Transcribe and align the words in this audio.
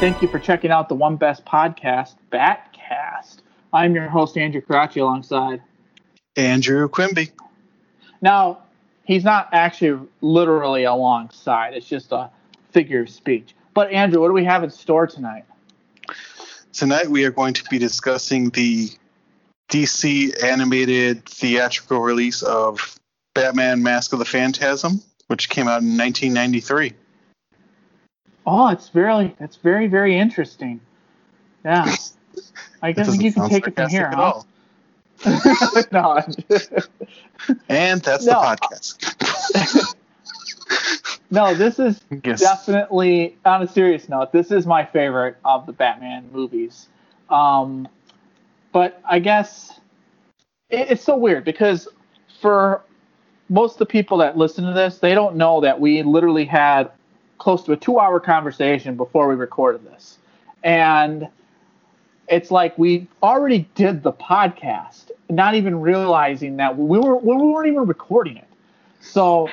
Thank 0.00 0.22
you 0.22 0.28
for 0.28 0.38
checking 0.38 0.70
out 0.70 0.88
the 0.88 0.94
One 0.94 1.16
Best 1.16 1.44
Podcast, 1.44 2.14
Batcast. 2.32 3.40
I'm 3.70 3.94
your 3.94 4.08
host, 4.08 4.38
Andrew 4.38 4.62
Karachi, 4.62 5.00
alongside 5.00 5.60
Andrew 6.36 6.88
Quimby. 6.88 7.28
Now, 8.22 8.60
he's 9.04 9.24
not 9.24 9.50
actually 9.52 10.08
literally 10.22 10.84
alongside, 10.84 11.74
it's 11.74 11.86
just 11.86 12.12
a 12.12 12.30
figure 12.70 13.02
of 13.02 13.10
speech. 13.10 13.54
But, 13.74 13.92
Andrew, 13.92 14.22
what 14.22 14.28
do 14.28 14.32
we 14.32 14.44
have 14.44 14.64
in 14.64 14.70
store 14.70 15.06
tonight? 15.06 15.44
Tonight, 16.72 17.08
we 17.08 17.26
are 17.26 17.30
going 17.30 17.52
to 17.52 17.64
be 17.64 17.78
discussing 17.78 18.48
the 18.48 18.88
DC 19.70 20.42
animated 20.42 21.26
theatrical 21.26 22.00
release 22.00 22.40
of 22.40 22.98
Batman 23.34 23.82
Mask 23.82 24.14
of 24.14 24.18
the 24.18 24.24
Phantasm, 24.24 25.02
which 25.26 25.50
came 25.50 25.68
out 25.68 25.82
in 25.82 25.98
1993. 25.98 26.94
Oh, 28.52 28.66
it's 28.66 28.88
very, 28.88 29.32
it's 29.38 29.54
very, 29.54 29.86
very 29.86 30.18
interesting. 30.18 30.80
Yeah. 31.64 31.94
I 32.82 32.90
guess 32.90 33.16
you 33.16 33.32
can 33.32 33.48
take 33.48 33.68
it 33.68 33.76
from 33.76 33.88
here, 33.88 34.10
huh? 34.12 34.42
no. 35.92 36.16
and 37.68 38.02
that's 38.02 38.26
no. 38.26 38.40
the 38.40 38.56
podcast. 38.56 39.94
no, 41.30 41.54
this 41.54 41.78
is 41.78 42.00
yes. 42.24 42.40
definitely 42.40 43.36
on 43.44 43.62
a 43.62 43.68
serious 43.68 44.08
note. 44.08 44.32
This 44.32 44.50
is 44.50 44.66
my 44.66 44.84
favorite 44.84 45.36
of 45.44 45.66
the 45.66 45.72
Batman 45.72 46.28
movies. 46.32 46.88
Um, 47.28 47.86
but 48.72 49.00
I 49.08 49.20
guess 49.20 49.78
it, 50.70 50.90
it's 50.90 51.04
so 51.04 51.16
weird 51.16 51.44
because 51.44 51.86
for 52.40 52.82
most 53.48 53.74
of 53.74 53.78
the 53.78 53.86
people 53.86 54.18
that 54.18 54.36
listen 54.36 54.64
to 54.64 54.72
this, 54.72 54.98
they 54.98 55.14
don't 55.14 55.36
know 55.36 55.60
that 55.60 55.78
we 55.78 56.02
literally 56.02 56.46
had 56.46 56.90
close 57.40 57.64
to 57.64 57.72
a 57.72 57.76
two-hour 57.76 58.20
conversation 58.20 58.96
before 58.96 59.26
we 59.28 59.34
recorded 59.34 59.84
this, 59.84 60.18
and 60.62 61.28
it's 62.28 62.52
like 62.52 62.78
we 62.78 63.08
already 63.22 63.68
did 63.74 64.04
the 64.04 64.12
podcast, 64.12 65.10
not 65.28 65.56
even 65.56 65.80
realizing 65.80 66.56
that 66.58 66.78
we 66.78 66.98
were 66.98 67.16
we 67.16 67.36
weren't 67.36 67.66
even 67.66 67.86
recording 67.86 68.36
it. 68.36 68.46
So 69.00 69.50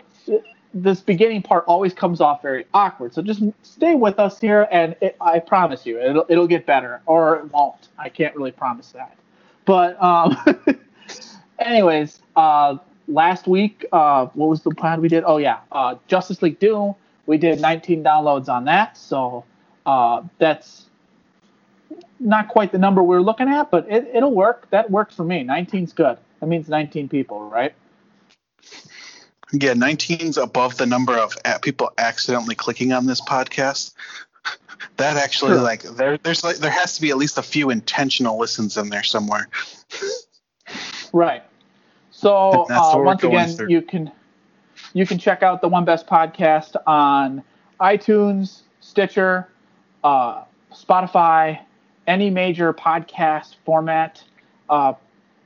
this 0.74 1.00
beginning 1.00 1.42
part 1.42 1.64
always 1.66 1.94
comes 1.94 2.22
off 2.22 2.42
very 2.42 2.66
awkward. 2.74 3.14
So 3.14 3.22
just 3.22 3.42
stay 3.64 3.96
with 3.96 4.20
us 4.20 4.40
here, 4.40 4.68
and 4.72 4.96
it, 5.02 5.16
I 5.20 5.40
promise 5.40 5.86
you, 5.86 6.00
it'll 6.00 6.26
it'll 6.30 6.48
get 6.48 6.66
better, 6.66 7.02
or 7.08 7.38
it 7.38 7.52
won't. 7.52 7.88
I 7.98 8.10
can't 8.10 8.36
really 8.36 8.52
promise 8.52 8.92
that. 8.92 9.18
But 9.66 10.02
um, 10.02 10.38
anyways, 11.60 12.20
uh, 12.36 12.78
last 13.08 13.48
week, 13.48 13.86
uh, 13.92 14.28
what 14.34 14.50
was 14.50 14.62
the 14.62 14.72
plan 14.72 15.02
we 15.02 15.08
did? 15.08 15.24
Oh 15.26 15.38
yeah, 15.38 15.60
uh, 15.72 15.96
Justice 16.08 16.42
League 16.42 16.60
Doom. 16.60 16.96
We 17.28 17.38
did 17.38 17.62
19 17.62 18.04
downloads 18.04 18.50
on 18.50 18.66
that, 18.66 18.98
so 18.98 19.44
uh, 19.86 20.24
that's 20.40 20.88
not 22.20 22.48
quite 22.48 22.72
the 22.72 22.78
number 22.78 23.04
we 23.04 23.16
are 23.16 23.22
looking 23.22 23.48
at, 23.50 23.70
but 23.70 23.86
it, 23.90 24.10
it'll 24.14 24.34
work. 24.34 24.70
That 24.72 24.90
works 24.90 25.16
for 25.16 25.24
me. 25.24 25.44
19's 25.44 25.94
good. 25.94 26.18
That 26.40 26.48
means 26.48 26.68
19 26.70 27.10
people, 27.10 27.50
right? 27.50 27.74
Yeah, 29.54 29.74
19's 29.74 30.38
above 30.38 30.78
the 30.78 30.86
number 30.86 31.14
of 31.14 31.34
people 31.62 31.92
accidentally 31.98 32.56
clicking 32.56 32.92
on 32.92 33.06
this 33.06 33.22
podcast. 33.22 33.94
That 34.98 35.18
actually, 35.18 35.54
sure. 35.54 35.62
like, 35.62 35.84
there, 35.84 36.18
there's 36.20 36.44
like, 36.44 36.58
there 36.58 36.72
has 36.72 36.96
to 36.96 37.02
be 37.02 37.10
at 37.10 37.18
least 37.18 37.38
a 37.38 37.44
few 37.44 37.70
intentional 37.72 38.38
listens 38.38 38.78
in 38.78 38.90
there 38.90 39.04
somewhere. 39.04 39.48
Right. 41.14 41.44
So 42.12 42.66
uh, 42.70 42.94
once 42.96 43.24
again, 43.24 43.50
through. 43.50 43.70
you 43.70 43.82
can 43.82 44.12
you 44.94 45.06
can 45.06 45.18
check 45.18 45.44
out 45.44 45.62
the 45.62 45.68
One 45.68 45.86
Best 45.86 46.08
podcast 46.08 46.76
on 46.86 47.44
iTunes, 47.80 48.62
Stitcher, 48.80 49.48
uh, 50.04 50.44
Spotify, 50.74 51.60
any 52.08 52.30
major 52.30 52.74
podcast 52.74 53.56
format. 53.66 54.24
Uh, 54.70 54.94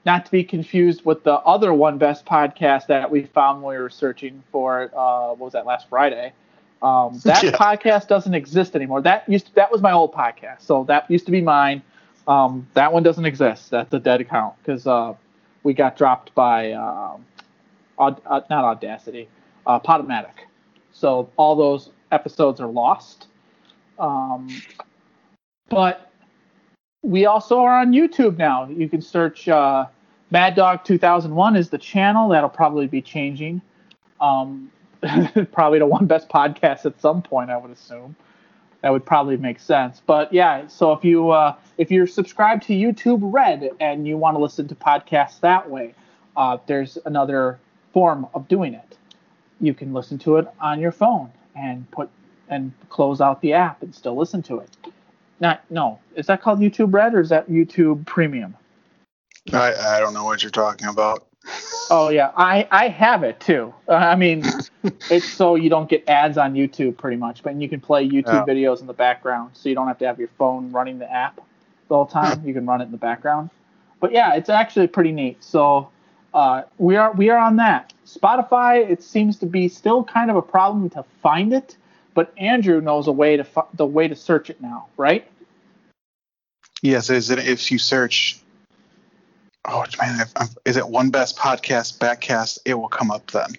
not 0.05 0.25
to 0.25 0.31
be 0.31 0.43
confused 0.43 1.05
with 1.05 1.23
the 1.23 1.33
other 1.33 1.73
One 1.73 1.97
Best 1.97 2.25
podcast 2.25 2.87
that 2.87 3.09
we 3.11 3.23
found 3.25 3.61
when 3.61 3.75
we 3.75 3.81
were 3.81 3.89
searching 3.89 4.43
for. 4.51 4.91
Uh, 4.95 5.29
what 5.29 5.39
was 5.39 5.53
that 5.53 5.65
last 5.65 5.89
Friday? 5.89 6.33
Um, 6.81 7.19
that 7.25 7.43
yeah. 7.43 7.51
podcast 7.51 8.07
doesn't 8.07 8.33
exist 8.33 8.75
anymore. 8.75 9.01
That 9.01 9.27
used 9.29 9.47
to, 9.47 9.55
that 9.55 9.71
was 9.71 9.81
my 9.81 9.91
old 9.91 10.13
podcast, 10.13 10.61
so 10.61 10.83
that 10.85 11.09
used 11.09 11.25
to 11.25 11.31
be 11.31 11.41
mine. 11.41 11.83
Um, 12.27 12.67
that 12.73 12.93
one 12.93 13.03
doesn't 13.03 13.25
exist. 13.25 13.69
That's 13.71 13.93
a 13.93 13.99
dead 13.99 14.21
account 14.21 14.55
because 14.63 14.87
uh, 14.87 15.13
we 15.63 15.73
got 15.73 15.97
dropped 15.97 16.33
by 16.33 16.71
um, 16.73 17.25
Uh, 18.01 18.41
not 18.49 18.65
Audacity, 18.65 19.29
uh, 19.65 19.79
Podomatic. 19.79 20.47
So 20.91 21.29
all 21.37 21.55
those 21.55 21.91
episodes 22.11 22.59
are 22.59 22.67
lost. 22.67 23.27
Um, 23.99 24.49
but 25.69 26.11
we 27.03 27.25
also 27.25 27.59
are 27.59 27.79
on 27.79 27.91
YouTube 27.91 28.37
now. 28.37 28.67
You 28.67 28.89
can 28.89 29.01
search 29.01 29.47
uh, 29.47 29.85
Mad 30.31 30.55
Dog 30.55 30.83
2001 30.83 31.55
is 31.55 31.69
the 31.69 31.77
channel. 31.77 32.29
That'll 32.29 32.49
probably 32.49 32.87
be 32.87 33.01
changing. 33.01 33.61
Um, 34.19 34.71
probably 35.51 35.79
to 35.79 35.85
one 35.85 36.05
best 36.05 36.29
podcast 36.29 36.85
at 36.85 36.99
some 37.01 37.21
point, 37.21 37.49
I 37.49 37.57
would 37.57 37.71
assume. 37.71 38.15
That 38.81 38.91
would 38.91 39.05
probably 39.05 39.37
make 39.37 39.59
sense. 39.59 40.01
But 40.05 40.33
yeah, 40.33 40.67
so 40.67 40.91
if 40.91 41.03
you 41.03 41.29
uh, 41.29 41.55
if 41.77 41.91
you're 41.91 42.07
subscribed 42.07 42.63
to 42.63 42.73
YouTube 42.73 43.19
Red 43.21 43.69
and 43.79 44.07
you 44.07 44.17
want 44.17 44.35
to 44.35 44.41
listen 44.41 44.67
to 44.69 44.75
podcasts 44.75 45.39
that 45.41 45.69
way, 45.69 45.93
uh, 46.35 46.57
there's 46.65 46.97
another 47.05 47.59
form 47.93 48.27
of 48.33 48.47
doing 48.47 48.73
it. 48.73 48.97
You 49.59 49.73
can 49.73 49.93
listen 49.93 50.17
to 50.19 50.37
it 50.37 50.47
on 50.59 50.79
your 50.79 50.91
phone 50.91 51.31
and 51.55 51.89
put 51.91 52.09
and 52.49 52.71
close 52.89 53.21
out 53.21 53.41
the 53.41 53.53
app 53.53 53.81
and 53.81 53.93
still 53.93 54.15
listen 54.15 54.41
to 54.43 54.59
it. 54.59 54.69
Not 55.39 55.63
no, 55.69 55.99
is 56.15 56.27
that 56.27 56.41
called 56.41 56.59
YouTube 56.59 56.93
Red 56.93 57.13
or 57.13 57.21
is 57.21 57.29
that 57.29 57.49
YouTube 57.49 58.05
Premium? 58.05 58.55
I 59.53 59.73
I 59.73 59.99
don't 59.99 60.13
know 60.13 60.23
what 60.23 60.43
you're 60.43 60.51
talking 60.51 60.87
about. 60.87 61.27
Oh 61.93 62.07
yeah, 62.07 62.31
I 62.37 62.65
I 62.71 62.87
have 62.87 63.23
it 63.23 63.41
too. 63.41 63.73
Uh, 63.89 63.95
I 63.95 64.15
mean, 64.15 64.45
it's 65.09 65.27
so 65.27 65.55
you 65.55 65.69
don't 65.69 65.89
get 65.89 66.07
ads 66.07 66.37
on 66.37 66.53
YouTube 66.53 66.95
pretty 66.95 67.17
much, 67.17 67.43
but 67.43 67.53
you 67.55 67.67
can 67.67 67.81
play 67.81 68.07
YouTube 68.07 68.47
yeah. 68.47 68.53
videos 68.53 68.79
in 68.79 68.87
the 68.87 68.93
background, 68.93 69.51
so 69.53 69.67
you 69.67 69.75
don't 69.75 69.87
have 69.87 69.97
to 69.97 70.07
have 70.07 70.17
your 70.17 70.29
phone 70.37 70.71
running 70.71 70.99
the 70.99 71.11
app 71.11 71.41
the 71.89 71.95
whole 71.95 72.05
time. 72.05 72.47
you 72.47 72.53
can 72.53 72.65
run 72.65 72.79
it 72.79 72.85
in 72.85 72.91
the 72.91 72.97
background. 72.97 73.49
But 73.99 74.13
yeah, 74.13 74.35
it's 74.35 74.49
actually 74.49 74.87
pretty 74.87 75.11
neat. 75.11 75.43
So 75.43 75.89
uh, 76.33 76.63
we 76.77 76.95
are 76.95 77.11
we 77.13 77.29
are 77.29 77.37
on 77.37 77.57
that. 77.57 77.93
Spotify, 78.05 78.89
it 78.89 79.03
seems 79.03 79.37
to 79.37 79.45
be 79.45 79.67
still 79.67 80.03
kind 80.03 80.29
of 80.29 80.37
a 80.37 80.41
problem 80.41 80.89
to 80.91 81.03
find 81.21 81.53
it, 81.53 81.77
but 82.13 82.33
Andrew 82.37 82.81
knows 82.81 83.07
a 83.07 83.11
way 83.11 83.37
to 83.37 83.43
fi- 83.43 83.67
the 83.73 83.85
way 83.85 84.07
to 84.07 84.15
search 84.15 84.49
it 84.49 84.61
now, 84.61 84.87
right? 84.97 85.27
Yes, 86.81 87.09
is 87.09 87.29
it 87.29 87.39
if 87.39 87.71
you 87.71 87.77
search 87.77 88.39
oh 89.67 89.85
man, 89.99 90.25
is 90.65 90.77
it 90.77 90.87
one 90.87 91.09
best 91.09 91.37
podcast 91.37 91.97
Batcast? 91.99 92.59
It 92.65 92.75
will 92.75 92.89
come 92.89 93.11
up 93.11 93.29
then. 93.31 93.53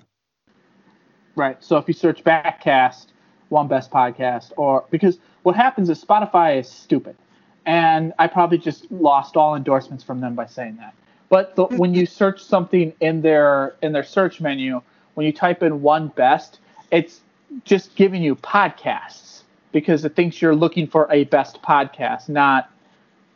Right. 1.34 1.62
So 1.62 1.78
if 1.78 1.89
you 1.89 1.94
search 1.94 2.25
Batcast, 2.25 3.06
one 3.49 3.69
best 3.69 3.91
podcast, 3.91 4.53
or 4.56 4.84
because 4.91 5.19
what 5.43 5.56
happens 5.56 5.89
is 5.89 6.03
Spotify 6.03 6.59
is 6.59 6.69
stupid, 6.69 7.16
and 7.65 8.12
I 8.19 8.27
probably 8.27 8.59
just 8.59 8.91
lost 8.91 9.37
all 9.37 9.54
endorsements 9.56 10.04
from 10.04 10.21
them 10.21 10.34
by 10.34 10.47
saying 10.47 10.77
that. 10.77 10.94
But 11.33 11.57
the, 11.57 11.65
when 11.79 11.95
you 11.95 12.05
search 12.05 12.45
something 12.45 12.93
in 13.01 13.23
their 13.23 13.75
in 13.83 13.93
their 13.93 14.05
search 14.05 14.41
menu, 14.41 14.83
when 15.15 15.27
you 15.27 15.33
type 15.33 15.63
in 15.63 15.81
one 15.81 16.09
best, 16.09 16.61
it's 16.93 17.23
just 17.65 17.97
giving 17.97 18.23
you 18.23 18.37
podcasts 18.37 19.41
because 19.73 20.05
it 20.05 20.15
thinks 20.15 20.43
you're 20.43 20.55
looking 20.55 20.87
for 20.87 21.09
a 21.11 21.25
best 21.25 21.63
podcast, 21.63 22.29
not 22.29 22.71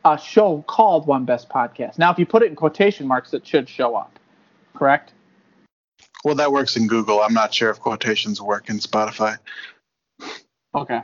a 0.05 0.19
show 0.19 0.63
called 0.69 1.07
One 1.07 1.25
Best 1.25 1.49
Podcast. 1.49 1.97
Now, 1.97 2.13
if 2.13 2.19
you 2.19 2.27
put 2.27 2.43
it 2.43 2.51
in 2.51 2.55
quotation 2.55 3.07
marks, 3.07 3.33
it 3.33 3.47
should 3.47 3.67
show 3.67 3.97
up. 3.97 4.19
Correct? 4.75 5.15
Well, 6.23 6.35
that 6.35 6.53
works 6.53 6.77
in 6.77 6.87
Google. 6.87 7.23
I'm 7.23 7.33
not 7.33 7.55
sure 7.55 7.71
if 7.71 7.81
quotations 7.81 8.43
work 8.43 8.69
in 8.69 8.79
Spotify. 8.79 9.39
Okay. 10.75 11.01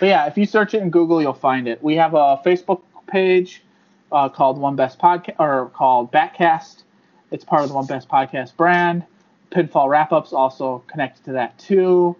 But 0.00 0.06
yeah, 0.06 0.26
if 0.26 0.38
you 0.38 0.46
search 0.46 0.72
it 0.72 0.82
in 0.82 0.88
Google, 0.88 1.20
you'll 1.20 1.34
find 1.34 1.68
it. 1.68 1.82
We 1.82 1.96
have 1.96 2.14
a 2.14 2.40
Facebook 2.44 2.80
page 3.06 3.62
uh, 4.12 4.28
called 4.28 4.58
One 4.58 4.76
Best 4.76 4.98
Podcast 4.98 5.36
or 5.38 5.70
called 5.74 6.12
Batcast. 6.12 6.82
It's 7.30 7.44
part 7.44 7.62
of 7.62 7.68
the 7.68 7.74
One 7.74 7.86
Best 7.86 8.08
Podcast 8.08 8.56
brand. 8.56 9.04
Pinfall 9.50 9.88
Wrap 9.88 10.12
Ups 10.12 10.32
also 10.32 10.82
connected 10.86 11.24
to 11.24 11.32
that 11.32 11.58
too. 11.58 12.16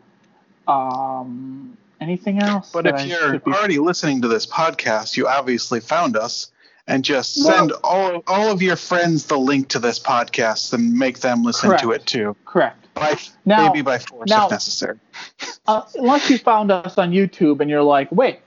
Um, 0.66 1.76
Anything 2.02 2.42
else? 2.42 2.72
But 2.72 2.86
if 2.86 3.06
you're 3.06 3.38
be... 3.38 3.52
already 3.52 3.78
listening 3.78 4.22
to 4.22 4.28
this 4.28 4.44
podcast, 4.44 5.16
you 5.16 5.28
obviously 5.28 5.78
found 5.78 6.16
us 6.16 6.50
and 6.88 7.04
just 7.04 7.34
send 7.34 7.70
well, 7.70 7.80
all 7.84 8.24
all 8.26 8.50
of 8.50 8.60
your 8.60 8.74
friends 8.74 9.26
the 9.26 9.38
link 9.38 9.68
to 9.68 9.78
this 9.78 10.00
podcast 10.00 10.72
and 10.72 10.94
make 10.94 11.20
them 11.20 11.44
listen 11.44 11.68
correct. 11.68 11.82
to 11.84 11.92
it 11.92 12.04
too. 12.04 12.36
Correct. 12.44 12.92
By 12.94 13.14
now, 13.44 13.68
maybe 13.68 13.82
by 13.82 13.98
force 13.98 14.28
now, 14.28 14.46
if 14.46 14.50
necessary. 14.50 14.98
uh, 15.68 15.82
unless 15.94 16.28
you 16.28 16.38
found 16.38 16.72
us 16.72 16.98
on 16.98 17.12
YouTube 17.12 17.60
and 17.60 17.70
you're 17.70 17.84
like, 17.84 18.10
wait, 18.10 18.40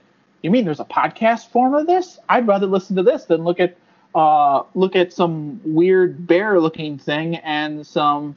you 0.46 0.50
mean 0.52 0.64
there's 0.64 0.78
a 0.78 0.84
podcast 0.84 1.48
form 1.48 1.74
of 1.74 1.88
this? 1.88 2.20
I'd 2.28 2.46
rather 2.46 2.68
listen 2.68 2.94
to 2.94 3.02
this 3.02 3.24
than 3.24 3.42
look 3.42 3.58
at 3.58 3.76
uh, 4.14 4.62
look 4.76 4.94
at 4.94 5.12
some 5.12 5.60
weird 5.64 6.24
bear 6.24 6.60
looking 6.60 6.98
thing 6.98 7.34
and 7.38 7.84
some 7.84 8.36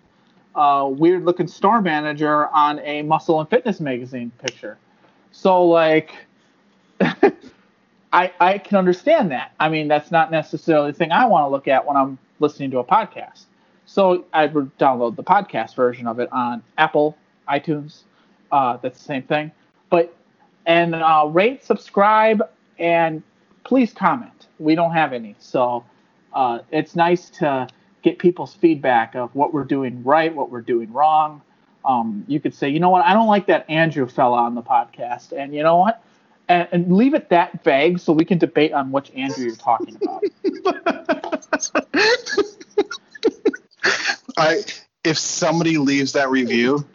uh, 0.56 0.90
weird 0.92 1.24
looking 1.24 1.48
store 1.48 1.84
manager 1.84 2.48
on 2.48 2.80
a 2.80 3.04
muscle 3.04 3.40
and 3.40 3.48
fitness 3.48 3.80
magazine 3.80 4.32
picture. 4.40 4.80
So 5.32 5.64
like 5.64 6.16
I 7.00 8.34
I 8.40 8.58
can 8.58 8.80
understand 8.80 9.30
that. 9.30 9.52
I 9.60 9.70
mean, 9.70 9.88
that's 9.88 10.10
not 10.10 10.32
necessarily 10.32 10.90
the 10.90 10.98
thing 10.98 11.12
I 11.12 11.28
want 11.28 11.44
to 11.46 11.50
look 11.50 11.68
at 11.68 11.86
when 11.86 11.96
I'm 11.96 12.18
listening 12.40 12.72
to 12.72 12.80
a 12.80 12.84
podcast. 12.84 13.44
So 13.86 14.26
I 14.34 14.48
would 14.48 14.76
download 14.80 15.16
the 15.16 15.24
podcast 15.24 15.76
version 15.76 16.08
of 16.08 16.20
it 16.20 16.30
on 16.32 16.64
Apple, 16.80 17.16
iTunes. 17.48 18.02
Uh, 18.52 18.78
that's 18.78 18.98
the 18.98 19.06
same 19.06 19.22
thing. 19.22 19.52
But 19.92 20.16
and 20.66 20.96
uh, 20.96 21.28
rate, 21.30 21.64
subscribe, 21.64 22.42
and 22.78 23.24
please 23.64 23.94
comment. 23.94 24.48
We 24.60 24.76
don't 24.76 24.94
have 24.94 25.14
any, 25.14 25.36
so 25.40 25.86
uh, 26.34 26.60
it's 26.72 26.96
nice 26.96 27.30
to 27.32 27.68
get 28.02 28.20
people's 28.20 28.54
feedback 28.54 29.16
of 29.16 29.34
what 29.36 29.54
we're 29.54 29.64
doing 29.64 30.04
right, 30.04 30.34
what 30.34 30.50
we're 30.50 30.62
doing 30.62 30.92
wrong. 30.94 31.42
Um, 31.86 32.24
you 32.28 32.40
could 32.40 32.54
say, 32.54 32.70
you 32.70 32.80
know 32.80 32.90
what, 32.90 33.06
I 33.06 33.14
don't 33.14 33.28
like 33.28 33.48
that 33.48 33.70
Andrew 33.70 34.08
fella 34.08 34.38
on 34.38 34.56
the 34.56 34.62
podcast, 34.62 35.32
and 35.32 35.56
you 35.56 35.64
know 35.64 35.78
what, 35.78 36.04
and, 36.50 36.68
and 36.72 36.96
leave 36.96 37.14
it 37.14 37.30
that 37.30 37.64
vague 37.64 38.00
so 38.00 38.14
we 38.14 38.26
can 38.26 38.38
debate 38.38 38.74
on 38.74 38.92
which 38.92 39.12
Andrew 39.16 39.46
you're 39.46 39.56
talking 39.56 39.96
about. 39.96 40.24
I 44.38 44.64
if 45.04 45.18
somebody 45.18 45.78
leaves 45.78 46.14
that 46.14 46.30
review, 46.30 46.86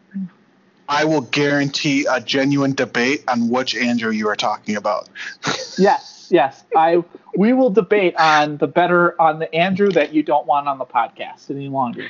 I 0.88 1.04
will 1.04 1.22
guarantee 1.22 2.06
a 2.10 2.20
genuine 2.20 2.74
debate 2.74 3.24
on 3.28 3.48
which 3.48 3.74
Andrew 3.74 4.10
you 4.10 4.28
are 4.28 4.36
talking 4.36 4.76
about. 4.76 5.08
yes, 5.78 6.28
yes. 6.30 6.64
I 6.76 7.02
we 7.36 7.52
will 7.52 7.70
debate 7.70 8.14
on 8.16 8.58
the 8.58 8.66
better 8.66 9.20
on 9.20 9.38
the 9.38 9.52
Andrew 9.54 9.90
that 9.90 10.12
you 10.12 10.22
don't 10.22 10.46
want 10.46 10.68
on 10.68 10.78
the 10.78 10.84
podcast 10.84 11.50
any 11.50 11.68
longer. 11.68 12.08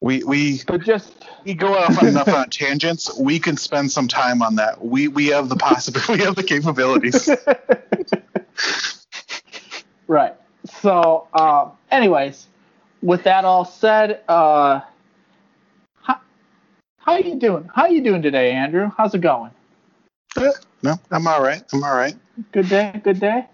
We 0.00 0.22
we 0.22 0.60
but 0.66 0.82
just 0.82 1.12
we 1.44 1.54
go 1.54 1.78
off 1.78 2.02
on 2.02 2.08
enough 2.08 2.28
on 2.28 2.50
tangents. 2.50 3.16
We 3.18 3.38
can 3.38 3.56
spend 3.56 3.90
some 3.90 4.06
time 4.06 4.42
on 4.42 4.56
that. 4.56 4.84
We 4.84 5.08
we 5.08 5.28
have 5.28 5.48
the 5.48 5.56
possibility. 5.56 6.12
We 6.18 6.24
have 6.24 6.36
the 6.36 6.42
capabilities. 6.42 7.28
right. 10.06 10.34
So, 10.80 11.26
um, 11.32 11.72
anyways, 11.90 12.46
with 13.02 13.24
that 13.24 13.44
all 13.44 13.64
said, 13.64 14.20
uh, 14.28 14.80
how 17.04 17.18
you 17.18 17.36
doing? 17.36 17.68
How 17.74 17.86
you 17.86 18.02
doing 18.02 18.22
today, 18.22 18.52
Andrew? 18.52 18.90
How's 18.96 19.14
it 19.14 19.20
going? 19.20 19.50
Uh, 20.36 20.50
no, 20.82 20.98
I'm 21.10 21.26
all 21.26 21.42
right. 21.42 21.62
I'm 21.72 21.84
all 21.84 21.94
right. 21.94 22.16
Good 22.52 22.68
day. 22.68 23.00
Good 23.04 23.20
day. 23.20 23.46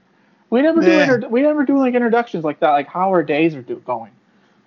We 0.50 0.62
never 0.62 0.80
do 0.80 0.90
inter- 0.90 1.28
we 1.28 1.42
never 1.42 1.64
do 1.64 1.78
like 1.78 1.94
introductions 1.94 2.44
like 2.44 2.60
that, 2.60 2.70
like 2.70 2.88
how 2.88 3.10
our 3.10 3.22
days 3.22 3.54
are 3.54 3.62
do- 3.62 3.82
going. 3.84 4.10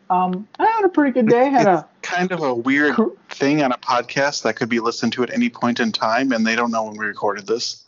Um, 0.10 0.48
I 0.60 0.66
had 0.66 0.86
a 0.86 0.90
pretty 0.90 1.12
good 1.12 1.28
day. 1.28 1.50
Had 1.50 1.62
it's 1.62 1.82
a 1.82 1.88
kind 2.02 2.32
of 2.32 2.42
a 2.42 2.54
weird 2.54 2.96
thing 3.30 3.64
on 3.64 3.72
a 3.72 3.78
podcast 3.78 4.44
that 4.44 4.56
could 4.56 4.70
be 4.70 4.80
listened 4.80 5.14
to 5.14 5.24
at 5.24 5.34
any 5.34 5.50
point 5.50 5.80
in 5.80 5.92
time, 5.92 6.32
and 6.32 6.46
they 6.46 6.56
don't 6.56 6.72
know 6.72 6.84
when 6.84 6.98
we 6.98 7.06
recorded 7.06 7.48
this. 7.48 7.84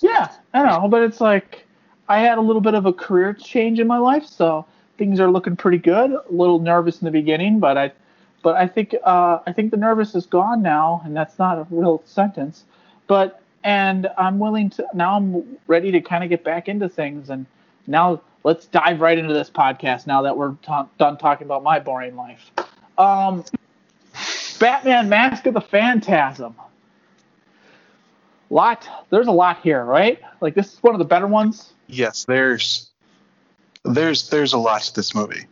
Yeah, 0.00 0.30
I 0.54 0.64
know, 0.64 0.88
but 0.88 1.02
it's 1.02 1.20
like 1.20 1.66
I 2.08 2.18
had 2.20 2.38
a 2.38 2.40
little 2.40 2.62
bit 2.62 2.74
of 2.74 2.86
a 2.86 2.92
career 2.92 3.34
change 3.34 3.78
in 3.78 3.86
my 3.86 3.98
life, 3.98 4.26
so 4.26 4.64
things 4.98 5.20
are 5.20 5.30
looking 5.30 5.56
pretty 5.56 5.78
good. 5.78 6.10
A 6.10 6.22
little 6.30 6.58
nervous 6.58 7.00
in 7.00 7.04
the 7.04 7.10
beginning, 7.10 7.60
but 7.60 7.78
I, 7.78 7.92
but 8.42 8.56
I 8.56 8.66
think 8.66 8.94
uh, 9.04 9.38
I 9.46 9.52
think 9.52 9.70
the 9.70 9.76
nervous 9.76 10.14
is 10.14 10.26
gone 10.26 10.62
now, 10.62 11.02
and 11.04 11.16
that's 11.16 11.38
not 11.38 11.58
a 11.58 11.66
real 11.70 12.02
sentence. 12.04 12.64
But 13.06 13.40
and 13.64 14.08
I'm 14.16 14.38
willing 14.38 14.70
to 14.70 14.86
now. 14.94 15.16
I'm 15.16 15.58
ready 15.66 15.90
to 15.92 16.00
kind 16.00 16.24
of 16.24 16.30
get 16.30 16.44
back 16.44 16.68
into 16.68 16.88
things, 16.88 17.30
and 17.30 17.46
now 17.86 18.20
let's 18.44 18.66
dive 18.66 19.00
right 19.00 19.18
into 19.18 19.34
this 19.34 19.50
podcast. 19.50 20.06
Now 20.06 20.22
that 20.22 20.36
we're 20.36 20.54
ta- 20.62 20.88
done 20.98 21.18
talking 21.18 21.46
about 21.46 21.62
my 21.62 21.78
boring 21.78 22.16
life, 22.16 22.50
um, 22.98 23.44
Batman: 24.58 25.08
Mask 25.08 25.46
of 25.46 25.54
the 25.54 25.60
Phantasm. 25.60 26.54
Lot, 28.52 28.88
there's 29.10 29.28
a 29.28 29.32
lot 29.32 29.60
here, 29.62 29.84
right? 29.84 30.20
Like 30.40 30.54
this 30.54 30.72
is 30.72 30.82
one 30.82 30.94
of 30.94 30.98
the 30.98 31.04
better 31.04 31.28
ones. 31.28 31.72
Yes, 31.86 32.24
there's 32.24 32.90
there's 33.84 34.28
there's 34.30 34.52
a 34.52 34.58
lot 34.58 34.82
to 34.82 34.94
this 34.94 35.14
movie. 35.14 35.46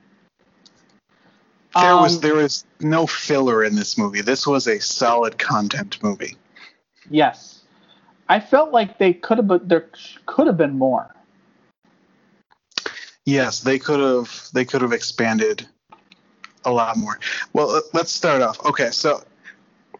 There 1.75 1.93
um, 1.93 2.03
was 2.03 2.21
there 2.21 2.35
was 2.35 2.65
no 2.81 3.07
filler 3.07 3.65
in 3.65 3.77
this 3.77 3.99
movie. 3.99 4.23
This 4.23 4.47
was 4.47 4.67
a 4.67 4.81
solid 4.81 5.39
content 5.39 6.03
movie. 6.03 6.37
Yes, 7.11 7.63
I 8.29 8.41
felt 8.41 8.73
like 8.73 8.99
they 8.99 9.13
could 9.13 9.39
have, 9.39 9.47
but 9.47 9.69
there 9.69 9.89
could 10.27 10.47
have 10.47 10.57
been 10.57 10.79
more. 10.79 11.15
Yes, 13.25 13.61
they 13.61 13.79
could 13.79 14.01
have. 14.01 14.49
They 14.53 14.65
could 14.65 14.83
have 14.83 14.93
expanded 14.93 15.67
a 16.65 16.73
lot 16.73 16.97
more. 16.97 17.19
Well, 17.53 17.83
let's 17.93 18.13
start 18.13 18.43
off. 18.43 18.65
Okay, 18.65 18.91
so 18.91 19.23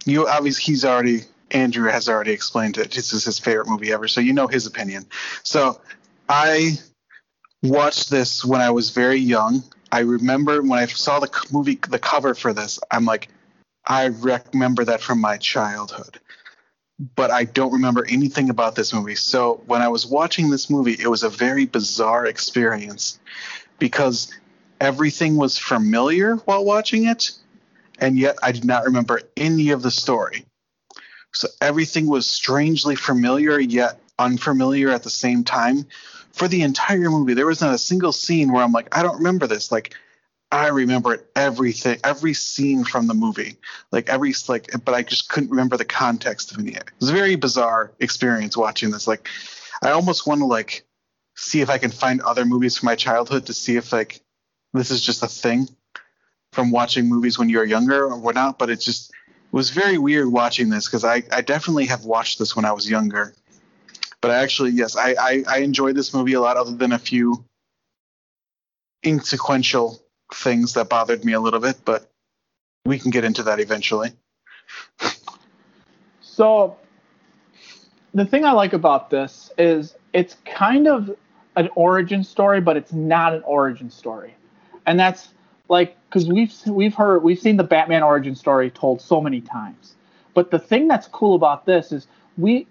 you 0.05 0.27
obviously 0.27 0.73
he's 0.73 0.85
already 0.85 1.25
Andrew 1.51 1.91
has 1.91 2.09
already 2.09 2.33
explained 2.33 2.79
it. 2.79 2.91
This 2.91 3.13
is 3.13 3.25
his 3.25 3.39
favorite 3.39 3.69
movie 3.69 3.93
ever, 3.93 4.09
so 4.09 4.21
you 4.21 4.33
know 4.33 4.47
his 4.47 4.67
opinion. 4.67 5.07
So 5.43 5.81
I 6.29 6.79
watched 7.63 8.11
this 8.11 8.45
when 8.45 8.61
I 8.61 8.71
was 8.71 8.91
very 8.91 9.19
young. 9.19 9.63
I 9.91 10.01
remember 10.01 10.63
when 10.63 10.79
I 10.79 10.87
saw 10.87 11.21
the 11.21 11.31
movie, 11.53 11.79
the 11.89 11.99
cover 11.99 12.35
for 12.35 12.53
this. 12.53 12.79
I'm 12.91 13.05
like, 13.05 13.29
I 13.87 14.07
remember 14.07 14.85
that 14.85 15.01
from 15.01 15.21
my 15.21 15.37
childhood 15.39 16.19
but 17.15 17.31
I 17.31 17.45
don't 17.45 17.73
remember 17.73 18.05
anything 18.09 18.51
about 18.51 18.75
this 18.75 18.93
movie. 18.93 19.15
So 19.15 19.63
when 19.67 19.83
I 19.83 19.89
was 19.89 20.07
watching 20.07 20.51
this 20.51 20.69
movie, 20.69 20.97
it 20.99 21.09
was 21.09 21.23
a 21.23 21.29
very 21.29 21.65
bizarre 21.65 22.27
experience 22.27 23.21
because 23.79 24.33
everything 24.81 25.37
was 25.37 25.59
familiar 25.59 26.37
while 26.37 26.65
watching 26.65 27.07
it, 27.07 27.31
and 28.01 28.19
yet 28.19 28.37
I 28.43 28.53
did 28.53 28.65
not 28.65 28.85
remember 28.85 29.21
any 29.37 29.71
of 29.71 29.83
the 29.83 29.91
story. 29.91 30.45
So 31.33 31.49
everything 31.61 32.07
was 32.07 32.27
strangely 32.27 32.97
familiar 32.97 33.61
yet 33.61 34.01
unfamiliar 34.19 34.89
at 34.89 35.05
the 35.05 35.11
same 35.11 35.45
time. 35.45 35.87
For 36.39 36.49
the 36.49 36.63
entire 36.63 37.11
movie, 37.11 37.35
there 37.35 37.47
was 37.47 37.61
not 37.61 37.75
a 37.75 37.79
single 37.79 38.13
scene 38.13 38.53
where 38.53 38.63
I'm 38.63 38.73
like, 38.73 38.97
I 38.97 39.03
don't 39.03 39.19
remember 39.19 39.47
this. 39.47 39.73
Like 39.73 39.95
I 40.51 40.69
remember 40.69 41.29
everything, 41.37 41.99
every 42.03 42.33
scene 42.33 42.85
from 42.85 43.07
the 43.07 43.15
movie, 43.15 43.57
like 43.93 44.09
every 44.09 44.33
like, 44.49 44.71
but 44.85 44.95
I 44.95 45.03
just 45.03 45.29
couldn't 45.29 45.51
remember 45.51 45.77
the 45.77 45.85
context 45.85 46.53
of 46.53 46.59
any. 46.59 46.73
It 46.73 46.91
was 47.01 47.11
a 47.11 47.13
very 47.13 47.37
bizarre 47.37 47.93
experience 48.01 48.57
watching 48.57 48.91
this. 48.91 49.07
Like, 49.07 49.29
I 49.83 49.91
almost 49.91 50.27
want 50.27 50.41
to 50.41 50.47
like 50.47 50.85
see 51.35 51.61
if 51.61 51.69
I 51.69 51.77
can 51.77 51.91
find 51.91 52.23
other 52.23 52.47
movies 52.47 52.79
from 52.79 52.87
my 52.87 52.95
childhood 52.95 53.47
to 53.47 53.55
see 53.55 53.77
if 53.77 53.93
like 53.93 54.23
this 54.73 54.91
is 54.91 55.05
just 55.05 55.23
a 55.23 55.29
thing 55.29 55.69
from 56.53 56.71
watching 56.71 57.09
movies 57.09 57.39
when 57.39 57.51
you're 57.51 57.65
younger 57.65 58.07
or 58.07 58.17
whatnot. 58.17 58.59
But 58.59 58.71
it 58.71 58.81
just 58.81 59.11
it 59.11 59.53
was 59.53 59.69
very 59.69 59.99
weird 59.99 60.29
watching 60.29 60.71
this 60.71 60.87
because 60.87 61.05
I 61.05 61.25
I 61.31 61.43
definitely 61.43 61.87
have 61.87 62.07
watched 62.07 62.39
this 62.39 62.57
when 62.57 62.65
I 62.65 62.73
was 62.73 62.89
younger. 62.89 63.35
But 64.21 64.33
actually, 64.33 64.71
yes, 64.71 64.97
I, 64.97 65.15
I 65.19 65.45
I 65.49 65.59
enjoyed 65.59 65.95
this 65.95 66.13
movie 66.13 66.35
a 66.35 66.41
lot, 66.41 66.57
other 66.57 66.75
than 66.75 66.93
a 66.93 66.99
few 66.99 67.45
insequential 69.03 70.01
things 70.35 70.75
that 70.75 70.89
bothered 70.89 71.25
me 71.25 71.33
a 71.33 71.41
little 71.41 71.61
bit, 71.61 71.77
but 71.85 72.11
we 72.85 72.99
can 72.99 73.11
get 73.11 73.25
into 73.25 73.45
that 73.45 73.61
eventually. 73.61 74.11
so, 76.21 76.77
the 78.13 78.25
thing 78.25 78.45
I 78.45 78.53
like 78.53 78.73
about 78.73 79.11
this 79.11 79.51
is 79.57 79.95
it's 80.13 80.37
kind 80.45 80.89
of 80.89 81.15
an 81.57 81.69
origin 81.75 82.25
story, 82.25 82.61
but 82.61 82.77
it's 82.77 82.93
not 82.93 83.35
an 83.35 83.43
origin 83.43 83.91
story, 83.91 84.35
and 84.87 84.99
that's 84.99 85.29
like 85.69 85.97
because 86.09 86.27
we've 86.27 86.53
we've 86.67 86.95
heard 86.95 87.23
we've 87.23 87.39
seen 87.39 87.57
the 87.57 87.65
Batman 87.65 88.03
origin 88.03 88.35
story 88.35 88.71
told 88.71 89.01
so 89.01 89.21
many 89.21 89.41
times, 89.41 89.95
but 90.35 90.51
the 90.51 90.59
thing 90.59 90.89
that's 90.89 91.07
cool 91.07 91.37
about 91.37 91.67
this 91.67 91.93
is 91.93 92.09
we 92.37 92.67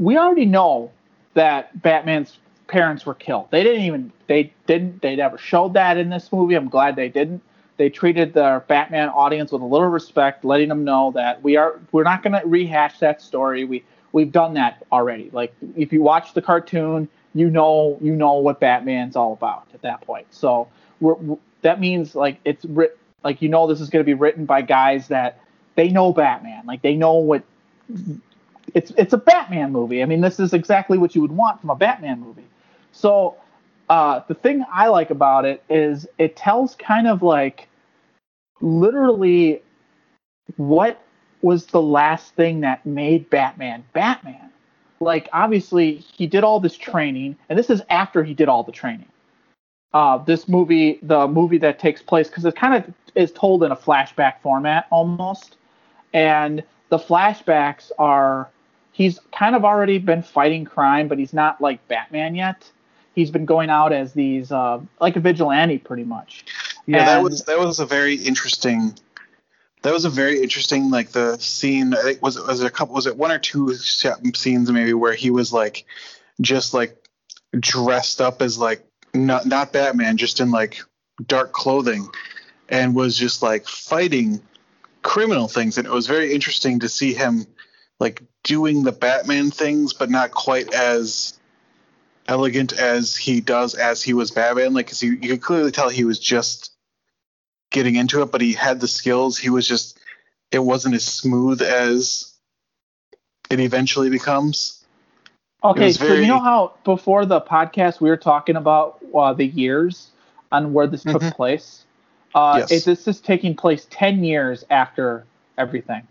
we 0.00 0.16
already 0.16 0.46
know 0.46 0.90
that 1.34 1.80
Batman's 1.82 2.38
parents 2.66 3.04
were 3.04 3.14
killed. 3.14 3.48
They 3.50 3.62
didn't 3.62 3.82
even 3.82 4.12
they 4.26 4.52
didn't 4.66 5.02
they 5.02 5.14
never 5.16 5.36
showed 5.36 5.74
that 5.74 5.98
in 5.98 6.08
this 6.08 6.32
movie. 6.32 6.54
I'm 6.54 6.68
glad 6.68 6.96
they 6.96 7.08
didn't. 7.08 7.42
They 7.76 7.90
treated 7.90 8.32
the 8.32 8.62
Batman 8.66 9.08
audience 9.10 9.52
with 9.52 9.62
a 9.62 9.66
little 9.66 9.88
respect, 9.88 10.44
letting 10.44 10.68
them 10.68 10.84
know 10.84 11.12
that 11.12 11.42
we 11.42 11.56
are 11.56 11.78
we're 11.92 12.02
not 12.02 12.22
going 12.22 12.40
to 12.40 12.46
rehash 12.46 12.98
that 13.00 13.20
story. 13.20 13.64
We 13.64 13.84
we've 14.12 14.32
done 14.32 14.54
that 14.54 14.84
already. 14.90 15.30
Like 15.32 15.54
if 15.76 15.92
you 15.92 16.02
watch 16.02 16.32
the 16.32 16.42
cartoon, 16.42 17.08
you 17.34 17.50
know 17.50 17.98
you 18.00 18.16
know 18.16 18.34
what 18.34 18.58
Batman's 18.58 19.16
all 19.16 19.34
about 19.34 19.66
at 19.74 19.82
that 19.82 20.00
point. 20.00 20.26
So 20.30 20.66
we're, 21.00 21.14
we're, 21.14 21.38
that 21.62 21.78
means 21.78 22.14
like 22.14 22.38
it's 22.46 22.64
writ, 22.64 22.98
like 23.22 23.42
you 23.42 23.50
know 23.50 23.66
this 23.66 23.82
is 23.82 23.90
going 23.90 24.04
to 24.04 24.06
be 24.06 24.14
written 24.14 24.46
by 24.46 24.62
guys 24.62 25.08
that 25.08 25.40
they 25.74 25.88
know 25.88 26.12
Batman. 26.12 26.64
Like 26.64 26.80
they 26.80 26.94
know 26.94 27.14
what 27.14 27.42
it's 28.74 28.92
it's 28.96 29.12
a 29.12 29.18
Batman 29.18 29.72
movie. 29.72 30.02
I 30.02 30.06
mean, 30.06 30.20
this 30.20 30.40
is 30.40 30.52
exactly 30.52 30.98
what 30.98 31.14
you 31.14 31.20
would 31.20 31.32
want 31.32 31.60
from 31.60 31.70
a 31.70 31.76
Batman 31.76 32.20
movie. 32.20 32.46
So 32.92 33.36
uh, 33.88 34.20
the 34.28 34.34
thing 34.34 34.64
I 34.72 34.88
like 34.88 35.10
about 35.10 35.44
it 35.44 35.62
is 35.68 36.06
it 36.18 36.36
tells 36.36 36.74
kind 36.76 37.06
of 37.06 37.22
like 37.22 37.68
literally 38.60 39.62
what 40.56 41.02
was 41.42 41.66
the 41.66 41.80
last 41.80 42.34
thing 42.34 42.60
that 42.60 42.84
made 42.84 43.28
Batman 43.30 43.84
Batman. 43.92 44.50
Like 45.00 45.28
obviously 45.32 45.96
he 45.96 46.26
did 46.26 46.44
all 46.44 46.60
this 46.60 46.76
training, 46.76 47.36
and 47.48 47.58
this 47.58 47.70
is 47.70 47.82
after 47.90 48.22
he 48.22 48.34
did 48.34 48.48
all 48.48 48.62
the 48.62 48.72
training. 48.72 49.08
Uh, 49.92 50.18
this 50.18 50.48
movie, 50.48 51.00
the 51.02 51.26
movie 51.26 51.58
that 51.58 51.80
takes 51.80 52.00
place, 52.00 52.28
because 52.28 52.44
it 52.44 52.54
kind 52.54 52.84
of 52.84 52.94
is 53.16 53.32
told 53.32 53.64
in 53.64 53.72
a 53.72 53.76
flashback 53.76 54.40
format 54.40 54.86
almost, 54.90 55.56
and 56.12 56.62
the 56.90 56.98
flashbacks 56.98 57.90
are 57.98 58.48
he's 59.00 59.18
kind 59.32 59.56
of 59.56 59.64
already 59.64 59.96
been 59.96 60.22
fighting 60.22 60.66
crime, 60.66 61.08
but 61.08 61.18
he's 61.18 61.32
not 61.32 61.58
like 61.58 61.88
Batman 61.88 62.34
yet. 62.34 62.70
He's 63.14 63.30
been 63.30 63.46
going 63.46 63.70
out 63.70 63.94
as 63.94 64.12
these 64.12 64.52
uh, 64.52 64.78
like 65.00 65.16
a 65.16 65.20
vigilante, 65.20 65.78
pretty 65.78 66.04
much. 66.04 66.44
Yeah, 66.84 66.98
and, 66.98 67.08
that 67.08 67.22
was 67.22 67.42
that 67.44 67.58
was 67.58 67.80
a 67.80 67.86
very 67.86 68.16
interesting. 68.16 68.94
That 69.82 69.94
was 69.94 70.04
a 70.04 70.10
very 70.10 70.42
interesting 70.42 70.90
like 70.90 71.12
the 71.12 71.38
scene. 71.38 71.94
I 71.94 72.02
think 72.02 72.22
was 72.22 72.36
it 72.36 72.46
was 72.46 72.60
it 72.60 72.66
a 72.66 72.70
couple 72.70 72.94
was 72.94 73.06
it 73.06 73.16
one 73.16 73.32
or 73.32 73.38
two 73.38 73.72
scenes 73.74 74.70
maybe 74.70 74.92
where 74.92 75.14
he 75.14 75.30
was 75.30 75.50
like 75.50 75.86
just 76.42 76.74
like 76.74 76.94
dressed 77.58 78.20
up 78.20 78.42
as 78.42 78.58
like 78.58 78.84
not 79.14 79.46
not 79.46 79.72
Batman, 79.72 80.18
just 80.18 80.40
in 80.40 80.50
like 80.50 80.78
dark 81.26 81.52
clothing, 81.52 82.06
and 82.68 82.94
was 82.94 83.16
just 83.16 83.42
like 83.42 83.66
fighting 83.66 84.42
criminal 85.00 85.48
things. 85.48 85.78
And 85.78 85.86
it 85.86 85.90
was 85.90 86.06
very 86.06 86.34
interesting 86.34 86.80
to 86.80 86.88
see 86.90 87.14
him 87.14 87.46
like 88.00 88.22
doing 88.42 88.82
the 88.82 88.92
Batman 88.92 89.50
things, 89.50 89.92
but 89.92 90.10
not 90.10 90.32
quite 90.32 90.72
as 90.72 91.38
elegant 92.26 92.72
as 92.72 93.14
he 93.14 93.40
does 93.40 93.74
as 93.74 94.02
he 94.02 94.14
was 94.14 94.30
Batman. 94.30 94.72
Like, 94.72 94.88
cause 94.88 95.02
you, 95.02 95.12
you 95.12 95.28
could 95.28 95.42
clearly 95.42 95.70
tell 95.70 95.90
he 95.90 96.04
was 96.04 96.18
just 96.18 96.72
getting 97.70 97.94
into 97.94 98.22
it, 98.22 98.32
but 98.32 98.40
he 98.40 98.54
had 98.54 98.80
the 98.80 98.88
skills. 98.88 99.38
He 99.38 99.50
was 99.50 99.68
just, 99.68 100.00
it 100.50 100.58
wasn't 100.58 100.94
as 100.94 101.04
smooth 101.04 101.62
as 101.62 102.32
it 103.50 103.60
eventually 103.60 104.10
becomes. 104.10 104.84
Okay, 105.62 105.92
very... 105.92 105.92
so 105.92 106.14
you 106.14 106.26
know 106.26 106.40
how 106.40 106.72
before 106.84 107.26
the 107.26 107.40
podcast 107.40 108.00
we 108.00 108.08
were 108.08 108.16
talking 108.16 108.56
about 108.56 108.98
uh, 109.14 109.34
the 109.34 109.46
years 109.46 110.10
on 110.50 110.72
where 110.72 110.86
this 110.86 111.02
took 111.02 111.20
mm-hmm. 111.20 111.36
place? 111.36 111.84
Uh, 112.34 112.56
yes. 112.60 112.72
It, 112.72 112.84
this 112.86 113.06
is 113.06 113.20
taking 113.20 113.54
place 113.54 113.86
10 113.90 114.24
years 114.24 114.64
after 114.70 115.26
everything. 115.58 116.06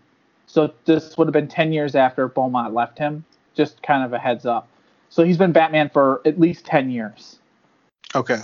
So 0.50 0.74
this 0.84 1.16
would 1.16 1.28
have 1.28 1.32
been 1.32 1.46
10 1.46 1.72
years 1.72 1.94
after 1.94 2.26
Beaumont 2.26 2.74
left 2.74 2.98
him. 2.98 3.24
Just 3.54 3.80
kind 3.84 4.04
of 4.04 4.12
a 4.12 4.18
heads 4.18 4.44
up. 4.44 4.68
So 5.08 5.22
he's 5.22 5.36
been 5.36 5.52
Batman 5.52 5.90
for 5.90 6.20
at 6.24 6.40
least 6.40 6.64
10 6.66 6.90
years. 6.90 7.38
Okay. 8.16 8.40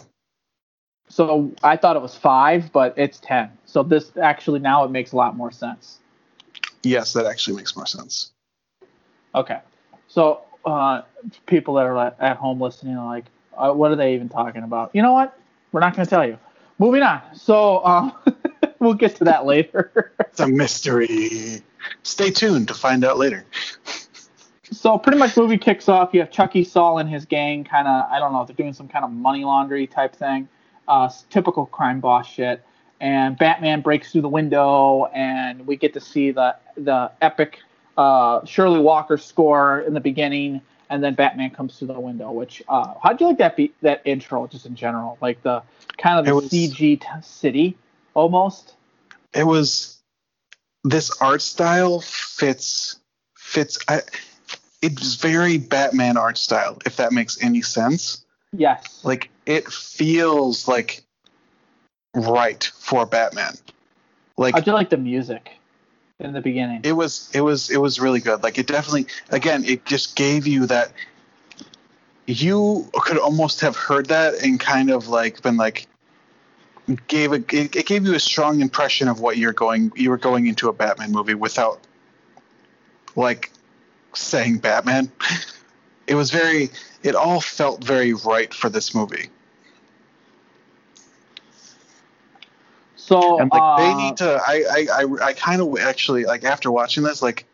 So 1.08 1.50
I 1.64 1.76
thought 1.76 1.96
it 1.96 2.02
was 2.02 2.14
five, 2.14 2.70
but 2.72 2.94
it's 2.96 3.18
10. 3.18 3.50
So 3.64 3.82
this 3.82 4.12
actually 4.22 4.60
now 4.60 4.84
it 4.84 4.92
makes 4.92 5.10
a 5.12 5.16
lot 5.16 5.36
more 5.36 5.50
sense. 5.50 5.98
Yes, 6.84 7.12
that 7.14 7.26
actually 7.26 7.56
makes 7.56 7.74
more 7.74 7.86
sense. 7.86 8.30
Okay. 9.34 9.58
So 10.06 10.42
uh, 10.64 11.02
people 11.46 11.74
that 11.74 11.86
are 11.86 12.14
at 12.20 12.36
home 12.36 12.60
listening 12.60 12.96
are 12.96 13.06
like, 13.06 13.24
uh, 13.56 13.72
what 13.72 13.90
are 13.90 13.96
they 13.96 14.14
even 14.14 14.28
talking 14.28 14.62
about? 14.62 14.90
You 14.94 15.02
know 15.02 15.12
what? 15.12 15.36
We're 15.72 15.80
not 15.80 15.96
going 15.96 16.06
to 16.06 16.10
tell 16.10 16.24
you. 16.24 16.38
Moving 16.78 17.02
on. 17.02 17.20
So 17.34 17.84
um, 17.84 18.12
we'll 18.78 18.94
get 18.94 19.16
to 19.16 19.24
that 19.24 19.44
later. 19.44 20.12
it's 20.20 20.38
a 20.38 20.46
mystery. 20.46 21.62
Stay 22.02 22.30
tuned 22.30 22.68
to 22.68 22.74
find 22.74 23.04
out 23.04 23.18
later. 23.18 23.44
so 24.70 24.98
pretty 24.98 25.18
much 25.18 25.36
movie 25.36 25.58
kicks 25.58 25.88
off. 25.88 26.10
You 26.12 26.20
have 26.20 26.30
Chuckie 26.30 26.64
Sol 26.64 26.98
and 26.98 27.08
his 27.08 27.24
gang, 27.24 27.64
kind 27.64 27.86
of 27.88 28.10
I 28.10 28.18
don't 28.18 28.32
know, 28.32 28.44
they're 28.44 28.56
doing 28.56 28.72
some 28.72 28.88
kind 28.88 29.04
of 29.04 29.10
money 29.10 29.44
laundry 29.44 29.86
type 29.86 30.14
thing, 30.14 30.48
uh, 30.88 31.10
typical 31.30 31.66
crime 31.66 32.00
boss 32.00 32.28
shit. 32.28 32.62
And 33.00 33.36
Batman 33.36 33.82
breaks 33.82 34.12
through 34.12 34.22
the 34.22 34.28
window, 34.28 35.04
and 35.06 35.66
we 35.66 35.76
get 35.76 35.92
to 35.94 36.00
see 36.00 36.30
the 36.30 36.56
the 36.76 37.12
epic 37.20 37.58
uh, 37.96 38.44
Shirley 38.44 38.80
Walker 38.80 39.18
score 39.18 39.80
in 39.80 39.92
the 39.94 40.00
beginning, 40.00 40.62
and 40.88 41.04
then 41.04 41.14
Batman 41.14 41.50
comes 41.50 41.78
through 41.78 41.88
the 41.88 42.00
window. 42.00 42.30
Which 42.32 42.62
uh, 42.68 42.94
how'd 43.02 43.20
you 43.20 43.28
like 43.28 43.38
that 43.38 43.56
be- 43.56 43.74
that 43.82 44.00
intro 44.06 44.46
just 44.46 44.64
in 44.64 44.74
general, 44.74 45.18
like 45.20 45.42
the 45.42 45.62
kind 45.98 46.18
of 46.18 46.24
the 46.24 46.34
was, 46.34 46.48
CG 46.48 46.78
t- 47.00 47.06
city 47.20 47.76
almost? 48.14 48.74
It 49.34 49.46
was 49.46 49.95
this 50.90 51.10
art 51.20 51.42
style 51.42 52.00
fits 52.00 52.98
fits. 53.34 53.78
I, 53.88 54.02
it's 54.82 55.14
very 55.16 55.58
Batman 55.58 56.16
art 56.16 56.38
style, 56.38 56.78
if 56.86 56.96
that 56.96 57.12
makes 57.12 57.42
any 57.42 57.62
sense. 57.62 58.24
Yes. 58.52 59.00
Like 59.04 59.30
it 59.46 59.68
feels 59.68 60.68
like 60.68 61.02
right 62.14 62.64
for 62.78 63.04
Batman. 63.04 63.54
Like 64.36 64.54
I 64.54 64.60
do 64.60 64.72
like 64.72 64.90
the 64.90 64.96
music 64.96 65.50
in 66.20 66.32
the 66.32 66.40
beginning. 66.40 66.82
It 66.84 66.92
was 66.92 67.30
it 67.34 67.40
was 67.40 67.70
it 67.70 67.78
was 67.78 67.98
really 67.98 68.20
good. 68.20 68.42
Like 68.42 68.58
it 68.58 68.66
definitely 68.66 69.06
again 69.30 69.64
it 69.64 69.84
just 69.86 70.14
gave 70.14 70.46
you 70.46 70.66
that 70.66 70.92
you 72.26 72.88
could 72.92 73.18
almost 73.18 73.60
have 73.60 73.76
heard 73.76 74.06
that 74.06 74.34
and 74.42 74.60
kind 74.60 74.90
of 74.90 75.08
like 75.08 75.42
been 75.42 75.56
like 75.56 75.86
gave 77.08 77.32
a 77.32 77.36
it, 77.36 77.74
it 77.74 77.86
gave 77.86 78.06
you 78.06 78.14
a 78.14 78.20
strong 78.20 78.60
impression 78.60 79.08
of 79.08 79.20
what 79.20 79.36
you're 79.36 79.52
going 79.52 79.92
you 79.96 80.10
were 80.10 80.18
going 80.18 80.46
into 80.46 80.68
a 80.68 80.72
Batman 80.72 81.12
movie 81.12 81.34
without 81.34 81.80
like 83.14 83.50
saying 84.14 84.58
Batman. 84.58 85.10
It 86.08 86.14
was 86.14 86.30
very 86.30 86.70
it 87.02 87.16
all 87.16 87.40
felt 87.40 87.82
very 87.82 88.12
right 88.12 88.54
for 88.54 88.68
this 88.68 88.94
movie. 88.94 89.28
So 92.94 93.40
and 93.40 93.50
like 93.50 93.60
uh, 93.60 93.76
they 93.76 93.94
need 93.94 94.16
to 94.18 94.40
I 94.46 94.64
I 94.70 94.86
I, 94.92 95.26
I 95.26 95.32
kind 95.32 95.60
of 95.60 95.76
actually 95.80 96.24
like 96.24 96.44
after 96.44 96.70
watching 96.70 97.02
this 97.02 97.22
like 97.22 97.44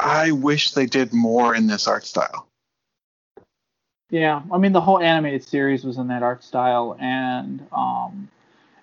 I 0.00 0.30
wish 0.30 0.70
they 0.70 0.86
did 0.86 1.12
more 1.12 1.54
in 1.54 1.66
this 1.66 1.86
art 1.86 2.06
style. 2.06 2.46
Yeah, 4.10 4.42
I 4.50 4.56
mean 4.56 4.72
the 4.72 4.80
whole 4.80 5.00
animated 5.00 5.44
series 5.44 5.84
was 5.84 5.98
in 5.98 6.08
that 6.08 6.22
art 6.22 6.42
style, 6.42 6.96
and 6.98 7.66
um, 7.72 8.28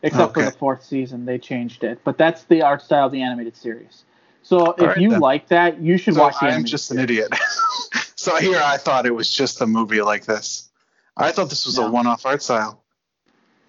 except 0.05 0.37
okay. 0.37 0.45
for 0.45 0.51
the 0.51 0.57
fourth 0.57 0.83
season 0.83 1.25
they 1.25 1.37
changed 1.37 1.83
it. 1.83 1.99
But 2.03 2.17
that's 2.17 2.43
the 2.43 2.61
art 2.61 2.81
style 2.81 3.07
of 3.07 3.11
the 3.11 3.21
animated 3.21 3.57
series. 3.57 4.03
So 4.43 4.73
if 4.73 4.81
right, 4.81 4.97
you 4.97 5.09
then. 5.09 5.19
like 5.19 5.47
that, 5.47 5.81
you 5.81 5.97
should 5.97 6.13
so 6.13 6.21
watch 6.21 6.35
the. 6.39 6.47
I'm 6.47 6.63
just 6.63 6.91
an 6.91 6.99
idiot. 6.99 7.33
so 8.15 8.37
here 8.37 8.61
I 8.63 8.77
thought 8.77 9.07
it 9.07 9.15
was 9.15 9.29
just 9.33 9.59
a 9.61 9.67
movie 9.67 10.01
like 10.01 10.25
this. 10.25 10.69
I 11.17 11.31
thought 11.31 11.49
this 11.49 11.65
was 11.65 11.77
no. 11.77 11.87
a 11.87 11.91
one-off 11.91 12.25
art 12.25 12.43
style. 12.43 12.83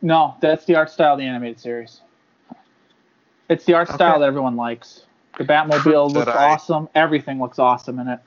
No, 0.03 0.35
that's 0.41 0.67
the 0.67 0.75
art 0.75 0.91
style 0.91 1.15
of 1.15 1.19
the 1.19 1.25
animated 1.25 1.59
series. 1.59 2.01
It's 3.49 3.65
the 3.65 3.75
art 3.75 3.89
style 3.89 4.13
okay. 4.13 4.21
that 4.21 4.27
everyone 4.27 4.57
likes. 4.57 5.03
The 5.39 5.45
Batmobile 5.45 6.13
looks 6.13 6.29
I, 6.29 6.51
awesome. 6.51 6.89
Everything 6.95 7.41
looks 7.41 7.59
awesome 7.59 7.99
in 7.99 8.09
it. 8.09 8.21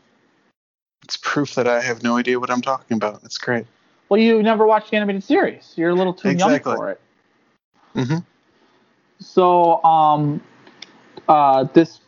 It's 1.03 1.17
proof 1.17 1.55
that 1.55 1.67
I 1.67 1.81
have 1.81 2.01
no 2.01 2.17
idea 2.17 2.39
what 2.39 2.49
I'm 2.49 2.61
talking 2.61 2.95
about. 2.97 3.21
It's 3.23 3.37
great. 3.37 3.65
Well, 4.07 4.19
you 4.19 4.41
never 4.41 4.65
watched 4.65 4.89
the 4.89 4.97
animated 4.97 5.23
series. 5.23 5.73
You're 5.75 5.89
a 5.89 5.95
little 5.95 6.13
too 6.13 6.29
exactly. 6.29 6.71
young 6.71 6.77
for 6.77 6.91
it. 6.91 7.01
Mm-hmm. 7.95 8.17
So, 9.19 9.83
um, 9.83 10.41
uh, 11.27 11.65
this 11.73 11.99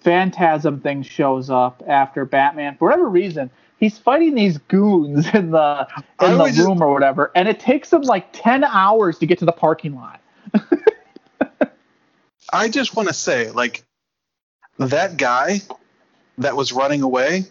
phantasm 0.00 0.80
thing 0.80 1.02
shows 1.02 1.50
up 1.50 1.82
after 1.86 2.24
Batman. 2.24 2.76
For 2.76 2.88
whatever 2.88 3.08
reason, 3.08 3.50
he's 3.78 3.98
fighting 3.98 4.34
these 4.34 4.58
goons 4.58 5.26
in 5.34 5.50
the 5.50 5.88
in 6.22 6.38
the 6.38 6.44
room 6.44 6.52
just, 6.52 6.80
or 6.80 6.92
whatever, 6.92 7.30
and 7.34 7.48
it 7.48 7.60
takes 7.60 7.92
him 7.92 8.02
like 8.02 8.28
ten 8.32 8.64
hours 8.64 9.18
to 9.18 9.26
get 9.26 9.38
to 9.38 9.44
the 9.44 9.52
parking 9.52 9.94
lot. 9.94 10.20
I 12.52 12.68
just 12.68 12.96
want 12.96 13.08
to 13.08 13.14
say, 13.14 13.50
like, 13.50 13.84
that 14.78 15.18
guy 15.18 15.60
that 16.38 16.56
was 16.56 16.72
running 16.72 17.02
away, 17.02 17.44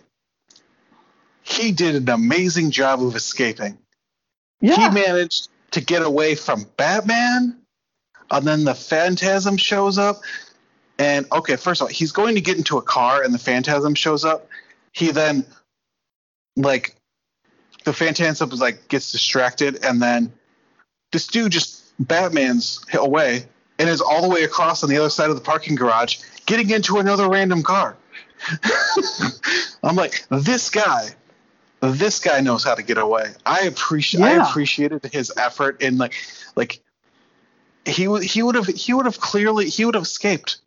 he 1.44 1.72
did 1.72 1.96
an 1.96 2.10
amazing 2.10 2.72
job 2.72 3.04
of 3.04 3.16
escaping. 3.16 3.78
Yeah. 4.60 4.76
He 4.76 4.90
managed 4.90 5.50
to 5.72 5.82
get 5.82 6.02
away 6.02 6.34
from 6.36 6.66
Batman 6.78 7.60
and 8.32 8.46
then 8.46 8.64
the 8.64 8.76
phantasm 8.76 9.58
shows 9.58 9.98
up. 9.98 10.22
And 11.00 11.28
okay 11.32 11.56
first 11.56 11.82
of 11.82 11.86
all 11.86 11.90
he's 11.90 12.12
going 12.12 12.36
to 12.36 12.42
get 12.42 12.58
into 12.58 12.78
a 12.78 12.82
car 12.82 13.22
and 13.24 13.34
the 13.34 13.40
phantasm 13.40 13.96
shows 13.96 14.26
up. 14.26 14.48
He 14.94 15.12
then 15.12 15.46
like 16.56 16.96
the 17.84 17.94
phantasm 17.94 18.52
is 18.52 18.60
like 18.60 18.88
gets 18.88 19.12
distracted 19.12 19.84
and 19.86 20.02
then 20.02 20.32
this 21.12 21.28
dude 21.28 21.52
just 21.52 21.84
batman's 22.00 22.84
away 22.94 23.46
and 23.80 23.90
is 23.90 24.02
all 24.02 24.22
the 24.22 24.30
way 24.30 24.44
across 24.44 24.84
on 24.84 24.90
the 24.90 24.98
other 24.98 25.10
side 25.10 25.30
of 25.30 25.36
the 25.36 25.42
parking 25.42 25.76
garage 25.76 26.18
getting 26.48 26.70
into 26.72 26.98
another 26.98 27.30
random 27.30 27.62
car. 27.62 27.96
I'm 29.84 29.96
like 29.96 30.26
this 30.30 30.70
guy 30.70 31.10
this 31.82 32.20
guy 32.20 32.42
knows 32.42 32.64
how 32.64 32.76
to 32.76 32.84
get 32.84 32.98
away. 32.98 33.34
I 33.46 33.62
appreciate 33.62 34.22
yeah. 34.22 34.44
i 34.44 34.50
appreciated 34.50 35.06
his 35.12 35.32
effort 35.38 35.82
in 35.82 35.98
like 35.98 36.16
like 36.56 36.82
he 37.88 38.08
would 38.08 38.24
he 38.24 38.44
would 38.44 38.56
have 38.56 38.68
he 38.68 38.94
would 38.94 39.06
have 39.06 39.20
clearly 39.20 39.70
he 39.70 39.86
would 39.86 39.96
have 39.96 40.04
escaped, 40.04 40.58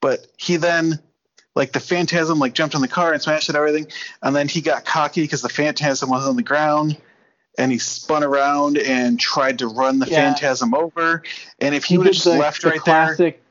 but 0.00 0.26
he 0.36 0.56
then 0.56 1.00
like 1.54 1.72
the 1.72 1.80
phantasm 1.80 2.38
like 2.38 2.54
jumped 2.54 2.74
on 2.74 2.80
the 2.80 2.88
car 2.88 3.12
and 3.12 3.20
smashed 3.20 3.48
it 3.48 3.56
everything, 3.56 3.86
and 4.22 4.34
then 4.34 4.48
he 4.48 4.60
got 4.60 4.84
cocky 4.84 5.22
because 5.22 5.42
the 5.42 5.48
phantasm 5.48 6.08
was 6.10 6.26
on 6.26 6.36
the 6.36 6.42
ground, 6.42 6.96
and 7.58 7.72
he 7.72 7.78
spun 7.78 8.22
around 8.22 8.78
and 8.78 9.18
tried 9.18 9.58
to 9.58 9.66
run 9.66 9.98
the 9.98 10.06
yeah. 10.06 10.32
phantasm 10.32 10.74
over, 10.74 11.22
and 11.60 11.74
if 11.74 11.84
he, 11.84 11.94
he 11.94 11.98
would 11.98 12.06
have 12.06 12.14
just 12.14 12.26
the, 12.26 12.36
left 12.36 12.62
the 12.62 12.70
right 12.70 12.80
classic, 12.80 13.42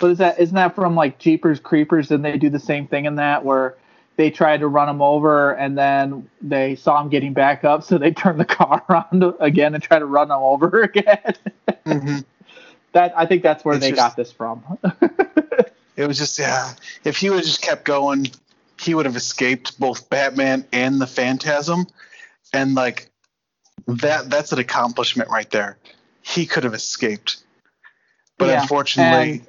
there. 0.00 0.10
is 0.10 0.18
that 0.18 0.38
isn't 0.40 0.56
that 0.56 0.74
from 0.74 0.94
like 0.96 1.18
Jeepers 1.18 1.60
Creepers? 1.60 2.10
And 2.10 2.24
they 2.24 2.38
do 2.38 2.50
the 2.50 2.58
same 2.58 2.86
thing 2.86 3.04
in 3.04 3.16
that 3.16 3.44
where 3.44 3.76
they 4.16 4.30
tried 4.30 4.60
to 4.60 4.68
run 4.68 4.88
him 4.88 5.02
over 5.02 5.52
and 5.52 5.76
then 5.76 6.28
they 6.40 6.76
saw 6.76 7.00
him 7.00 7.08
getting 7.08 7.32
back 7.32 7.64
up 7.64 7.82
so 7.82 7.98
they 7.98 8.10
turned 8.10 8.38
the 8.38 8.44
car 8.56 8.84
around 8.88 9.34
again 9.40 9.74
and 9.74 9.82
tried 9.82 10.00
to 10.00 10.06
run 10.06 10.30
him 10.30 10.38
over 10.38 10.82
again. 10.82 11.34
Mm-hmm. 11.86 12.18
that 12.92 13.12
i 13.16 13.26
think 13.26 13.42
that's 13.42 13.64
where 13.64 13.74
it's 13.74 13.84
they 13.84 13.90
just, 13.90 14.00
got 14.00 14.16
this 14.16 14.32
from. 14.32 14.62
It 15.96 16.08
was 16.08 16.18
just 16.18 16.40
yeah. 16.40 16.72
If 17.04 17.18
he 17.18 17.30
would 17.30 17.36
have 17.36 17.44
just 17.44 17.62
kept 17.62 17.84
going 17.84 18.26
he 18.80 18.94
would 18.94 19.06
have 19.06 19.16
escaped 19.16 19.78
both 19.78 20.08
Batman 20.10 20.66
and 20.72 21.00
the 21.00 21.06
Phantasm, 21.06 21.86
and 22.52 22.74
like 22.74 23.10
that 23.86 24.30
that's 24.30 24.52
an 24.52 24.58
accomplishment 24.58 25.30
right 25.30 25.50
there. 25.50 25.78
He 26.22 26.46
could 26.46 26.64
have 26.64 26.74
escaped, 26.74 27.38
but 28.38 28.48
yeah, 28.48 28.62
unfortunately, 28.62 29.42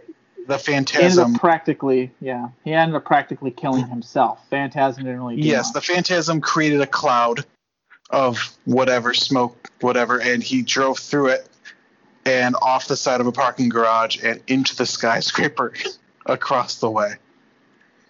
the 0.48 0.60
Phantasm 0.60 1.24
ended 1.24 1.36
up 1.36 1.42
practically 1.42 2.12
yeah 2.20 2.50
he 2.64 2.74
ended 2.74 2.96
up 2.96 3.06
practically 3.06 3.52
killing 3.52 3.88
himself. 3.88 4.40
Phantasm 4.50 5.04
didn't 5.04 5.20
really. 5.20 5.42
yes, 5.42 5.68
much. 5.68 5.74
the 5.74 5.94
Phantasm 5.94 6.42
created 6.42 6.82
a 6.82 6.88
cloud 6.88 7.46
of 8.10 8.56
whatever 8.66 9.14
smoke, 9.14 9.72
whatever, 9.82 10.22
and 10.22 10.44
he 10.44 10.62
drove 10.62 11.00
through 11.00 11.28
it 11.28 11.50
and 12.26 12.56
off 12.62 12.88
the 12.88 12.98
side 12.98 13.22
of 13.22 13.28
a 13.28 13.32
parking 13.32 13.70
garage 13.70 14.24
and 14.24 14.42
into 14.48 14.76
the 14.76 14.86
skyscraper 14.86 15.74
across 16.26 16.80
the 16.80 16.90
way. 16.90 17.14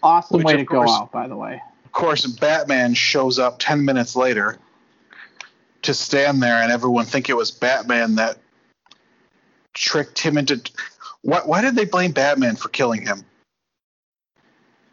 Awesome 0.02 0.38
Which, 0.38 0.46
way 0.46 0.58
to 0.58 0.66
course, 0.66 0.90
go 0.90 0.96
out, 0.96 1.12
by 1.12 1.28
the 1.28 1.36
way. 1.36 1.62
Of 1.84 1.92
course, 1.92 2.26
Batman 2.26 2.94
shows 2.94 3.40
up 3.40 3.58
10 3.60 3.84
minutes 3.84 4.16
later 4.16 4.60
to 5.82 5.94
stand 5.94 6.42
there, 6.42 6.62
and 6.62 6.72
everyone 6.72 7.06
think 7.06 7.30
it 7.30 7.36
was 7.36 7.52
Batman 7.52 8.16
that 8.16 8.38
tricked 9.74 10.20
him 10.20 10.38
into. 10.38 10.62
Why, 11.26 11.42
why 11.44 11.62
did 11.62 11.76
they 11.76 11.86
blame 11.86 12.12
Batman 12.12 12.56
for 12.56 12.70
killing 12.70 13.02
him? 13.02 13.26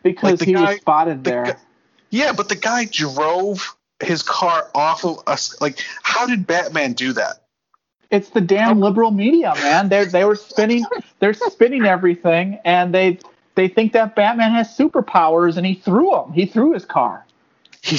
Because 0.03 0.41
like 0.41 0.49
he 0.49 0.55
guy, 0.55 0.61
was 0.63 0.77
spotted 0.81 1.25
the 1.25 1.31
there. 1.31 1.45
Guy, 1.45 1.57
yeah, 2.09 2.33
but 2.33 2.49
the 2.49 2.55
guy 2.57 2.87
drove 2.87 3.77
his 4.01 4.23
car 4.23 4.71
off 4.75 5.05
of 5.05 5.23
us. 5.27 5.61
Like, 5.61 5.85
how 6.03 6.27
did 6.27 6.47
Batman 6.47 6.95
do 6.95 7.13
that? 7.13 7.43
It's 8.11 8.31
the 8.31 8.41
damn 8.41 8.81
liberal 8.81 9.11
media, 9.11 9.55
man. 9.57 9.91
They 9.91 10.07
they 10.07 10.25
were 10.25 10.37
spinning 10.37 10.87
they're 11.19 11.35
spinning 11.35 11.85
everything, 11.85 12.59
and 12.65 12.95
they 12.95 13.19
they 13.55 13.69
think 13.69 13.93
that 13.93 14.17
Batman 14.17 14.53
has 14.53 14.75
superpowers, 14.77 15.59
and 15.59 15.67
he 15.67 15.75
threw 15.75 16.11
them. 16.11 16.33
He 16.33 16.47
threw 16.47 16.73
his 16.73 16.87
car. 16.87 17.27
He 17.83 17.99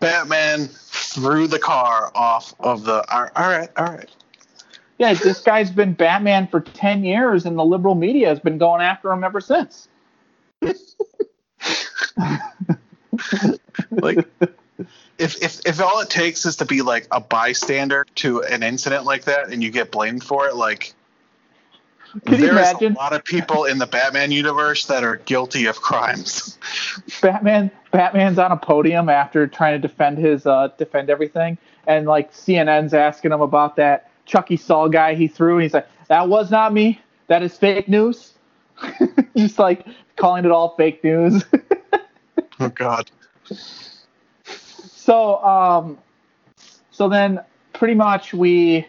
Batman 0.00 0.68
threw 0.68 1.46
the 1.46 1.58
car 1.58 2.10
off 2.14 2.54
of 2.60 2.84
the. 2.84 3.04
All 3.14 3.28
right, 3.36 3.68
all 3.76 3.86
right. 3.86 4.10
Yeah, 5.00 5.14
this 5.14 5.40
guy's 5.40 5.70
been 5.70 5.94
Batman 5.94 6.46
for 6.46 6.60
ten 6.60 7.02
years, 7.04 7.46
and 7.46 7.58
the 7.58 7.64
liberal 7.64 7.94
media 7.94 8.28
has 8.28 8.38
been 8.38 8.58
going 8.58 8.82
after 8.82 9.10
him 9.10 9.24
ever 9.24 9.40
since. 9.40 9.88
like 13.92 14.28
if, 15.16 15.42
if 15.42 15.60
if 15.64 15.80
all 15.80 16.00
it 16.00 16.10
takes 16.10 16.44
is 16.44 16.56
to 16.56 16.66
be 16.66 16.82
like 16.82 17.06
a 17.12 17.18
bystander 17.18 18.04
to 18.16 18.42
an 18.42 18.62
incident 18.62 19.06
like 19.06 19.24
that 19.24 19.48
and 19.48 19.62
you 19.62 19.70
get 19.70 19.90
blamed 19.90 20.22
for 20.22 20.46
it, 20.48 20.54
like 20.54 20.92
Can 22.26 22.38
there's 22.38 22.82
a 22.82 22.88
lot 22.88 23.14
of 23.14 23.24
people 23.24 23.64
in 23.64 23.78
the 23.78 23.86
Batman 23.86 24.30
universe 24.30 24.84
that 24.84 25.02
are 25.02 25.16
guilty 25.16 25.64
of 25.64 25.80
crimes. 25.80 26.58
Batman 27.22 27.70
Batman's 27.90 28.38
on 28.38 28.52
a 28.52 28.56
podium 28.58 29.08
after 29.08 29.46
trying 29.46 29.80
to 29.80 29.88
defend 29.88 30.18
his 30.18 30.44
uh, 30.44 30.68
defend 30.76 31.08
everything, 31.08 31.56
and 31.86 32.04
like 32.04 32.34
CNN's 32.34 32.92
asking 32.92 33.32
him 33.32 33.40
about 33.40 33.76
that 33.76 34.09
Chuckie 34.30 34.56
Sol 34.56 34.88
guy 34.88 35.14
he 35.14 35.26
threw, 35.26 35.54
and 35.54 35.62
he's 35.62 35.74
like, 35.74 35.88
"That 36.08 36.28
was 36.28 36.50
not 36.50 36.72
me. 36.72 37.00
That 37.26 37.42
is 37.42 37.56
fake 37.56 37.88
news." 37.88 38.34
Just 39.36 39.58
like 39.58 39.84
calling 40.16 40.44
it 40.44 40.50
all 40.50 40.74
fake 40.76 41.02
news. 41.02 41.44
oh 42.60 42.68
God. 42.68 43.10
So, 44.44 45.42
um, 45.42 45.98
so 46.90 47.08
then 47.08 47.40
pretty 47.72 47.94
much 47.94 48.32
we, 48.32 48.86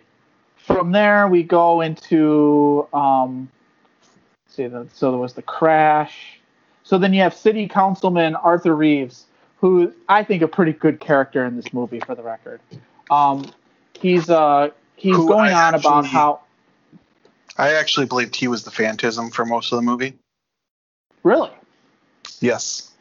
from 0.58 0.91
there 0.91 1.27
we 1.27 1.41
go 1.41 1.82
into, 1.82 2.88
um, 2.93 3.49
see, 4.47 4.67
the, 4.67 4.88
so 4.93 5.10
there 5.10 5.19
was 5.19 5.34
the 5.34 5.41
crash. 5.41 6.39
So 6.84 6.97
then 6.97 7.13
you 7.13 7.21
have 7.21 7.34
City 7.34 7.67
Councilman 7.67 8.36
Arthur 8.36 8.75
Reeves, 8.75 9.25
who 9.58 9.93
I 10.08 10.23
think 10.23 10.43
a 10.43 10.47
pretty 10.47 10.73
good 10.73 10.99
character 10.99 11.45
in 11.45 11.56
this 11.56 11.73
movie, 11.73 12.01
for 12.01 12.13
the 12.13 12.23
record. 12.23 12.60
Um, 13.10 13.49
he's 13.99 14.30
uh, 14.30 14.69
he's 15.01 15.15
who 15.15 15.27
going 15.27 15.51
I 15.51 15.67
on 15.67 15.75
actually, 15.75 15.89
about 15.89 16.05
how. 16.05 16.41
I 17.57 17.73
actually 17.73 18.05
believed 18.05 18.35
he 18.35 18.47
was 18.47 18.63
the 18.63 18.71
Phantasm 18.71 19.31
for 19.31 19.45
most 19.45 19.71
of 19.71 19.77
the 19.77 19.81
movie. 19.81 20.13
Really? 21.23 21.51
Yes. 22.39 22.91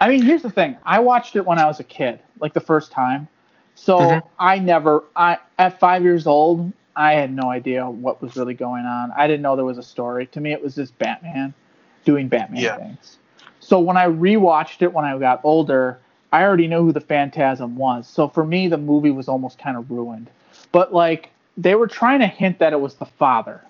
I 0.00 0.08
mean, 0.08 0.22
here's 0.22 0.42
the 0.42 0.50
thing. 0.50 0.76
I 0.84 1.00
watched 1.00 1.36
it 1.36 1.46
when 1.46 1.58
I 1.58 1.66
was 1.66 1.80
a 1.80 1.84
kid, 1.84 2.20
like 2.40 2.52
the 2.52 2.60
first 2.60 2.92
time. 2.92 3.28
So 3.74 3.98
mm-hmm. 3.98 4.28
I 4.38 4.58
never, 4.58 5.04
I 5.14 5.38
at 5.58 5.80
five 5.80 6.02
years 6.02 6.26
old, 6.26 6.72
I 6.94 7.12
had 7.12 7.32
no 7.32 7.50
idea 7.50 7.88
what 7.88 8.20
was 8.20 8.36
really 8.36 8.54
going 8.54 8.84
on. 8.84 9.12
I 9.16 9.26
didn't 9.26 9.42
know 9.42 9.54
there 9.54 9.64
was 9.64 9.78
a 9.78 9.82
story. 9.82 10.26
To 10.26 10.40
me, 10.40 10.52
it 10.52 10.62
was 10.62 10.74
just 10.74 10.98
Batman 10.98 11.54
doing 12.04 12.28
Batman 12.28 12.62
yeah. 12.62 12.76
things. 12.76 13.18
So 13.60 13.80
when 13.80 13.96
I 13.96 14.06
rewatched 14.06 14.82
it 14.82 14.92
when 14.92 15.04
I 15.04 15.18
got 15.18 15.40
older, 15.44 15.98
I 16.32 16.42
already 16.42 16.66
knew 16.68 16.82
who 16.82 16.92
the 16.92 17.00
Phantasm 17.00 17.76
was. 17.76 18.08
So 18.08 18.28
for 18.28 18.44
me, 18.44 18.68
the 18.68 18.78
movie 18.78 19.10
was 19.10 19.28
almost 19.28 19.58
kind 19.58 19.76
of 19.76 19.90
ruined. 19.90 20.30
But 20.72 20.92
like 20.92 21.30
they 21.56 21.74
were 21.74 21.86
trying 21.86 22.20
to 22.20 22.26
hint 22.26 22.58
that 22.58 22.72
it 22.72 22.80
was 22.80 22.94
the 22.94 23.06
father. 23.06 23.62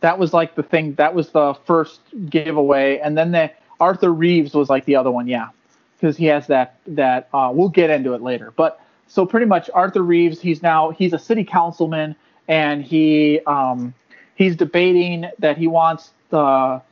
That 0.00 0.18
was 0.18 0.32
like 0.32 0.54
the 0.54 0.62
thing. 0.62 0.94
That 0.94 1.14
was 1.14 1.30
the 1.30 1.54
first 1.64 2.00
giveaway, 2.28 2.98
and 2.98 3.16
then 3.16 3.32
the 3.32 3.50
Arthur 3.80 4.12
Reeves 4.12 4.54
was 4.54 4.68
like 4.68 4.84
the 4.84 4.96
other 4.96 5.10
one, 5.10 5.28
yeah, 5.28 5.48
because 6.00 6.16
he 6.16 6.26
has 6.26 6.46
that 6.48 6.78
that. 6.86 7.28
Uh, 7.32 7.50
we'll 7.54 7.68
get 7.68 7.90
into 7.90 8.14
it 8.14 8.22
later, 8.22 8.52
but 8.56 8.80
so 9.06 9.26
pretty 9.26 9.46
much 9.46 9.68
Arthur 9.74 10.02
Reeves, 10.02 10.40
he's 10.40 10.62
now 10.62 10.90
he's 10.90 11.12
a 11.12 11.18
city 11.18 11.44
councilman, 11.44 12.16
and 12.48 12.82
he 12.82 13.40
um, 13.46 13.94
he's 14.34 14.56
debating 14.56 15.26
that 15.38 15.56
he 15.56 15.66
wants 15.66 16.10
the 16.30 16.82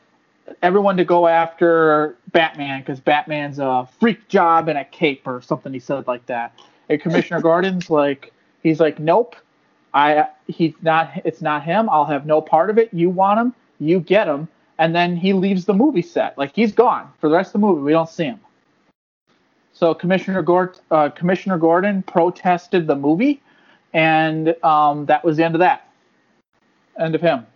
everyone 0.62 0.96
to 0.96 1.04
go 1.04 1.26
after 1.26 2.16
Batman 2.32 2.80
because 2.80 3.00
Batman's 3.00 3.58
a 3.58 3.88
freak 3.98 4.28
job 4.28 4.68
and 4.68 4.78
a 4.78 4.84
cape 4.84 5.26
or 5.26 5.42
something. 5.42 5.72
He 5.72 5.80
said 5.80 6.06
like 6.06 6.26
that. 6.26 6.52
And 6.88 7.00
Commissioner 7.00 7.40
Gordon's 7.42 7.90
like, 7.90 8.32
he's 8.62 8.80
like, 8.80 8.98
nope, 8.98 9.36
I 9.92 10.28
he's 10.46 10.74
not. 10.82 11.12
It's 11.24 11.42
not 11.42 11.64
him. 11.64 11.88
I'll 11.90 12.04
have 12.04 12.26
no 12.26 12.40
part 12.40 12.70
of 12.70 12.78
it. 12.78 12.92
You 12.92 13.10
want 13.10 13.40
him, 13.40 13.54
you 13.78 14.00
get 14.00 14.28
him 14.28 14.48
and 14.80 14.96
then 14.96 15.14
he 15.14 15.34
leaves 15.34 15.66
the 15.66 15.74
movie 15.74 16.02
set. 16.02 16.36
Like 16.38 16.56
he's 16.56 16.72
gone 16.72 17.12
for 17.20 17.28
the 17.28 17.36
rest 17.36 17.48
of 17.48 17.60
the 17.60 17.66
movie. 17.66 17.82
We 17.82 17.92
don't 17.92 18.08
see 18.08 18.24
him. 18.24 18.40
So 19.74 19.94
Commissioner 19.94 20.42
Gordon, 20.42 20.80
uh, 20.90 21.10
Commissioner 21.10 21.58
Gordon 21.58 22.02
protested 22.02 22.86
the 22.86 22.96
movie, 22.96 23.42
and 23.92 24.56
um, 24.64 25.04
that 25.06 25.22
was 25.22 25.36
the 25.36 25.44
end 25.44 25.54
of 25.54 25.58
that. 25.58 25.86
End 26.98 27.14
of 27.14 27.20
him. 27.20 27.46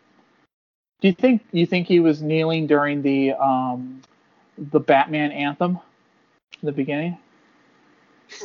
Do 1.01 1.09
you 1.09 1.15
think 1.15 1.43
you 1.51 1.65
think 1.65 1.87
he 1.87 1.99
was 1.99 2.21
kneeling 2.21 2.67
during 2.67 3.01
the 3.01 3.33
um, 3.33 4.03
the 4.59 4.81
Batman 4.81 5.33
anthem 5.33 5.79
in 6.61 6.67
the 6.67 6.73
beginning? 6.73 7.17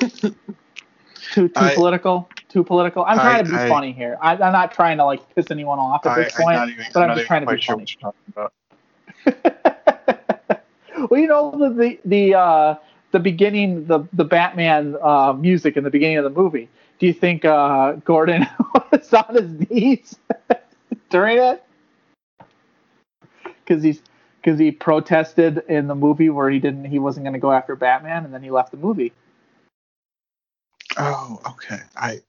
too 1.34 1.48
too 1.50 1.54
I, 1.56 1.76
political 1.76 2.30
too 2.50 2.64
political. 2.64 3.06
I'm 3.06 3.18
trying 3.18 3.36
I, 3.36 3.44
to 3.44 3.50
be 3.50 3.56
I, 3.56 3.70
funny 3.70 3.92
here. 3.92 4.18
I, 4.22 4.34
am 4.34 4.54
not 4.54 4.72
trying 4.72 4.98
to 4.98 5.06
like 5.06 5.36
piss 5.36 5.52
anyone 5.52 5.80
off 5.80 6.06
at 6.06 6.16
this 6.16 6.34
point, 6.36 6.58
even, 6.70 6.86
but 6.94 7.04
I'm, 7.04 7.12
I'm 7.12 7.18
just 7.18 7.28
trying 7.28 7.46
to 7.46 7.54
be 7.54 7.62
sure 7.62 7.80
funny. 8.02 8.16
well, 11.10 11.20
you 11.20 11.28
know 11.28 11.52
the 11.52 11.70
the 11.70 12.00
the, 12.06 12.36
uh, 12.36 12.76
the 13.12 13.20
beginning 13.20 13.86
the 13.86 14.08
the 14.14 14.26
Batman 14.26 14.98
uh, 15.02 15.34
music 15.34 15.78
in 15.78 15.84
the 15.84 15.90
beginning 15.90 16.18
of 16.18 16.24
the 16.24 16.30
movie. 16.30 16.70
Do 17.00 17.08
you 17.08 17.14
think 17.14 17.46
uh, 17.46 17.94
Gordon 18.04 18.48
was 18.92 19.14
on 19.14 19.36
his 19.36 19.70
knees 19.70 20.18
during 21.10 21.38
it? 21.38 21.64
Because 23.44 23.84
he's 23.84 24.02
because 24.42 24.60
he 24.60 24.72
protested 24.72 25.64
in 25.68 25.88
the 25.88 25.96
movie 25.96 26.30
where 26.30 26.50
he 26.50 26.60
didn't 26.60 26.86
he 26.86 27.00
wasn't 27.00 27.24
going 27.24 27.34
to 27.34 27.40
go 27.40 27.52
after 27.52 27.76
Batman, 27.76 28.26
and 28.26 28.34
then 28.34 28.44
he 28.44 28.52
left 28.52 28.72
the 28.72 28.78
movie. 28.78 29.14
Oh, 31.00 31.40
okay. 31.52 31.80
I 31.96 32.22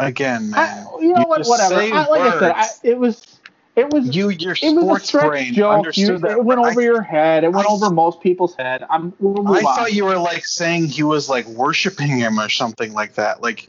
again, 0.00 0.50
man. 0.50 0.86
I, 0.86 1.00
you 1.00 1.12
know 1.12 1.20
you 1.20 1.26
what? 1.26 1.46
Whatever. 1.46 1.74
I, 1.74 2.06
like 2.06 2.10
words. 2.10 2.36
I 2.36 2.38
said, 2.40 2.52
I, 2.52 2.66
it 2.82 2.98
was 2.98 3.38
it 3.76 3.90
was 3.90 4.16
you 4.16 4.30
your 4.30 4.56
sports 4.56 5.12
brain 5.12 5.54
joke. 5.54 5.76
understood 5.78 6.08
you, 6.08 6.18
that. 6.18 6.32
It 6.32 6.44
went 6.44 6.60
over 6.60 6.80
I, 6.80 6.84
your 6.84 7.02
head. 7.02 7.44
It 7.44 7.52
went 7.52 7.68
I, 7.68 7.72
over 7.72 7.90
most 7.90 8.20
people's 8.20 8.56
head. 8.56 8.84
I'm. 8.90 9.12
We'll 9.20 9.46
I 9.46 9.58
on. 9.58 9.62
thought 9.62 9.92
you 9.92 10.04
were 10.04 10.18
like 10.18 10.44
saying 10.44 10.86
he 10.86 11.04
was 11.04 11.28
like 11.28 11.46
worshiping 11.46 12.08
him 12.08 12.40
or 12.40 12.48
something 12.48 12.92
like 12.92 13.14
that. 13.14 13.40
Like, 13.40 13.68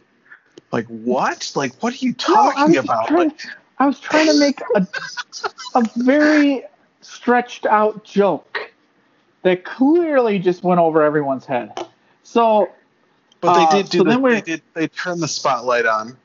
like 0.71 0.87
what? 0.87 1.51
Like 1.55 1.75
what 1.83 1.93
are 1.93 1.97
you 1.97 2.13
talking 2.13 2.73
no, 2.73 2.79
about? 2.79 3.07
Trying, 3.09 3.29
like, 3.29 3.41
I 3.77 3.85
was 3.85 3.99
trying 3.99 4.27
to 4.27 4.39
make 4.39 4.61
a 4.75 4.87
a 5.75 5.83
very 5.97 6.63
stretched 7.01 7.67
out 7.67 8.03
joke 8.03 8.71
that 9.43 9.63
clearly 9.63 10.39
just 10.39 10.63
went 10.63 10.79
over 10.79 11.03
everyone's 11.03 11.45
head. 11.45 11.87
So. 12.23 12.69
But 13.41 13.53
they 13.53 13.77
did 13.77 13.85
uh, 13.85 13.89
do. 13.89 13.97
So 13.99 14.03
the, 14.03 14.29
they 14.29 14.41
did. 14.41 14.61
They 14.73 14.87
turned 14.87 15.21
the 15.21 15.27
spotlight 15.27 15.85
on 15.85 16.17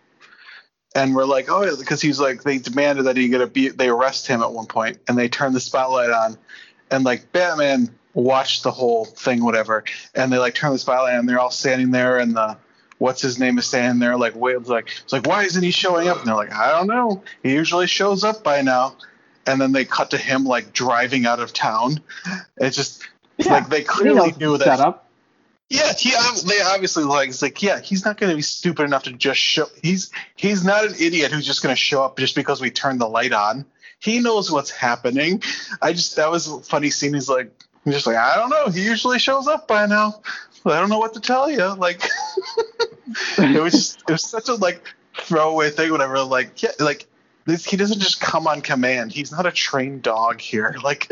and 0.94 1.14
we're 1.14 1.24
like, 1.24 1.50
oh, 1.50 1.76
because 1.76 2.00
he's 2.00 2.20
like, 2.20 2.42
they 2.42 2.58
demanded 2.58 3.04
that 3.04 3.16
he 3.16 3.28
get 3.28 3.40
a 3.40 3.46
beat. 3.46 3.76
They 3.76 3.88
arrest 3.88 4.26
him 4.26 4.42
at 4.42 4.52
one 4.52 4.66
point, 4.66 4.98
and 5.08 5.18
they 5.18 5.28
turn 5.28 5.52
the 5.52 5.60
spotlight 5.60 6.10
on, 6.10 6.38
and 6.90 7.04
like 7.04 7.32
Batman 7.32 7.90
watched 8.14 8.62
the 8.62 8.70
whole 8.70 9.04
thing, 9.04 9.44
whatever, 9.44 9.84
and 10.14 10.32
they 10.32 10.38
like 10.38 10.54
turn 10.54 10.72
the 10.72 10.78
spotlight 10.78 11.14
on, 11.14 11.20
and 11.20 11.28
they're 11.28 11.40
all 11.40 11.50
standing 11.50 11.90
there, 11.90 12.18
and 12.18 12.36
the 12.36 12.56
what's 12.98 13.20
his 13.20 13.38
name 13.38 13.58
is 13.58 13.66
standing 13.66 13.98
there, 13.98 14.16
like, 14.16 14.34
wait, 14.36 14.66
like, 14.66 14.88
it's 15.02 15.12
like, 15.12 15.26
why 15.26 15.42
isn't 15.42 15.62
he 15.62 15.70
showing 15.70 16.08
up? 16.08 16.18
And 16.18 16.26
they're 16.26 16.36
like, 16.36 16.52
I 16.52 16.70
don't 16.70 16.86
know. 16.86 17.22
He 17.42 17.52
usually 17.52 17.86
shows 17.86 18.24
up 18.24 18.44
by 18.44 18.62
now. 18.62 18.96
And 19.46 19.60
then 19.60 19.72
they 19.72 19.84
cut 19.84 20.12
to 20.12 20.16
him 20.16 20.44
like 20.44 20.72
driving 20.72 21.26
out 21.26 21.38
of 21.38 21.52
town. 21.52 22.00
It's 22.56 22.76
just 22.76 23.06
Yeah, 23.36 23.54
like 23.54 23.68
they 23.68 23.82
clearly 23.82 24.32
knew 24.38 24.56
that. 24.56 24.78
Setup. 24.78 25.03
Yeah, 25.70 25.92
he 25.94 26.10
they 26.46 26.60
obviously 26.60 27.04
like 27.04 27.30
it's 27.30 27.40
like 27.40 27.62
yeah, 27.62 27.80
he's 27.80 28.04
not 28.04 28.18
going 28.18 28.30
to 28.30 28.36
be 28.36 28.42
stupid 28.42 28.84
enough 28.84 29.04
to 29.04 29.12
just 29.12 29.40
show. 29.40 29.66
He's 29.82 30.10
he's 30.36 30.64
not 30.64 30.84
an 30.84 30.94
idiot 31.00 31.32
who's 31.32 31.46
just 31.46 31.62
going 31.62 31.72
to 31.72 31.80
show 31.80 32.04
up 32.04 32.18
just 32.18 32.34
because 32.34 32.60
we 32.60 32.70
turn 32.70 32.98
the 32.98 33.08
light 33.08 33.32
on. 33.32 33.64
He 33.98 34.20
knows 34.20 34.52
what's 34.52 34.70
happening. 34.70 35.42
I 35.80 35.94
just 35.94 36.16
that 36.16 36.30
was 36.30 36.48
a 36.48 36.60
funny 36.60 36.90
scene. 36.90 37.14
He's 37.14 37.30
like, 37.30 37.50
I'm 37.86 37.92
just 37.92 38.06
like 38.06 38.16
I 38.16 38.36
don't 38.36 38.50
know. 38.50 38.68
He 38.68 38.84
usually 38.84 39.18
shows 39.18 39.48
up 39.48 39.66
by 39.66 39.86
now. 39.86 40.20
I 40.66 40.80
don't 40.80 40.90
know 40.90 40.98
what 40.98 41.14
to 41.14 41.20
tell 41.20 41.50
you. 41.50 41.74
Like 41.74 42.02
it 43.38 43.62
was 43.62 43.72
just 43.72 44.02
it 44.06 44.12
was 44.12 44.22
such 44.22 44.48
a 44.48 44.54
like 44.54 44.82
throwaway 45.16 45.70
thing. 45.70 45.90
Whatever. 45.90 46.22
Like 46.22 46.62
yeah, 46.62 46.72
like 46.78 47.06
this, 47.46 47.64
he 47.64 47.78
doesn't 47.78 48.00
just 48.00 48.20
come 48.20 48.46
on 48.46 48.60
command. 48.60 49.12
He's 49.12 49.32
not 49.32 49.46
a 49.46 49.52
trained 49.52 50.02
dog 50.02 50.42
here. 50.42 50.76
Like 50.84 51.10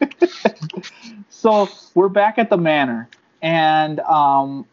so 1.30 1.68
we're 1.94 2.10
back 2.10 2.38
at 2.38 2.50
the 2.50 2.58
manor 2.58 3.08
and 3.42 4.00
um, 4.00 4.66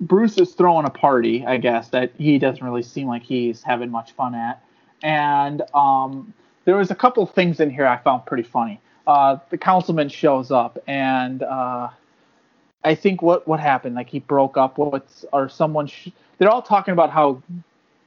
Bruce 0.00 0.38
is 0.38 0.54
throwing 0.54 0.86
a 0.86 0.90
party, 0.90 1.44
I 1.44 1.58
guess, 1.58 1.88
that 1.88 2.12
he 2.16 2.38
doesn't 2.38 2.64
really 2.64 2.82
seem 2.82 3.06
like 3.06 3.22
he's 3.22 3.62
having 3.62 3.90
much 3.90 4.12
fun 4.12 4.34
at. 4.34 4.62
And 5.02 5.62
um, 5.74 6.32
there 6.64 6.76
was 6.76 6.90
a 6.90 6.94
couple 6.94 7.24
things 7.26 7.60
in 7.60 7.70
here 7.70 7.86
I 7.86 7.98
found 7.98 8.26
pretty 8.26 8.42
funny. 8.42 8.80
Uh, 9.06 9.38
the 9.50 9.58
councilman 9.58 10.08
shows 10.08 10.50
up, 10.50 10.78
and 10.86 11.42
uh, 11.42 11.88
I 12.84 12.94
think 12.94 13.22
what 13.22 13.48
what 13.48 13.58
happened, 13.58 13.94
like 13.94 14.08
he 14.08 14.20
broke 14.20 14.56
up 14.56 14.78
with, 14.78 15.24
or 15.32 15.48
someone. 15.48 15.86
Sh- 15.86 16.10
they're 16.38 16.50
all 16.50 16.62
talking 16.62 16.92
about 16.92 17.10
how 17.10 17.42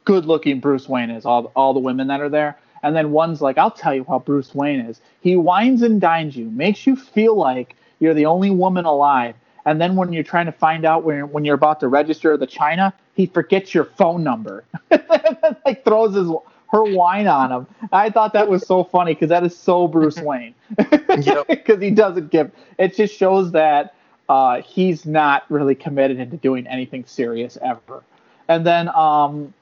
good 0.05 0.25
looking 0.25 0.59
Bruce 0.59 0.87
Wayne 0.87 1.09
is. 1.09 1.25
All 1.25 1.51
all 1.55 1.73
the 1.73 1.79
women 1.79 2.07
that 2.07 2.21
are 2.21 2.29
there, 2.29 2.57
and 2.83 2.95
then 2.95 3.11
one's 3.11 3.41
like, 3.41 3.57
"I'll 3.57 3.71
tell 3.71 3.93
you 3.93 4.05
how 4.07 4.19
Bruce 4.19 4.53
Wayne 4.55 4.79
is. 4.79 5.01
He 5.21 5.35
wines 5.35 5.81
and 5.81 5.99
dines 5.99 6.37
you, 6.37 6.49
makes 6.51 6.87
you 6.87 6.95
feel 6.95 7.35
like 7.35 7.75
you're 7.99 8.13
the 8.13 8.27
only 8.27 8.51
woman 8.51 8.85
alive, 8.85 9.35
and 9.65 9.79
then 9.79 9.95
when 9.95 10.11
you're 10.13 10.23
trying 10.23 10.45
to 10.45 10.51
find 10.51 10.85
out 10.85 11.03
when 11.03 11.31
when 11.31 11.45
you're 11.45 11.55
about 11.55 11.79
to 11.81 11.87
register 11.87 12.35
the 12.37 12.47
China, 12.47 12.93
he 13.15 13.25
forgets 13.25 13.73
your 13.73 13.85
phone 13.85 14.23
number, 14.23 14.63
like 15.65 15.83
throws 15.83 16.15
his 16.15 16.29
her 16.73 16.83
wine 16.83 17.27
on 17.27 17.51
him. 17.51 17.67
I 17.91 18.09
thought 18.09 18.33
that 18.33 18.49
was 18.49 18.65
so 18.65 18.83
funny 18.83 19.13
because 19.13 19.29
that 19.29 19.43
is 19.43 19.55
so 19.55 19.87
Bruce 19.87 20.17
Wayne. 20.21 20.55
Because 20.75 21.79
he 21.81 21.91
doesn't 21.91 22.31
give. 22.31 22.51
It 22.79 22.95
just 22.95 23.15
shows 23.15 23.51
that 23.51 23.93
uh, 24.27 24.61
he's 24.61 25.05
not 25.05 25.43
really 25.49 25.75
committed 25.75 26.19
into 26.19 26.35
doing 26.37 26.65
anything 26.65 27.05
serious 27.05 27.57
ever. 27.61 28.03
And 28.47 28.65
then 28.65 28.89
um, 28.89 29.53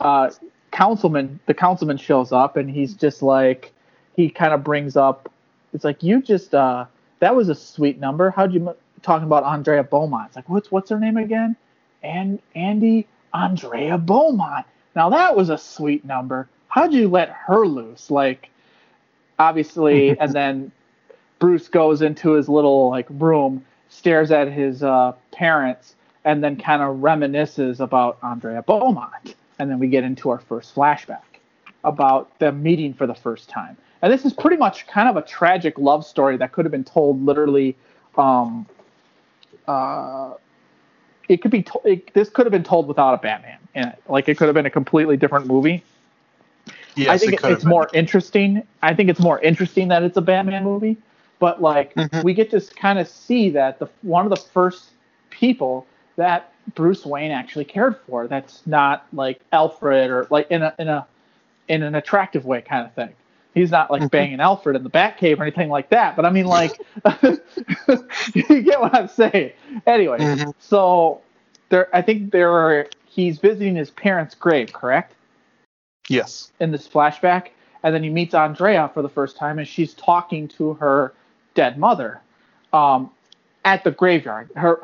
uh, 0.00 0.30
councilman, 0.70 1.40
the 1.46 1.54
councilman 1.54 1.96
shows 1.96 2.32
up 2.32 2.56
and 2.56 2.70
he's 2.70 2.92
just 2.94 3.22
like, 3.22 3.72
he 4.14 4.28
kind 4.28 4.52
of 4.52 4.62
brings 4.62 4.96
up, 4.96 5.32
it's 5.72 5.84
like 5.84 6.02
you 6.02 6.20
just 6.20 6.54
uh, 6.54 6.84
that 7.20 7.34
was 7.34 7.48
a 7.48 7.54
sweet 7.54 7.98
number. 7.98 8.30
How'd 8.30 8.52
you? 8.52 8.74
Talking 9.02 9.26
about 9.26 9.44
Andrea 9.44 9.82
Beaumont. 9.84 10.28
It's 10.28 10.36
like, 10.36 10.48
what's 10.48 10.70
what's 10.70 10.90
her 10.90 10.98
name 10.98 11.16
again? 11.16 11.56
And 12.02 12.40
Andy 12.54 13.06
Andrea 13.32 13.98
Beaumont. 13.98 14.66
Now 14.94 15.10
that 15.10 15.36
was 15.36 15.50
a 15.50 15.58
sweet 15.58 16.04
number. 16.04 16.48
How'd 16.68 16.92
you 16.92 17.08
let 17.08 17.30
her 17.30 17.66
loose? 17.66 18.10
Like, 18.10 18.50
obviously, 19.38 20.18
and 20.20 20.32
then 20.32 20.72
Bruce 21.38 21.68
goes 21.68 22.02
into 22.02 22.32
his 22.32 22.48
little 22.48 22.90
like 22.90 23.06
room, 23.10 23.64
stares 23.88 24.30
at 24.30 24.50
his 24.52 24.82
uh, 24.82 25.12
parents, 25.32 25.94
and 26.24 26.42
then 26.42 26.56
kind 26.56 26.82
of 26.82 26.96
reminisces 26.96 27.80
about 27.80 28.18
Andrea 28.22 28.62
Beaumont. 28.62 29.34
And 29.58 29.70
then 29.70 29.78
we 29.78 29.88
get 29.88 30.04
into 30.04 30.30
our 30.30 30.38
first 30.38 30.74
flashback 30.74 31.22
about 31.84 32.36
them 32.38 32.62
meeting 32.62 32.94
for 32.94 33.06
the 33.06 33.14
first 33.14 33.48
time. 33.48 33.76
And 34.02 34.12
this 34.12 34.24
is 34.24 34.32
pretty 34.32 34.56
much 34.56 34.86
kind 34.86 35.08
of 35.08 35.16
a 35.16 35.22
tragic 35.26 35.78
love 35.78 36.04
story 36.04 36.36
that 36.36 36.52
could 36.52 36.64
have 36.64 36.72
been 36.72 36.84
told 36.84 37.24
literally 37.24 37.76
um, 38.16 38.66
uh, 39.68 40.34
it 41.28 41.42
could 41.42 41.50
be 41.50 41.62
to- 41.62 41.80
it, 41.84 42.12
this 42.14 42.28
could 42.30 42.46
have 42.46 42.52
been 42.52 42.64
told 42.64 42.88
without 42.88 43.14
a 43.14 43.18
Batman 43.18 43.58
in 43.74 43.88
it. 43.88 44.02
Like 44.08 44.28
it 44.28 44.38
could 44.38 44.48
have 44.48 44.54
been 44.54 44.66
a 44.66 44.70
completely 44.70 45.16
different 45.16 45.46
movie. 45.46 45.84
Yes, 46.96 47.08
I 47.10 47.18
think 47.18 47.34
it 47.34 47.44
it's 47.44 47.64
more 47.64 47.88
interesting. 47.92 48.62
I 48.82 48.94
think 48.94 49.08
it's 49.08 49.20
more 49.20 49.38
interesting 49.40 49.88
that 49.88 50.02
it's 50.02 50.16
a 50.16 50.20
Batman 50.20 50.64
movie, 50.64 50.96
but 51.38 51.62
like 51.62 51.94
mm-hmm. 51.94 52.22
we 52.22 52.34
get 52.34 52.50
to 52.50 52.60
kind 52.60 52.98
of 52.98 53.06
see 53.06 53.50
that 53.50 53.78
the 53.78 53.88
one 54.02 54.24
of 54.24 54.30
the 54.30 54.36
first 54.36 54.90
people 55.30 55.86
that 56.16 56.52
Bruce 56.74 57.06
Wayne 57.06 57.30
actually 57.30 57.64
cared 57.64 57.96
for. 58.06 58.26
That's 58.26 58.66
not 58.66 59.06
like 59.12 59.40
Alfred 59.52 60.10
or 60.10 60.26
like 60.30 60.50
in 60.50 60.62
a 60.62 60.74
in 60.78 60.88
a 60.88 61.06
in 61.68 61.82
an 61.82 61.94
attractive 61.94 62.44
way 62.46 62.62
kind 62.62 62.84
of 62.86 62.92
thing. 62.94 63.14
He's 63.58 63.70
not 63.70 63.90
like 63.90 64.02
mm-hmm. 64.02 64.08
banging 64.08 64.40
Alfred 64.40 64.76
in 64.76 64.84
the 64.84 64.90
Batcave 64.90 65.38
or 65.38 65.42
anything 65.42 65.68
like 65.68 65.90
that. 65.90 66.16
But 66.16 66.24
I 66.24 66.30
mean, 66.30 66.46
like, 66.46 66.80
you 67.22 68.62
get 68.62 68.80
what 68.80 68.94
I'm 68.94 69.08
saying. 69.08 69.52
Anyway, 69.86 70.18
mm-hmm. 70.18 70.50
so 70.58 71.20
there, 71.68 71.94
I 71.94 72.02
think 72.02 72.32
there 72.32 72.52
are. 72.52 72.86
He's 73.06 73.38
visiting 73.38 73.74
his 73.74 73.90
parents' 73.90 74.34
grave, 74.34 74.72
correct? 74.72 75.14
Yes. 76.08 76.52
In 76.60 76.70
this 76.70 76.86
flashback, 76.86 77.48
and 77.82 77.94
then 77.94 78.02
he 78.02 78.10
meets 78.10 78.32
Andrea 78.32 78.90
for 78.94 79.02
the 79.02 79.08
first 79.08 79.36
time, 79.36 79.58
and 79.58 79.66
she's 79.66 79.92
talking 79.94 80.46
to 80.48 80.74
her 80.74 81.12
dead 81.54 81.78
mother 81.78 82.20
um, 82.72 83.10
at 83.64 83.82
the 83.82 83.90
graveyard. 83.90 84.50
Her, 84.54 84.80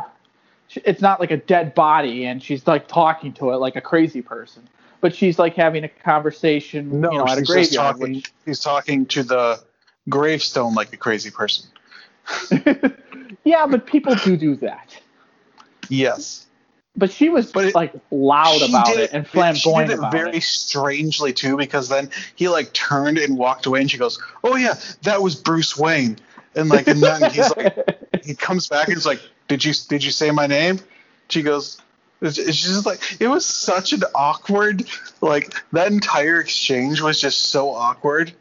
it's 0.75 1.01
not 1.01 1.21
like 1.21 1.31
a 1.31 1.37
dead 1.37 1.75
body, 1.75 2.27
and 2.27 2.43
she's 2.43 2.67
like 2.67 2.89
talking 2.89 3.33
to 3.35 3.51
it 3.51 3.57
like 3.57 3.77
a 3.77 3.81
crazy 3.81 4.21
person 4.21 4.69
but 5.05 5.15
she's 5.15 5.39
like 5.39 5.55
having 5.55 5.85
a 5.85 5.89
conversation 5.91 7.03
no, 7.03 7.13
you 7.13 7.19
know, 7.19 7.27
at 7.27 7.37
a 7.37 7.43
graveyard. 7.43 7.97
Talking, 7.97 8.15
which... 8.15 8.33
She's 8.47 8.61
talking 8.61 9.05
to 9.05 9.23
the 9.23 9.63
gravestone 10.09 10.73
like 10.73 10.95
a 10.95 10.97
crazy 10.97 11.31
person. 11.31 11.69
yeah, 13.45 13.67
but 13.67 13.87
people 13.87 14.15
do 14.15 14.39
do 14.39 14.57
that. 14.57 14.99
Yes. 15.91 16.47
But 16.97 17.13
she 17.13 17.29
was 17.29 17.53
but 17.53 17.67
it, 17.67 17.75
like 17.75 17.93
loud 18.11 18.63
about 18.63 18.89
it, 18.89 19.01
it, 19.01 19.11
and 19.13 19.29
flamboyant 19.29 19.91
she 19.91 19.97
did 19.97 20.03
it 20.03 20.11
very 20.11 20.41
strangely 20.41 21.35
too, 21.35 21.59
because 21.59 21.91
then 21.91 22.09
he 22.35 22.49
like 22.49 22.73
turned 22.73 23.19
and 23.19 23.37
walked 23.37 23.67
away, 23.67 23.83
and 23.83 23.91
she 23.91 23.99
goes, 23.99 24.19
"Oh 24.43 24.57
yeah, 24.57 24.73
that 25.03 25.21
was 25.21 25.35
Bruce 25.35 25.77
Wayne." 25.77 26.17
And 26.55 26.71
like, 26.71 26.89
and 26.89 27.03
then 27.03 27.31
he's 27.31 27.55
like, 27.55 27.77
he 28.25 28.35
comes 28.35 28.69
back 28.69 28.89
and 28.89 28.97
he's 28.97 29.05
like, 29.05 29.21
"Did 29.49 29.67
you 29.67 29.75
did 29.87 30.03
you 30.03 30.11
say 30.11 30.31
my 30.31 30.47
name?" 30.47 30.81
She 31.29 31.43
goes, 31.43 31.83
it's, 32.21 32.39
it's 32.39 32.61
just 32.61 32.87
like 32.87 33.01
it 33.21 33.29
was 33.29 33.45
such 33.45 33.93
an 33.93 34.03
awkward 34.15 34.89
like 35.21 35.55
that 35.73 35.91
entire 35.91 36.41
exchange 36.41 37.01
was 37.01 37.21
just 37.21 37.47
so 37.47 37.71
awkward. 37.71 38.33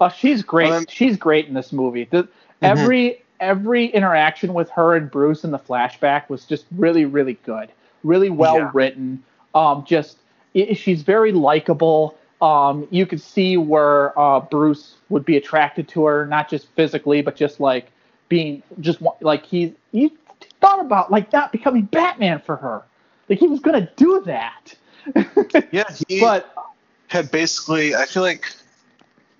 Oh, 0.00 0.08
she's 0.08 0.42
great. 0.42 0.70
Then, 0.70 0.86
she's 0.88 1.16
great 1.16 1.48
in 1.48 1.54
this 1.54 1.72
movie. 1.72 2.04
The, 2.04 2.24
mm-hmm. 2.24 2.30
Every 2.64 3.22
every 3.40 3.86
interaction 3.86 4.54
with 4.54 4.70
her 4.70 4.94
and 4.94 5.10
Bruce 5.10 5.44
in 5.44 5.50
the 5.50 5.58
flashback 5.58 6.28
was 6.28 6.44
just 6.44 6.66
really 6.72 7.04
really 7.04 7.34
good. 7.44 7.70
Really 8.04 8.30
well 8.30 8.58
yeah. 8.58 8.70
written. 8.72 9.24
Um, 9.54 9.84
just 9.86 10.18
it, 10.54 10.76
she's 10.76 11.02
very 11.02 11.32
likable. 11.32 12.16
Um, 12.40 12.86
you 12.90 13.04
could 13.04 13.20
see 13.20 13.56
where 13.56 14.16
uh, 14.18 14.40
Bruce 14.40 14.94
would 15.08 15.24
be 15.24 15.36
attracted 15.36 15.88
to 15.88 16.04
her, 16.04 16.26
not 16.26 16.48
just 16.48 16.68
physically, 16.76 17.20
but 17.20 17.34
just 17.34 17.58
like 17.58 17.90
being 18.28 18.62
just 18.80 19.00
like 19.20 19.44
he 19.44 19.74
he 19.90 20.12
thought 20.60 20.80
about 20.80 21.10
like 21.10 21.32
not 21.32 21.52
becoming 21.52 21.82
Batman 21.82 22.40
for 22.40 22.56
her. 22.56 22.82
Like 23.28 23.38
he 23.38 23.46
was 23.46 23.60
gonna 23.60 23.90
do 23.96 24.22
that. 24.26 24.74
yeah, 25.72 25.84
he 26.08 26.20
but 26.20 26.52
had 27.08 27.30
basically. 27.30 27.94
I 27.94 28.06
feel 28.06 28.22
like 28.22 28.52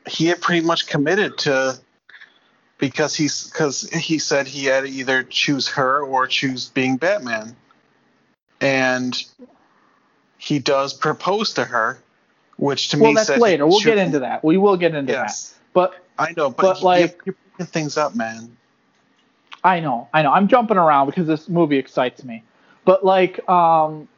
he 0.07 0.26
had 0.26 0.40
pretty 0.40 0.64
much 0.66 0.87
committed 0.87 1.38
to 1.38 1.78
because 2.78 3.14
he's 3.14 3.48
because 3.48 3.88
he 3.90 4.18
said 4.18 4.46
he 4.46 4.66
had 4.66 4.83
to 4.83 4.90
either 4.90 5.22
choose 5.24 5.68
her 5.68 6.02
or 6.02 6.26
choose 6.26 6.68
being 6.68 6.96
Batman, 6.96 7.54
and 8.61 9.22
he 10.38 10.59
does 10.59 10.94
propose 10.94 11.54
to 11.54 11.64
her, 11.64 11.98
which 12.57 12.90
to 12.90 12.98
well, 12.98 13.11
me 13.11 13.14
that's 13.14 13.28
later. 13.31 13.66
We'll 13.66 13.81
get 13.81 13.98
into 13.98 14.20
that. 14.20 14.44
We 14.44 14.57
will 14.57 14.76
get 14.76 14.94
into 14.94 15.12
yes. 15.12 15.50
that. 15.50 15.59
But 15.72 16.04
I 16.18 16.33
know, 16.37 16.50
but, 16.50 16.62
but 16.62 16.83
like 16.83 17.20
you're 17.24 17.35
picking 17.52 17.66
things 17.66 17.96
up, 17.96 18.14
man. 18.14 18.57
I 19.64 19.81
know, 19.81 20.09
I 20.14 20.23
know. 20.23 20.33
I'm 20.33 20.49
jumping 20.49 20.77
around 20.77 21.07
because 21.07 21.27
this 21.27 21.49
movie 21.49 21.79
excites 21.79 22.25
me. 22.25 22.42
But 22.85 23.05
like, 23.05 23.47
um, 23.49 24.09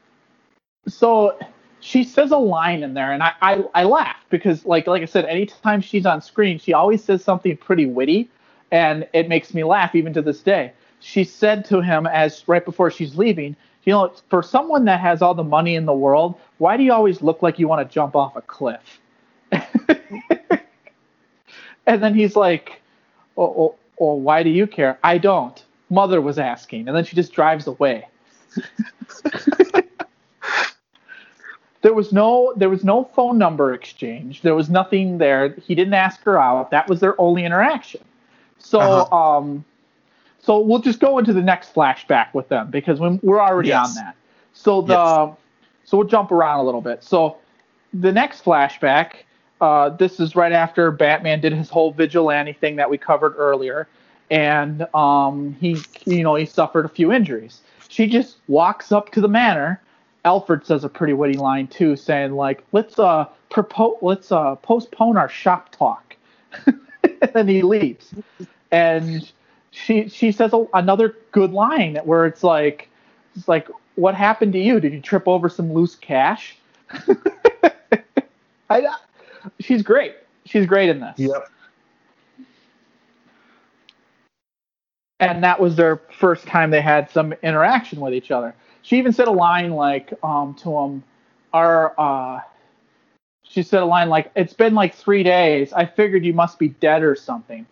so 0.86 1.38
she 1.80 2.04
says 2.04 2.30
a 2.30 2.36
line 2.36 2.82
in 2.82 2.94
there, 2.94 3.12
and 3.12 3.22
I, 3.22 3.32
I, 3.40 3.64
I 3.74 3.84
laugh 3.84 4.16
because 4.28 4.64
like 4.66 4.86
like 4.86 5.02
I 5.02 5.06
said, 5.06 5.24
anytime 5.24 5.80
she's 5.80 6.06
on 6.06 6.20
screen, 6.20 6.58
she 6.58 6.72
always 6.74 7.02
says 7.02 7.24
something 7.24 7.56
pretty 7.56 7.86
witty, 7.86 8.28
and 8.70 9.08
it 9.12 9.28
makes 9.28 9.54
me 9.54 9.64
laugh 9.64 9.94
even 9.94 10.12
to 10.14 10.22
this 10.22 10.40
day. 10.40 10.72
She 11.00 11.24
said 11.24 11.64
to 11.66 11.80
him 11.80 12.06
as 12.06 12.46
right 12.46 12.64
before 12.64 12.90
she's 12.90 13.16
leaving, 13.16 13.56
you 13.84 13.92
know, 13.92 14.12
for 14.28 14.42
someone 14.42 14.84
that 14.84 15.00
has 15.00 15.22
all 15.22 15.34
the 15.34 15.42
money 15.44 15.74
in 15.74 15.86
the 15.86 15.94
world, 15.94 16.38
why 16.58 16.76
do 16.76 16.82
you 16.82 16.92
always 16.92 17.22
look 17.22 17.42
like 17.42 17.58
you 17.58 17.66
want 17.66 17.88
to 17.88 17.92
jump 17.92 18.14
off 18.14 18.36
a 18.36 18.42
cliff? 18.42 19.00
and 21.86 22.02
then 22.02 22.14
he's 22.14 22.36
like, 22.36 22.82
oh, 23.36 23.44
oh, 23.44 23.74
well, 24.00 24.18
why 24.18 24.42
do 24.42 24.50
you 24.50 24.66
care? 24.66 24.98
I 25.04 25.18
don't. 25.18 25.62
Mother 25.90 26.20
was 26.20 26.38
asking. 26.38 26.88
And 26.88 26.96
then 26.96 27.04
she 27.04 27.14
just 27.14 27.32
drives 27.32 27.66
away. 27.66 28.08
there 31.82 31.94
was 31.94 32.12
no 32.12 32.52
there 32.56 32.68
was 32.68 32.82
no 32.82 33.04
phone 33.04 33.38
number 33.38 33.72
exchange. 33.72 34.42
There 34.42 34.54
was 34.54 34.68
nothing 34.70 35.18
there. 35.18 35.50
He 35.50 35.74
didn't 35.74 35.94
ask 35.94 36.22
her 36.22 36.38
out. 36.38 36.70
That 36.70 36.88
was 36.88 37.00
their 37.00 37.20
only 37.20 37.44
interaction. 37.44 38.00
So 38.58 38.80
uh-huh. 38.80 39.36
um, 39.38 39.64
so 40.40 40.58
we'll 40.60 40.80
just 40.80 41.00
go 41.00 41.18
into 41.18 41.32
the 41.32 41.42
next 41.42 41.74
flashback 41.74 42.34
with 42.34 42.48
them 42.48 42.70
because 42.70 42.98
when 42.98 43.20
we're 43.22 43.40
already 43.40 43.68
yes. 43.68 43.90
on 43.90 43.94
that. 43.96 44.16
So 44.52 44.80
the 44.82 44.94
yes. 44.94 45.36
so 45.84 45.98
we'll 45.98 46.08
jump 46.08 46.32
around 46.32 46.60
a 46.60 46.62
little 46.62 46.80
bit. 46.80 47.04
So 47.04 47.36
the 47.92 48.12
next 48.12 48.44
flashback, 48.44 49.24
uh, 49.60 49.90
this 49.90 50.20
is 50.20 50.34
right 50.36 50.52
after 50.52 50.90
Batman 50.90 51.40
did 51.40 51.52
his 51.52 51.68
whole 51.68 51.92
vigilante 51.92 52.52
thing 52.52 52.76
that 52.76 52.88
we 52.88 52.98
covered 52.98 53.34
earlier, 53.36 53.88
and 54.30 54.86
um, 54.94 55.56
he 55.60 55.78
you 56.06 56.22
know 56.22 56.34
he 56.34 56.46
suffered 56.46 56.84
a 56.84 56.88
few 56.88 57.12
injuries. 57.12 57.60
She 57.88 58.06
just 58.06 58.38
walks 58.48 58.92
up 58.92 59.10
to 59.12 59.20
the 59.20 59.28
manor. 59.28 59.80
Alfred 60.24 60.66
says 60.66 60.84
a 60.84 60.88
pretty 60.88 61.12
witty 61.12 61.38
line 61.38 61.66
too, 61.66 61.96
saying 61.96 62.32
like, 62.32 62.64
"Let's 62.72 62.98
uh 62.98 63.26
propose, 63.50 63.96
let's 64.02 64.32
uh 64.32 64.56
postpone 64.56 65.16
our 65.16 65.28
shop 65.28 65.70
talk," 65.72 66.16
and 66.66 67.30
then 67.34 67.48
he 67.48 67.62
leaves. 67.62 68.14
And 68.70 69.30
she 69.70 70.08
she 70.08 70.32
says 70.32 70.52
a, 70.52 70.66
another 70.74 71.16
good 71.32 71.52
line 71.52 71.96
where 72.04 72.26
it's 72.26 72.42
like 72.42 72.88
it's 73.36 73.48
like 73.48 73.68
what 73.96 74.14
happened 74.14 74.52
to 74.54 74.58
you? 74.58 74.80
Did 74.80 74.92
you 74.92 75.00
trip 75.00 75.28
over 75.28 75.48
some 75.48 75.72
loose 75.72 75.94
cash? 75.94 76.56
I, 78.70 78.86
she's 79.58 79.82
great. 79.82 80.16
She's 80.46 80.66
great 80.66 80.88
in 80.88 81.00
this. 81.00 81.18
Yep. 81.18 81.48
And 85.20 85.44
that 85.44 85.60
was 85.60 85.76
their 85.76 86.00
first 86.18 86.46
time 86.46 86.70
they 86.70 86.80
had 86.80 87.10
some 87.10 87.34
interaction 87.42 88.00
with 88.00 88.14
each 88.14 88.30
other. 88.30 88.54
She 88.82 88.96
even 88.96 89.12
said 89.12 89.28
a 89.28 89.32
line 89.32 89.72
like 89.72 90.12
um, 90.24 90.54
to 90.62 90.76
him, 90.78 91.04
"Our," 91.52 91.94
uh, 91.98 92.40
she 93.42 93.62
said 93.62 93.82
a 93.82 93.84
line 93.84 94.08
like, 94.08 94.30
"It's 94.34 94.54
been 94.54 94.74
like 94.74 94.94
three 94.94 95.22
days. 95.22 95.74
I 95.74 95.84
figured 95.84 96.24
you 96.24 96.32
must 96.32 96.58
be 96.58 96.68
dead 96.68 97.02
or 97.02 97.14
something." 97.14 97.66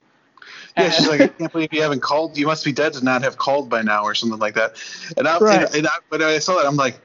Yeah, 0.76 0.90
she's 0.90 1.08
like, 1.08 1.20
I 1.20 1.28
can't 1.28 1.52
believe 1.52 1.72
you 1.72 1.82
haven't 1.82 2.00
called. 2.00 2.36
You 2.36 2.46
must 2.46 2.64
be 2.64 2.72
dead 2.72 2.92
to 2.94 3.04
not 3.04 3.22
have 3.22 3.36
called 3.36 3.68
by 3.68 3.82
now, 3.82 4.04
or 4.04 4.14
something 4.14 4.38
like 4.38 4.54
that. 4.54 4.76
And 5.16 5.26
I, 5.26 5.38
right. 5.38 5.66
and, 5.66 5.74
and 5.74 5.86
I, 5.86 5.92
when 6.08 6.22
I 6.22 6.38
saw 6.38 6.56
that, 6.56 6.66
I'm 6.66 6.76
like, 6.76 7.00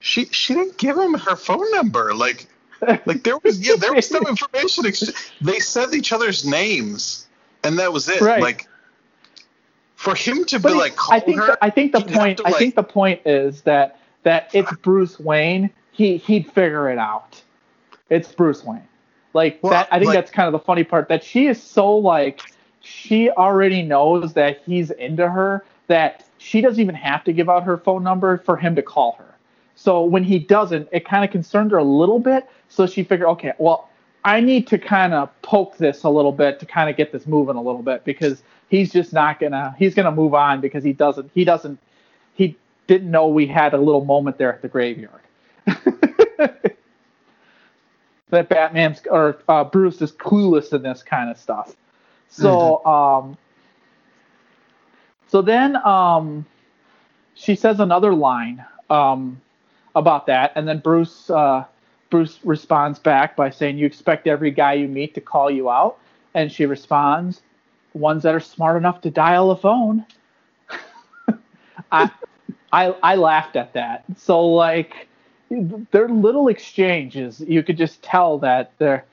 she 0.00 0.26
she 0.26 0.54
didn't 0.54 0.78
give 0.78 0.96
him 0.96 1.14
her 1.14 1.36
phone 1.36 1.70
number. 1.72 2.14
Like, 2.14 2.46
like 3.06 3.22
there 3.22 3.38
was 3.38 3.66
yeah, 3.66 3.76
there 3.76 3.94
was 3.94 4.08
some 4.08 4.26
information. 4.26 4.84
They 5.40 5.58
said 5.58 5.94
each 5.94 6.12
other's 6.12 6.44
names, 6.44 7.26
and 7.62 7.78
that 7.78 7.92
was 7.92 8.08
it. 8.08 8.20
Right. 8.20 8.42
Like, 8.42 8.68
for 9.96 10.14
him 10.14 10.44
to 10.46 10.58
but 10.58 10.70
be 10.70 10.74
like, 10.74 10.94
I 11.10 11.20
think 11.20 11.38
her, 11.38 11.46
the, 11.46 11.58
I 11.62 11.70
think 11.70 11.92
the 11.92 12.00
point 12.00 12.38
to, 12.38 12.44
like, 12.44 12.54
I 12.54 12.58
think 12.58 12.74
the 12.74 12.82
point 12.82 13.20
is 13.24 13.62
that 13.62 14.00
that 14.24 14.50
it's 14.52 14.72
Bruce 14.76 15.18
Wayne. 15.20 15.70
He 15.92 16.16
he'd 16.16 16.50
figure 16.52 16.90
it 16.90 16.98
out. 16.98 17.40
It's 18.10 18.32
Bruce 18.32 18.64
Wayne. 18.64 18.86
Like 19.34 19.60
well, 19.62 19.72
that. 19.72 19.88
I 19.90 19.98
think 19.98 20.08
like, 20.08 20.16
that's 20.16 20.30
kind 20.30 20.46
of 20.46 20.52
the 20.52 20.64
funny 20.64 20.84
part 20.84 21.08
that 21.08 21.22
she 21.22 21.46
is 21.46 21.62
so 21.62 21.96
like 21.96 22.40
she 22.80 23.30
already 23.30 23.82
knows 23.82 24.32
that 24.34 24.60
he's 24.66 24.90
into 24.90 25.28
her 25.28 25.64
that 25.86 26.24
she 26.38 26.60
doesn't 26.60 26.80
even 26.80 26.94
have 26.94 27.22
to 27.24 27.32
give 27.32 27.48
out 27.48 27.62
her 27.62 27.78
phone 27.78 28.02
number 28.02 28.38
for 28.38 28.56
him 28.56 28.74
to 28.74 28.82
call 28.82 29.12
her. 29.18 29.31
So 29.82 30.04
when 30.04 30.22
he 30.22 30.38
doesn't, 30.38 30.88
it 30.92 31.04
kind 31.04 31.24
of 31.24 31.32
concerned 31.32 31.72
her 31.72 31.78
a 31.78 31.82
little 31.82 32.20
bit. 32.20 32.48
So 32.68 32.86
she 32.86 33.02
figured, 33.02 33.28
okay, 33.30 33.52
well, 33.58 33.88
I 34.24 34.38
need 34.40 34.68
to 34.68 34.78
kind 34.78 35.12
of 35.12 35.28
poke 35.42 35.76
this 35.76 36.04
a 36.04 36.08
little 36.08 36.30
bit 36.30 36.60
to 36.60 36.66
kind 36.66 36.88
of 36.88 36.96
get 36.96 37.10
this 37.10 37.26
moving 37.26 37.56
a 37.56 37.60
little 37.60 37.82
bit 37.82 38.04
because 38.04 38.44
he's 38.68 38.92
just 38.92 39.12
not 39.12 39.40
gonna 39.40 39.74
he's 39.76 39.92
gonna 39.96 40.12
move 40.12 40.34
on 40.34 40.60
because 40.60 40.84
he 40.84 40.92
doesn't 40.92 41.32
he 41.34 41.44
doesn't 41.44 41.80
he 42.34 42.56
didn't 42.86 43.10
know 43.10 43.26
we 43.26 43.44
had 43.44 43.74
a 43.74 43.78
little 43.78 44.04
moment 44.04 44.38
there 44.38 44.52
at 44.52 44.62
the 44.62 44.68
graveyard. 44.68 45.20
that 48.30 48.48
Batman's 48.48 49.00
or 49.10 49.38
uh, 49.48 49.64
Bruce 49.64 50.00
is 50.00 50.12
clueless 50.12 50.72
in 50.72 50.82
this 50.82 51.02
kind 51.02 51.28
of 51.28 51.36
stuff. 51.36 51.74
So 52.28 52.82
mm-hmm. 52.86 52.88
um, 52.88 53.36
so 55.26 55.42
then 55.42 55.74
um, 55.84 56.46
she 57.34 57.56
says 57.56 57.80
another 57.80 58.14
line 58.14 58.64
um, 58.88 59.40
about 59.94 60.26
that, 60.26 60.52
and 60.54 60.66
then 60.66 60.78
Bruce 60.78 61.30
uh, 61.30 61.64
Bruce 62.10 62.38
responds 62.44 62.98
back 62.98 63.36
by 63.36 63.50
saying, 63.50 63.78
"You 63.78 63.86
expect 63.86 64.26
every 64.26 64.50
guy 64.50 64.74
you 64.74 64.88
meet 64.88 65.14
to 65.14 65.20
call 65.20 65.50
you 65.50 65.70
out," 65.70 65.98
and 66.34 66.50
she 66.50 66.66
responds, 66.66 67.42
"Ones 67.94 68.22
that 68.22 68.34
are 68.34 68.40
smart 68.40 68.76
enough 68.76 69.00
to 69.02 69.10
dial 69.10 69.50
a 69.50 69.56
phone." 69.56 70.04
I, 71.92 72.10
I 72.72 72.94
I 73.02 73.16
laughed 73.16 73.56
at 73.56 73.72
that. 73.74 74.04
So 74.16 74.44
like, 74.46 75.08
their 75.50 76.08
little 76.08 76.48
exchanges, 76.48 77.40
you 77.40 77.62
could 77.62 77.76
just 77.76 78.02
tell 78.02 78.38
that 78.38 78.72
they're 78.78 79.04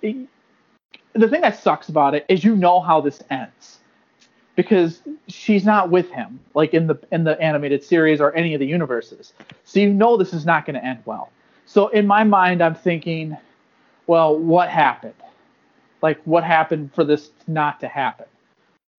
the 0.00 1.28
thing 1.28 1.40
that 1.40 1.58
sucks 1.58 1.88
about 1.88 2.14
it 2.14 2.24
is 2.28 2.44
you 2.44 2.56
know 2.56 2.80
how 2.80 3.00
this 3.00 3.22
ends 3.30 3.80
because 4.56 5.02
she's 5.28 5.64
not 5.64 5.90
with 5.90 6.10
him 6.10 6.40
like 6.54 6.74
in 6.74 6.86
the 6.86 6.98
in 7.12 7.24
the 7.24 7.40
animated 7.40 7.84
series 7.84 8.20
or 8.20 8.34
any 8.34 8.54
of 8.54 8.60
the 8.60 8.66
universes. 8.66 9.32
So 9.64 9.80
you 9.80 9.92
know 9.92 10.16
this 10.16 10.32
is 10.32 10.44
not 10.44 10.66
going 10.66 10.74
to 10.74 10.84
end 10.84 11.00
well. 11.04 11.30
So 11.66 11.88
in 11.88 12.06
my 12.06 12.24
mind 12.24 12.62
i'm 12.62 12.74
thinking 12.74 13.36
well 14.06 14.36
what 14.36 14.68
happened? 14.68 15.14
Like 16.02 16.20
what 16.24 16.42
happened 16.42 16.92
for 16.94 17.04
this 17.04 17.30
not 17.46 17.80
to 17.80 17.88
happen? 17.88 18.26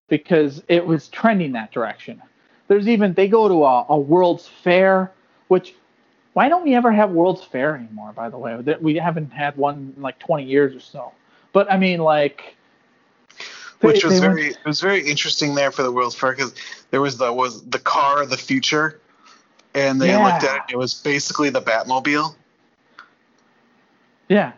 Because 0.08 0.63
it 0.70 0.86
was 0.86 1.10
trending 1.10 1.52
that 1.54 1.72
direction. 1.72 2.22
There's 2.67 2.88
even 2.88 3.13
they 3.13 3.28
go 3.28 3.48
to 3.48 3.65
a, 3.65 3.86
a 3.89 3.98
world's 3.98 4.48
fair 4.48 5.12
which 5.50 5.76
why 6.34 6.50
don't 6.50 6.63
we 6.63 6.76
ever 6.76 6.91
have 6.91 7.12
world's 7.12 7.43
fair 7.43 7.76
anymore 7.76 8.13
by 8.13 8.30
the 8.30 8.38
way? 8.38 8.62
We 8.80 8.96
haven't 8.96 9.32
had 9.32 9.58
one 9.58 9.93
in 9.96 10.02
like 10.02 10.20
20 10.20 10.43
years 10.43 10.76
or 10.76 10.80
so. 10.80 11.12
But 11.52 11.72
I 11.72 11.78
mean, 11.78 12.00
like, 12.00 12.56
which 13.82 14.04
was 14.04 14.20
very 14.20 14.48
it 14.48 14.66
was 14.66 14.82
very 14.82 15.08
interesting 15.08 15.56
there 15.56 15.72
for 15.72 15.84
the 15.84 15.92
World's 15.92 16.16
Fair 16.16 16.32
because 16.32 16.54
there 16.92 17.02
was 17.02 17.18
the 17.18 17.32
was 17.32 17.63
the 17.66 17.80
car 17.80 18.22
of 18.22 18.30
the 18.30 18.38
future, 18.38 19.00
and 19.74 20.02
they 20.02 20.10
yeah. 20.10 20.26
looked 20.26 20.44
at 20.44 20.56
it. 20.58 20.74
It 20.74 20.78
was 20.78 20.94
basically 20.94 21.50
the 21.50 21.62
Batmobile. 21.62 22.36
Yeah. 24.30 24.54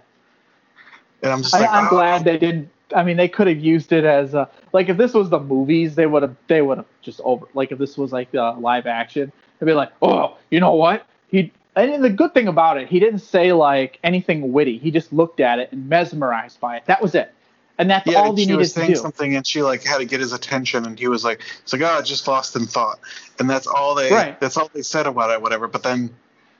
And 1.21 1.31
I'm 1.31 1.41
just 1.41 1.53
like, 1.53 1.69
I, 1.69 1.79
am 1.79 1.87
oh. 1.87 1.89
glad 1.89 2.23
they 2.23 2.37
didn't. 2.37 2.69
I 2.95 3.03
mean, 3.03 3.17
they 3.17 3.27
could 3.27 3.47
have 3.47 3.59
used 3.59 3.91
it 3.91 4.03
as 4.03 4.33
a 4.33 4.49
like 4.73 4.89
if 4.89 4.97
this 4.97 5.13
was 5.13 5.29
the 5.29 5.39
movies, 5.39 5.95
they 5.95 6.05
would 6.05 6.23
have 6.23 6.35
they 6.47 6.61
would 6.61 6.77
have 6.77 6.87
just 7.01 7.19
over 7.23 7.45
like 7.53 7.71
if 7.71 7.77
this 7.77 7.97
was 7.97 8.11
like 8.11 8.33
uh, 8.33 8.55
live 8.57 8.87
action, 8.87 9.31
they'd 9.59 9.65
be 9.65 9.73
like, 9.73 9.91
oh, 10.01 10.37
you 10.49 10.59
know 10.59 10.73
what? 10.73 11.05
He 11.29 11.51
and 11.75 12.03
the 12.03 12.09
good 12.09 12.33
thing 12.33 12.47
about 12.47 12.77
it, 12.77 12.87
he 12.87 12.99
didn't 12.99 13.19
say 13.19 13.53
like 13.53 13.99
anything 14.03 14.51
witty. 14.51 14.77
He 14.77 14.91
just 14.91 15.13
looked 15.13 15.39
at 15.39 15.59
it 15.59 15.71
and 15.71 15.87
mesmerized 15.87 16.59
by 16.59 16.77
it. 16.77 16.85
That 16.85 17.01
was 17.01 17.13
it. 17.15 17.33
And 17.79 17.89
that's 17.89 18.05
yeah, 18.05 18.17
all 18.17 18.35
he 18.35 18.45
needed 18.45 18.57
was 18.57 18.73
saying 18.73 18.89
to 18.89 18.93
do. 18.95 18.99
something, 18.99 19.35
and 19.37 19.47
she 19.47 19.61
like 19.61 19.83
had 19.83 19.99
to 19.99 20.05
get 20.05 20.19
his 20.19 20.33
attention, 20.33 20.85
and 20.85 20.99
he 20.99 21.07
was 21.07 21.23
like, 21.23 21.41
"It's 21.61 21.71
like, 21.71 21.81
oh, 21.81 21.85
I 21.85 22.01
just 22.01 22.27
lost 22.27 22.53
in 22.57 22.65
thought," 22.65 22.99
and 23.39 23.49
that's 23.49 23.67
all 23.67 23.95
they, 23.95 24.11
right. 24.11 24.37
that's 24.41 24.57
all 24.57 24.69
they 24.73 24.81
said 24.81 25.07
about 25.07 25.31
it, 25.31 25.41
whatever. 25.41 25.69
But 25.69 25.83
then 25.83 26.09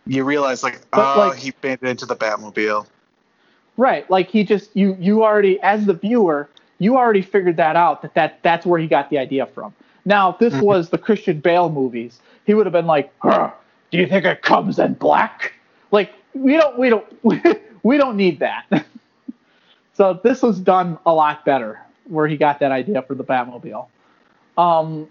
you 0.08 0.24
realize, 0.24 0.64
like, 0.64 0.80
but, 0.92 1.18
oh, 1.18 1.28
like, 1.28 1.38
he 1.38 1.52
made 1.62 1.80
it 1.82 1.90
into 1.90 2.06
the 2.06 2.16
Batmobile. 2.16 2.88
Right, 3.76 4.10
like 4.10 4.30
he 4.30 4.46
just 4.46 4.74
you 4.78 4.96
you 4.98 5.26
already 5.26 5.60
as 5.62 5.86
the 5.86 5.94
viewer, 5.94 6.50
you 6.78 6.96
already 6.96 7.22
figured 7.22 7.58
that 7.58 7.76
out 7.76 8.02
that 8.02 8.14
that 8.14 8.40
that's 8.42 8.66
where 8.66 8.80
he 8.80 8.88
got 8.88 9.10
the 9.10 9.18
idea 9.18 9.46
from. 9.46 9.74
Now, 10.06 10.32
if 10.32 10.40
this 10.40 10.54
mm-hmm. 10.54 10.64
was 10.64 10.90
the 10.90 10.98
Christian 10.98 11.42
Bale 11.42 11.70
movies, 11.70 12.22
he 12.46 12.54
would 12.54 12.66
have 12.66 12.74
been 12.74 12.88
like, 12.88 13.12
do 13.22 13.98
you 13.98 14.08
think 14.08 14.24
it 14.24 14.42
comes 14.42 14.80
in 14.80 14.94
black? 14.94 15.52
Like 15.92 16.14
we 16.34 16.54
don't 16.54 16.80
we 16.80 16.90
don't 16.90 17.06
we 17.84 17.98
don't 17.98 18.16
need 18.16 18.40
that. 18.40 18.66
so 20.00 20.18
this 20.24 20.42
was 20.42 20.62
done 20.62 20.98
a 21.06 21.14
lot 21.14 21.44
better 21.44 21.78
where 22.08 22.26
he 22.26 22.38
got 22.38 22.62
that 22.62 22.72
idea 22.72 23.02
for 23.02 23.16
the 23.16 23.24
Batmobile. 23.24 23.88
Um, 24.58 25.10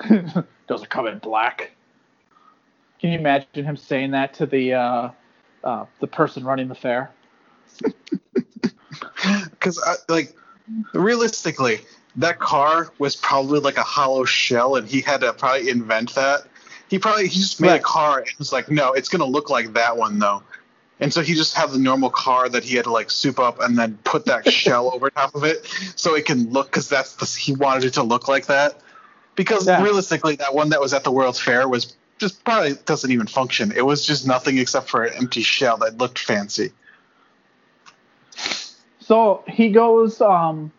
does 0.66 0.82
it 0.82 0.88
come 0.88 1.06
in 1.06 1.20
black? 1.20 1.70
Can 2.98 3.12
you 3.12 3.20
imagine 3.20 3.64
him 3.64 3.76
saying 3.76 4.10
that 4.10 4.34
to 4.34 4.46
the 4.46 4.74
uh, 4.74 5.10
uh, 5.62 5.86
the 6.00 6.08
person 6.08 6.42
running 6.42 6.66
the 6.66 6.74
fair? 6.74 7.10
Because 9.50 9.80
like 10.08 10.34
realistically, 10.92 11.80
that 12.16 12.38
car 12.38 12.92
was 12.98 13.16
probably 13.16 13.60
like 13.60 13.76
a 13.76 13.82
hollow 13.82 14.24
shell, 14.24 14.76
and 14.76 14.88
he 14.88 15.00
had 15.00 15.20
to 15.20 15.32
probably 15.32 15.68
invent 15.68 16.14
that 16.14 16.42
he 16.88 16.98
probably 16.98 17.28
he 17.28 17.40
just 17.40 17.60
made 17.60 17.68
right. 17.68 17.80
a 17.80 17.84
car 17.84 18.18
and 18.18 18.28
was 18.38 18.52
like, 18.52 18.70
no, 18.70 18.92
it's 18.92 19.08
gonna 19.08 19.26
look 19.26 19.50
like 19.50 19.72
that 19.74 19.96
one 19.96 20.18
though. 20.18 20.42
And 20.98 21.12
so 21.12 21.20
he 21.20 21.34
just 21.34 21.54
had 21.54 21.70
the 21.70 21.78
normal 21.78 22.08
car 22.08 22.48
that 22.48 22.64
he 22.64 22.76
had 22.76 22.84
to 22.84 22.92
like 22.92 23.10
soup 23.10 23.38
up 23.38 23.60
and 23.60 23.78
then 23.78 23.98
put 24.04 24.24
that 24.26 24.50
shell 24.52 24.90
over 24.94 25.10
top 25.10 25.34
of 25.34 25.44
it 25.44 25.66
so 25.94 26.14
it 26.14 26.24
can 26.24 26.50
look 26.50 26.68
because 26.68 26.88
that's 26.88 27.16
the, 27.16 27.26
he 27.26 27.52
wanted 27.54 27.84
it 27.84 27.94
to 27.94 28.02
look 28.02 28.28
like 28.28 28.46
that. 28.46 28.80
Because 29.34 29.66
yeah. 29.66 29.82
realistically, 29.82 30.36
that 30.36 30.54
one 30.54 30.70
that 30.70 30.80
was 30.80 30.94
at 30.94 31.04
the 31.04 31.10
World's 31.10 31.38
Fair 31.38 31.68
was 31.68 31.94
just 32.18 32.42
probably 32.44 32.74
doesn't 32.86 33.10
even 33.10 33.26
function. 33.26 33.72
It 33.72 33.84
was 33.84 34.06
just 34.06 34.26
nothing 34.26 34.56
except 34.56 34.88
for 34.88 35.04
an 35.04 35.12
empty 35.14 35.42
shell 35.42 35.76
that 35.78 35.98
looked 35.98 36.18
fancy. 36.18 36.72
So 39.00 39.44
he 39.46 39.70
goes, 39.70 40.20
um, 40.22 40.72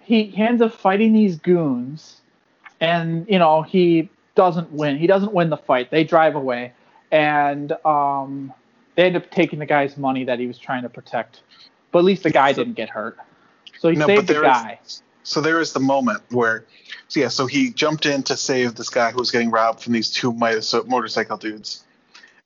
he 0.00 0.32
ends 0.36 0.62
up 0.62 0.72
fighting 0.72 1.12
these 1.12 1.36
goons, 1.36 2.16
and 2.80 3.26
you 3.28 3.38
know 3.38 3.62
he 3.62 4.08
doesn't 4.34 4.72
win. 4.72 4.96
He 4.96 5.06
doesn't 5.06 5.32
win 5.32 5.50
the 5.50 5.58
fight. 5.58 5.90
They 5.90 6.04
drive 6.04 6.34
away, 6.34 6.72
and 7.10 7.72
um, 7.84 8.52
they 8.94 9.04
end 9.04 9.16
up 9.16 9.30
taking 9.30 9.58
the 9.58 9.66
guy's 9.66 9.96
money 9.96 10.24
that 10.24 10.38
he 10.38 10.46
was 10.46 10.58
trying 10.58 10.82
to 10.82 10.88
protect. 10.88 11.40
But 11.90 12.00
at 12.00 12.04
least 12.04 12.22
the 12.22 12.30
guy 12.30 12.52
didn't 12.52 12.74
get 12.74 12.88
hurt, 12.88 13.18
so 13.78 13.88
he 13.88 13.96
no, 13.96 14.06
saved 14.06 14.26
the 14.26 14.40
guy. 14.40 14.80
so 15.22 15.40
there 15.40 15.60
is 15.60 15.72
the 15.72 15.80
moment 15.80 16.22
where, 16.30 16.64
so 17.08 17.20
yeah, 17.20 17.28
so 17.28 17.46
he 17.46 17.70
jumped 17.70 18.06
in 18.06 18.22
to 18.24 18.36
save 18.36 18.76
this 18.76 18.88
guy 18.88 19.10
who 19.10 19.18
was 19.18 19.30
getting 19.30 19.50
robbed 19.50 19.82
from 19.82 19.92
these 19.92 20.10
two 20.10 20.32
motorcycle 20.32 21.36
dudes, 21.36 21.84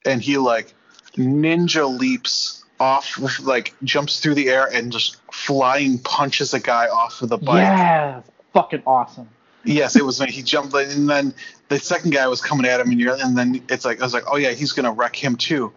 and 0.04 0.20
he 0.20 0.36
like 0.38 0.74
ninja 1.12 1.88
leaps 1.98 2.64
off, 2.80 3.40
like 3.40 3.74
jumps 3.84 4.20
through 4.20 4.34
the 4.34 4.48
air 4.48 4.68
and 4.72 4.90
just 4.90 5.16
flying 5.32 5.98
punches 5.98 6.52
a 6.54 6.60
guy 6.60 6.88
off 6.88 7.22
of 7.22 7.28
the 7.28 7.38
bike. 7.38 7.58
Yeah, 7.58 8.22
fucking 8.52 8.82
awesome. 8.84 9.28
Yes, 9.64 9.96
it 9.96 10.04
was. 10.04 10.20
He 10.20 10.42
jumped, 10.42 10.74
and 10.74 11.08
then 11.08 11.34
the 11.68 11.78
second 11.78 12.12
guy 12.12 12.26
was 12.28 12.40
coming 12.40 12.66
at 12.66 12.80
him, 12.80 12.90
and, 12.90 13.00
and 13.00 13.36
then 13.36 13.62
it's 13.68 13.84
like 13.84 14.00
I 14.00 14.04
was 14.04 14.14
like, 14.14 14.24
oh 14.30 14.36
yeah, 14.36 14.52
he's 14.52 14.72
gonna 14.72 14.92
wreck 14.92 15.16
him 15.16 15.36
too. 15.36 15.72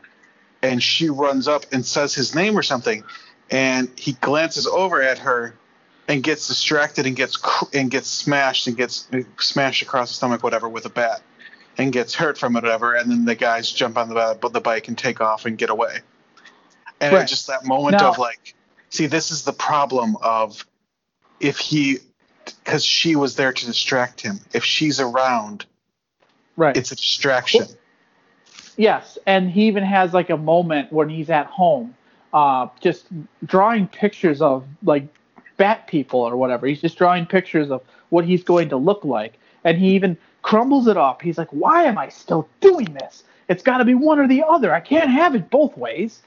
And 0.61 0.83
she 0.83 1.09
runs 1.09 1.47
up 1.47 1.65
and 1.71 1.85
says 1.85 2.13
his 2.13 2.35
name 2.35 2.57
or 2.57 2.63
something, 2.63 3.03
and 3.49 3.89
he 3.97 4.13
glances 4.13 4.67
over 4.67 5.01
at 5.01 5.19
her 5.19 5.55
and 6.07 6.23
gets 6.23 6.47
distracted 6.47 7.05
and 7.05 7.15
gets 7.15 7.37
and 7.73 7.89
gets 7.89 8.09
smashed 8.09 8.67
and 8.67 8.75
gets 8.75 9.07
smashed 9.39 9.81
across 9.81 10.09
the 10.09 10.15
stomach, 10.15 10.43
whatever, 10.43 10.67
with 10.67 10.85
a 10.85 10.89
bat, 10.89 11.21
and 11.77 11.93
gets 11.93 12.13
hurt 12.15 12.37
from 12.37 12.55
it, 12.55 12.63
whatever. 12.63 12.95
And 12.95 13.09
then 13.09 13.25
the 13.25 13.35
guys 13.35 13.71
jump 13.71 13.97
on 13.97 14.09
the 14.09 14.49
the 14.51 14.59
bike 14.59 14.87
and 14.87 14.97
take 14.97 15.21
off 15.21 15.45
and 15.45 15.57
get 15.57 15.69
away. 15.69 15.99
And 16.99 17.13
right. 17.13 17.27
just 17.27 17.47
that 17.47 17.65
moment 17.65 17.97
now, 17.97 18.09
of 18.09 18.17
like, 18.17 18.55
see, 18.89 19.05
this 19.05 19.31
is 19.31 19.43
the 19.43 19.53
problem 19.53 20.17
of 20.21 20.65
if 21.39 21.57
he 21.57 21.99
because 22.45 22.83
she 22.83 23.15
was 23.15 23.35
there 23.35 23.53
to 23.53 23.65
distract 23.65 24.21
him. 24.21 24.39
If 24.53 24.65
she's 24.65 24.99
around, 24.99 25.65
right, 26.57 26.75
it's 26.75 26.91
a 26.91 26.95
distraction. 26.95 27.61
Well, 27.61 27.77
yes, 28.79 29.17
and 29.27 29.51
he 29.51 29.67
even 29.67 29.83
has 29.83 30.13
like 30.13 30.29
a 30.29 30.37
moment 30.37 30.91
when 30.91 31.09
he's 31.09 31.29
at 31.29 31.45
home, 31.45 31.95
uh, 32.33 32.67
just 32.79 33.07
drawing 33.45 33.87
pictures 33.87 34.41
of 34.41 34.65
like 34.83 35.07
bat 35.57 35.87
people 35.87 36.21
or 36.21 36.37
whatever. 36.37 36.65
He's 36.65 36.81
just 36.81 36.97
drawing 36.97 37.25
pictures 37.25 37.69
of 37.69 37.81
what 38.09 38.25
he's 38.25 38.43
going 38.43 38.69
to 38.69 38.77
look 38.77 39.03
like, 39.03 39.37
and 39.63 39.77
he 39.77 39.89
even 39.89 40.17
crumbles 40.41 40.87
it 40.87 40.97
up. 40.97 41.21
He's 41.21 41.37
like, 41.37 41.49
"Why 41.49 41.83
am 41.83 41.97
I 41.97 42.09
still 42.09 42.47
doing 42.61 42.93
this? 42.93 43.23
It's 43.49 43.61
got 43.61 43.79
to 43.79 43.85
be 43.85 43.93
one 43.93 44.19
or 44.19 44.27
the 44.27 44.43
other. 44.47 44.73
I 44.73 44.79
can't 44.79 45.09
have 45.09 45.35
it 45.35 45.49
both 45.49 45.75
ways. 45.77 46.21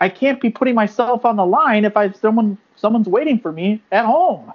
I 0.00 0.08
can't 0.08 0.40
be 0.40 0.48
putting 0.48 0.76
myself 0.76 1.24
on 1.24 1.36
the 1.36 1.44
line 1.44 1.84
if 1.84 1.96
I 1.96 2.12
someone 2.12 2.56
someone's 2.76 3.08
waiting 3.08 3.38
for 3.38 3.52
me 3.52 3.82
at 3.92 4.04
home." 4.04 4.52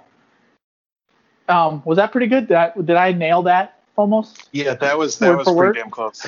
Um, 1.46 1.82
was 1.84 1.96
that 1.96 2.10
pretty 2.10 2.26
good? 2.26 2.48
Did 2.48 2.56
I, 2.56 2.72
did 2.74 2.96
I 2.96 3.12
nail 3.12 3.42
that 3.42 3.82
almost? 3.96 4.48
Yeah, 4.52 4.74
that 4.74 4.96
was 4.96 5.18
that 5.18 5.28
word 5.28 5.36
was 5.36 5.44
pretty 5.44 5.58
word? 5.58 5.74
damn 5.76 5.90
close. 5.90 6.26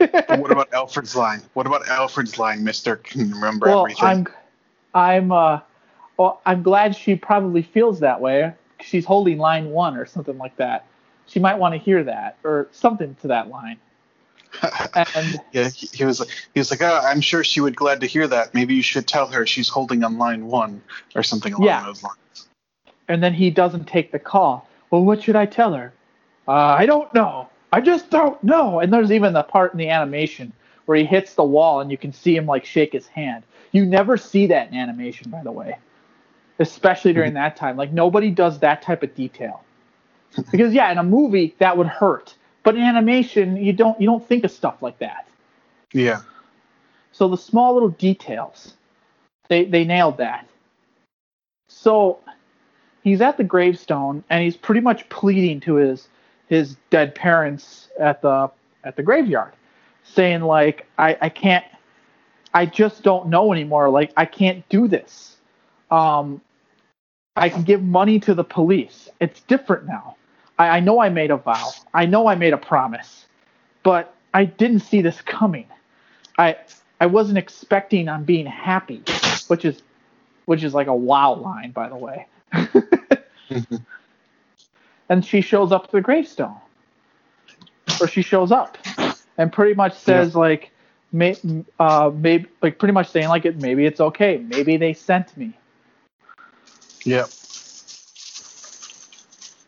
What 0.00 0.50
about 0.50 0.72
Alfred's 0.72 1.14
line? 1.14 1.42
What 1.54 1.66
about 1.66 1.88
Alfred's 1.88 2.38
line, 2.38 2.64
Mister? 2.64 2.96
Can 3.04 3.30
remember 3.30 3.66
well, 3.66 3.80
everything? 3.80 4.04
I'm, 4.04 4.26
I'm, 4.94 5.32
uh, 5.32 5.60
well, 6.16 6.40
I'm 6.46 6.62
glad 6.62 6.96
she 6.96 7.16
probably 7.16 7.62
feels 7.62 8.00
that 8.00 8.20
way. 8.20 8.52
She's 8.80 9.04
holding 9.04 9.38
line 9.38 9.70
one 9.70 9.96
or 9.96 10.06
something 10.06 10.38
like 10.38 10.56
that. 10.56 10.86
She 11.26 11.38
might 11.38 11.58
want 11.58 11.74
to 11.74 11.78
hear 11.78 12.02
that 12.04 12.38
or 12.42 12.68
something 12.72 13.14
to 13.22 13.28
that 13.28 13.48
line. 13.48 13.78
And 15.14 15.40
yeah, 15.52 15.68
he, 15.68 15.86
he, 15.92 16.04
was 16.04 16.18
he 16.54 16.58
was 16.58 16.72
like, 16.72 16.82
oh, 16.82 17.00
I'm 17.04 17.20
sure 17.20 17.44
she 17.44 17.60
would 17.60 17.76
glad 17.76 18.00
to 18.00 18.06
hear 18.06 18.26
that. 18.26 18.52
Maybe 18.52 18.74
you 18.74 18.82
should 18.82 19.06
tell 19.06 19.28
her 19.28 19.46
she's 19.46 19.68
holding 19.68 20.02
on 20.02 20.18
line 20.18 20.46
one 20.46 20.82
or 21.14 21.22
something 21.22 21.52
along 21.52 21.66
yeah. 21.66 21.84
those 21.84 22.02
lines 22.02 22.18
and 23.10 23.20
then 23.20 23.34
he 23.34 23.50
doesn't 23.50 23.86
take 23.86 24.12
the 24.12 24.20
call. 24.20 24.68
Well, 24.90 25.04
what 25.04 25.24
should 25.24 25.34
I 25.34 25.44
tell 25.44 25.74
her? 25.74 25.92
Uh, 26.46 26.52
I 26.52 26.86
don't 26.86 27.12
know. 27.12 27.48
I 27.72 27.80
just 27.80 28.10
don't 28.10 28.42
know. 28.42 28.80
And 28.80 28.92
there's 28.92 29.12
even 29.12 29.32
the 29.32 29.42
part 29.42 29.72
in 29.72 29.78
the 29.78 29.88
animation 29.88 30.52
where 30.86 30.98
he 30.98 31.04
hits 31.04 31.34
the 31.34 31.44
wall 31.44 31.80
and 31.80 31.90
you 31.90 31.96
can 31.96 32.12
see 32.12 32.36
him 32.36 32.46
like 32.46 32.64
shake 32.64 32.92
his 32.92 33.06
hand. 33.06 33.44
You 33.72 33.86
never 33.86 34.16
see 34.16 34.46
that 34.48 34.68
in 34.68 34.74
animation, 34.74 35.30
by 35.30 35.42
the 35.42 35.52
way, 35.52 35.78
especially 36.58 37.12
during 37.12 37.34
that 37.34 37.56
time. 37.56 37.76
Like 37.76 37.92
nobody 37.92 38.30
does 38.30 38.58
that 38.60 38.82
type 38.82 39.02
of 39.02 39.14
detail. 39.14 39.64
Because 40.52 40.72
yeah, 40.72 40.92
in 40.92 40.98
a 40.98 41.02
movie 41.02 41.56
that 41.58 41.76
would 41.76 41.88
hurt, 41.88 42.36
but 42.62 42.76
in 42.76 42.82
animation 42.82 43.56
you 43.56 43.72
don't 43.72 44.00
you 44.00 44.06
don't 44.06 44.24
think 44.24 44.44
of 44.44 44.52
stuff 44.52 44.80
like 44.80 44.96
that. 45.00 45.28
Yeah. 45.92 46.20
So 47.10 47.28
the 47.28 47.36
small 47.36 47.74
little 47.74 47.88
details, 47.88 48.74
they 49.48 49.64
they 49.64 49.84
nailed 49.84 50.18
that. 50.18 50.46
So 51.68 52.20
he's 53.02 53.20
at 53.20 53.36
the 53.38 53.44
gravestone 53.44 54.22
and 54.30 54.44
he's 54.44 54.56
pretty 54.56 54.80
much 54.80 55.08
pleading 55.08 55.60
to 55.60 55.74
his 55.76 56.08
his 56.50 56.76
dead 56.90 57.14
parents 57.14 57.88
at 57.98 58.20
the 58.20 58.50
at 58.84 58.96
the 58.96 59.02
graveyard, 59.02 59.52
saying 60.04 60.42
like 60.42 60.86
I 60.98 61.16
I 61.22 61.28
can't 61.30 61.64
I 62.52 62.66
just 62.66 63.02
don't 63.02 63.28
know 63.28 63.52
anymore. 63.52 63.88
Like 63.88 64.12
I 64.16 64.26
can't 64.26 64.68
do 64.68 64.88
this. 64.88 65.36
Um, 65.90 66.42
I 67.36 67.48
can 67.48 67.62
give 67.62 67.82
money 67.82 68.18
to 68.20 68.34
the 68.34 68.44
police. 68.44 69.08
It's 69.20 69.40
different 69.42 69.86
now. 69.86 70.16
I, 70.58 70.68
I 70.68 70.80
know 70.80 71.00
I 71.00 71.08
made 71.08 71.30
a 71.30 71.36
vow. 71.36 71.70
I 71.94 72.04
know 72.04 72.26
I 72.26 72.34
made 72.34 72.52
a 72.52 72.58
promise, 72.58 73.26
but 73.84 74.14
I 74.34 74.44
didn't 74.44 74.80
see 74.80 75.00
this 75.00 75.22
coming. 75.22 75.66
I 76.36 76.56
I 77.00 77.06
wasn't 77.06 77.38
expecting 77.38 78.08
on 78.08 78.24
being 78.24 78.46
happy, 78.46 79.02
which 79.46 79.64
is 79.64 79.82
which 80.46 80.64
is 80.64 80.74
like 80.74 80.88
a 80.88 80.94
wow 80.94 81.34
line, 81.34 81.70
by 81.70 81.88
the 81.88 81.96
way. 81.96 82.26
and 85.10 85.26
she 85.26 85.42
shows 85.42 85.72
up 85.72 85.86
to 85.86 85.92
the 85.92 86.00
gravestone, 86.00 86.56
or 88.00 88.08
she 88.08 88.22
shows 88.22 88.50
up, 88.50 88.78
and 89.36 89.52
pretty 89.52 89.74
much 89.74 89.94
says 89.94 90.32
yeah. 90.32 90.38
like, 90.38 90.70
may, 91.12 91.36
uh, 91.78 92.10
maybe 92.14 92.46
like 92.62 92.78
pretty 92.78 92.92
much 92.92 93.10
saying 93.10 93.28
like 93.28 93.44
it 93.44 93.60
maybe 93.60 93.84
it's 93.84 94.00
okay, 94.00 94.38
maybe 94.38 94.78
they 94.78 94.94
sent 94.94 95.36
me. 95.36 95.52
Yep. 97.04 97.28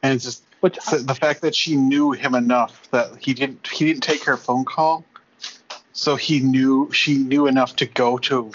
And 0.05 0.15
it's 0.15 0.25
just 0.25 0.45
Which, 0.61 0.79
the 0.87 1.17
fact 1.21 1.43
that 1.43 1.55
she 1.55 1.77
knew 1.77 2.13
him 2.13 2.35
enough 2.35 2.89
that 2.93 3.11
he 3.21 3.35
didn't 3.35 3.67
he 3.67 3.85
didn't 3.85 4.03
take 4.03 4.25
her 4.25 4.37
phone 4.37 4.65
call, 4.65 5.05
so 5.93 6.15
he 6.15 6.41
knew 6.41 6.89
she 6.93 7.19
knew 7.19 7.47
enough 7.47 7.77
to 7.77 7.87
go 7.87 8.17
to 8.19 8.53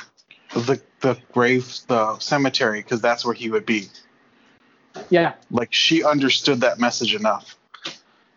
the 0.54 0.82
the 1.02 1.18
grave 1.34 1.80
the 1.88 2.18
cemetery 2.20 2.82
because 2.82 3.02
that's 3.02 3.26
where 3.26 3.34
he 3.34 3.50
would 3.50 3.66
be. 3.66 3.88
Yeah. 5.10 5.34
Like 5.52 5.74
she 5.74 6.04
understood 6.04 6.62
that 6.62 6.80
message 6.80 7.16
enough. 7.16 7.56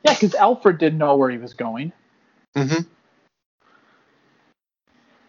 Yeah, 0.05 0.15
because 0.15 0.35
Alfred 0.35 0.79
didn't 0.79 0.99
know 0.99 1.17
where 1.17 1.31
he 1.31 1.39
was 1.39 1.53
going. 1.53 1.93
Mm-hmm. 2.57 2.83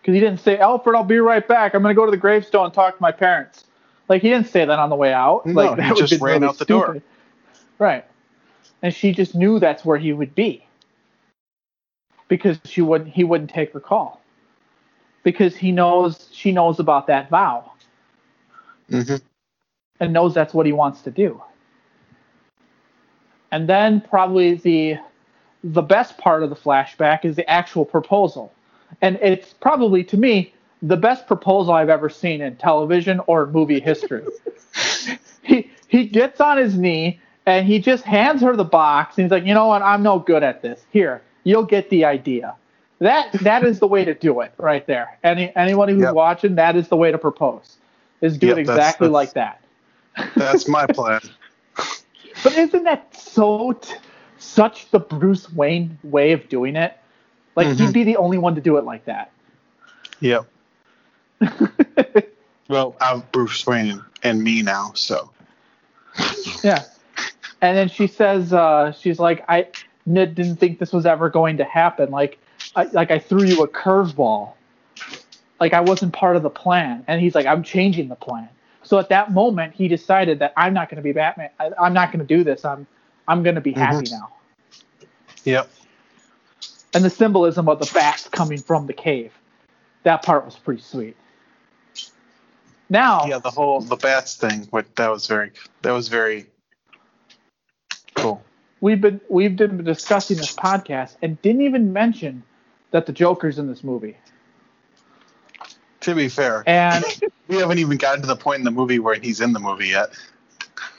Because 0.01 0.13
he 0.15 0.19
didn't 0.19 0.39
say, 0.39 0.57
Alfred, 0.57 0.95
I'll 0.95 1.03
be 1.03 1.19
right 1.19 1.45
back. 1.47 1.75
I'm 1.75 1.81
going 1.81 1.93
to 1.93 1.99
go 1.99 2.05
to 2.05 2.11
the 2.11 2.17
gravestone 2.17 2.65
and 2.65 2.73
talk 2.73 2.95
to 2.95 3.01
my 3.01 3.11
parents. 3.11 3.65
Like, 4.09 4.21
he 4.21 4.29
didn't 4.29 4.47
say 4.47 4.65
that 4.65 4.79
on 4.79 4.89
the 4.89 4.95
way 4.95 5.13
out. 5.13 5.45
No, 5.45 5.53
like, 5.53 5.79
he 5.79 5.93
just 5.93 6.21
ran 6.21 6.35
really 6.35 6.47
out 6.47 6.57
the 6.57 6.65
stupid. 6.65 6.93
door. 6.93 7.01
Right. 7.77 8.05
And 8.81 8.93
she 8.93 9.11
just 9.11 9.35
knew 9.35 9.59
that's 9.59 9.85
where 9.85 9.97
he 9.97 10.13
would 10.13 10.33
be. 10.33 10.65
Because 12.27 12.59
she 12.63 12.81
wouldn't 12.81 13.13
he 13.13 13.23
wouldn't 13.25 13.49
take 13.49 13.73
her 13.73 13.79
call. 13.79 14.21
Because 15.23 15.55
he 15.55 15.71
knows 15.71 16.29
she 16.31 16.51
knows 16.51 16.79
about 16.79 17.07
that 17.07 17.29
vow. 17.29 17.71
Mm-hmm 18.89 19.17
and 20.01 20.11
knows 20.11 20.33
that's 20.33 20.53
what 20.53 20.65
he 20.65 20.73
wants 20.73 21.01
to 21.03 21.11
do. 21.11 21.41
And 23.51 23.69
then 23.69 24.01
probably 24.01 24.55
the 24.55 24.97
the 25.63 25.83
best 25.83 26.17
part 26.17 26.41
of 26.41 26.49
the 26.49 26.55
flashback 26.55 27.23
is 27.23 27.35
the 27.35 27.47
actual 27.47 27.85
proposal. 27.85 28.51
And 29.01 29.19
it's 29.21 29.53
probably 29.53 30.03
to 30.05 30.17
me 30.17 30.53
the 30.81 30.97
best 30.97 31.27
proposal 31.27 31.73
I've 31.73 31.89
ever 31.89 32.09
seen 32.09 32.41
in 32.41 32.55
television 32.55 33.21
or 33.27 33.45
movie 33.45 33.79
history. 33.79 34.25
he 35.43 35.69
he 35.87 36.07
gets 36.07 36.41
on 36.41 36.57
his 36.57 36.77
knee 36.77 37.19
and 37.45 37.67
he 37.67 37.79
just 37.79 38.03
hands 38.03 38.41
her 38.41 38.55
the 38.55 38.63
box 38.63 39.17
and 39.17 39.25
he's 39.25 39.31
like, 39.31 39.45
"You 39.45 39.53
know 39.53 39.67
what? 39.67 39.83
I'm 39.83 40.01
no 40.01 40.19
good 40.19 40.43
at 40.43 40.61
this. 40.61 40.83
Here, 40.91 41.21
you'll 41.43 41.65
get 41.65 41.89
the 41.89 42.05
idea." 42.05 42.55
That 42.99 43.31
that 43.41 43.63
is 43.63 43.79
the 43.79 43.87
way 43.87 44.05
to 44.05 44.13
do 44.13 44.41
it 44.41 44.53
right 44.57 44.85
there. 44.87 45.17
Any 45.23 45.55
anyone 45.55 45.89
who's 45.89 46.01
yep. 46.01 46.13
watching, 46.15 46.55
that 46.55 46.75
is 46.75 46.87
the 46.87 46.95
way 46.95 47.11
to 47.11 47.17
propose. 47.17 47.77
Is 48.21 48.37
do 48.37 48.47
yep, 48.47 48.57
it 48.57 48.61
exactly 48.61 48.83
that's, 48.83 48.99
that's, 48.99 49.11
like 49.11 49.33
that. 49.33 49.60
That's 50.35 50.67
my 50.67 50.85
plan. 50.85 51.21
but 52.43 52.57
isn't 52.57 52.83
that 52.83 53.15
so 53.15 53.73
t- 53.73 53.95
such 54.37 54.89
the 54.91 54.99
Bruce 54.99 55.51
Wayne 55.51 55.97
way 56.03 56.31
of 56.31 56.49
doing 56.49 56.75
it? 56.75 56.97
Like 57.55 57.67
mm-hmm. 57.67 57.85
he'd 57.85 57.93
be 57.93 58.03
the 58.03 58.17
only 58.17 58.37
one 58.37 58.55
to 58.55 58.61
do 58.61 58.77
it 58.77 58.85
like 58.85 59.05
that. 59.05 59.31
Yep. 60.19 60.45
well, 62.67 62.95
I'm 63.01 63.23
Bruce 63.31 63.65
Wayne 63.65 64.03
and 64.23 64.43
me 64.43 64.61
now, 64.61 64.91
so. 64.93 65.31
yeah. 66.63 66.83
And 67.61 67.77
then 67.77 67.89
she 67.89 68.07
says, 68.07 68.53
uh, 68.53 68.91
she's 68.91 69.19
like, 69.19 69.43
I 69.47 69.67
Ned 70.05 70.35
didn't 70.35 70.57
think 70.57 70.79
this 70.79 70.91
was 70.91 71.05
ever 71.05 71.29
going 71.29 71.57
to 71.57 71.63
happen. 71.63 72.11
Like, 72.11 72.39
I, 72.75 72.83
like 72.85 73.11
I 73.11 73.19
threw 73.19 73.43
you 73.43 73.63
a 73.63 73.67
curveball. 73.67 74.53
Like 75.59 75.73
I 75.73 75.81
wasn't 75.81 76.13
part 76.13 76.35
of 76.35 76.43
the 76.43 76.49
plan. 76.49 77.03
And 77.07 77.21
he's 77.21 77.35
like, 77.35 77.45
I'm 77.45 77.63
changing 77.63 78.07
the 78.07 78.15
plan. 78.15 78.49
So 78.83 78.99
at 78.99 79.09
that 79.09 79.31
moment, 79.31 79.73
he 79.73 79.87
decided 79.87 80.39
that 80.39 80.53
I'm 80.57 80.73
not 80.73 80.89
going 80.89 80.97
to 80.97 81.03
be 81.03 81.11
Batman. 81.11 81.49
I, 81.59 81.71
am 81.85 81.93
not 81.93 82.11
going 82.11 82.25
to 82.25 82.35
do 82.35 82.43
this. 82.43 82.65
I'm 82.65 82.87
I'm 83.27 83.43
going 83.43 83.55
to 83.55 83.61
be 83.61 83.71
happy 83.71 84.05
mm-hmm. 84.05 84.15
now. 84.15 84.33
Yep. 85.43 85.69
And 86.93 87.05
the 87.05 87.09
symbolism 87.09 87.69
of 87.69 87.79
the 87.79 87.89
bats 87.93 88.27
coming 88.27 88.59
from 88.59 88.87
the 88.87 88.93
cave, 88.93 89.31
that 90.03 90.23
part 90.23 90.45
was 90.45 90.55
pretty 90.55 90.81
sweet. 90.81 91.15
Now. 92.89 93.25
Yeah, 93.25 93.39
the 93.39 93.51
whole 93.51 93.81
the 93.81 93.95
bats 93.95 94.35
thing. 94.35 94.67
What 94.71 94.95
that 94.95 95.09
was 95.09 95.27
very 95.27 95.51
that 95.83 95.91
was 95.91 96.07
very 96.09 96.47
Cool. 98.21 98.43
We've 98.81 99.01
been 99.01 99.21
we've 99.29 99.55
been 99.55 99.83
discussing 99.83 100.37
this 100.37 100.55
podcast 100.55 101.15
and 101.21 101.41
didn't 101.41 101.61
even 101.61 101.93
mention 101.93 102.43
that 102.91 103.05
the 103.05 103.13
Joker's 103.13 103.57
in 103.57 103.67
this 103.67 103.83
movie. 103.83 104.17
To 106.01 106.15
be 106.15 106.29
fair, 106.29 106.63
and 106.65 107.03
we 107.51 107.57
haven't 107.57 107.79
even 107.79 107.97
gotten 107.97 108.21
to 108.21 108.27
the 108.27 108.35
point 108.35 108.59
in 108.59 108.63
the 108.63 108.71
movie 108.71 108.97
where 108.97 109.15
he's 109.15 109.41
in 109.41 109.51
the 109.51 109.59
movie 109.59 109.89
yet. 109.89 110.17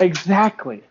Exactly. 0.01 0.83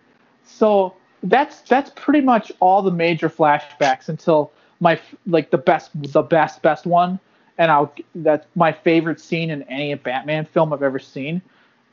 So 0.44 0.96
that's 1.24 1.62
that's 1.62 1.92
pretty 1.96 2.22
much 2.22 2.52
all 2.60 2.82
the 2.82 2.92
major 2.92 3.30
flashbacks 3.30 4.10
until 4.10 4.52
my 4.80 5.00
like 5.28 5.52
the 5.52 5.60
best 5.60 5.92
the 6.12 6.24
best 6.24 6.64
best 6.64 6.88
one, 6.88 7.20
and 7.60 7.70
I'll 7.70 7.94
that's 8.16 8.48
my 8.56 8.72
favorite 8.72 9.20
scene 9.20 9.52
in 9.52 9.62
any 9.64 9.94
Batman 9.94 10.46
film 10.46 10.74
I've 10.74 10.82
ever 10.82 10.98
seen. 10.98 11.44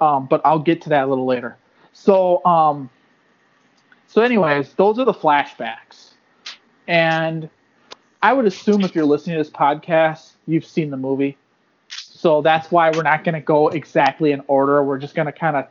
Um, 0.00 0.26
but 0.26 0.40
I'll 0.46 0.60
get 0.60 0.80
to 0.82 0.88
that 0.88 1.04
a 1.04 1.06
little 1.06 1.26
later. 1.26 1.58
So 1.92 2.42
um, 2.46 2.88
so 4.06 4.22
anyways, 4.22 4.72
those 4.74 4.98
are 4.98 5.04
the 5.04 5.12
flashbacks, 5.12 6.12
and 6.86 7.50
I 8.22 8.32
would 8.32 8.46
assume 8.46 8.80
if 8.80 8.94
you're 8.94 9.04
listening 9.04 9.36
to 9.36 9.42
this 9.42 9.52
podcast, 9.52 10.32
you've 10.46 10.64
seen 10.64 10.88
the 10.88 10.96
movie. 10.96 11.36
So 12.18 12.42
that's 12.42 12.68
why 12.72 12.90
we're 12.90 13.04
not 13.04 13.22
going 13.22 13.36
to 13.36 13.40
go 13.40 13.68
exactly 13.68 14.32
in 14.32 14.42
order. 14.48 14.82
We're 14.82 14.98
just 14.98 15.14
going 15.14 15.26
to 15.26 15.32
kind 15.32 15.56
of 15.56 15.68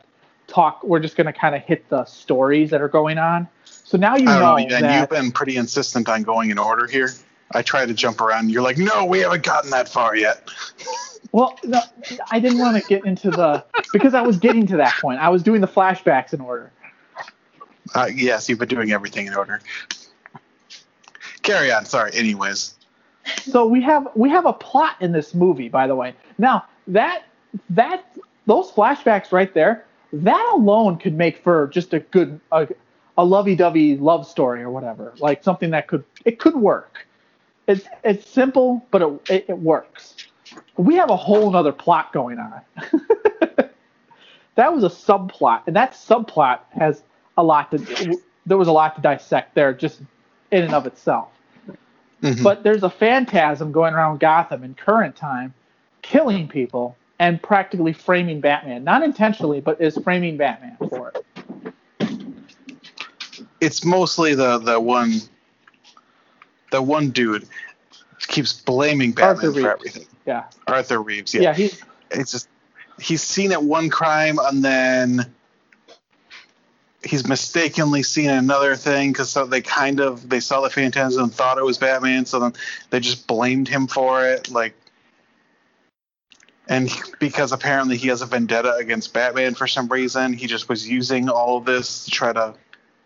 talk. 0.48 0.82
We're 0.82 1.02
just 1.02 1.18
going 1.18 1.28
to 1.28 1.34
kind 1.34 1.54
of 1.54 1.62
hit 1.62 1.90
the 1.90 2.06
stories 2.06 2.70
that 2.70 2.82
are 2.82 2.88
going 2.88 3.18
on. 3.18 3.50
So 3.66 3.98
now 3.98 4.16
you 4.16 4.24
know, 4.24 4.40
know 4.40 4.58
and 4.58 4.72
that, 4.72 4.98
you've 4.98 5.10
been 5.10 5.34
pretty 5.34 5.58
insistent 5.58 6.08
on 6.08 6.24
going 6.24 6.50
in 6.50 6.58
order 6.58 6.88
here. 6.88 7.10
I 7.52 7.64
try 7.64 7.86
to 7.86 7.94
jump 7.94 8.22
around. 8.22 8.50
You're 8.50 8.62
like, 8.62 8.78
no, 8.78 9.04
we 9.04 9.20
haven't 9.20 9.44
gotten 9.44 9.72
that 9.72 9.90
far 9.90 10.16
yet. 10.16 10.50
Well, 11.34 11.60
no, 11.66 11.82
I 12.32 12.40
didn't 12.40 12.60
want 12.60 12.82
to 12.82 12.88
get 12.88 13.06
into 13.06 13.30
the 13.30 13.66
because 13.92 14.14
I 14.14 14.22
was 14.22 14.38
getting 14.38 14.66
to 14.68 14.78
that 14.78 14.94
point. 15.02 15.20
I 15.20 15.28
was 15.28 15.44
doing 15.44 15.60
the 15.60 15.68
flashbacks 15.68 16.34
in 16.34 16.40
order. 16.40 16.72
Uh, 17.94 18.08
yes, 18.16 18.48
you've 18.48 18.60
been 18.60 18.70
doing 18.70 18.94
everything 18.94 19.28
in 19.28 19.36
order. 19.36 19.60
Carry 21.42 21.70
on. 21.70 21.84
Sorry. 21.84 22.12
Anyways. 22.14 22.77
So 23.42 23.66
we 23.66 23.82
have 23.84 24.08
we 24.16 24.30
have 24.30 24.46
a 24.46 24.54
plot 24.54 24.96
in 25.02 25.12
this 25.12 25.34
movie, 25.34 25.70
by 25.70 25.88
the 25.88 25.96
way. 25.96 26.14
Now 26.38 26.66
that 26.88 27.24
that 27.70 28.06
those 28.46 28.72
flashbacks 28.72 29.32
right 29.32 29.54
there, 29.54 29.86
that 30.14 30.52
alone 30.54 30.98
could 30.98 31.16
make 31.16 31.44
for 31.44 31.68
just 31.68 31.94
a 31.94 32.00
good 32.00 32.40
a, 32.52 32.68
a 33.18 33.26
lovey-dovey 33.26 33.98
love 33.98 34.28
story 34.28 34.62
or 34.62 34.70
whatever, 34.70 35.14
like 35.20 35.44
something 35.44 35.72
that 35.72 35.88
could 35.88 36.04
it 36.26 36.40
could 36.40 36.56
work. 36.56 37.06
It's 37.68 37.86
it's 38.04 38.30
simple, 38.30 38.86
but 38.92 39.02
it 39.02 39.30
it, 39.30 39.46
it 39.50 39.58
works. 39.60 40.16
We 40.78 40.96
have 40.96 41.10
a 41.10 41.18
whole 41.18 41.56
other 41.56 41.74
plot 41.74 42.14
going 42.14 42.40
on. 42.40 42.62
that 44.56 44.74
was 44.74 44.84
a 44.84 44.90
subplot, 44.90 45.64
and 45.68 45.76
that 45.76 45.92
subplot 45.92 46.60
has 46.72 47.04
a 47.38 47.44
lot 47.44 47.72
to. 47.72 48.18
There 48.46 48.58
was 48.58 48.70
a 48.70 48.72
lot 48.72 48.96
to 48.96 49.02
dissect 49.02 49.56
there, 49.56 49.74
just 49.74 50.02
in 50.52 50.64
and 50.64 50.74
of 50.74 50.88
itself. 50.88 51.30
Mm-hmm. 52.22 52.44
But 52.44 52.64
there's 52.64 52.84
a 52.84 52.90
phantasm 52.90 53.72
going 53.72 53.94
around 53.94 54.20
Gotham 54.20 54.64
in 54.64 54.74
current 54.74 55.16
time, 55.16 55.54
killing 56.02 56.48
people 56.48 56.96
and 57.20 57.42
practically 57.42 57.94
framing 57.94 58.42
Batman. 58.42 58.84
Not 58.84 59.04
intentionally, 59.04 59.62
but 59.62 59.80
is 59.82 59.98
framing 60.04 60.38
Batman 60.38 60.78
for 60.90 61.12
it. 61.14 61.74
It's 63.60 63.84
mostly 63.84 64.36
the 64.36 64.58
the 64.60 64.80
one 64.80 65.20
the 66.72 66.82
one 66.82 67.10
dude 67.10 67.48
keeps 68.20 68.54
blaming 68.54 69.12
Batman 69.12 69.54
for 69.54 69.72
everything. 69.72 70.06
Yeah. 70.26 70.44
Arthur 70.68 71.02
Reeves, 71.02 71.34
yeah. 71.34 71.42
Yeah, 71.42 71.54
he's 71.54 71.84
it's 72.12 72.32
just 72.32 72.50
he's 73.00 73.22
seen 73.22 73.52
it 73.52 73.62
one 73.62 73.90
crime 73.90 74.40
and 74.40 74.64
then 74.64 75.26
he's 77.08 77.28
mistakenly 77.28 78.04
seen 78.04 78.30
another 78.30 78.76
thing 78.76 79.12
because 79.12 79.30
so 79.30 79.46
they 79.46 79.62
kind 79.62 80.00
of 80.00 80.28
they 80.30 80.40
saw 80.40 80.62
the 80.62 80.70
phantasm 80.70 81.24
and 81.24 81.34
thought 81.34 81.58
it 81.58 81.64
was 81.64 81.78
Batman, 81.78 82.26
so 82.26 82.40
then 82.40 82.54
they 82.90 83.00
just 83.00 83.28
blamed 83.28 83.68
him 83.68 83.88
for 83.88 84.26
it, 84.26 84.52
like. 84.52 84.74
And 86.70 86.92
because 87.20 87.54
apparently 87.54 87.96
he 87.96 88.10
has 88.10 88.22
a 88.22 88.26
vendetta 88.26 88.76
against 88.76 89.14
Batman 89.14 89.56
for 89.56 89.68
some 89.68 89.88
reason, 89.88 90.34
he 90.34 90.48
just 90.48 90.68
was 90.68 90.86
using 90.86 91.30
all 91.30 91.58
of 91.58 91.64
this 91.64 92.04
to 92.04 92.12
try 92.12 92.34
to 92.34 92.56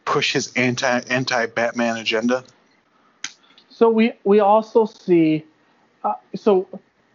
push 0.03 0.33
his 0.33 0.51
anti 0.55 0.99
anti 1.09 1.45
Batman 1.45 1.97
agenda. 1.97 2.43
So 3.69 3.89
we 3.89 4.13
we 4.23 4.39
also 4.39 4.85
see, 4.85 5.45
uh, 6.03 6.13
so 6.35 6.67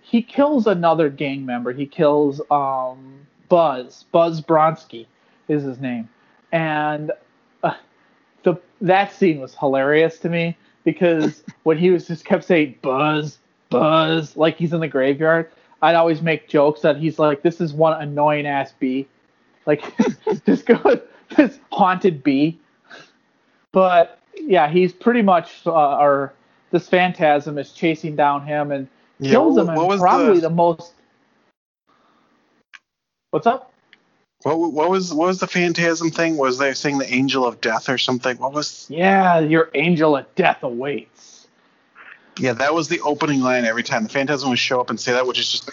he 0.03 0.23
kills 0.23 0.69
another 0.69 1.11
gang 1.11 1.45
member. 1.45 1.73
He 1.73 1.87
kills 1.87 2.41
um, 2.49 3.27
Buzz. 3.49 4.05
Buzz 4.13 4.41
bronski 4.41 5.07
is 5.49 5.65
his 5.65 5.81
name 5.81 6.09
and 6.57 7.13
uh, 7.63 7.75
the 8.43 8.59
that 8.81 9.13
scene 9.13 9.41
was 9.41 9.55
hilarious 9.55 10.19
to 10.19 10.29
me 10.31 10.57
because 10.85 11.43
when 11.65 11.77
he 11.77 11.91
was 11.91 12.07
just 12.07 12.25
kept 12.25 12.45
saying 12.45 12.75
buzz 12.81 13.39
buzz 13.69 14.37
like 14.37 14.57
he's 14.57 14.73
in 14.73 14.81
the 14.81 14.89
graveyard 14.89 15.51
i'd 15.83 15.95
always 15.95 16.23
make 16.23 16.49
jokes 16.49 16.81
that 16.81 16.97
he's 16.97 17.19
like 17.19 17.43
this 17.43 17.61
is 17.61 17.73
one 17.73 18.01
annoying 18.01 18.47
ass 18.47 18.73
bee. 18.79 19.07
Like 19.67 19.83
just 20.47 20.65
go 20.67 21.01
this 21.37 21.59
haunted 21.73 22.23
bee. 22.23 22.59
But 23.73 24.19
yeah 24.35 24.69
he's 24.69 24.93
pretty 24.93 25.23
much 25.23 25.67
uh, 25.67 25.99
or 25.99 26.33
this 26.71 26.89
phantasm 26.89 27.59
is 27.59 27.73
chasing 27.73 28.17
down 28.17 28.47
him 28.47 28.71
and 28.71 28.89
yeah, 29.19 29.33
kills 29.33 29.59
him 29.59 29.69
and 29.69 30.01
probably 30.01 30.37
the... 30.37 30.49
the 30.49 30.51
most 30.51 30.93
what's 33.31 33.47
up 33.47 33.73
what, 34.47 34.73
what 34.73 34.91
was 34.91 35.13
what 35.13 35.27
was 35.27 35.41
the 35.41 35.47
phantasm 35.47 36.11
thing? 36.11 36.37
Was 36.37 36.59
they 36.59 36.73
saying 36.75 36.99
the 36.99 37.13
angel 37.13 37.45
of 37.45 37.61
death 37.61 37.89
or 37.89 37.99
something? 37.99 38.37
What 38.39 38.53
was? 38.53 38.87
Yeah, 38.89 39.41
your 39.41 39.71
angel 39.75 40.17
of 40.17 40.33
death 40.37 40.63
awaits. 40.63 41.49
Yeah, 42.39 42.53
that 42.53 42.75
was 42.75 42.89
the 42.89 43.01
opening 43.01 43.41
line 43.41 43.65
every 43.65 43.83
time. 43.83 44.05
The 44.05 44.09
phantasm 44.09 44.51
would 44.51 44.59
show 44.59 44.81
up 44.81 44.91
and 44.91 45.01
say 45.01 45.13
that, 45.13 45.27
which 45.27 45.39
is 45.39 45.51
just, 45.51 45.71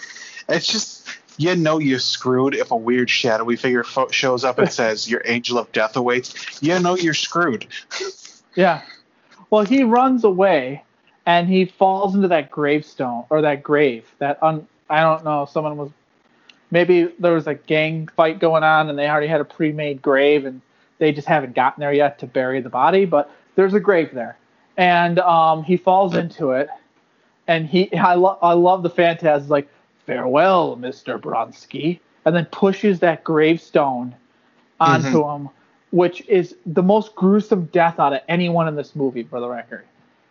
it's 0.48 0.66
just, 0.66 1.08
you 1.36 1.54
know, 1.56 1.78
you're 1.78 1.98
screwed 1.98 2.54
if 2.54 2.70
a 2.70 2.76
weird 2.76 3.10
shadowy 3.10 3.56
figure 3.56 3.84
fo- 3.84 4.08
shows 4.08 4.44
up 4.44 4.58
and 4.58 4.72
says 4.72 5.08
your 5.08 5.22
angel 5.24 5.58
of 5.58 5.70
death 5.72 5.96
awaits. 5.96 6.62
You 6.62 6.78
know, 6.80 6.96
you're 6.96 7.14
screwed. 7.14 7.66
yeah. 8.54 8.82
Well, 9.50 9.64
he 9.64 9.84
runs 9.84 10.24
away 10.24 10.82
and 11.26 11.48
he 11.48 11.66
falls 11.66 12.14
into 12.14 12.28
that 12.28 12.50
gravestone 12.50 13.24
or 13.30 13.42
that 13.42 13.62
grave. 13.62 14.10
That 14.18 14.42
un, 14.42 14.66
I 14.88 15.00
don't 15.02 15.24
know. 15.24 15.46
Someone 15.50 15.76
was 15.76 15.90
maybe 16.74 17.10
there 17.18 17.32
was 17.32 17.46
a 17.46 17.54
gang 17.54 18.08
fight 18.08 18.38
going 18.38 18.64
on 18.64 18.90
and 18.90 18.98
they 18.98 19.08
already 19.08 19.28
had 19.28 19.40
a 19.40 19.44
pre-made 19.44 20.02
grave 20.02 20.44
and 20.44 20.60
they 20.98 21.12
just 21.12 21.26
haven't 21.26 21.54
gotten 21.54 21.80
there 21.80 21.92
yet 21.92 22.18
to 22.18 22.26
bury 22.26 22.60
the 22.60 22.68
body, 22.68 23.04
but 23.06 23.30
there's 23.54 23.72
a 23.72 23.80
grave 23.80 24.10
there. 24.12 24.36
And 24.76 25.20
um, 25.20 25.62
he 25.62 25.76
falls 25.76 26.16
into 26.16 26.50
it, 26.50 26.68
and 27.46 27.66
he 27.66 27.94
I, 27.96 28.14
lo- 28.14 28.38
I 28.42 28.54
love 28.54 28.82
the 28.82 28.90
phantasm 28.90 29.48
like 29.48 29.68
farewell, 30.04 30.74
Mister 30.74 31.16
Bronski, 31.16 32.00
and 32.24 32.34
then 32.34 32.46
pushes 32.46 32.98
that 32.98 33.22
gravestone 33.22 34.14
onto 34.80 35.06
mm-hmm. 35.06 35.44
him, 35.44 35.50
which 35.92 36.26
is 36.28 36.56
the 36.66 36.82
most 36.82 37.14
gruesome 37.14 37.66
death 37.66 38.00
out 38.00 38.12
of 38.12 38.20
anyone 38.28 38.66
in 38.66 38.74
this 38.74 38.96
movie, 38.96 39.22
for 39.22 39.38
the 39.38 39.48
record. 39.48 39.84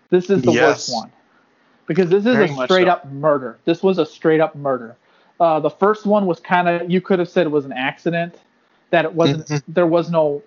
This 0.09 0.29
is 0.29 0.41
the 0.41 0.51
yes. 0.51 0.89
worst 0.89 0.93
one 0.93 1.11
because 1.87 2.09
this 2.09 2.25
is 2.25 2.35
Very 2.35 2.49
a 2.49 2.65
straight 2.65 2.87
so. 2.87 2.91
up 2.91 3.09
murder. 3.11 3.57
This 3.63 3.81
was 3.81 3.97
a 3.97 4.05
straight 4.05 4.41
up 4.41 4.55
murder. 4.55 4.97
Uh, 5.43 5.59
the 5.59 5.69
first 5.69 6.05
one 6.05 6.25
was 6.25 6.39
kind 6.39 6.69
of 6.69 6.89
you 6.89 7.01
could 7.01 7.19
have 7.19 7.27
said 7.27 7.45
it 7.45 7.49
was 7.49 7.65
an 7.65 7.73
accident 7.73 8.39
that 8.91 9.03
it 9.03 9.13
wasn't 9.13 9.45
mm-hmm. 9.45 9.73
there 9.73 9.85
was 9.85 10.09
no 10.09 10.41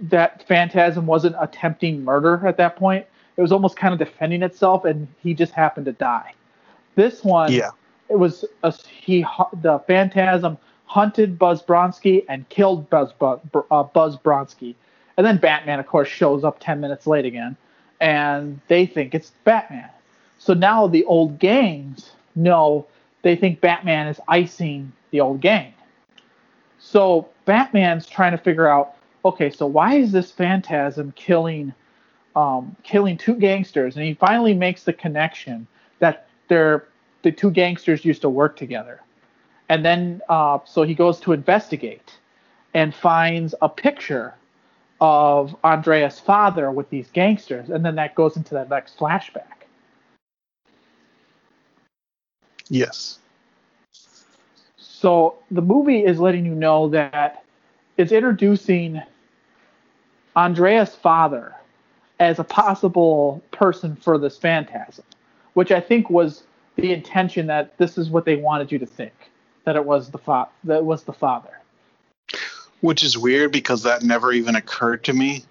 that 0.00 0.48
phantasm 0.48 1.04
wasn't 1.04 1.36
attempting 1.38 2.02
murder 2.02 2.46
at 2.46 2.56
that 2.56 2.76
point. 2.76 3.04
It 3.36 3.42
was 3.42 3.52
almost 3.52 3.76
kind 3.76 3.92
of 3.92 3.98
defending 3.98 4.42
itself 4.42 4.86
and 4.86 5.06
he 5.22 5.34
just 5.34 5.52
happened 5.52 5.84
to 5.84 5.92
die. 5.92 6.32
This 6.94 7.22
one 7.22 7.52
yeah. 7.52 7.72
it 8.08 8.18
was 8.18 8.46
a, 8.62 8.72
he 8.72 9.26
the 9.60 9.78
phantasm 9.86 10.56
hunted 10.86 11.38
buzz 11.38 11.62
bronski 11.62 12.24
and 12.30 12.48
killed 12.48 12.88
buzz 12.88 13.12
uh, 13.20 13.82
buzz 13.82 14.16
bronski. 14.16 14.74
And 15.18 15.26
then 15.26 15.36
batman 15.36 15.80
of 15.80 15.86
course 15.86 16.08
shows 16.08 16.44
up 16.44 16.60
10 16.60 16.80
minutes 16.80 17.06
late 17.06 17.26
again 17.26 17.58
and 18.00 18.58
they 18.68 18.86
think 18.86 19.14
it's 19.14 19.32
batman. 19.44 19.90
So 20.38 20.54
now 20.54 20.86
the 20.86 21.04
old 21.04 21.38
gangs 21.38 22.12
know 22.34 22.86
they 23.26 23.34
think 23.34 23.60
Batman 23.60 24.06
is 24.06 24.20
icing 24.28 24.92
the 25.10 25.18
old 25.18 25.40
gang. 25.40 25.74
So 26.78 27.28
Batman's 27.44 28.06
trying 28.06 28.30
to 28.30 28.38
figure 28.38 28.68
out, 28.68 28.94
okay, 29.24 29.50
so 29.50 29.66
why 29.66 29.94
is 29.94 30.12
this 30.12 30.30
Phantasm 30.30 31.12
killing, 31.16 31.74
um, 32.36 32.76
killing 32.84 33.18
two 33.18 33.34
gangsters? 33.34 33.96
And 33.96 34.04
he 34.04 34.14
finally 34.14 34.54
makes 34.54 34.84
the 34.84 34.92
connection 34.92 35.66
that 35.98 36.28
they're 36.46 36.86
the 37.22 37.32
two 37.32 37.50
gangsters 37.50 38.04
used 38.04 38.22
to 38.22 38.28
work 38.28 38.56
together. 38.56 39.00
And 39.68 39.84
then, 39.84 40.20
uh, 40.28 40.60
so 40.64 40.84
he 40.84 40.94
goes 40.94 41.18
to 41.22 41.32
investigate 41.32 42.20
and 42.74 42.94
finds 42.94 43.56
a 43.60 43.68
picture 43.68 44.36
of 45.00 45.56
Andrea's 45.64 46.20
father 46.20 46.70
with 46.70 46.88
these 46.90 47.08
gangsters, 47.10 47.70
and 47.70 47.84
then 47.84 47.96
that 47.96 48.14
goes 48.14 48.36
into 48.36 48.54
that 48.54 48.70
next 48.70 48.96
flashback. 48.96 49.55
Yes. 52.68 53.18
So 54.78 55.36
the 55.50 55.62
movie 55.62 56.04
is 56.04 56.18
letting 56.18 56.44
you 56.44 56.54
know 56.54 56.88
that 56.88 57.44
it's 57.96 58.12
introducing 58.12 59.02
Andrea's 60.34 60.94
father 60.94 61.54
as 62.18 62.38
a 62.38 62.44
possible 62.44 63.42
person 63.50 63.96
for 63.96 64.18
this 64.18 64.38
phantasm, 64.38 65.04
which 65.54 65.70
I 65.70 65.80
think 65.80 66.10
was 66.10 66.44
the 66.76 66.92
intention 66.92 67.46
that 67.46 67.76
this 67.78 67.98
is 67.98 68.10
what 68.10 68.24
they 68.24 68.36
wanted 68.36 68.72
you 68.72 68.78
to 68.78 68.86
think 68.86 69.12
that 69.64 69.76
it 69.76 69.84
was 69.84 70.10
the 70.10 70.18
fa- 70.18 70.48
that 70.64 70.84
was 70.84 71.04
the 71.04 71.12
father. 71.12 71.60
Which 72.80 73.02
is 73.02 73.18
weird 73.18 73.52
because 73.52 73.82
that 73.82 74.02
never 74.02 74.32
even 74.32 74.56
occurred 74.56 75.04
to 75.04 75.12
me 75.12 75.44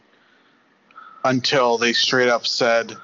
until 1.24 1.78
they 1.78 1.94
straight 1.94 2.30
up 2.30 2.48
said 2.48 2.96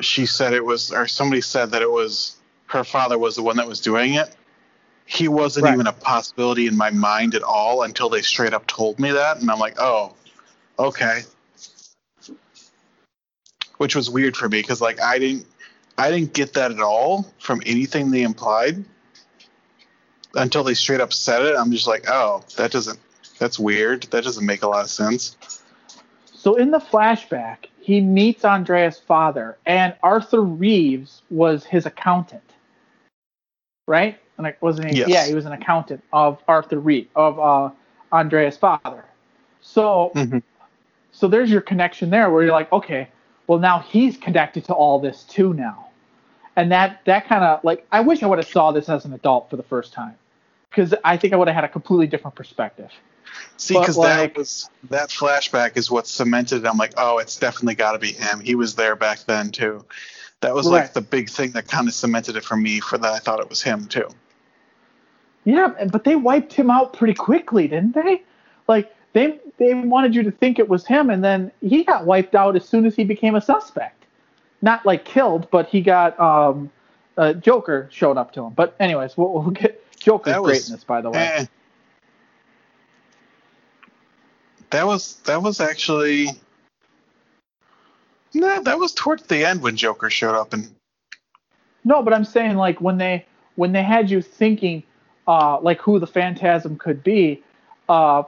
she 0.00 0.26
said 0.26 0.52
it 0.52 0.64
was 0.64 0.92
or 0.92 1.06
somebody 1.06 1.40
said 1.40 1.72
that 1.72 1.82
it 1.82 1.90
was 1.90 2.36
her 2.66 2.84
father 2.84 3.18
was 3.18 3.36
the 3.36 3.42
one 3.42 3.56
that 3.56 3.66
was 3.66 3.80
doing 3.80 4.14
it. 4.14 4.34
He 5.06 5.26
wasn't 5.26 5.64
right. 5.64 5.74
even 5.74 5.86
a 5.86 5.92
possibility 5.92 6.66
in 6.66 6.76
my 6.76 6.90
mind 6.90 7.34
at 7.34 7.42
all 7.42 7.82
until 7.82 8.08
they 8.08 8.22
straight 8.22 8.54
up 8.54 8.66
told 8.66 8.98
me 9.00 9.10
that 9.12 9.40
and 9.40 9.50
I'm 9.50 9.58
like, 9.58 9.76
"Oh, 9.78 10.14
okay." 10.78 11.22
Which 13.78 13.96
was 13.96 14.10
weird 14.10 14.36
for 14.36 14.48
me 14.48 14.62
cuz 14.62 14.80
like 14.80 15.00
I 15.00 15.18
didn't 15.18 15.46
I 15.98 16.10
didn't 16.10 16.32
get 16.32 16.54
that 16.54 16.70
at 16.70 16.80
all 16.80 17.32
from 17.38 17.60
anything 17.66 18.10
they 18.10 18.22
implied 18.22 18.84
until 20.34 20.64
they 20.64 20.74
straight 20.74 21.00
up 21.00 21.12
said 21.12 21.42
it. 21.42 21.56
I'm 21.56 21.72
just 21.72 21.86
like, 21.86 22.08
oh, 22.08 22.42
that 22.56 22.70
doesn't. 22.70 22.98
That's 23.38 23.58
weird. 23.58 24.04
That 24.04 24.24
doesn't 24.24 24.44
make 24.44 24.62
a 24.62 24.68
lot 24.68 24.84
of 24.84 24.90
sense. 24.90 25.36
So 26.34 26.56
in 26.56 26.70
the 26.70 26.78
flashback, 26.78 27.66
he 27.90 28.00
meets 28.00 28.44
Andrea's 28.44 28.98
father, 28.98 29.58
and 29.66 29.94
Arthur 30.02 30.42
Reeves 30.42 31.22
was 31.30 31.64
his 31.64 31.86
accountant, 31.86 32.54
right? 33.86 34.18
And 34.38 34.54
wasn't 34.60 34.90
he? 34.90 34.98
Yes. 34.98 35.08
Yeah, 35.08 35.26
he 35.26 35.34
was 35.34 35.46
an 35.46 35.52
accountant 35.52 36.02
of 36.12 36.42
Arthur 36.48 36.78
Reeves 36.78 37.08
of 37.14 37.38
uh, 37.38 37.70
Andrea's 38.12 38.56
father. 38.56 39.04
So, 39.60 40.12
mm-hmm. 40.14 40.38
so 41.12 41.28
there's 41.28 41.50
your 41.50 41.60
connection 41.60 42.10
there, 42.10 42.30
where 42.30 42.42
you're 42.42 42.52
like, 42.52 42.72
okay, 42.72 43.08
well 43.46 43.58
now 43.58 43.80
he's 43.80 44.16
connected 44.16 44.64
to 44.66 44.72
all 44.72 45.00
this 45.00 45.24
too 45.24 45.52
now 45.52 45.90
and 46.56 46.70
that 46.70 47.00
that 47.04 47.26
kind 47.26 47.44
of 47.44 47.62
like 47.64 47.86
I 47.90 48.00
wish 48.00 48.22
I 48.22 48.26
would 48.26 48.38
have 48.38 48.48
saw 48.48 48.72
this 48.72 48.88
as 48.88 49.04
an 49.04 49.12
adult 49.12 49.50
for 49.50 49.56
the 49.56 49.62
first 49.62 49.92
time 49.92 50.16
because 50.70 50.94
I 51.04 51.16
think 51.16 51.32
I 51.32 51.36
would 51.36 51.48
have 51.48 51.54
had 51.54 51.64
a 51.64 51.68
completely 51.68 52.06
different 52.06 52.36
perspective. 52.36 52.90
See, 53.56 53.78
because 53.78 53.96
like, 53.96 54.34
that 54.34 54.36
was 54.36 54.70
that 54.90 55.10
flashback 55.10 55.76
is 55.76 55.90
what 55.90 56.06
cemented. 56.06 56.64
It. 56.64 56.68
I'm 56.68 56.78
like, 56.78 56.94
oh, 56.96 57.18
it's 57.18 57.36
definitely 57.36 57.74
got 57.74 57.92
to 57.92 57.98
be 57.98 58.12
him. 58.12 58.40
He 58.40 58.54
was 58.54 58.74
there 58.74 58.96
back 58.96 59.20
then 59.26 59.50
too. 59.50 59.84
That 60.40 60.54
was 60.54 60.66
right. 60.66 60.82
like 60.82 60.94
the 60.94 61.02
big 61.02 61.28
thing 61.28 61.50
that 61.52 61.68
kind 61.68 61.86
of 61.86 61.94
cemented 61.94 62.36
it 62.36 62.44
for 62.44 62.56
me. 62.56 62.80
For 62.80 62.96
that, 62.98 63.12
I 63.12 63.18
thought 63.18 63.40
it 63.40 63.50
was 63.50 63.62
him 63.62 63.86
too. 63.86 64.08
Yeah, 65.44 65.72
but 65.90 66.04
they 66.04 66.16
wiped 66.16 66.52
him 66.52 66.70
out 66.70 66.92
pretty 66.92 67.14
quickly, 67.14 67.68
didn't 67.68 67.94
they? 67.94 68.22
Like 68.68 68.94
they 69.12 69.38
they 69.58 69.74
wanted 69.74 70.14
you 70.14 70.22
to 70.22 70.30
think 70.30 70.58
it 70.58 70.68
was 70.68 70.86
him, 70.86 71.10
and 71.10 71.22
then 71.22 71.52
he 71.60 71.84
got 71.84 72.06
wiped 72.06 72.34
out 72.34 72.56
as 72.56 72.66
soon 72.66 72.86
as 72.86 72.94
he 72.96 73.04
became 73.04 73.34
a 73.34 73.40
suspect 73.40 74.00
not 74.62 74.84
like 74.84 75.04
killed, 75.04 75.48
but 75.50 75.68
he 75.68 75.80
got 75.80 76.18
um, 76.20 76.70
uh, 77.16 77.32
Joker 77.34 77.88
showed 77.90 78.16
up 78.16 78.32
to 78.34 78.44
him. 78.44 78.52
But 78.52 78.74
anyways, 78.80 79.16
we'll, 79.16 79.32
we'll 79.32 79.50
get 79.50 79.82
Joker's 79.98 80.38
was, 80.38 80.44
greatness, 80.46 80.84
by 80.84 81.00
the 81.00 81.10
way. 81.10 81.18
Eh, 81.18 81.46
that 84.70 84.86
was 84.86 85.16
that 85.24 85.42
was 85.42 85.60
actually 85.60 86.28
no, 88.34 88.62
that 88.62 88.78
was 88.78 88.92
towards 88.92 89.24
the 89.24 89.44
end 89.44 89.62
when 89.62 89.76
Joker 89.76 90.10
showed 90.10 90.34
up 90.34 90.52
and. 90.52 90.74
No, 91.82 92.02
but 92.02 92.12
I'm 92.12 92.24
saying 92.24 92.56
like 92.56 92.80
when 92.80 92.98
they 92.98 93.24
when 93.56 93.72
they 93.72 93.82
had 93.82 94.10
you 94.10 94.22
thinking 94.22 94.82
uh, 95.26 95.60
like 95.60 95.80
who 95.80 95.98
the 95.98 96.06
Phantasm 96.06 96.76
could 96.76 97.02
be, 97.02 97.42
uh, 97.88 98.22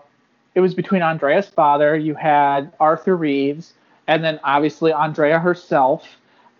it 0.54 0.60
was 0.60 0.74
between 0.74 1.02
Andrea's 1.02 1.48
father. 1.48 1.96
You 1.96 2.14
had 2.14 2.72
Arthur 2.80 3.16
Reeves, 3.16 3.74
and 4.06 4.24
then 4.24 4.40
obviously 4.42 4.92
Andrea 4.92 5.38
herself 5.38 6.06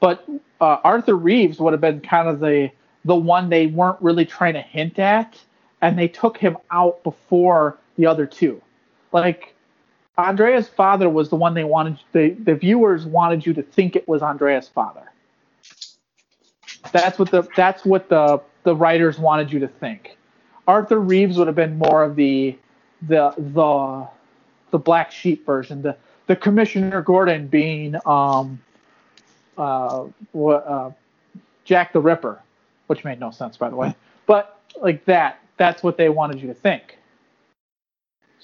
but 0.02 0.28
uh, 0.60 0.78
Arthur 0.82 1.14
Reeves 1.14 1.60
would 1.60 1.72
have 1.72 1.80
been 1.80 2.00
kind 2.00 2.28
of 2.28 2.40
the 2.40 2.72
the 3.04 3.14
one 3.14 3.48
they 3.48 3.68
weren't 3.68 4.02
really 4.02 4.26
trying 4.26 4.54
to 4.54 4.60
hint 4.60 4.98
at, 4.98 5.38
and 5.80 5.96
they 5.96 6.08
took 6.08 6.36
him 6.36 6.58
out 6.72 7.02
before 7.04 7.78
the 7.96 8.06
other 8.06 8.26
two. 8.26 8.60
Like 9.12 9.51
Andrea's 10.18 10.68
father 10.68 11.08
was 11.08 11.30
the 11.30 11.36
one 11.36 11.54
they 11.54 11.64
wanted 11.64 11.98
the 12.12 12.30
the 12.30 12.54
viewers 12.54 13.06
wanted 13.06 13.46
you 13.46 13.54
to 13.54 13.62
think 13.62 13.96
it 13.96 14.06
was 14.06 14.22
Andrea's 14.22 14.68
father. 14.68 15.10
That's 16.92 17.18
what 17.18 17.30
the 17.30 17.48
that's 17.56 17.84
what 17.84 18.08
the 18.08 18.40
the 18.64 18.76
writers 18.76 19.18
wanted 19.18 19.52
you 19.52 19.58
to 19.60 19.68
think. 19.68 20.16
Arthur 20.68 21.00
Reeves 21.00 21.38
would 21.38 21.46
have 21.46 21.56
been 21.56 21.78
more 21.78 22.04
of 22.04 22.16
the 22.16 22.56
the 23.08 23.32
the 23.36 24.08
the 24.70 24.78
black 24.78 25.10
sheep 25.10 25.46
version, 25.46 25.82
the 25.82 25.96
the 26.26 26.36
Commissioner 26.36 27.02
Gordon 27.02 27.46
being 27.46 27.96
um 28.06 28.60
uh, 29.56 30.06
uh, 30.34 30.90
Jack 31.64 31.92
the 31.92 32.00
Ripper, 32.00 32.40
which 32.86 33.04
made 33.04 33.20
no 33.20 33.30
sense, 33.30 33.56
by 33.56 33.68
the 33.68 33.76
way. 33.76 33.94
But 34.26 34.60
like 34.80 35.04
that, 35.06 35.40
that's 35.56 35.82
what 35.82 35.96
they 35.96 36.08
wanted 36.08 36.40
you 36.40 36.48
to 36.48 36.54
think. 36.54 36.98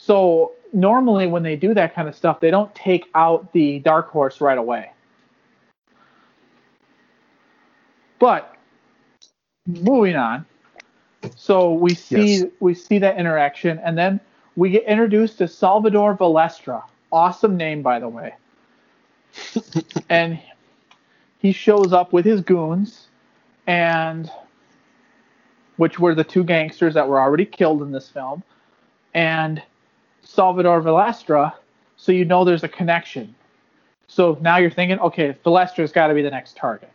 So 0.09 0.52
normally 0.72 1.26
when 1.26 1.42
they 1.42 1.54
do 1.54 1.74
that 1.74 1.94
kind 1.94 2.09
of 2.09 2.16
stuff, 2.16 2.40
they 2.40 2.50
don't 2.50 2.74
take 2.74 3.04
out 3.14 3.52
the 3.52 3.80
dark 3.80 4.09
horse 4.09 4.40
right 4.40 4.56
away. 4.56 4.90
But 8.18 8.56
moving 9.66 10.16
on. 10.16 10.46
So 11.36 11.74
we 11.74 11.92
see 11.92 12.36
yes. 12.38 12.44
we 12.61 12.72
see 12.72 12.98
that 13.00 13.18
interaction, 13.18 13.78
and 13.84 13.98
then 13.98 14.18
we 14.56 14.70
get 14.70 14.84
introduced 14.84 15.36
to 15.38 15.48
Salvador 15.48 16.16
Valestra. 16.16 16.82
Awesome 17.12 17.59
name, 17.59 17.82
by 17.82 17.98
the 17.98 18.09
way. 18.09 18.32
and 20.09 20.40
he 21.38 21.52
shows 21.52 21.92
up 21.92 22.14
with 22.14 22.24
his 22.24 22.40
goons, 22.40 23.09
and 23.66 24.30
which 25.76 25.98
were 25.98 26.14
the 26.14 26.24
two 26.24 26.44
gangsters 26.44 26.94
that 26.94 27.06
were 27.06 27.20
already 27.20 27.44
killed 27.44 27.82
in 27.82 27.92
this 27.92 28.09
film, 28.09 28.42
and 29.12 29.62
Salvador 30.22 30.80
Valestra. 30.82 31.52
So 31.96 32.12
you 32.12 32.24
know 32.24 32.44
there's 32.44 32.64
a 32.64 32.68
connection. 32.68 33.34
So 34.06 34.38
now 34.40 34.56
you're 34.56 34.70
thinking, 34.70 34.98
okay, 35.00 35.36
Valestra's 35.44 35.92
got 35.92 36.08
to 36.08 36.14
be 36.14 36.22
the 36.22 36.30
next 36.30 36.56
target 36.56 36.90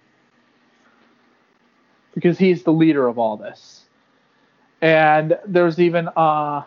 because 2.13 2.37
he's 2.37 2.63
the 2.63 2.71
leader 2.71 3.07
of 3.07 3.17
all 3.19 3.37
this. 3.37 3.85
And 4.81 5.37
there's 5.45 5.79
even 5.79 6.09
uh, 6.15 6.63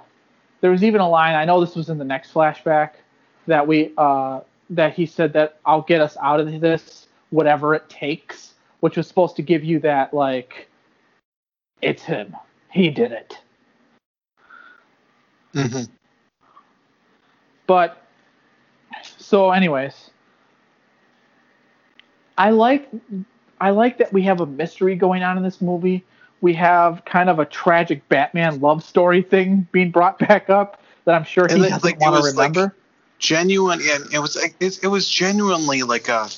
there 0.61 0.71
was 0.71 0.83
even 0.83 1.01
a 1.01 1.09
line. 1.09 1.35
I 1.35 1.45
know 1.45 1.61
this 1.61 1.75
was 1.75 1.91
in 1.91 1.99
the 1.99 2.05
next 2.05 2.33
flashback 2.33 2.93
that 3.47 3.67
we 3.67 3.93
uh, 3.99 4.41
that 4.71 4.95
he 4.95 5.07
said 5.07 5.33
that 5.35 5.59
I'll 5.65 5.83
get 5.83 6.01
us 6.01 6.17
out 6.23 6.41
of 6.41 6.61
this 6.61 7.09
whatever 7.31 7.75
it 7.75 7.89
takes, 7.89 8.55
which 8.81 8.97
was 8.97 9.07
supposed 9.07 9.37
to 9.37 9.43
give 9.43 9.65
you 9.65 9.81
that 9.81 10.15
like 10.15 10.69
it's 11.83 12.03
him. 12.03 12.35
He 12.71 12.91
did 12.91 13.13
it. 13.13 13.39
Mm-hmm. 15.55 15.93
But 17.67 18.03
so 19.19 19.51
anyways, 19.51 20.11
I 22.39 22.51
like 22.51 22.89
I 23.61 23.71
like 23.71 23.99
that 23.99 24.13
we 24.13 24.23
have 24.23 24.41
a 24.41 24.47
mystery 24.47 24.95
going 24.95 25.23
on 25.23 25.37
in 25.37 25.43
this 25.43 25.61
movie. 25.61 26.05
We 26.41 26.53
have 26.55 27.05
kind 27.05 27.31
of 27.31 27.39
a 27.39 27.45
tragic 27.47 28.07
Batman 28.09 28.61
love 28.61 28.85
story 28.85 29.23
thing 29.23 29.67
being 29.73 29.91
brought 29.91 30.19
back 30.29 30.51
up 30.51 30.83
that 31.05 31.15
I'm 31.15 31.25
sure 31.25 31.47
he 31.49 31.59
doesn't 31.59 31.85
like, 31.85 32.01
want 32.01 32.23
to 32.23 32.31
remember. 32.31 32.61
Like 32.61 32.73
genuine, 33.19 33.81
and 33.83 34.13
it 34.13 34.19
was 34.19 34.37
it, 34.61 34.79
it 34.83 34.89
was 34.89 35.09
genuinely 35.09 35.83
like 35.83 36.09
a 36.09 36.29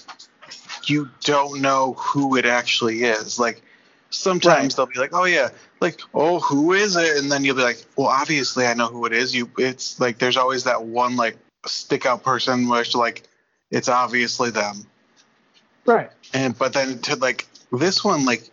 you 0.84 1.08
don't 1.24 1.60
know 1.60 1.94
who 1.94 2.36
it 2.36 2.46
actually 2.46 3.02
is. 3.02 3.38
Like 3.38 3.62
sometimes 4.10 4.62
right. 4.62 4.76
they'll 4.76 4.92
be 4.92 4.98
like, 4.98 5.12
"Oh 5.12 5.24
yeah, 5.24 5.48
like 5.80 6.00
oh 6.14 6.40
who 6.40 6.72
is 6.72 6.96
it?" 6.96 7.16
And 7.16 7.30
then 7.30 7.44
you'll 7.44 7.56
be 7.56 7.62
like, 7.62 7.84
"Well, 7.96 8.08
obviously 8.08 8.66
I 8.66 8.74
know 8.74 8.88
who 8.88 9.06
it 9.06 9.12
is." 9.12 9.34
You 9.34 9.50
it's 9.58 10.00
like 10.00 10.18
there's 10.18 10.36
always 10.36 10.64
that 10.64 10.84
one 10.84 11.16
like 11.16 11.36
stick 11.66 12.06
out 12.06 12.22
person 12.22 12.68
which 12.68 12.94
like 12.94 13.24
it's 13.70 13.88
obviously 13.88 14.50
them. 14.50 14.86
Right. 15.84 16.10
And 16.32 16.56
but 16.56 16.72
then 16.72 16.98
to 17.00 17.16
like 17.16 17.46
this 17.72 18.04
one 18.04 18.24
like 18.24 18.48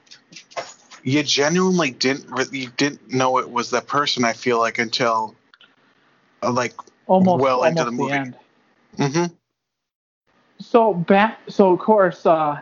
you 1.03 1.24
genuinely 1.24 1.91
didn't 1.91 2.28
you 2.51 2.70
didn't 2.78 3.14
know 3.14 3.38
it 3.38 3.49
was 3.49 3.70
that 3.72 3.88
person 3.88 4.26
I 4.26 4.34
feel 4.34 4.60
like 4.60 4.80
until 4.80 5.36
uh, 6.41 6.51
like 6.51 6.74
almost 7.08 7.41
well 7.41 7.64
almost 7.64 7.72
into 7.72 7.84
the 7.86 7.91
movie. 7.91 8.34
The 8.97 9.03
mm-hmm. 9.03 9.34
So 10.60 10.93
back 10.93 11.39
so 11.47 11.74
of 11.74 11.80
course, 11.80 12.26
uh, 12.26 12.62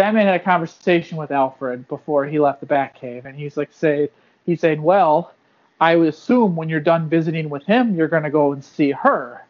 Batman 0.00 0.24
had 0.24 0.40
a 0.40 0.42
conversation 0.42 1.18
with 1.18 1.30
Alfred 1.30 1.86
before 1.86 2.24
he 2.24 2.40
left 2.40 2.60
the 2.60 2.66
Batcave, 2.66 3.26
and 3.26 3.36
he's 3.36 3.58
like, 3.58 3.70
say, 3.70 4.08
he's 4.46 4.58
saying, 4.58 4.82
well, 4.82 5.34
I 5.78 5.94
would 5.94 6.08
assume 6.08 6.56
when 6.56 6.70
you're 6.70 6.80
done 6.80 7.10
visiting 7.10 7.50
with 7.50 7.64
him, 7.64 7.94
you're 7.94 8.08
gonna 8.08 8.30
go 8.30 8.54
and 8.54 8.64
see 8.64 8.92
her. 8.92 9.44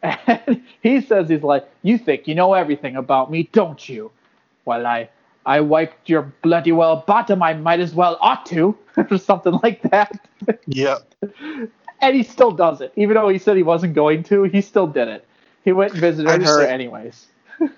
And 0.04 0.62
he 0.80 1.00
says, 1.00 1.28
he's 1.28 1.42
like, 1.42 1.68
you 1.82 1.98
think 1.98 2.28
you 2.28 2.36
know 2.36 2.54
everything 2.54 2.94
about 2.94 3.32
me, 3.32 3.48
don't 3.52 3.88
you? 3.88 4.12
Well, 4.64 4.86
I, 4.86 5.08
I 5.44 5.62
wiped 5.62 6.08
your 6.08 6.32
bloody 6.42 6.70
well 6.70 7.02
bottom. 7.04 7.42
I 7.42 7.54
might 7.54 7.80
as 7.80 7.92
well 7.92 8.18
ought 8.20 8.46
to, 8.46 8.78
or 9.10 9.18
something 9.18 9.58
like 9.64 9.82
that. 9.90 10.12
Yeah. 10.66 10.98
and 12.00 12.14
he 12.14 12.22
still 12.22 12.52
does 12.52 12.80
it, 12.80 12.92
even 12.94 13.14
though 13.14 13.30
he 13.30 13.38
said 13.38 13.56
he 13.56 13.64
wasn't 13.64 13.94
going 13.94 14.22
to. 14.30 14.44
He 14.44 14.60
still 14.60 14.86
did 14.86 15.08
it. 15.08 15.26
He 15.64 15.72
went 15.72 15.94
and 15.94 16.00
visited 16.00 16.40
her 16.42 16.60
like, 16.60 16.68
anyways. 16.68 17.26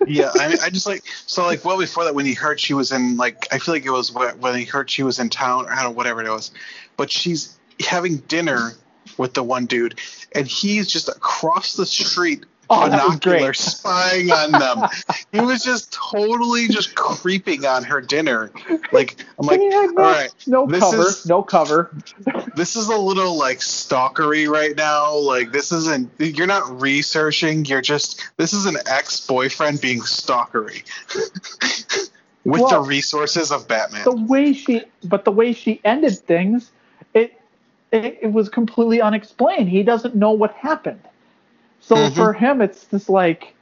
Yeah, 0.06 0.30
I, 0.34 0.48
mean, 0.48 0.58
I 0.62 0.70
just 0.70 0.86
like 0.86 1.04
so 1.26 1.44
like 1.44 1.64
well 1.64 1.78
before 1.78 2.04
that 2.04 2.14
when 2.14 2.26
he 2.26 2.34
heard 2.34 2.60
she 2.60 2.74
was 2.74 2.92
in 2.92 3.16
like 3.16 3.46
I 3.52 3.58
feel 3.58 3.74
like 3.74 3.84
it 3.84 3.90
was 3.90 4.12
when 4.12 4.54
he 4.56 4.64
heard 4.64 4.90
she 4.90 5.02
was 5.02 5.18
in 5.18 5.28
town 5.28 5.66
or 5.66 5.72
I 5.72 5.76
don't 5.76 5.84
know 5.84 5.90
whatever 5.90 6.22
it 6.22 6.30
was, 6.30 6.50
but 6.96 7.10
she's 7.10 7.58
having 7.80 8.18
dinner 8.18 8.72
with 9.16 9.34
the 9.34 9.42
one 9.42 9.66
dude 9.66 9.98
and 10.32 10.46
he's 10.46 10.88
just 10.88 11.08
across 11.08 11.74
the 11.74 11.86
street 11.86 12.44
oh, 12.70 12.88
binocular 12.88 13.52
spying 13.52 14.30
on 14.30 14.52
them. 14.52 14.88
he 15.32 15.40
was 15.40 15.62
just 15.62 15.92
totally 15.92 16.68
just 16.68 16.94
creeping 16.94 17.66
on 17.66 17.84
her 17.84 18.00
dinner. 18.00 18.50
Like 18.92 19.16
I'm 19.38 19.46
like, 19.46 19.60
no, 19.60 19.88
all 19.88 19.94
right, 19.94 20.32
no 20.46 20.66
cover, 20.66 21.02
is, 21.02 21.26
no 21.26 21.42
cover. 21.42 21.90
this 22.56 22.76
is 22.76 22.88
a 22.88 22.96
little 22.96 23.36
like 23.36 23.58
stalkery 23.58 24.48
right 24.48 24.76
now. 24.76 25.14
Like 25.16 25.52
this 25.52 25.72
isn't. 25.72 26.10
You're 26.18 26.46
not 26.46 26.80
researching. 26.80 27.64
You're 27.64 27.82
just. 27.82 28.30
This 28.36 28.52
is 28.52 28.66
an 28.66 28.76
ex-boyfriend 28.86 29.80
being 29.80 30.00
stalkery. 30.00 30.84
With 32.42 32.62
well, 32.62 32.70
the 32.70 32.88
resources 32.88 33.52
of 33.52 33.68
Batman. 33.68 34.02
The 34.04 34.16
way 34.16 34.54
she, 34.54 34.84
but 35.04 35.26
the 35.26 35.30
way 35.30 35.52
she 35.52 35.78
ended 35.84 36.18
things, 36.20 36.70
it, 37.12 37.38
it, 37.92 38.18
it 38.22 38.32
was 38.32 38.48
completely 38.48 39.02
unexplained. 39.02 39.68
He 39.68 39.82
doesn't 39.82 40.14
know 40.14 40.30
what 40.30 40.54
happened. 40.54 41.02
So 41.80 41.96
mm-hmm. 41.96 42.14
for 42.14 42.32
him, 42.32 42.60
it's 42.60 42.84
just 42.84 43.08
like 43.08 43.54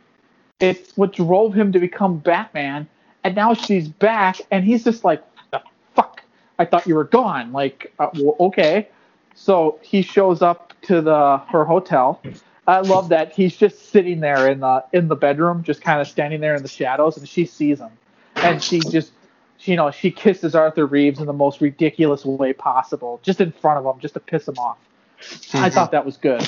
it's 0.61 0.97
what 0.97 1.13
drove 1.13 1.55
him 1.55 1.73
to 1.73 1.79
become 1.79 2.19
Batman, 2.19 2.89
and 3.25 3.35
now 3.35 3.55
she's 3.55 3.89
back, 3.89 4.41
and 4.51 4.65
he's 4.65 4.85
just 4.85 5.05
like, 5.05 5.23
the 5.51 5.63
"Fuck! 5.95 6.23
I 6.59 6.65
thought 6.65 6.87
you 6.87 6.95
were 6.95 7.05
gone." 7.05 7.53
Like, 7.53 7.93
uh, 7.99 8.09
well, 8.15 8.37
okay. 8.41 8.89
So 9.35 9.79
he 9.83 10.03
shows 10.03 10.43
up 10.43 10.75
to 10.83 11.01
the 11.01 11.39
her 11.49 11.65
hotel. 11.65 12.21
I 12.67 12.81
love 12.81 13.09
that 13.09 13.33
he's 13.33 13.57
just 13.57 13.91
sitting 13.91 14.21
there 14.21 14.51
in 14.51 14.61
the 14.61 14.85
in 14.93 15.09
the 15.09 15.17
bedroom, 15.17 15.63
just 15.63 15.81
kind 15.81 16.01
of 16.01 16.09
standing 16.09 16.41
there 16.41 16.55
in 16.55 16.63
the 16.63 16.69
shadows, 16.69 17.17
and 17.17 17.29
she 17.29 17.47
sees 17.47 17.79
him, 17.79 17.93
and 18.37 18.63
she 18.63 18.81
just, 18.81 19.13
you 19.61 19.77
know, 19.77 19.91
she 19.91 20.11
kisses 20.11 20.55
Arthur 20.55 20.85
Reeves 20.87 21.21
in 21.21 21.27
the 21.27 21.33
most 21.33 21.61
ridiculous 21.61 22.25
way 22.25 22.53
possible, 22.53 23.21
just 23.23 23.41
in 23.41 23.53
front 23.53 23.79
of 23.79 23.95
him, 23.95 24.01
just 24.01 24.15
to 24.15 24.21
piss 24.21 24.47
him 24.47 24.59
off. 24.59 24.77
Mm-hmm. 25.21 25.65
I 25.65 25.71
thought 25.71 25.93
that 25.93 26.05
was 26.05 26.17
good. 26.17 26.47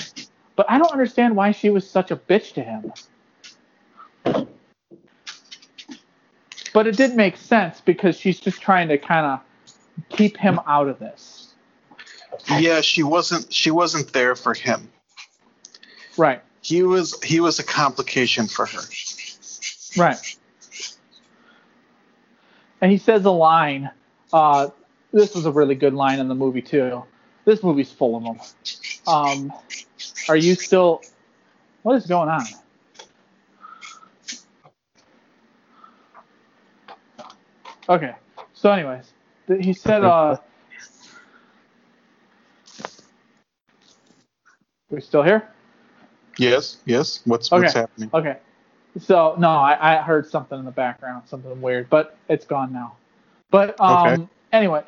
But 0.61 0.70
I 0.70 0.76
don't 0.76 0.92
understand 0.92 1.36
why 1.36 1.52
she 1.52 1.70
was 1.70 1.88
such 1.88 2.11
a 2.11 2.16
bitch 2.16 2.52
to 2.52 2.62
him. 2.62 2.92
But 6.74 6.86
it 6.86 6.98
did 6.98 7.16
make 7.16 7.38
sense 7.38 7.80
because 7.80 8.18
she's 8.18 8.38
just 8.38 8.61
trying 8.61 8.88
to 8.88 8.98
kind 8.98 9.24
of 9.24 9.40
keep 10.11 10.36
him 10.36 10.61
out 10.66 10.88
of 10.88 10.98
this. 10.98 11.54
Yeah, 12.58 12.82
she 12.82 13.02
wasn't 13.02 13.50
she 13.50 13.70
wasn't 13.70 14.12
there 14.12 14.36
for 14.36 14.52
him. 14.52 14.90
Right. 16.18 16.42
He 16.61 16.82
was 16.82 17.18
he 17.22 17.40
was 17.40 17.58
a 17.58 17.64
complication 17.64 18.46
for 18.46 18.66
her. 18.66 18.82
Right. 19.96 20.36
And 22.82 22.92
he 22.92 22.98
says 22.98 23.24
a 23.24 23.30
line. 23.30 23.88
Uh, 24.30 24.68
this 25.11 25.34
was 25.34 25.46
a 25.46 25.50
really 25.50 25.74
good 25.74 25.94
line 25.94 26.18
in 26.18 26.28
the 26.28 26.34
movie 26.34 26.61
too. 26.61 27.02
This 27.46 27.62
movie's 27.62 27.90
full 27.90 28.14
of 28.14 28.24
them. 28.24 28.40
Um, 29.06 29.52
are 30.29 30.37
you 30.37 30.55
still? 30.55 31.03
What 31.83 31.97
is 31.97 32.07
going 32.07 32.29
on? 32.29 32.45
Okay. 37.89 38.14
So, 38.53 38.71
anyways, 38.71 39.12
he 39.61 39.73
said, 39.73 40.05
uh, 40.05 40.37
we 44.91 45.01
still 45.01 45.23
here? 45.23 45.49
Yes. 46.39 46.79
Yes. 46.85 47.21
What's 47.25 47.53
okay. 47.53 47.62
what's 47.62 47.75
happening? 47.75 48.11
Okay. 48.12 48.37
So 48.99 49.37
no, 49.39 49.51
I, 49.51 49.99
I 49.99 50.03
heard 50.03 50.29
something 50.29 50.59
in 50.59 50.64
the 50.64 50.71
background, 50.71 51.23
something 51.27 51.61
weird, 51.61 51.89
but 51.91 52.16
it's 52.29 52.45
gone 52.45 52.73
now. 52.73 52.97
But 53.51 53.81
um, 53.81 54.09
okay. 54.09 54.29
anyway, 54.53 54.83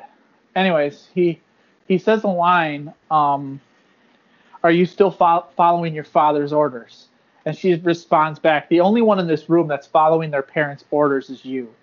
anyways, 0.55 1.07
he 1.13 1.39
he 1.87 1.97
says 1.97 2.23
a 2.23 2.29
line. 2.29 2.93
Um, 3.09 3.61
are 4.63 4.71
you 4.71 4.85
still 4.85 5.11
fo- 5.11 5.45
following 5.55 5.93
your 5.93 6.03
father's 6.03 6.53
orders? 6.53 7.07
And 7.45 7.57
she 7.57 7.75
responds 7.75 8.39
back, 8.39 8.69
The 8.69 8.79
only 8.79 9.01
one 9.01 9.19
in 9.19 9.27
this 9.27 9.49
room 9.49 9.67
that's 9.67 9.85
following 9.85 10.31
their 10.31 10.41
parents' 10.41 10.85
orders 10.91 11.29
is 11.29 11.43
you. 11.43 11.73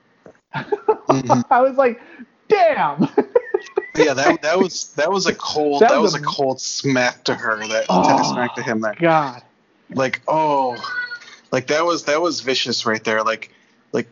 Mm-hmm. 0.55 1.41
I 1.51 1.61
was 1.61 1.77
like, 1.77 2.01
Damn. 2.49 3.09
yeah, 3.97 4.15
that 4.15 4.43
that 4.43 4.59
was 4.59 4.93
that 4.95 5.11
was 5.11 5.27
a 5.27 5.35
cold 5.35 5.83
that, 5.83 5.91
that 5.91 6.01
was, 6.01 6.15
a, 6.15 6.19
a, 6.19 6.23
cold 6.23 6.61
smack 6.61 7.23
to 7.25 7.35
her. 7.35 7.59
That 7.69 7.87
oh, 7.89 8.33
smack 8.33 8.55
to 8.57 8.63
him. 8.63 8.81
That 8.81 8.99
God. 8.99 9.43
Like 9.91 10.23
oh, 10.27 10.77
like 11.53 11.69
that 11.69 11.85
was 11.85 12.05
that 12.05 12.21
was 12.21 12.41
vicious 12.41 12.87
right 12.87 13.03
there. 13.05 13.23
Like 13.23 13.53
like 13.93 14.09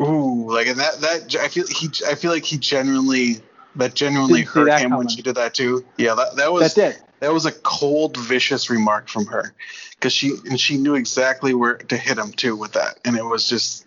ooh, 0.00 0.50
like 0.50 0.66
and 0.66 0.80
that 0.80 1.00
that 1.00 1.36
I 1.36 1.48
feel 1.48 1.66
he 1.68 1.88
I 2.08 2.14
feel 2.16 2.32
like 2.32 2.44
he 2.44 2.56
genuinely 2.56 3.40
that 3.76 3.94
genuinely 3.94 4.42
hurt 4.42 4.68
him 4.68 4.90
coming. 4.90 4.98
when 4.98 5.08
she 5.08 5.22
did 5.22 5.36
that 5.36 5.54
too. 5.54 5.84
Yeah, 5.98 6.14
that 6.14 6.36
that 6.36 6.52
was 6.52 6.74
that 6.74 6.94
did 6.94 7.02
that 7.22 7.32
was 7.32 7.46
a 7.46 7.52
cold, 7.52 8.16
vicious 8.16 8.68
remark 8.68 9.08
from 9.08 9.26
her, 9.26 9.54
because 9.92 10.12
she 10.12 10.32
and 10.50 10.58
she 10.58 10.76
knew 10.76 10.96
exactly 10.96 11.54
where 11.54 11.76
to 11.76 11.96
hit 11.96 12.18
him 12.18 12.32
too 12.32 12.56
with 12.56 12.72
that, 12.72 12.98
and 13.04 13.16
it 13.16 13.24
was 13.24 13.48
just, 13.48 13.86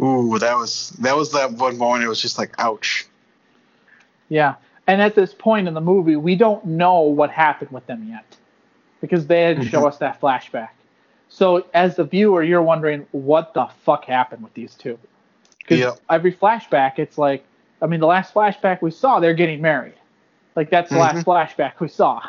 ooh, 0.00 0.38
that 0.38 0.56
was 0.56 0.90
that 1.00 1.14
was 1.14 1.32
that 1.32 1.52
one 1.52 1.76
moment. 1.76 2.02
It 2.02 2.08
was 2.08 2.22
just 2.22 2.38
like, 2.38 2.54
ouch. 2.58 3.06
Yeah, 4.30 4.54
and 4.86 5.02
at 5.02 5.14
this 5.14 5.34
point 5.34 5.68
in 5.68 5.74
the 5.74 5.82
movie, 5.82 6.16
we 6.16 6.36
don't 6.36 6.64
know 6.64 7.00
what 7.02 7.30
happened 7.30 7.70
with 7.70 7.86
them 7.86 8.08
yet, 8.08 8.24
because 9.02 9.26
they 9.26 9.52
didn't 9.52 9.68
show 9.68 9.80
mm-hmm. 9.80 9.88
us 9.88 9.98
that 9.98 10.22
flashback. 10.22 10.70
So 11.28 11.66
as 11.74 11.96
the 11.96 12.04
viewer, 12.04 12.42
you're 12.42 12.62
wondering 12.62 13.06
what 13.12 13.52
the 13.52 13.66
fuck 13.84 14.06
happened 14.06 14.42
with 14.42 14.54
these 14.54 14.74
two. 14.74 14.98
Because 15.58 15.78
yep. 15.78 16.00
every 16.08 16.32
flashback, 16.32 16.98
it's 16.98 17.18
like, 17.18 17.44
I 17.82 17.86
mean, 17.86 18.00
the 18.00 18.06
last 18.06 18.32
flashback 18.32 18.80
we 18.80 18.90
saw, 18.90 19.20
they're 19.20 19.34
getting 19.34 19.60
married. 19.60 19.94
Like 20.56 20.70
that's 20.70 20.90
the 20.90 20.96
mm-hmm. 20.96 21.16
last 21.16 21.56
flashback 21.56 21.80
we 21.80 21.88
saw. 21.88 22.22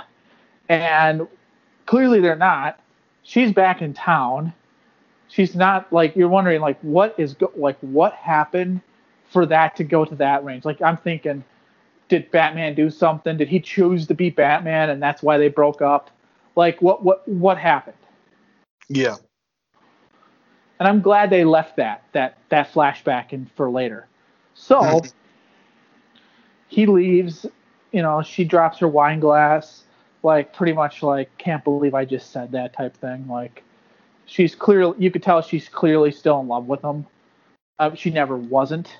And 0.69 1.27
clearly 1.85 2.21
they're 2.21 2.35
not. 2.35 2.79
She's 3.23 3.51
back 3.51 3.81
in 3.81 3.93
town. 3.93 4.53
She's 5.27 5.55
not 5.55 5.91
like 5.93 6.15
you're 6.15 6.29
wondering 6.29 6.61
like 6.61 6.79
what 6.81 7.15
is 7.17 7.33
go- 7.33 7.51
like 7.55 7.77
what 7.81 8.13
happened 8.13 8.81
for 9.29 9.45
that 9.45 9.75
to 9.77 9.83
go 9.83 10.05
to 10.05 10.15
that 10.15 10.43
range. 10.43 10.65
Like 10.65 10.81
I'm 10.81 10.97
thinking 10.97 11.43
did 12.09 12.29
Batman 12.29 12.75
do 12.75 12.89
something? 12.89 13.37
Did 13.37 13.47
he 13.47 13.61
choose 13.61 14.05
to 14.07 14.13
be 14.13 14.29
Batman 14.29 14.89
and 14.89 15.01
that's 15.01 15.23
why 15.23 15.37
they 15.37 15.47
broke 15.47 15.81
up? 15.81 16.11
Like 16.55 16.81
what 16.81 17.03
what 17.03 17.27
what 17.27 17.57
happened? 17.57 17.95
Yeah. 18.89 19.15
And 20.79 20.87
I'm 20.87 21.01
glad 21.01 21.29
they 21.29 21.45
left 21.45 21.77
that 21.77 22.03
that 22.11 22.37
that 22.49 22.73
flashback 22.73 23.31
in 23.31 23.49
for 23.55 23.69
later. 23.69 24.07
So 24.53 24.81
mm-hmm. 24.81 25.07
he 26.67 26.85
leaves 26.85 27.45
you 27.91 28.01
know, 28.01 28.21
she 28.21 28.43
drops 28.43 28.79
her 28.79 28.87
wine 28.87 29.19
glass, 29.19 29.83
like 30.23 30.53
pretty 30.53 30.73
much 30.73 31.03
like 31.03 31.35
can't 31.37 31.63
believe 31.63 31.93
I 31.93 32.05
just 32.05 32.31
said 32.31 32.51
that 32.51 32.73
type 32.73 32.95
thing. 32.97 33.27
Like 33.27 33.63
she's 34.25 34.55
clearly, 34.55 34.95
you 34.97 35.11
could 35.11 35.23
tell 35.23 35.41
she's 35.41 35.67
clearly 35.67 36.11
still 36.11 36.39
in 36.39 36.47
love 36.47 36.67
with 36.67 36.81
him. 36.83 37.05
Uh, 37.79 37.95
she 37.95 38.09
never 38.11 38.37
wasn't 38.37 38.97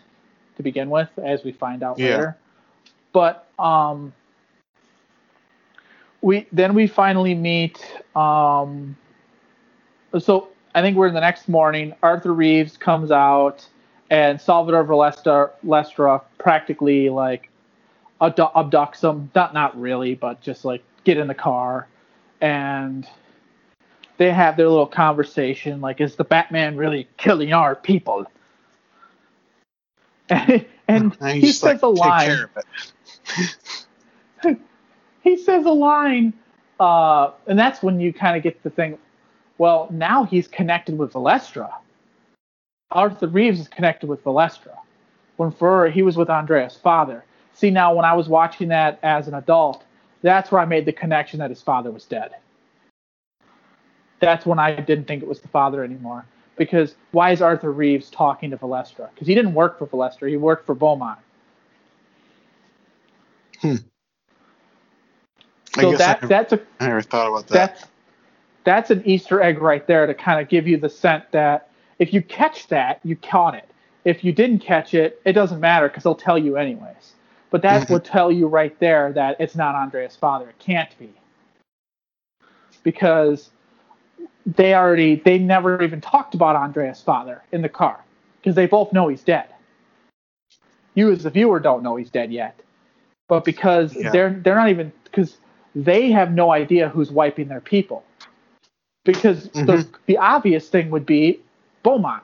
to 0.57 0.63
begin 0.63 0.89
with, 0.89 1.09
as 1.23 1.43
we 1.43 1.51
find 1.51 1.83
out 1.83 1.99
yeah. 1.99 2.09
later. 2.09 2.37
But 3.13 3.47
um, 3.59 4.13
we 6.21 6.47
then 6.51 6.73
we 6.73 6.87
finally 6.87 7.35
meet. 7.35 7.85
Um, 8.15 8.97
so 10.17 10.49
I 10.73 10.81
think 10.81 10.97
we're 10.97 11.07
in 11.07 11.13
the 11.13 11.21
next 11.21 11.47
morning. 11.47 11.93
Arthur 12.01 12.33
Reeves 12.33 12.77
comes 12.77 13.11
out, 13.11 13.67
and 14.09 14.41
Salvador 14.41 14.83
Valestra, 14.83 15.51
Lestra 15.65 16.21
practically 16.37 17.09
like 17.09 17.50
abducts 18.22 19.01
them. 19.01 19.32
Not 19.36 19.53
not 19.53 19.80
really, 19.80 20.15
but 20.15 20.41
just 20.41 20.63
like 20.63 20.84
get 21.03 21.17
in 21.17 21.28
the 21.28 21.36
car, 21.36 21.88
and 22.39 23.07
they 24.17 24.32
have 24.32 24.57
their 24.57 24.69
little 24.69 24.88
conversation. 24.88 25.82
Like, 25.82 25.99
is 25.99 26.15
the 26.15 26.24
Batman 26.24 26.78
really 26.78 27.07
killing 27.17 27.53
our 27.53 27.76
people? 27.76 28.26
And, 30.88 31.15
and 31.19 31.34
he 31.36 31.51
says 31.51 31.63
like, 31.63 31.82
a 31.82 31.88
line. 31.88 32.47
he 35.24 35.38
says 35.38 35.65
a 35.65 35.72
line, 35.72 36.34
uh, 36.80 37.32
and 37.47 37.57
that's 37.57 37.84
when 37.84 37.99
you 37.99 38.13
kind 38.13 38.36
of 38.38 38.43
get 38.43 38.61
the 38.63 38.69
thing. 38.69 38.97
Well, 39.57 39.88
now 39.91 40.24
he's 40.24 40.47
connected 40.47 40.97
with 40.97 41.13
Valestra. 41.13 41.72
Arthur 42.91 43.28
Reeves 43.28 43.59
is 43.59 43.67
connected 43.67 44.07
with 44.09 44.24
Valestra. 44.24 44.78
When 45.38 45.51
for 45.51 45.89
he 45.89 46.01
was 46.01 46.17
with 46.17 46.30
Andrea's 46.30 46.76
father. 46.76 47.24
See, 47.53 47.69
now 47.69 47.93
when 47.93 48.05
I 48.05 48.13
was 48.13 48.27
watching 48.27 48.69
that 48.69 48.99
as 49.03 49.27
an 49.27 49.33
adult, 49.33 49.83
that's 50.21 50.51
where 50.51 50.61
I 50.61 50.65
made 50.65 50.85
the 50.85 50.93
connection 50.93 51.39
that 51.39 51.49
his 51.49 51.61
father 51.61 51.91
was 51.91 52.05
dead. 52.05 52.31
That's 54.19 54.45
when 54.45 54.59
I 54.59 54.75
didn't 54.75 55.05
think 55.05 55.23
it 55.23 55.29
was 55.29 55.39
the 55.39 55.47
father 55.47 55.83
anymore. 55.83 56.25
Because 56.57 56.95
why 57.11 57.31
is 57.31 57.41
Arthur 57.41 57.71
Reeves 57.71 58.09
talking 58.09 58.51
to 58.51 58.57
Valestra? 58.57 59.09
Because 59.13 59.27
he 59.27 59.33
didn't 59.33 59.53
work 59.53 59.79
for 59.79 59.87
Valestra, 59.87 60.29
he 60.29 60.37
worked 60.37 60.65
for 60.65 60.75
Beaumont. 60.75 61.19
Hmm. 63.61 63.75
So 65.79 65.95
that 65.95 66.23
I 66.23 66.27
that's 66.27 66.53
a 66.53 66.59
I 66.79 66.87
never 66.87 67.01
thought 67.01 67.27
about 67.27 67.47
that. 67.47 67.53
That's 67.53 67.85
that's 68.63 68.91
an 68.91 69.01
Easter 69.05 69.41
egg 69.41 69.59
right 69.59 69.85
there 69.87 70.05
to 70.05 70.13
kind 70.13 70.41
of 70.41 70.49
give 70.49 70.67
you 70.67 70.77
the 70.77 70.89
scent 70.89 71.31
that 71.31 71.69
if 71.99 72.13
you 72.13 72.21
catch 72.21 72.67
that, 72.67 72.99
you 73.03 73.15
caught 73.15 73.55
it. 73.55 73.69
If 74.03 74.23
you 74.23 74.33
didn't 74.33 74.59
catch 74.59 74.93
it, 74.93 75.21
it 75.25 75.33
doesn't 75.33 75.59
matter 75.59 75.87
because 75.87 76.03
they'll 76.03 76.15
tell 76.15 76.37
you 76.37 76.57
anyways. 76.57 77.13
But 77.51 77.61
that 77.61 77.83
mm-hmm. 77.83 77.93
would 77.93 78.05
tell 78.05 78.31
you 78.31 78.47
right 78.47 78.77
there 78.79 79.11
that 79.13 79.35
it's 79.39 79.55
not 79.55 79.75
Andrea's 79.75 80.15
father. 80.15 80.49
It 80.49 80.57
can't 80.57 80.97
be. 80.97 81.13
Because 82.81 83.51
they 84.45 84.73
already 84.73 85.15
they 85.15 85.37
never 85.37 85.83
even 85.83 86.01
talked 86.01 86.33
about 86.33 86.55
Andrea's 86.55 87.01
father 87.01 87.43
in 87.51 87.61
the 87.61 87.69
car 87.69 88.03
because 88.39 88.55
they 88.55 88.65
both 88.65 88.91
know 88.91 89.07
he's 89.07 89.21
dead. 89.21 89.49
You 90.95 91.11
as 91.11 91.23
the 91.23 91.29
viewer 91.29 91.59
don't 91.59 91.83
know 91.83 91.95
he's 91.97 92.09
dead 92.09 92.31
yet. 92.31 92.59
But 93.27 93.45
because 93.45 93.95
yeah. 93.95 94.09
they're 94.11 94.31
they're 94.31 94.55
not 94.55 94.69
even 94.69 94.91
because 95.03 95.37
they 95.75 96.11
have 96.11 96.31
no 96.31 96.51
idea 96.51 96.89
who's 96.89 97.11
wiping 97.11 97.49
their 97.49 97.61
people. 97.61 98.03
Because 99.03 99.47
mm-hmm. 99.49 99.65
the 99.65 99.87
the 100.07 100.17
obvious 100.17 100.69
thing 100.69 100.89
would 100.89 101.05
be 101.05 101.39
Beaumont. 101.83 102.23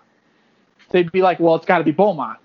They'd 0.90 1.12
be 1.12 1.22
like, 1.22 1.40
well, 1.40 1.56
it's 1.56 1.66
got 1.66 1.80
to 1.80 1.84
be 1.84 1.92
Beaumont. 1.92 2.40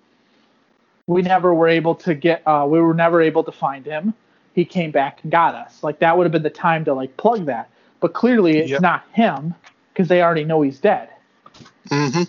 We 1.07 1.23
never 1.23 1.53
were 1.55 1.69
able 1.69 1.95
to 1.97 2.15
get. 2.15 2.43
Uh, 2.47 2.67
we 2.69 2.81
were 2.81 2.95
never 2.95 3.21
able 3.21 3.45
to 3.45 3.53
find 3.53 3.85
him. 3.85 4.15
He 4.55 4.65
came 4.65 4.91
back 4.91 5.21
and 5.23 5.33
got 5.33 5.55
us. 5.55 5.83
Like 5.83 5.99
that 6.01 6.17
would 6.17 6.25
have 6.25 6.33
been 6.33 6.43
the 6.43 6.51
time 6.51 6.85
to 6.85 6.95
like 6.95 7.17
plug 7.17 7.47
that. 7.47 7.71
But 8.01 8.15
clearly, 8.15 8.59
it's 8.59 8.71
yep. 8.71 8.83
not 8.83 9.05
him 9.13 9.55
because 9.93 10.09
they 10.09 10.23
already 10.23 10.45
know 10.45 10.63
he's 10.63 10.79
dead. 10.79 11.09
Mm-hmm. 11.89 12.23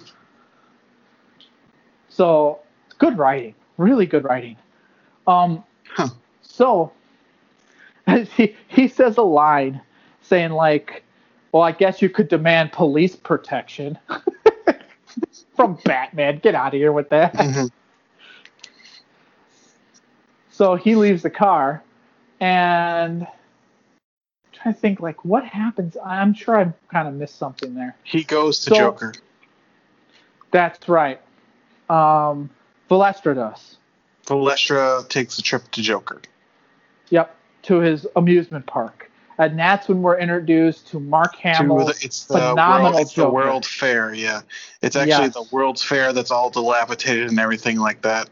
So 2.09 2.59
good 2.97 3.17
writing, 3.17 3.55
really 3.77 4.05
good 4.05 4.23
writing. 4.23 4.57
Um, 5.27 5.63
huh. 5.89 6.09
So 6.41 6.91
he 8.35 8.55
he 8.67 8.87
says 8.87 9.17
a 9.17 9.23
line 9.23 9.81
saying 10.21 10.51
like, 10.51 11.03
"Well, 11.51 11.63
I 11.63 11.71
guess 11.71 12.01
you 12.01 12.09
could 12.09 12.27
demand 12.27 12.71
police 12.71 13.15
protection 13.15 13.97
from 15.55 15.77
Batman. 15.85 16.39
Get 16.39 16.55
out 16.55 16.73
of 16.73 16.79
here 16.79 16.91
with 16.91 17.09
that." 17.09 17.33
Mm-hmm. 17.33 17.67
So 20.63 20.75
he 20.75 20.95
leaves 20.95 21.23
the 21.23 21.29
car, 21.29 21.83
and 22.39 23.23
I'm 23.23 23.27
trying 24.53 24.73
to 24.73 24.79
think 24.79 25.01
like 25.01 25.25
what 25.25 25.43
happens. 25.43 25.97
I'm 26.03 26.33
sure 26.33 26.57
I 26.57 26.71
kind 26.89 27.07
of 27.07 27.15
missed 27.15 27.37
something 27.37 27.75
there. 27.75 27.97
He 28.03 28.23
goes 28.23 28.59
to 28.61 28.69
so, 28.69 28.75
Joker. 28.75 29.13
That's 30.51 30.87
right. 30.87 31.19
Um, 31.89 32.49
Valestra 32.89 33.35
does. 33.35 33.77
Valestra 34.25 35.07
takes 35.09 35.37
a 35.37 35.41
trip 35.41 35.69
to 35.71 35.81
Joker. 35.81 36.21
Yep 37.09 37.35
to 37.63 37.79
his 37.79 38.05
amusement 38.15 38.65
park. 38.65 39.09
And 39.39 39.57
that's 39.57 39.87
when 39.87 40.01
we're 40.03 40.19
introduced 40.19 40.87
to 40.89 40.99
Mark 40.99 41.35
Hamill. 41.35 41.85
The, 41.85 41.97
it's 42.01 42.25
the 42.25 42.35
phenomenal 42.35 42.91
world, 42.91 43.01
it's 43.01 43.13
the 43.15 43.29
World 43.29 43.65
Fair, 43.65 44.13
yeah. 44.13 44.41
It's 44.83 44.95
actually 44.95 45.25
yes. 45.25 45.33
the 45.33 45.45
World's 45.51 45.83
Fair 45.83 46.13
that's 46.13 46.29
all 46.29 46.51
dilapidated 46.51 47.29
and 47.29 47.39
everything 47.39 47.79
like 47.79 48.03
that. 48.03 48.29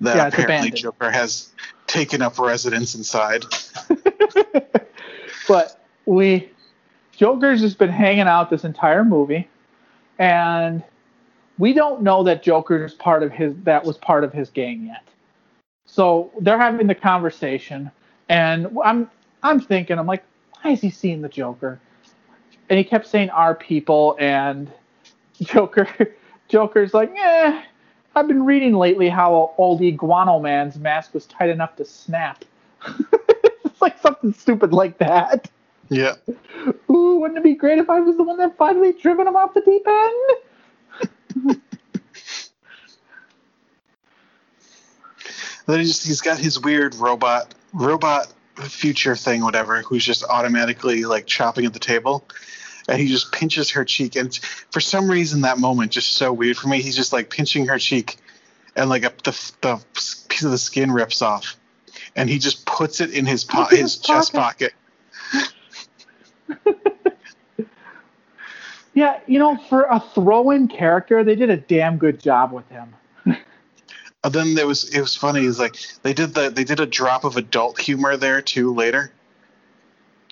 That 0.00 0.16
yeah, 0.16 0.26
apparently 0.28 0.70
Joker 0.70 1.10
has 1.10 1.50
taken 1.86 2.22
up 2.22 2.38
residence 2.38 2.94
inside. 2.94 3.44
but 5.48 5.84
we 6.06 6.50
Joker's 7.12 7.60
just 7.60 7.78
been 7.78 7.90
hanging 7.90 8.28
out 8.28 8.48
this 8.48 8.64
entire 8.64 9.04
movie, 9.04 9.48
and 10.18 10.84
we 11.58 11.72
don't 11.72 12.02
know 12.02 12.22
that 12.22 12.42
Joker's 12.42 12.94
part 12.94 13.22
of 13.22 13.32
his 13.32 13.54
that 13.64 13.84
was 13.84 13.98
part 13.98 14.22
of 14.22 14.32
his 14.32 14.50
gang 14.50 14.86
yet. 14.86 15.02
So 15.86 16.30
they're 16.40 16.58
having 16.58 16.86
the 16.86 16.94
conversation. 16.94 17.90
And 18.28 18.68
I'm 18.84 19.10
I'm 19.42 19.58
thinking, 19.58 19.98
I'm 19.98 20.06
like, 20.06 20.22
why 20.60 20.72
is 20.72 20.80
he 20.80 20.90
seeing 20.90 21.22
the 21.22 21.28
Joker? 21.28 21.80
And 22.68 22.78
he 22.78 22.84
kept 22.84 23.06
saying 23.06 23.30
our 23.30 23.54
people 23.54 24.16
and 24.20 24.70
Joker 25.42 25.88
Joker's 26.48 26.94
like, 26.94 27.10
yeah, 27.14 27.64
I've 28.18 28.26
been 28.26 28.44
reading 28.44 28.74
lately 28.74 29.08
how 29.08 29.54
old 29.56 29.80
Iguano 29.80 30.42
Man's 30.42 30.76
mask 30.76 31.14
was 31.14 31.24
tight 31.26 31.50
enough 31.50 31.76
to 31.76 31.84
snap. 31.84 32.44
it's 33.64 33.80
like 33.80 33.96
something 34.00 34.32
stupid 34.32 34.72
like 34.72 34.98
that. 34.98 35.48
Yeah. 35.88 36.14
Ooh, 36.90 37.20
wouldn't 37.20 37.38
it 37.38 37.44
be 37.44 37.54
great 37.54 37.78
if 37.78 37.88
I 37.88 38.00
was 38.00 38.16
the 38.16 38.24
one 38.24 38.38
that 38.38 38.56
finally 38.56 38.92
driven 38.92 39.28
him 39.28 39.36
off 39.36 39.54
the 39.54 39.60
deep 39.60 39.86
end? 39.86 41.60
then 45.66 45.78
he 45.78 45.86
just 45.86 46.04
he's 46.04 46.20
got 46.20 46.38
his 46.38 46.60
weird 46.60 46.96
robot 46.96 47.54
robot 47.72 48.34
future 48.56 49.14
thing, 49.14 49.44
whatever, 49.44 49.82
who's 49.82 50.04
just 50.04 50.24
automatically 50.24 51.04
like 51.04 51.26
chopping 51.26 51.66
at 51.66 51.72
the 51.72 51.78
table. 51.78 52.24
And 52.88 52.98
he 52.98 53.06
just 53.06 53.32
pinches 53.32 53.70
her 53.70 53.84
cheek. 53.84 54.16
And 54.16 54.34
for 54.70 54.80
some 54.80 55.10
reason, 55.10 55.42
that 55.42 55.58
moment 55.58 55.92
just 55.92 56.14
so 56.14 56.32
weird 56.32 56.56
for 56.56 56.68
me. 56.68 56.80
He's 56.80 56.96
just 56.96 57.12
like 57.12 57.30
pinching 57.30 57.66
her 57.66 57.78
cheek, 57.78 58.16
and 58.74 58.88
like 58.88 59.04
a, 59.04 59.12
the, 59.24 59.52
the 59.60 59.84
piece 60.28 60.42
of 60.42 60.50
the 60.50 60.58
skin 60.58 60.90
rips 60.90 61.20
off. 61.22 61.56
And 62.16 62.28
he 62.28 62.38
just 62.38 62.64
puts 62.66 63.00
it 63.00 63.10
in 63.10 63.26
his 63.26 63.44
po- 63.44 63.66
his, 63.66 63.80
his 63.80 63.98
chest 63.98 64.32
pocket. 64.32 64.72
yeah, 68.94 69.20
you 69.26 69.38
know, 69.38 69.56
for 69.68 69.84
a 69.84 70.00
throw-in 70.00 70.68
character, 70.68 71.22
they 71.22 71.34
did 71.36 71.50
a 71.50 71.56
damn 71.56 71.98
good 71.98 72.20
job 72.20 72.52
with 72.52 72.68
him. 72.68 72.94
And 74.24 74.34
then 74.34 74.54
there 74.54 74.66
was 74.66 74.92
it 74.92 75.00
was 75.00 75.14
funny. 75.14 75.46
It's 75.46 75.58
like 75.58 75.76
they 76.02 76.12
did 76.12 76.34
the 76.34 76.50
they 76.50 76.64
did 76.64 76.80
a 76.80 76.86
drop 76.86 77.24
of 77.24 77.36
adult 77.36 77.78
humor 77.78 78.16
there 78.16 78.42
too 78.42 78.74
later. 78.74 79.12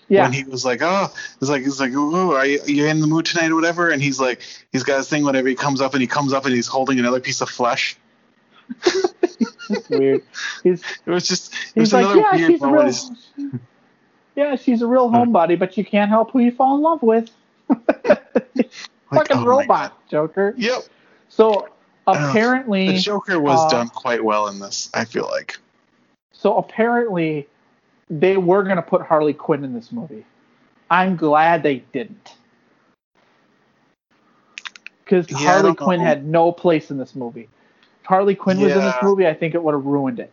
Yeah. 0.09 0.22
When 0.22 0.32
he 0.32 0.44
was 0.44 0.64
like, 0.64 0.82
oh, 0.82 1.09
it's 1.40 1.50
like 1.50 1.62
he's 1.62 1.80
like, 1.80 1.92
oh, 1.94 2.34
are 2.34 2.46
you, 2.46 2.84
are 2.84 2.88
in 2.88 3.00
the 3.00 3.07
mood 3.07 3.26
tonight 3.26 3.50
or 3.50 3.57
whatever? 3.57 3.90
And 3.90 4.00
he's 4.00 4.20
like, 4.20 4.40
he's 4.70 4.84
got 4.84 4.98
his 4.98 5.09
thing 5.09 5.24
whenever 5.24 5.48
he 5.48 5.57
comes 5.57 5.80
up 5.80 5.94
and 5.94 6.00
he 6.00 6.07
comes 6.07 6.32
up 6.32 6.44
and 6.44 6.54
he's 6.54 6.68
holding 6.68 6.98
another 6.98 7.20
piece 7.20 7.40
of 7.40 7.50
flesh. 7.50 7.96
That's 9.68 9.88
weird. 9.90 10.22
He's, 10.62 10.82
it 11.04 11.11
was 11.11 11.26
just 11.26 11.54
it 11.74 11.80
was 11.80 11.92
like, 11.92 12.16
yeah, 12.16 12.46
she's 12.46 12.61
real, 12.61 13.61
yeah, 14.36 14.57
she's 14.57 14.82
a 14.82 14.86
real 14.86 15.11
homebody, 15.11 15.59
but 15.59 15.76
you 15.76 15.84
can't 15.84 16.09
help 16.09 16.30
who 16.30 16.40
you 16.40 16.52
fall 16.52 16.76
in 16.76 16.82
love 16.82 17.02
with. 17.02 17.30
like, 17.68 18.70
Fucking 19.12 19.38
oh 19.38 19.44
robot, 19.44 20.09
Joker. 20.09 20.54
Yep. 20.57 20.84
So 21.28 21.68
apparently 22.07 22.92
the 22.92 22.98
Joker 22.98 23.40
was 23.40 23.61
uh, 23.61 23.68
done 23.76 23.88
quite 23.88 24.24
well 24.24 24.48
in 24.48 24.59
this. 24.59 24.90
I 24.94 25.04
feel 25.04 25.26
like. 25.26 25.59
So 26.32 26.57
apparently, 26.57 27.48
they 28.09 28.36
were 28.36 28.62
going 28.62 28.76
to 28.76 28.82
put 28.82 29.02
Harley 29.02 29.32
Quinn 29.32 29.64
in 29.64 29.72
this 29.72 29.92
movie. 29.92 30.24
I'm 30.90 31.16
glad 31.16 31.62
they 31.62 31.78
didn't. 31.92 32.36
Because 35.04 35.30
yeah, 35.30 35.38
Harley 35.38 35.74
Quinn 35.74 36.00
know. 36.00 36.07
had 36.07 36.26
no 36.26 36.52
place 36.52 36.90
in 36.90 36.98
this 36.98 37.14
movie. 37.14 37.48
If 38.00 38.07
Harley 38.07 38.34
Quinn 38.34 38.59
yeah. 38.59 38.66
was 38.66 38.74
in 38.74 38.82
this 38.82 38.96
movie, 39.02 39.26
I 39.26 39.34
think 39.34 39.54
it 39.54 39.62
would 39.62 39.74
have 39.74 39.84
ruined 39.84 40.20
it. 40.20 40.32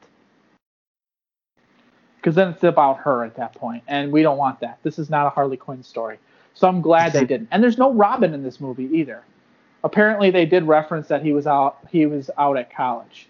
Because 2.18 2.36
then 2.36 2.50
it's 2.50 2.64
about 2.64 3.00
her 3.00 3.24
at 3.24 3.36
that 3.36 3.54
point, 3.56 3.84
and 3.88 4.12
we 4.12 4.22
don't 4.22 4.38
want 4.38 4.60
that. 4.62 4.80
This 4.84 4.98
is 4.98 5.10
not 5.10 5.28
a 5.28 5.30
Harley 5.30 5.58
Quinn 5.58 5.84
story. 5.84 6.18
So 6.54 6.68
I'm 6.68 6.82
glad 6.82 7.14
they 7.14 7.26
didn't. 7.26 7.50
And 7.52 7.62
there's 7.62 7.78
no 7.78 7.92
Robin 7.94 8.34
in 8.34 8.44
this 8.44 8.62
movie 8.62 8.90
either 8.94 9.24
apparently 9.84 10.32
they 10.32 10.46
did 10.46 10.64
reference 10.64 11.08
that 11.08 11.24
he 11.24 11.34
was 11.34 11.46
out 11.46 11.78
he 11.90 12.06
was 12.06 12.30
out 12.38 12.58
at 12.58 12.74
college, 12.74 13.28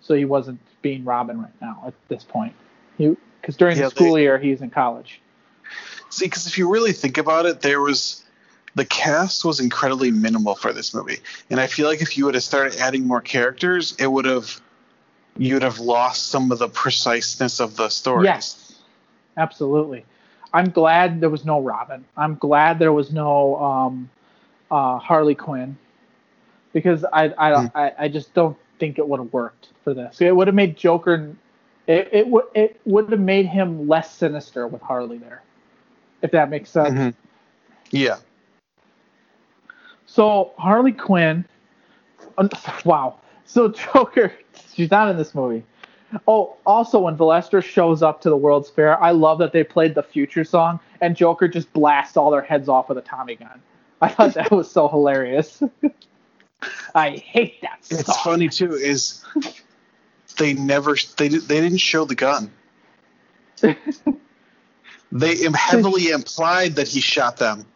so 0.00 0.14
he 0.14 0.24
wasn't 0.24 0.60
being 0.82 1.04
Robin 1.04 1.40
right 1.40 1.60
now 1.60 1.82
at 1.86 1.94
this 2.08 2.24
point. 2.24 2.54
He 2.98 3.16
because 3.42 3.56
during 3.56 3.76
yeah, 3.76 3.84
the 3.84 3.90
school 3.90 4.14
they, 4.14 4.22
year 4.22 4.38
he's 4.38 4.62
in 4.62 4.70
college. 4.70 5.20
See, 6.08 6.26
because 6.26 6.46
if 6.46 6.56
you 6.56 6.70
really 6.70 6.92
think 6.92 7.18
about 7.18 7.44
it, 7.44 7.60
there 7.60 7.80
was 7.80 8.24
the 8.74 8.84
cast 8.86 9.44
was 9.44 9.60
incredibly 9.60 10.10
minimal 10.10 10.54
for 10.54 10.72
this 10.72 10.94
movie, 10.94 11.18
and 11.50 11.60
I 11.60 11.66
feel 11.66 11.86
like 11.86 12.00
if 12.00 12.16
you 12.16 12.24
would 12.24 12.34
have 12.34 12.44
started 12.44 12.78
adding 12.78 13.06
more 13.06 13.20
characters, 13.20 13.94
it 13.98 14.06
would 14.06 14.24
have 14.24 14.60
you 15.36 15.54
would 15.54 15.62
have 15.62 15.78
lost 15.78 16.28
some 16.28 16.52
of 16.52 16.58
the 16.58 16.68
preciseness 16.68 17.60
of 17.60 17.76
the 17.76 17.88
stories. 17.88 18.24
Yes, 18.24 18.82
absolutely. 19.36 20.04
I'm 20.54 20.70
glad 20.70 21.20
there 21.20 21.30
was 21.30 21.44
no 21.44 21.60
Robin. 21.60 22.04
I'm 22.16 22.36
glad 22.36 22.78
there 22.78 22.92
was 22.92 23.10
no 23.10 23.56
um, 23.56 24.10
uh, 24.70 24.98
Harley 24.98 25.34
Quinn 25.34 25.76
because 26.72 27.04
I 27.04 27.24
I, 27.36 27.50
mm. 27.50 27.72
I 27.74 27.92
I 27.98 28.08
just 28.08 28.32
don't 28.34 28.56
think 28.78 28.98
it 28.98 29.08
would 29.08 29.20
have 29.20 29.32
worked 29.32 29.68
for 29.84 29.94
this. 29.94 30.20
It 30.20 30.34
would 30.34 30.46
have 30.48 30.54
made 30.54 30.76
Joker. 30.76 31.34
It 31.86 32.08
it 32.12 32.28
would 32.28 32.44
it 32.54 32.80
would 32.84 33.10
have 33.10 33.20
made 33.20 33.46
him 33.46 33.88
less 33.88 34.14
sinister 34.14 34.66
with 34.66 34.82
Harley 34.82 35.18
there, 35.18 35.42
if 36.22 36.30
that 36.30 36.48
makes 36.50 36.70
sense. 36.70 36.90
Mm-hmm. 36.90 37.18
Yeah. 37.90 38.16
So 40.06 40.52
Harley 40.58 40.92
Quinn. 40.92 41.44
Wow. 42.84 43.18
So 43.44 43.68
Joker, 43.94 44.32
she's 44.74 44.90
not 44.90 45.08
in 45.08 45.16
this 45.16 45.34
movie. 45.34 45.64
Oh, 46.28 46.56
also 46.66 47.00
when 47.00 47.16
Valestra 47.16 47.62
shows 47.64 48.02
up 48.02 48.20
to 48.20 48.28
the 48.28 48.36
World's 48.36 48.68
Fair, 48.68 49.02
I 49.02 49.12
love 49.12 49.38
that 49.38 49.52
they 49.52 49.64
played 49.64 49.94
the 49.94 50.02
Future 50.02 50.44
song 50.44 50.78
and 51.00 51.16
Joker 51.16 51.48
just 51.48 51.72
blasts 51.72 52.16
all 52.16 52.30
their 52.30 52.42
heads 52.42 52.68
off 52.68 52.88
with 52.88 52.98
a 52.98 53.02
Tommy 53.02 53.34
gun. 53.36 53.62
I 54.02 54.08
thought 54.08 54.34
that 54.34 54.50
was 54.50 54.70
so 54.70 54.88
hilarious. 54.88 55.62
I 56.94 57.10
hate 57.10 57.60
that. 57.62 57.84
Song. 57.84 57.98
It's 57.98 58.20
funny 58.20 58.48
too. 58.48 58.72
Is 58.74 59.24
they 60.38 60.54
never 60.54 60.96
they 61.16 61.28
they 61.28 61.60
didn't 61.60 61.78
show 61.78 62.04
the 62.04 62.14
gun. 62.14 62.50
They 65.12 65.36
heavily 65.54 66.08
implied 66.08 66.76
that 66.76 66.88
he 66.88 67.00
shot 67.00 67.36
them, 67.36 67.66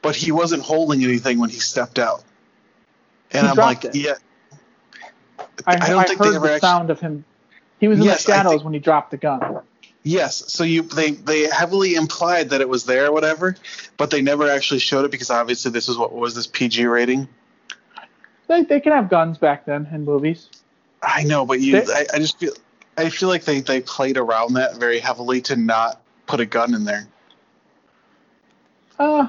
but 0.00 0.16
he 0.16 0.32
wasn't 0.32 0.62
holding 0.62 1.04
anything 1.04 1.38
when 1.38 1.50
he 1.50 1.58
stepped 1.58 1.98
out. 1.98 2.24
And 3.30 3.46
he 3.46 3.50
I'm 3.50 3.56
like, 3.56 3.84
it. 3.84 3.94
yeah. 3.94 4.14
I, 5.66 5.74
I 5.74 5.88
don't 5.88 5.98
I 5.98 6.04
think 6.04 6.18
heard 6.18 6.32
the 6.32 6.38
actually, 6.38 6.60
sound 6.60 6.88
of 6.88 6.98
him. 6.98 7.26
He 7.78 7.88
was 7.88 7.98
in 7.98 8.06
yes, 8.06 8.24
the 8.24 8.32
shadows 8.32 8.52
think, 8.52 8.64
when 8.64 8.72
he 8.72 8.80
dropped 8.80 9.10
the 9.10 9.18
gun. 9.18 9.60
Yes, 10.02 10.50
so 10.50 10.64
you 10.64 10.82
they 10.82 11.10
they 11.10 11.46
heavily 11.46 11.94
implied 11.94 12.50
that 12.50 12.62
it 12.62 12.68
was 12.68 12.86
there 12.86 13.08
or 13.08 13.12
whatever, 13.12 13.54
but 13.98 14.10
they 14.10 14.22
never 14.22 14.48
actually 14.48 14.80
showed 14.80 15.04
it 15.04 15.10
because 15.10 15.28
obviously 15.28 15.72
this 15.72 15.90
is 15.90 15.98
what 15.98 16.14
was 16.14 16.34
this 16.34 16.46
PG 16.46 16.86
rating. 16.86 17.28
They 18.46 18.62
they 18.62 18.80
can 18.80 18.92
have 18.92 19.10
guns 19.10 19.36
back 19.36 19.66
then 19.66 19.86
in 19.92 20.06
movies. 20.06 20.48
I 21.02 21.24
know, 21.24 21.46
but 21.46 21.60
you 21.60 21.80
they, 21.80 21.92
I, 21.92 22.06
I 22.14 22.18
just 22.18 22.38
feel 22.38 22.52
I 22.96 23.10
feel 23.10 23.28
like 23.28 23.44
they 23.44 23.60
they 23.60 23.80
played 23.80 24.16
around 24.16 24.54
that 24.54 24.76
very 24.76 24.98
heavily 24.98 25.40
to 25.42 25.56
not 25.56 26.00
put 26.26 26.40
a 26.40 26.46
gun 26.46 26.74
in 26.74 26.84
there. 26.84 27.08
Uh 28.98 29.28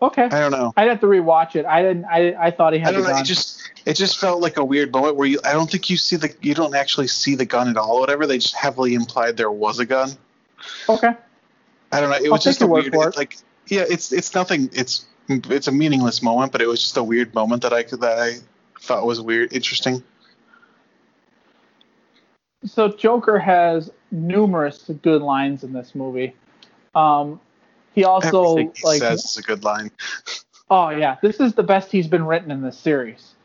okay. 0.00 0.24
I 0.24 0.40
don't 0.40 0.52
know. 0.52 0.72
I'd 0.76 0.88
have 0.88 1.00
to 1.00 1.06
rewatch 1.06 1.56
it. 1.56 1.66
I 1.66 1.82
didn't 1.82 2.04
I 2.04 2.34
I 2.38 2.50
thought 2.50 2.72
he 2.72 2.78
had 2.78 2.90
I 2.90 2.92
don't 2.92 3.04
know, 3.04 3.16
It 3.16 3.24
just 3.24 3.70
it 3.84 3.94
just 3.94 4.18
felt 4.18 4.40
like 4.40 4.56
a 4.56 4.64
weird 4.64 4.92
moment 4.92 5.16
where 5.16 5.26
you 5.26 5.40
I 5.44 5.52
don't 5.52 5.70
think 5.70 5.90
you 5.90 5.96
see 5.96 6.16
the 6.16 6.32
you 6.40 6.54
don't 6.54 6.74
actually 6.74 7.08
see 7.08 7.34
the 7.34 7.46
gun 7.46 7.68
at 7.68 7.76
all 7.76 7.96
or 7.96 8.00
whatever. 8.00 8.26
They 8.26 8.38
just 8.38 8.54
heavily 8.54 8.94
implied 8.94 9.36
there 9.36 9.50
was 9.50 9.80
a 9.80 9.86
gun. 9.86 10.10
Okay. 10.88 11.12
I 11.92 12.00
don't 12.00 12.10
know. 12.10 12.16
It 12.16 12.26
I'll 12.26 12.32
was 12.32 12.44
just 12.44 12.62
a 12.62 12.66
weird 12.66 12.94
it, 12.94 13.16
like 13.16 13.36
yeah, 13.66 13.84
it's 13.88 14.12
it's 14.12 14.34
nothing 14.34 14.70
it's 14.72 15.06
it's 15.28 15.66
a 15.66 15.72
meaningless 15.72 16.22
moment, 16.22 16.52
but 16.52 16.62
it 16.62 16.68
was 16.68 16.80
just 16.80 16.96
a 16.96 17.02
weird 17.02 17.34
moment 17.34 17.62
that 17.62 17.72
I 17.72 17.82
could 17.82 18.00
that 18.00 18.18
I 18.18 18.34
thought 18.80 19.04
was 19.06 19.20
weird 19.20 19.52
interesting. 19.52 20.02
So 22.66 22.88
Joker 22.88 23.38
has 23.38 23.90
numerous 24.10 24.90
good 25.02 25.22
lines 25.22 25.64
in 25.64 25.72
this 25.72 25.94
movie. 25.94 26.34
Um, 26.94 27.40
he 27.94 28.04
also 28.04 28.56
he 28.56 28.70
like 28.82 29.00
says 29.00 29.24
is 29.24 29.36
a 29.38 29.42
good 29.42 29.64
line. 29.64 29.90
Oh 30.68 30.88
yeah, 30.88 31.14
this 31.22 31.38
is 31.38 31.54
the 31.54 31.62
best 31.62 31.92
he's 31.92 32.08
been 32.08 32.26
written 32.26 32.50
in 32.50 32.60
this 32.60 32.76
series. 32.76 33.36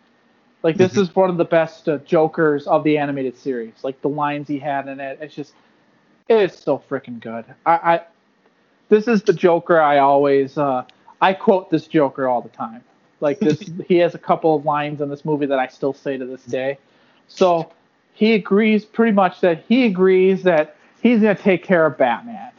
Like 0.64 0.76
this 0.76 0.94
mm-hmm. 0.94 1.02
is 1.02 1.16
one 1.16 1.30
of 1.30 1.38
the 1.38 1.46
best 1.46 1.88
uh, 1.88 2.00
Jokers 2.00 2.66
of 2.66 2.84
the 2.84 2.98
animated 2.98 3.38
series. 3.38 3.76
Like 3.84 4.02
the 4.02 4.10
lines 4.10 4.48
he 4.48 4.58
had 4.58 4.88
in 4.88 5.00
it, 5.00 5.20
it's 5.22 5.36
just 5.36 5.54
it 6.28 6.38
is 6.38 6.58
so 6.58 6.82
freaking 6.90 7.20
good. 7.20 7.46
I, 7.64 7.74
I 7.74 8.02
this 8.90 9.08
is 9.08 9.22
the 9.22 9.34
Joker 9.34 9.80
I 9.80 10.00
always 10.00 10.58
uh, 10.58 10.84
I 11.22 11.34
quote 11.34 11.70
this 11.70 11.86
Joker 11.86 12.28
all 12.28 12.42
the 12.42 12.50
time. 12.50 12.84
Like 13.20 13.40
this, 13.40 13.60
he 13.88 13.98
has 13.98 14.16
a 14.16 14.20
couple 14.20 14.56
of 14.56 14.66
lines 14.66 15.00
in 15.00 15.10
this 15.10 15.24
movie 15.24 15.46
that 15.46 15.60
I 15.60 15.68
still 15.68 15.94
say 15.94 16.18
to 16.18 16.26
this 16.26 16.44
day. 16.46 16.80
So 17.28 17.72
he 18.14 18.34
agrees 18.34 18.86
pretty 18.86 19.14
much 19.14 19.42
that 19.42 19.64
he 19.68 19.86
agrees 19.86 20.44
that 20.44 20.76
he's 21.02 21.22
gonna 21.22 21.36
take 21.36 21.64
care 21.64 21.86
of 21.86 21.98
Batman. 21.98 22.52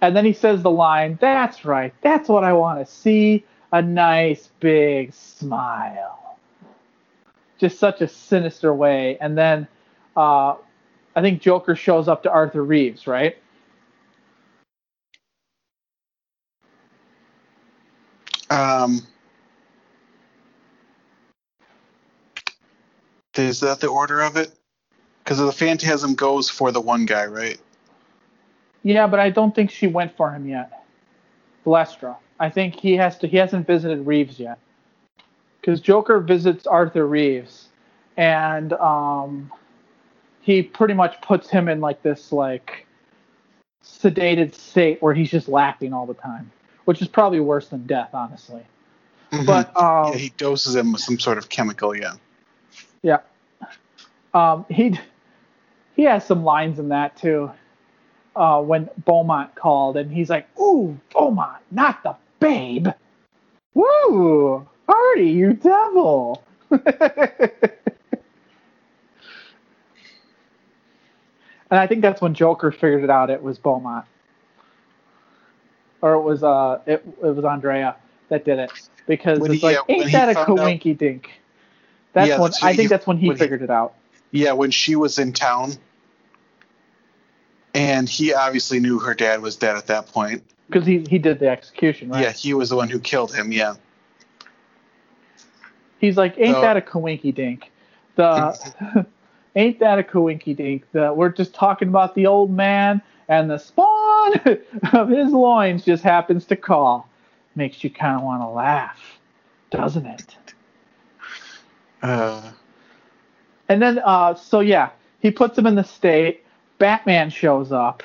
And 0.00 0.16
then 0.16 0.24
he 0.24 0.32
says 0.32 0.62
the 0.62 0.70
line, 0.70 1.18
"That's 1.20 1.64
right. 1.64 1.92
That's 2.02 2.28
what 2.28 2.44
I 2.44 2.52
want 2.52 2.80
to 2.80 2.86
see. 2.92 3.44
A 3.72 3.82
nice 3.82 4.48
big 4.60 5.12
smile." 5.12 6.18
just 7.58 7.78
such 7.78 8.00
a 8.00 8.08
sinister 8.08 8.72
way. 8.72 9.18
And 9.20 9.36
then 9.36 9.66
uh, 10.16 10.54
I 11.14 11.20
think 11.20 11.42
Joker 11.42 11.76
shows 11.76 12.08
up 12.08 12.22
to 12.22 12.30
Arthur 12.30 12.64
Reeves, 12.64 13.06
right? 13.06 13.36
Um, 18.50 19.06
is 23.36 23.60
that 23.60 23.80
the 23.80 23.88
order 23.88 24.20
of 24.20 24.36
it? 24.36 24.57
Because 25.28 25.44
the 25.44 25.52
Phantasm 25.52 26.14
goes 26.14 26.48
for 26.48 26.72
the 26.72 26.80
one 26.80 27.04
guy, 27.04 27.26
right? 27.26 27.60
Yeah, 28.82 29.06
but 29.06 29.20
I 29.20 29.28
don't 29.28 29.54
think 29.54 29.70
she 29.70 29.86
went 29.86 30.16
for 30.16 30.32
him 30.32 30.48
yet. 30.48 30.86
Lestra. 31.66 32.16
I 32.40 32.48
think 32.48 32.76
he 32.76 32.96
has 32.96 33.18
to. 33.18 33.26
He 33.26 33.36
hasn't 33.36 33.66
visited 33.66 34.06
Reeves 34.06 34.40
yet 34.40 34.58
because 35.60 35.82
Joker 35.82 36.20
visits 36.20 36.66
Arthur 36.66 37.06
Reeves, 37.06 37.68
and 38.16 38.72
um, 38.72 39.52
he 40.40 40.62
pretty 40.62 40.94
much 40.94 41.20
puts 41.20 41.50
him 41.50 41.68
in 41.68 41.82
like 41.82 42.00
this 42.00 42.32
like 42.32 42.86
sedated 43.84 44.54
state 44.54 45.02
where 45.02 45.12
he's 45.12 45.30
just 45.30 45.46
laughing 45.46 45.92
all 45.92 46.06
the 46.06 46.14
time, 46.14 46.50
which 46.86 47.02
is 47.02 47.08
probably 47.08 47.40
worse 47.40 47.68
than 47.68 47.86
death, 47.86 48.14
honestly. 48.14 48.62
Mm-hmm. 49.32 49.44
But 49.44 49.78
um, 49.78 50.14
yeah, 50.14 50.18
he 50.20 50.30
doses 50.38 50.74
him 50.74 50.90
with 50.92 51.02
some 51.02 51.18
sort 51.18 51.36
of 51.36 51.50
chemical, 51.50 51.94
yeah. 51.94 52.14
Yeah. 53.02 53.18
Um, 54.32 54.64
he 54.70 54.98
he 55.98 56.04
has 56.04 56.24
some 56.24 56.44
lines 56.44 56.78
in 56.78 56.90
that 56.90 57.16
too. 57.16 57.50
Uh, 58.36 58.62
when 58.62 58.88
Beaumont 59.04 59.52
called 59.56 59.96
and 59.96 60.12
he's 60.12 60.30
like, 60.30 60.46
"Ooh, 60.56 60.96
Beaumont, 61.12 61.60
not 61.72 62.04
the 62.04 62.14
babe." 62.38 62.86
Woo! 63.74 64.64
Artie, 64.86 65.30
you 65.30 65.54
devil! 65.54 66.44
and 66.70 66.82
I 71.68 71.88
think 71.88 72.00
that's 72.00 72.22
when 72.22 72.32
Joker 72.32 72.70
figured 72.70 73.02
it 73.02 73.10
out. 73.10 73.28
It 73.28 73.42
was 73.42 73.58
Beaumont, 73.58 74.06
or 76.00 76.14
it 76.14 76.22
was 76.22 76.44
uh, 76.44 76.78
it, 76.86 77.04
it 77.24 77.34
was 77.34 77.44
Andrea 77.44 77.96
that 78.28 78.44
did 78.44 78.60
it 78.60 78.70
because 79.08 79.40
when 79.40 79.50
it's 79.50 79.62
he, 79.62 79.66
like, 79.66 79.78
yeah, 79.88 79.96
ain't 79.96 80.12
that 80.12 80.28
a 80.28 80.34
coinky 80.34 80.96
dink? 80.96 81.28
That's 82.12 82.28
yeah, 82.28 82.38
when 82.38 82.52
I 82.62 82.68
think 82.76 82.82
he, 82.82 82.86
that's 82.86 83.06
when 83.08 83.18
he 83.18 83.26
when 83.26 83.36
figured 83.36 83.60
he, 83.60 83.64
it 83.64 83.70
out. 83.70 83.94
Yeah, 84.30 84.52
when 84.52 84.70
she 84.70 84.94
was 84.94 85.18
in 85.18 85.32
town, 85.32 85.72
and 87.74 88.08
he 88.08 88.32
obviously 88.34 88.80
knew 88.80 88.98
her 88.98 89.14
dad 89.14 89.42
was 89.42 89.56
dead 89.56 89.76
at 89.76 89.86
that 89.86 90.06
point 90.06 90.42
because 90.68 90.86
he 90.86 91.04
he 91.08 91.18
did 91.18 91.38
the 91.38 91.48
execution, 91.48 92.10
right? 92.10 92.22
Yeah, 92.22 92.32
he 92.32 92.54
was 92.54 92.70
the 92.70 92.76
one 92.76 92.88
who 92.88 92.98
killed 92.98 93.34
him. 93.34 93.52
Yeah. 93.52 93.74
He's 95.98 96.16
like, 96.16 96.34
ain't 96.38 96.54
so, 96.54 96.60
that 96.60 96.76
a 96.76 96.80
coinky 96.80 97.34
dink? 97.34 97.70
The 98.14 99.06
ain't 99.56 99.80
that 99.80 99.98
a 99.98 100.02
coinky 100.02 100.56
dink? 100.56 100.84
The 100.92 101.12
we're 101.12 101.30
just 101.30 101.54
talking 101.54 101.88
about 101.88 102.14
the 102.14 102.26
old 102.26 102.50
man 102.50 103.02
and 103.28 103.50
the 103.50 103.58
spawn 103.58 104.34
of 104.92 105.08
his 105.08 105.32
loins 105.32 105.84
just 105.84 106.02
happens 106.02 106.44
to 106.46 106.56
call. 106.56 107.08
Makes 107.54 107.82
you 107.82 107.90
kind 107.90 108.16
of 108.16 108.22
want 108.22 108.42
to 108.42 108.48
laugh, 108.48 109.18
doesn't 109.70 110.06
it? 110.06 110.36
Uh. 112.02 112.52
And 113.68 113.82
then, 113.82 114.00
uh, 114.04 114.34
so 114.34 114.60
yeah, 114.60 114.90
he 115.20 115.30
puts 115.30 115.58
him 115.58 115.66
in 115.66 115.74
the 115.74 115.84
state. 115.84 116.44
Batman 116.78 117.30
shows 117.30 117.72
up, 117.72 118.02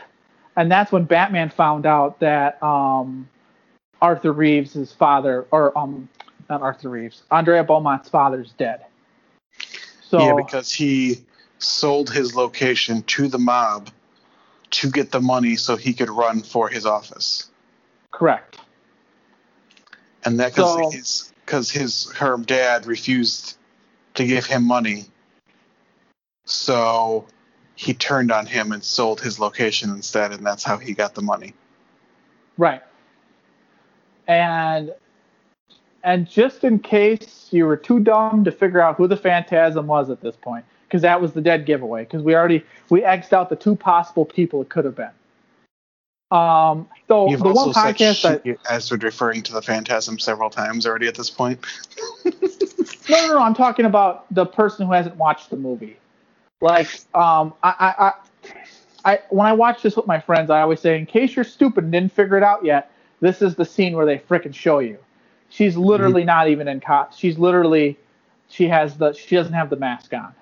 and 0.55 0.71
that's 0.71 0.91
when 0.91 1.05
Batman 1.05 1.49
found 1.49 1.85
out 1.85 2.19
that 2.19 2.61
um, 2.61 3.29
Arthur 4.01 4.33
Reeves' 4.33 4.91
father, 4.91 5.45
or 5.51 5.77
um, 5.77 6.09
not 6.49 6.61
Arthur 6.61 6.89
Reeves. 6.89 7.23
Andrea 7.31 7.63
Beaumont's 7.63 8.09
father's 8.09 8.51
dead. 8.53 8.85
So 10.01 10.19
yeah, 10.19 10.35
because 10.35 10.71
he 10.71 11.23
sold 11.59 12.11
his 12.11 12.35
location 12.35 13.03
to 13.03 13.27
the 13.27 13.39
mob 13.39 13.89
to 14.71 14.89
get 14.89 15.11
the 15.11 15.21
money 15.21 15.55
so 15.55 15.75
he 15.75 15.93
could 15.93 16.09
run 16.09 16.41
for 16.41 16.67
his 16.67 16.85
office. 16.85 17.49
Correct. 18.11 18.57
And 20.25 20.39
that 20.39 20.55
because 20.55 20.73
so, 20.73 20.89
his, 20.89 21.33
cause 21.45 21.71
his 21.71 22.11
her 22.13 22.37
dad 22.37 22.85
refused 22.85 23.57
to 24.15 24.25
give 24.25 24.45
him 24.45 24.65
money, 24.65 25.05
so 26.45 27.25
he 27.75 27.93
turned 27.93 28.31
on 28.31 28.45
him 28.45 28.71
and 28.71 28.83
sold 28.83 29.21
his 29.21 29.39
location 29.39 29.89
instead, 29.89 30.31
and 30.31 30.45
that's 30.45 30.63
how 30.63 30.77
he 30.77 30.93
got 30.93 31.15
the 31.15 31.21
money. 31.21 31.53
Right. 32.57 32.81
And 34.27 34.93
and 36.03 36.29
just 36.29 36.63
in 36.63 36.79
case 36.79 37.47
you 37.51 37.65
were 37.65 37.77
too 37.77 37.99
dumb 37.99 38.43
to 38.43 38.51
figure 38.51 38.81
out 38.81 38.97
who 38.97 39.07
the 39.07 39.17
Phantasm 39.17 39.87
was 39.87 40.09
at 40.09 40.21
this 40.21 40.35
point, 40.35 40.65
because 40.87 41.01
that 41.01 41.21
was 41.21 41.33
the 41.33 41.41
dead 41.41 41.65
giveaway, 41.65 42.03
because 42.03 42.21
we 42.21 42.35
already 42.35 42.63
we 42.89 43.01
xed 43.01 43.33
out 43.33 43.49
the 43.49 43.55
two 43.55 43.75
possible 43.75 44.25
people 44.25 44.61
it 44.61 44.69
could 44.69 44.85
have 44.85 44.95
been. 44.95 45.11
Um, 46.31 46.89
so 47.07 47.29
You've 47.29 47.41
the 47.41 47.49
also 47.49 47.67
one 47.67 47.73
podcast 47.73 48.21
said 48.21 48.43
that 48.43 48.57
as 48.69 48.89
we're 48.89 48.97
referring 48.97 49.43
to 49.43 49.53
the 49.53 49.61
Phantasm 49.61 50.17
several 50.17 50.49
times 50.49 50.87
already 50.87 51.07
at 51.07 51.15
this 51.15 51.29
point. 51.29 51.59
no, 52.25 52.31
no, 53.09 53.27
no. 53.27 53.39
I'm 53.39 53.53
talking 53.53 53.85
about 53.85 54.25
the 54.33 54.45
person 54.45 54.87
who 54.87 54.93
hasn't 54.93 55.15
watched 55.17 55.51
the 55.51 55.57
movie. 55.57 55.97
Like, 56.63 56.87
um, 57.13 57.53
I, 57.61 57.75
I, 57.77 58.05
I, 58.05 58.13
I, 59.05 59.19
when 59.29 59.45
I 59.45 59.51
watch 59.51 59.81
this 59.81 59.97
with 59.97 60.07
my 60.07 60.19
friends, 60.19 60.49
I 60.49 60.61
always 60.61 60.79
say, 60.79 60.97
in 60.97 61.05
case 61.05 61.35
you're 61.35 61.43
stupid 61.43 61.83
and 61.83 61.91
didn't 61.91 62.13
figure 62.13 62.37
it 62.37 62.43
out 62.43 62.63
yet, 62.63 62.89
this 63.19 63.41
is 63.41 63.55
the 63.55 63.65
scene 63.65 63.97
where 63.97 64.05
they 64.05 64.17
fricking 64.17 64.55
show 64.55 64.79
you. 64.79 64.97
She's 65.49 65.75
literally 65.75 66.21
mm-hmm. 66.21 66.27
not 66.27 66.47
even 66.47 66.67
in 66.69 66.79
cop. 66.79 67.13
She's 67.13 67.37
literally 67.37 67.97
she 68.47 68.67
has 68.69 68.97
the 68.97 69.13
she 69.13 69.35
doesn't 69.35 69.53
have 69.53 69.69
the 69.69 69.75
mask 69.75 70.13
on. 70.13 70.33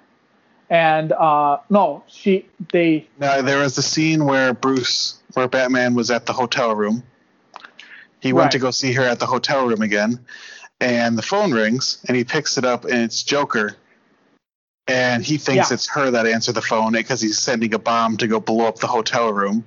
And 0.70 1.12
uh 1.12 1.58
no, 1.70 2.04
she 2.08 2.46
they 2.72 3.08
Now 3.20 3.42
there 3.42 3.60
was 3.60 3.78
a 3.78 3.82
scene 3.82 4.26
where 4.26 4.54
Bruce 4.54 5.20
where 5.34 5.48
Batman 5.48 5.96
was 5.96 6.12
at 6.12 6.28
the 6.28 6.34
hotel 6.34 6.76
room. 6.76 7.04
He 8.20 8.32
went 8.32 8.46
right. 8.46 8.52
to 8.52 8.60
go 8.60 8.72
see 8.72 8.94
her 8.94 9.04
at 9.04 9.20
the 9.20 9.26
hotel 9.26 9.68
room 9.68 9.82
again, 9.82 10.20
and 10.80 11.18
the 11.18 11.24
phone 11.24 11.52
rings 11.52 12.04
and 12.08 12.16
he 12.16 12.24
picks 12.24 12.58
it 12.58 12.64
up 12.64 12.86
and 12.86 12.96
it's 12.96 13.24
Joker. 13.24 13.76
And 14.92 15.24
he 15.24 15.38
thinks 15.38 15.70
yeah. 15.70 15.76
it's 15.76 15.88
her 15.90 16.12
that 16.12 16.26
answered 16.28 16.56
the 16.56 16.62
phone 16.62 16.96
eh, 16.96 17.00
because 17.00 17.22
he's 17.22 17.40
sending 17.40 17.74
a 17.74 17.80
bomb 17.80 18.18
to 18.18 18.28
go 18.28 18.40
blow 18.40 18.66
up 18.66 18.80
the 18.80 18.88
hotel 18.88 19.32
room. 19.32 19.64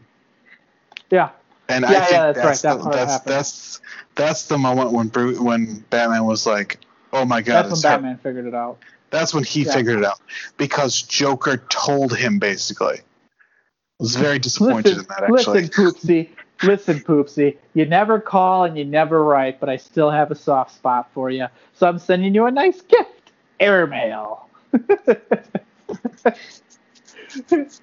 Yeah. 1.10 1.30
And 1.68 1.82
yeah, 1.82 1.88
I 1.88 2.00
think 2.00 2.12
yeah, 2.12 2.32
that's 2.32 2.36
that's, 2.36 2.62
that's, 2.62 2.84
right. 2.84 2.84
the, 2.84 2.90
that 2.90 3.06
that's, 3.06 3.24
that's 3.24 3.80
that's 4.16 4.46
the 4.46 4.58
moment 4.58 4.92
when 4.92 5.08
Bruce, 5.08 5.38
when 5.38 5.84
Batman 5.90 6.24
was 6.24 6.46
like, 6.46 6.80
"Oh 7.12 7.24
my 7.24 7.40
God!" 7.40 7.70
That's 7.70 7.82
when 7.82 7.92
Batman 7.92 8.18
figured 8.18 8.46
it 8.46 8.54
out. 8.54 8.78
That's 9.10 9.32
when 9.32 9.44
he 9.44 9.64
figured 9.64 9.98
it 9.98 10.04
out 10.04 10.20
because 10.56 11.02
Joker 11.02 11.58
told 11.68 12.16
him 12.16 12.38
basically. 12.38 12.98
I 12.98 14.02
was 14.02 14.16
very 14.16 14.38
disappointed 14.40 14.96
listen, 14.96 15.00
in 15.00 15.06
that 15.08 15.22
actually. 15.22 15.62
Listen, 15.62 15.84
Poopsie. 15.84 16.28
Listen, 16.62 17.00
Poopsie. 17.00 17.56
You 17.74 17.86
never 17.86 18.20
call 18.20 18.64
and 18.64 18.76
you 18.76 18.84
never 18.84 19.24
write, 19.24 19.60
but 19.60 19.68
I 19.68 19.76
still 19.76 20.10
have 20.10 20.30
a 20.30 20.34
soft 20.34 20.74
spot 20.74 21.10
for 21.14 21.30
you. 21.30 21.46
So 21.74 21.88
I'm 21.88 21.98
sending 21.98 22.34
you 22.34 22.46
a 22.46 22.50
nice 22.50 22.80
gift. 22.82 23.32
Airmail. 23.60 24.48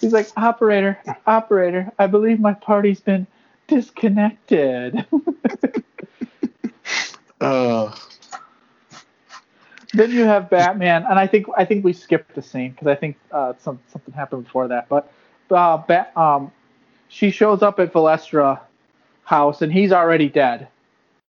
He's 0.00 0.12
like, 0.12 0.28
operator, 0.36 0.98
operator, 1.26 1.90
I 1.98 2.06
believe 2.06 2.38
my 2.38 2.52
party's 2.54 3.00
been 3.00 3.26
disconnected. 3.66 5.04
uh. 7.40 7.94
Then 9.94 10.10
you 10.10 10.24
have 10.24 10.50
Batman, 10.50 11.06
and 11.08 11.18
I 11.18 11.26
think 11.26 11.46
I 11.56 11.64
think 11.64 11.82
we 11.84 11.94
skipped 11.94 12.34
the 12.34 12.42
scene 12.42 12.72
because 12.72 12.86
I 12.86 12.94
think 12.94 13.16
uh, 13.32 13.54
some 13.58 13.78
something 13.88 14.12
happened 14.12 14.44
before 14.44 14.68
that. 14.68 14.88
But 14.90 15.10
uh, 15.50 15.78
Bat, 15.78 16.14
um, 16.16 16.52
she 17.08 17.30
shows 17.30 17.62
up 17.62 17.80
at 17.80 17.92
Valestra 17.94 18.60
house, 19.24 19.62
and 19.62 19.72
he's 19.72 19.92
already 19.92 20.28
dead. 20.28 20.68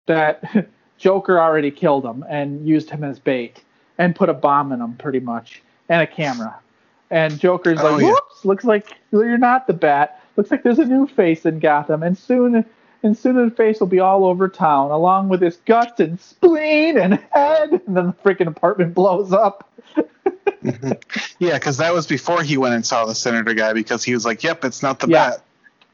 That 0.07 0.43
Joker 0.99 1.41
already 1.41 1.71
killed 1.71 2.05
him 2.05 2.25
and 2.29 2.67
used 2.67 2.91
him 2.91 3.05
as 3.05 3.21
bait 3.21 3.63
and 3.99 4.15
put 4.15 4.29
a 4.29 4.35
bomb 4.35 4.73
in 4.73 4.79
them, 4.79 4.95
pretty 4.95 5.21
much, 5.21 5.63
and 5.89 6.03
a 6.03 6.07
camera. 6.07 6.59
And 7.11 7.39
Joker's 7.39 7.81
oh, 7.81 7.93
like, 7.93 8.03
yeah. 8.03 8.11
"Whoops! 8.11 8.45
Looks 8.45 8.65
like 8.65 8.97
you're 9.13 9.39
not 9.39 9.67
the 9.67 9.73
Bat. 9.73 10.23
Looks 10.37 10.51
like 10.51 10.63
there's 10.63 10.79
a 10.79 10.85
new 10.85 11.07
face 11.07 11.45
in 11.45 11.59
Gotham, 11.59 12.03
and 12.03 12.17
soon 12.17 12.65
and 13.03 13.17
soon 13.17 13.37
the 13.37 13.55
face 13.55 13.81
will 13.81 13.87
be 13.87 14.01
all 14.01 14.25
over 14.25 14.49
town, 14.49 14.91
along 14.91 15.29
with 15.29 15.41
his 15.41 15.57
guts 15.59 16.01
and 16.01 16.21
spleen 16.21 16.99
and 16.99 17.15
head. 17.31 17.71
And 17.87 17.97
then 17.97 18.07
the 18.07 18.13
freaking 18.25 18.47
apartment 18.47 18.95
blows 18.95 19.33
up. 19.33 19.69
Yeah, 21.39 21.55
because 21.55 21.77
that 21.77 21.95
was 21.95 22.07
before 22.07 22.43
he 22.43 22.57
went 22.57 22.75
and 22.75 22.85
saw 22.85 23.07
the 23.07 23.15
senator 23.15 23.55
guy 23.55 23.73
because 23.73 24.03
he 24.03 24.13
was 24.13 24.25
like, 24.25 24.43
"Yep, 24.43 24.65
it's 24.65 24.83
not 24.83 24.99
the 24.99 25.07
yeah. 25.07 25.31
bat." 25.31 25.43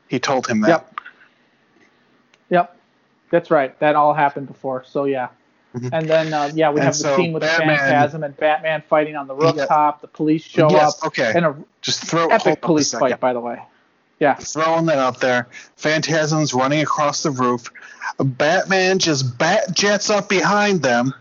He 0.09 0.19
told 0.19 0.47
him 0.47 0.63
that. 0.63 0.69
Yep. 0.69 1.01
Yep. 2.51 2.77
That's 3.31 3.51
right. 3.51 3.79
That 3.81 3.95
all 3.95 4.15
happened 4.15 4.47
before. 4.47 4.85
So 4.87 5.05
yeah. 5.05 5.29
Mm-hmm. 5.75 5.89
And 5.93 6.09
then 6.09 6.33
uh, 6.33 6.53
yeah, 6.55 6.71
we 6.71 6.81
and 6.81 6.87
have 6.87 6.97
the 6.97 7.17
scene 7.17 7.33
with 7.33 7.43
Batman, 7.43 7.77
Phantasm 7.77 8.23
and 8.23 8.37
Batman 8.37 8.83
fighting 8.89 9.17
on 9.17 9.27
the 9.27 9.35
rooftop. 9.35 9.97
Yeah. 9.97 10.01
The 10.01 10.09
police 10.09 10.45
show 10.45 10.71
yes, 10.71 11.03
up. 11.03 11.09
Okay. 11.09 11.33
And 11.35 11.45
a 11.45 11.57
just 11.83 12.05
throw 12.05 12.29
epic 12.29 12.61
police 12.61 12.93
fight, 12.93 13.19
by 13.19 13.33
the 13.33 13.41
way. 13.41 13.61
Yeah. 14.21 14.35
Throwing 14.35 14.87
that 14.87 14.99
out 14.99 15.21
there. 15.21 15.49
Phantasm's 15.77 16.55
running 16.55 16.81
across 16.81 17.25
the 17.25 17.33
roof. 17.33 17.71
Batman 18.19 19.01
just 19.01 19.37
bat 19.37 19.75
jets 19.75 20.09
up 20.11 20.29
behind 20.29 20.83
them 20.83 21.13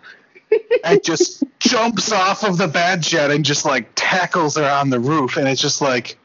and 0.83 1.03
just 1.03 1.43
jumps 1.59 2.11
off 2.11 2.43
of 2.43 2.57
the 2.57 2.67
bat 2.67 3.01
jet 3.01 3.31
and 3.31 3.43
just 3.43 3.65
like 3.65 3.89
tackles 3.95 4.55
her 4.55 4.69
on 4.69 4.91
the 4.91 4.99
roof. 4.99 5.37
And 5.37 5.47
it's 5.47 5.61
just 5.61 5.81
like 5.81 6.17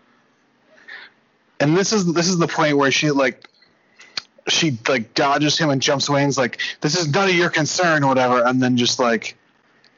and 1.61 1.77
this 1.77 1.93
is 1.93 2.13
this 2.13 2.29
is 2.29 2.39
the 2.39 2.49
point 2.49 2.77
where 2.77 2.91
she 2.91 3.11
like 3.11 3.49
she 4.49 4.79
like 4.89 5.15
dodges 5.15 5.59
him 5.59 5.71
and 5.71 5.81
jumps 5.81 6.09
away 6.09 6.23
and 6.23 6.29
is 6.29 6.39
like, 6.39 6.59
This 6.81 6.99
is 6.99 7.13
none 7.13 7.29
of 7.29 7.35
your 7.35 7.51
concern 7.51 8.05
or 8.05 8.09
whatever 8.09 8.43
and 8.45 8.63
then 8.63 8.77
just 8.77 8.99
like 8.99 9.37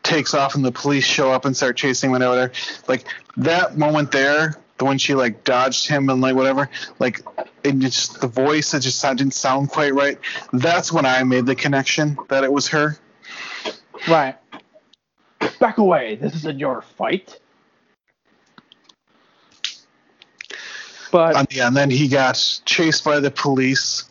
takes 0.03 0.35
off 0.35 0.55
and 0.55 0.65
the 0.65 0.73
police 0.73 1.05
show 1.05 1.31
up 1.31 1.45
and 1.45 1.57
start 1.57 1.77
chasing 1.77 2.11
him 2.11 2.21
whatever. 2.21 2.53
Like 2.89 3.05
that 3.37 3.77
moment 3.77 4.13
there 4.13 4.57
the 4.79 4.85
when 4.85 4.99
she 4.99 5.15
like 5.15 5.45
dodged 5.45 5.87
him 5.87 6.09
and 6.09 6.21
like 6.21 6.35
whatever, 6.35 6.69
like 6.99 7.21
and 7.65 7.81
just 7.81 8.21
the 8.21 8.27
voice 8.27 8.75
it 8.75 8.81
just 8.81 9.03
didn't 9.03 9.35
sound 9.35 9.69
quite 9.69 9.95
right. 9.95 10.19
That's 10.53 10.93
when 10.93 11.07
I 11.07 11.23
made 11.23 11.47
the 11.47 11.55
connection 11.55 12.19
that 12.29 12.45
it 12.45 12.53
was 12.53 12.69
her. 12.69 12.99
Right. 14.09 14.37
Back 15.59 15.79
away. 15.79 16.17
This 16.17 16.35
isn't 16.37 16.59
your 16.59 16.83
fight. 16.83 17.39
But 21.13 21.53
yeah, 21.53 21.67
and 21.67 21.77
then 21.77 21.91
he 21.91 22.09
got 22.09 22.61
chased 22.65 23.05
by 23.05 23.21
the 23.21 23.31
police 23.31 24.10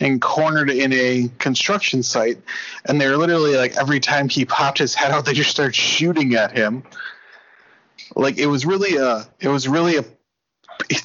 and 0.00 0.20
cornered 0.20 0.70
in 0.70 0.92
a 0.92 1.28
construction 1.38 2.02
site, 2.02 2.38
and 2.86 3.00
they're 3.00 3.16
literally 3.16 3.56
like 3.56 3.76
every 3.76 4.00
time 4.00 4.28
he 4.28 4.44
popped 4.44 4.78
his 4.78 4.94
head 4.94 5.10
out, 5.10 5.24
they 5.24 5.32
just 5.32 5.50
started 5.50 5.74
shooting 5.74 6.34
at 6.34 6.52
him 6.52 6.84
like 8.14 8.38
it 8.38 8.46
was 8.46 8.66
really 8.66 8.96
a 8.96 9.26
it 9.40 9.48
was 9.48 9.68
really 9.68 9.96
a 9.96 10.04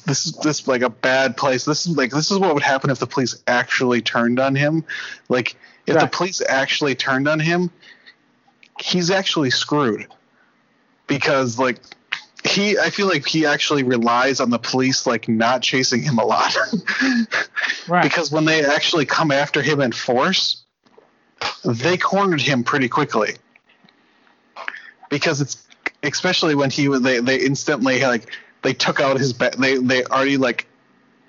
this 0.06 0.26
is 0.26 0.36
this 0.42 0.66
like 0.68 0.82
a 0.82 0.90
bad 0.90 1.36
place. 1.36 1.64
This 1.64 1.86
is 1.86 1.96
like 1.96 2.10
this 2.10 2.30
is 2.30 2.38
what 2.38 2.54
would 2.54 2.62
happen 2.62 2.90
if 2.90 2.98
the 2.98 3.06
police 3.06 3.42
actually 3.46 4.02
turned 4.02 4.38
on 4.38 4.54
him. 4.54 4.84
Like 5.28 5.56
if 5.86 5.94
right. 5.94 6.02
the 6.02 6.16
police 6.16 6.42
actually 6.48 6.94
turned 6.94 7.28
on 7.28 7.40
him, 7.40 7.70
he's 8.80 9.10
actually 9.10 9.50
screwed. 9.50 10.06
Because 11.06 11.58
like 11.58 11.80
he 12.44 12.78
I 12.78 12.90
feel 12.90 13.06
like 13.06 13.26
he 13.26 13.46
actually 13.46 13.82
relies 13.82 14.40
on 14.40 14.50
the 14.50 14.58
police 14.58 15.06
like 15.06 15.28
not 15.28 15.62
chasing 15.62 16.02
him 16.02 16.18
a 16.18 16.24
lot. 16.24 16.56
right. 17.88 18.02
Because 18.02 18.30
when 18.30 18.44
they 18.44 18.64
actually 18.64 19.06
come 19.06 19.30
after 19.30 19.62
him 19.62 19.80
in 19.80 19.92
force, 19.92 20.62
they 21.64 21.96
cornered 21.96 22.42
him 22.42 22.62
pretty 22.62 22.88
quickly. 22.88 23.36
Because 25.08 25.40
it's 25.40 25.66
especially 26.02 26.54
when 26.54 26.70
he 26.70 26.88
was 26.88 27.00
they 27.00 27.20
they 27.20 27.40
instantly 27.40 28.00
like 28.02 28.30
they 28.62 28.74
took 28.74 29.00
out 29.00 29.18
his 29.18 29.32
bat 29.32 29.56
they 29.58 29.78
they 29.78 30.04
already 30.04 30.36
like 30.36 30.66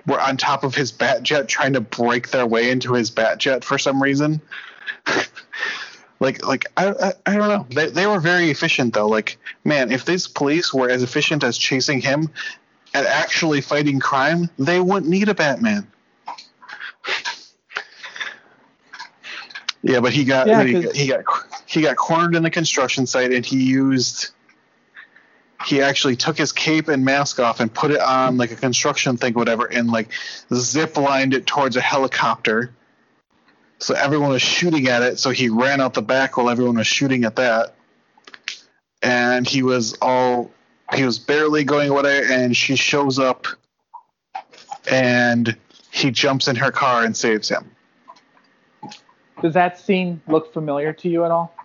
were 0.06 0.20
on 0.20 0.38
top 0.38 0.64
of 0.64 0.76
his 0.76 0.92
bat 0.92 1.24
jet 1.24 1.48
trying 1.48 1.74
to 1.74 1.82
break 1.82 2.30
their 2.30 2.46
way 2.46 2.70
into 2.70 2.94
his 2.94 3.10
bat 3.10 3.38
jet 3.38 3.64
for 3.64 3.78
some 3.78 4.04
reason. 4.04 4.42
like 6.20 6.46
like 6.46 6.66
I, 6.78 6.90
I, 6.90 7.14
I 7.26 7.36
don't 7.36 7.50
know 7.50 7.68
they 7.70 7.90
they 7.90 8.08
were 8.08 8.20
very 8.20 8.50
efficient 8.50 8.94
though 8.94 9.08
like 9.08 9.38
man 9.64 9.92
if 9.92 10.06
these 10.06 10.28
police 10.28 10.74
were 10.74 10.90
as 10.90 11.04
efficient 11.04 11.44
as 11.44 11.58
chasing 11.58 12.02
him 12.02 12.30
and 12.94 13.06
actually 13.06 13.62
fighting 13.62 14.00
crime 14.00 14.50
they 14.58 14.80
wouldn't 14.80 15.10
need 15.10 15.30
a 15.30 15.34
Batman. 15.34 15.88
Yeah, 19.86 20.00
but 20.00 20.14
he 20.14 20.24
got, 20.24 20.48
yeah, 20.48 20.64
he, 20.64 20.82
he 20.90 21.08
got 21.08 21.24
he 21.68 21.82
got 21.84 21.96
cornered 21.96 22.34
in 22.36 22.42
the 22.42 22.50
construction 22.50 23.06
site 23.06 23.32
and 23.32 23.46
he 23.46 23.64
used 23.64 24.32
he 25.64 25.80
actually 25.80 26.16
took 26.16 26.38
his 26.38 26.52
cape 26.52 26.88
and 26.88 27.06
mask 27.06 27.40
off 27.40 27.60
and 27.60 27.72
put 27.72 27.92
it 27.92 28.00
on 28.00 28.38
like 28.38 28.52
a 28.52 28.56
construction 28.56 29.16
thing, 29.16 29.34
whatever, 29.34 29.66
and 29.66 29.92
like 29.92 30.10
zip 30.54 30.98
lined 30.98 31.36
it 31.36 31.46
towards 31.46 31.76
a 31.76 31.82
helicopter. 31.82 32.74
So 33.80 33.94
everyone 33.94 34.30
was 34.30 34.42
shooting 34.42 34.88
at 34.88 35.02
it. 35.04 35.20
So 35.20 35.32
he 35.32 35.50
ran 35.50 35.82
out 35.82 35.94
the 35.94 36.02
back 36.02 36.38
while 36.38 36.50
everyone 36.50 36.78
was 36.78 36.88
shooting 36.88 37.26
at 37.26 37.36
that. 37.36 37.76
And 39.02 39.48
he 39.48 39.62
was 39.62 39.96
all 40.02 40.52
he 40.94 41.04
was 41.04 41.20
barely 41.20 41.64
going 41.64 41.90
away, 41.90 42.24
and 42.30 42.56
she 42.56 42.76
shows 42.76 43.18
up, 43.18 43.48
and 44.90 45.56
he 45.92 46.12
jumps 46.12 46.48
in 46.48 46.56
her 46.56 46.72
car 46.72 47.04
and 47.04 47.18
saves 47.18 47.50
him. 47.50 47.72
Does 49.42 49.54
that 49.54 49.80
scene 49.80 50.22
look 50.28 50.54
familiar 50.54 50.94
to 50.94 51.10
you 51.10 51.26
at 51.26 51.32
all? 51.32 51.56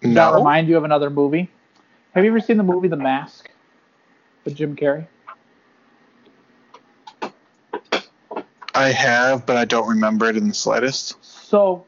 Does 0.00 0.14
no. 0.14 0.14
that 0.14 0.34
remind 0.36 0.68
you 0.68 0.76
of 0.76 0.84
another 0.84 1.10
movie? 1.10 1.48
Have 2.14 2.24
you 2.24 2.30
ever 2.30 2.40
seen 2.40 2.56
the 2.56 2.62
movie 2.62 2.88
The 2.88 2.96
Mask 2.96 3.50
with 4.44 4.54
Jim 4.54 4.76
Carrey? 4.76 5.06
I 8.74 8.90
have, 8.90 9.46
but 9.46 9.56
I 9.56 9.64
don't 9.64 9.88
remember 9.88 10.26
it 10.26 10.36
in 10.36 10.48
the 10.48 10.54
slightest. 10.54 11.22
So, 11.24 11.84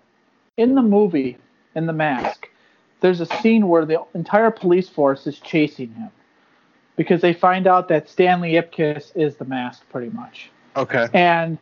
in 0.57 0.75
the 0.75 0.83
movie, 0.83 1.39
in 1.75 1.87
The 1.87 1.93
Mask, 1.93 2.49
there's 3.01 3.21
a 3.21 3.27
scene 3.27 3.69
where 3.69 3.85
the 3.85 4.03
entire 4.15 4.51
police 4.51 4.89
force 4.89 5.27
is 5.27 5.39
chasing 5.39 5.93
him 5.95 6.11
because 6.97 7.21
they 7.21 7.33
find 7.33 7.67
out 7.67 7.89
that 7.89 8.09
Stanley 8.09 8.53
Ipkiss 8.53 9.17
is 9.17 9.37
the 9.37 9.45
mask, 9.45 9.83
pretty 9.91 10.11
much. 10.11 10.51
Okay. 10.77 11.09
And 11.13 11.59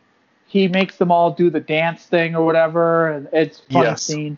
he 0.46 0.68
makes 0.68 0.96
them 0.96 1.10
all 1.10 1.32
do 1.32 1.50
the 1.50 1.60
dance 1.60 2.04
thing 2.04 2.36
or 2.36 2.44
whatever, 2.44 3.08
and 3.08 3.28
it's 3.32 3.60
a 3.60 3.72
funny 3.72 3.86
yes. 3.86 4.02
scene. 4.02 4.36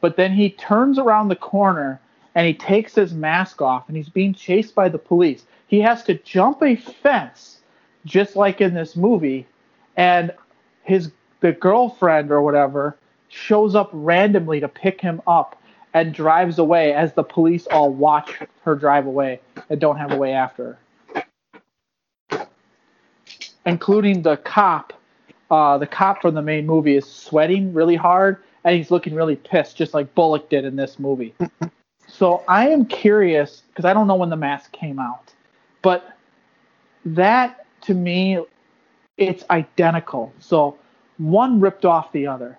But 0.00 0.16
then 0.16 0.32
he 0.32 0.50
turns 0.50 0.98
around 0.98 1.28
the 1.28 1.36
corner 1.36 2.00
and 2.34 2.46
he 2.46 2.54
takes 2.54 2.94
his 2.94 3.12
mask 3.12 3.60
off 3.60 3.88
and 3.88 3.96
he's 3.96 4.08
being 4.08 4.34
chased 4.34 4.74
by 4.74 4.88
the 4.88 4.98
police. 4.98 5.44
He 5.66 5.80
has 5.80 6.04
to 6.04 6.14
jump 6.14 6.62
a 6.62 6.76
fence 6.76 7.58
just 8.04 8.36
like 8.36 8.60
in 8.60 8.74
this 8.74 8.94
movie 8.94 9.46
and 9.96 10.32
his 10.84 11.10
the 11.40 11.52
girlfriend 11.52 12.30
or 12.30 12.42
whatever 12.42 12.96
shows 13.28 13.74
up 13.74 13.90
randomly 13.92 14.60
to 14.60 14.68
pick 14.68 15.00
him 15.00 15.20
up 15.26 15.60
and 15.94 16.12
drives 16.12 16.58
away 16.58 16.92
as 16.92 17.12
the 17.14 17.22
police 17.22 17.66
all 17.68 17.90
watch 17.90 18.38
her 18.62 18.74
drive 18.74 19.06
away 19.06 19.40
and 19.70 19.80
don't 19.80 19.96
have 19.96 20.12
a 20.12 20.16
way 20.16 20.32
after 20.32 20.78
her. 22.30 22.46
Including 23.64 24.22
the 24.22 24.36
cop. 24.38 24.92
Uh, 25.50 25.78
the 25.78 25.86
cop 25.86 26.20
from 26.22 26.34
the 26.34 26.42
main 26.42 26.66
movie 26.66 26.96
is 26.96 27.06
sweating 27.08 27.72
really 27.72 27.96
hard 27.96 28.38
and 28.64 28.76
he's 28.76 28.90
looking 28.90 29.14
really 29.14 29.36
pissed, 29.36 29.76
just 29.76 29.94
like 29.94 30.12
Bullock 30.14 30.48
did 30.48 30.64
in 30.64 30.76
this 30.76 30.98
movie. 30.98 31.34
So 32.08 32.44
I 32.48 32.68
am 32.68 32.86
curious 32.86 33.62
because 33.68 33.84
I 33.84 33.92
don't 33.92 34.06
know 34.06 34.14
when 34.14 34.30
the 34.30 34.36
mask 34.36 34.72
came 34.72 34.98
out, 34.98 35.34
but 35.82 36.16
that 37.04 37.66
to 37.82 37.94
me, 37.94 38.38
it's 39.16 39.44
identical. 39.50 40.32
So 40.40 40.78
one 41.18 41.60
ripped 41.60 41.84
off 41.84 42.12
the 42.12 42.26
other. 42.26 42.58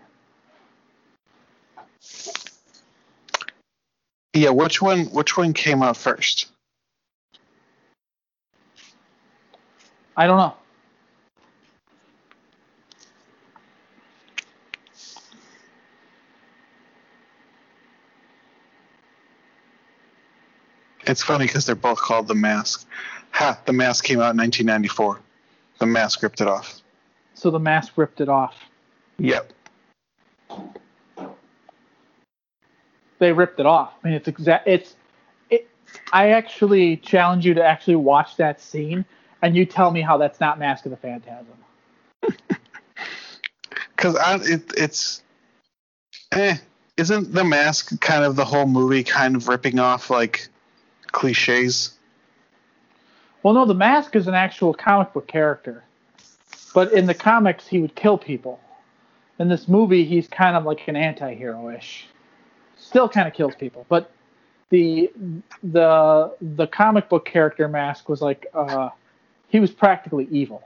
Yeah, 4.33 4.49
which 4.49 4.81
one? 4.81 5.05
Which 5.05 5.35
one 5.35 5.53
came 5.53 5.81
out 5.81 5.97
first? 5.97 6.47
I 10.15 10.27
don't 10.27 10.37
know. 10.37 10.53
It's 21.07 21.23
funny 21.23 21.45
because 21.45 21.65
they're 21.65 21.75
both 21.75 21.99
called 21.99 22.27
The 22.27 22.35
Mask. 22.35 22.85
Ha! 23.31 23.57
The 23.65 23.73
Mask 23.73 24.03
came 24.03 24.19
out 24.19 24.31
in 24.31 24.37
1994. 24.37 25.19
The 25.79 25.85
Mask 25.85 26.21
ripped 26.23 26.41
it 26.41 26.47
off. 26.47 26.81
So 27.33 27.51
The 27.51 27.59
Mask 27.59 27.93
ripped 27.97 28.21
it 28.21 28.29
off. 28.29 28.55
Yep. 29.19 29.53
They 33.19 33.31
ripped 33.31 33.59
it 33.59 33.65
off. 33.65 33.93
I 34.03 34.07
mean, 34.07 34.15
it's 34.15 34.27
exact. 34.27 34.67
It's. 34.67 34.95
It. 35.49 35.67
I 36.13 36.29
actually 36.29 36.97
challenge 36.97 37.45
you 37.45 37.53
to 37.55 37.63
actually 37.63 37.95
watch 37.95 38.37
that 38.37 38.61
scene, 38.61 39.05
and 39.41 39.55
you 39.55 39.65
tell 39.65 39.91
me 39.91 40.01
how 40.01 40.17
that's 40.17 40.39
not 40.39 40.59
Mask 40.59 40.85
of 40.85 40.91
the 40.91 40.97
Phantasm. 40.97 41.47
Because 43.97 44.47
it, 44.47 44.73
it's. 44.77 45.23
Eh. 46.31 46.57
Isn't 46.97 47.33
the 47.33 47.43
mask 47.43 47.99
kind 47.99 48.23
of 48.23 48.35
the 48.35 48.45
whole 48.45 48.67
movie 48.67 49.03
kind 49.03 49.35
of 49.35 49.47
ripping 49.47 49.79
off 49.79 50.09
like 50.09 50.49
cliches. 51.11 51.96
Well, 53.47 53.53
no, 53.53 53.63
the 53.63 53.73
Mask 53.73 54.13
is 54.17 54.27
an 54.27 54.33
actual 54.33 54.73
comic 54.73 55.13
book 55.13 55.25
character, 55.25 55.85
but 56.73 56.91
in 56.91 57.05
the 57.05 57.13
comics 57.13 57.65
he 57.65 57.79
would 57.79 57.95
kill 57.95 58.17
people. 58.17 58.59
In 59.39 59.47
this 59.47 59.69
movie, 59.69 60.03
he's 60.03 60.27
kind 60.27 60.57
of 60.57 60.65
like 60.65 60.85
an 60.89 60.97
anti-hero-ish. 60.97 62.07
Still 62.77 63.07
kind 63.07 63.25
of 63.25 63.33
kills 63.33 63.55
people, 63.55 63.85
but 63.87 64.11
the 64.69 65.09
the 65.63 66.35
the 66.41 66.67
comic 66.67 67.07
book 67.07 67.23
character 67.23 67.69
Mask 67.69 68.09
was 68.09 68.21
like 68.21 68.47
uh, 68.53 68.89
he 69.47 69.61
was 69.61 69.71
practically 69.71 70.27
evil. 70.29 70.61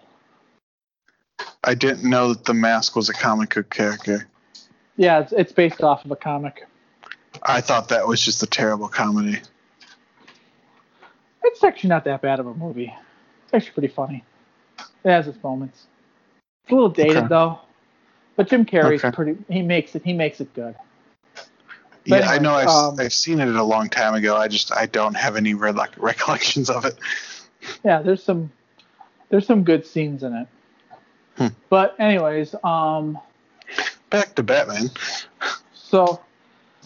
I 1.63 1.75
didn't 1.75 2.09
know 2.09 2.29
that 2.29 2.45
the 2.45 2.55
Mask 2.55 2.95
was 2.95 3.09
a 3.09 3.13
comic 3.13 3.53
book 3.53 3.69
character. 3.69 4.27
Yeah, 4.97 5.19
it's, 5.19 5.33
it's 5.33 5.51
based 5.51 5.83
off 5.83 6.03
of 6.03 6.09
a 6.09 6.15
comic. 6.15 6.65
I 7.43 7.61
thought 7.61 7.89
that 7.89 8.07
was 8.07 8.25
just 8.25 8.41
a 8.41 8.47
terrible 8.47 8.87
comedy 8.87 9.39
it's 11.61 11.67
actually 11.67 11.89
not 11.89 12.05
that 12.05 12.21
bad 12.21 12.39
of 12.39 12.47
a 12.47 12.55
movie. 12.55 12.91
It's 13.43 13.53
actually 13.53 13.71
pretty 13.73 13.87
funny. 13.93 14.23
It 15.03 15.09
has 15.11 15.27
its 15.27 15.41
moments. 15.43 15.85
It's 16.63 16.71
a 16.71 16.75
little 16.75 16.89
dated 16.89 17.17
okay. 17.17 17.27
though, 17.27 17.59
but 18.35 18.49
Jim 18.49 18.65
Carrey's 18.65 19.03
okay. 19.03 19.15
pretty. 19.15 19.37
He 19.47 19.61
makes 19.61 19.93
it. 19.93 20.03
He 20.03 20.13
makes 20.13 20.41
it 20.41 20.51
good. 20.55 20.73
But 21.35 21.45
yeah, 22.05 22.15
anyway, 22.15 22.31
I 22.31 22.39
know. 22.39 22.53
I've, 22.53 22.67
um, 22.67 22.99
I've 22.99 23.13
seen 23.13 23.39
it 23.39 23.47
a 23.47 23.63
long 23.63 23.89
time 23.89 24.15
ago. 24.15 24.35
I 24.35 24.47
just 24.47 24.75
I 24.75 24.87
don't 24.87 25.13
have 25.13 25.35
any 25.35 25.53
re- 25.53 25.71
recollections 25.97 26.71
of 26.71 26.85
it. 26.85 26.97
Yeah, 27.85 28.01
there's 28.01 28.23
some 28.23 28.51
there's 29.29 29.45
some 29.45 29.63
good 29.63 29.85
scenes 29.85 30.23
in 30.23 30.33
it. 30.33 30.47
Hmm. 31.37 31.47
But 31.69 31.95
anyways, 31.99 32.55
um, 32.63 33.19
back 34.09 34.33
to 34.33 34.41
Batman. 34.41 34.89
So, 35.75 36.21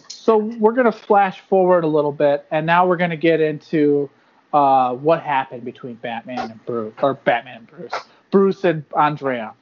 so 0.09 0.35
we're 0.35 0.73
gonna 0.73 0.91
flash 0.91 1.39
forward 1.39 1.85
a 1.85 1.87
little 1.87 2.11
bit, 2.11 2.45
and 2.51 2.65
now 2.65 2.85
we're 2.85 2.97
gonna 2.97 3.15
get 3.15 3.39
into 3.39 4.09
uh, 4.55 4.93
what 4.93 5.21
happened 5.21 5.65
between 5.65 5.95
Batman 5.95 6.51
and 6.51 6.65
Bruce, 6.65 6.93
or 7.01 7.15
Batman 7.15 7.57
and 7.57 7.67
Bruce, 7.67 7.93
Bruce 8.31 8.63
and 8.63 8.85
Andrea. 8.95 9.53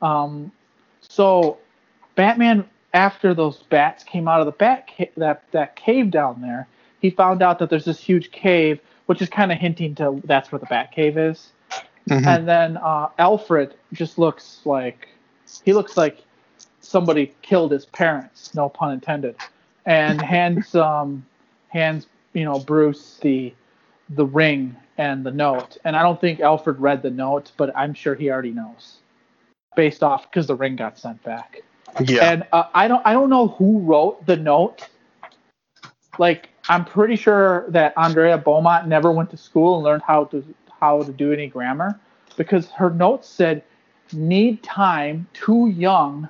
Um, 0.00 0.50
so 1.02 1.58
Batman, 2.14 2.64
after 2.94 3.34
those 3.34 3.58
bats 3.64 4.04
came 4.04 4.26
out 4.26 4.40
of 4.40 4.46
the 4.46 4.52
bat 4.52 4.88
ca- 4.96 5.10
that 5.18 5.42
that 5.52 5.76
cave 5.76 6.10
down 6.10 6.40
there, 6.40 6.66
he 7.02 7.10
found 7.10 7.42
out 7.42 7.58
that 7.58 7.68
there's 7.68 7.84
this 7.84 8.00
huge 8.00 8.30
cave, 8.30 8.80
which 9.04 9.20
is 9.20 9.28
kind 9.28 9.52
of 9.52 9.58
hinting 9.58 9.94
to 9.96 10.22
that's 10.24 10.50
where 10.50 10.60
the 10.60 10.66
Bat 10.66 10.92
Cave 10.92 11.18
is. 11.18 11.52
Mm-hmm. 12.08 12.26
And 12.26 12.48
then 12.48 12.78
uh, 12.78 13.10
Alfred 13.18 13.74
just 13.92 14.18
looks 14.18 14.60
like 14.64 15.08
he 15.62 15.74
looks 15.74 15.98
like 15.98 16.24
somebody 16.80 17.34
killed 17.42 17.70
his 17.70 17.84
parents, 17.84 18.54
no 18.54 18.70
pun 18.70 18.92
intended, 18.92 19.36
and 19.84 20.22
hands 20.22 20.74
um 20.74 21.26
hands 21.68 22.06
you 22.32 22.44
know 22.44 22.58
Bruce 22.58 23.18
the 23.20 23.52
the 24.10 24.26
ring 24.26 24.76
and 24.98 25.24
the 25.24 25.30
note. 25.30 25.76
And 25.84 25.96
I 25.96 26.02
don't 26.02 26.20
think 26.20 26.40
Alfred 26.40 26.80
read 26.80 27.02
the 27.02 27.10
note, 27.10 27.52
but 27.56 27.76
I'm 27.76 27.94
sure 27.94 28.14
he 28.14 28.30
already 28.30 28.52
knows, 28.52 28.98
based 29.74 30.02
off 30.02 30.30
because 30.30 30.46
the 30.46 30.54
ring 30.54 30.76
got 30.76 30.98
sent 30.98 31.22
back. 31.22 31.62
Yeah. 32.04 32.30
And 32.30 32.46
uh, 32.52 32.64
I 32.74 32.88
don't 32.88 33.02
I 33.06 33.12
don't 33.12 33.30
know 33.30 33.48
who 33.48 33.80
wrote 33.80 34.24
the 34.26 34.36
note. 34.36 34.88
Like 36.18 36.50
I'm 36.68 36.84
pretty 36.84 37.16
sure 37.16 37.66
that 37.70 37.94
Andrea 37.96 38.38
Beaumont 38.38 38.88
never 38.88 39.12
went 39.12 39.30
to 39.30 39.36
school 39.36 39.76
and 39.76 39.84
learned 39.84 40.02
how 40.02 40.24
to 40.26 40.44
how 40.80 41.02
to 41.02 41.12
do 41.12 41.32
any 41.32 41.46
grammar 41.46 41.98
because 42.36 42.70
her 42.70 42.90
note 42.90 43.24
said 43.24 43.62
need 44.12 44.62
time 44.62 45.26
too 45.32 45.68
young 45.68 46.28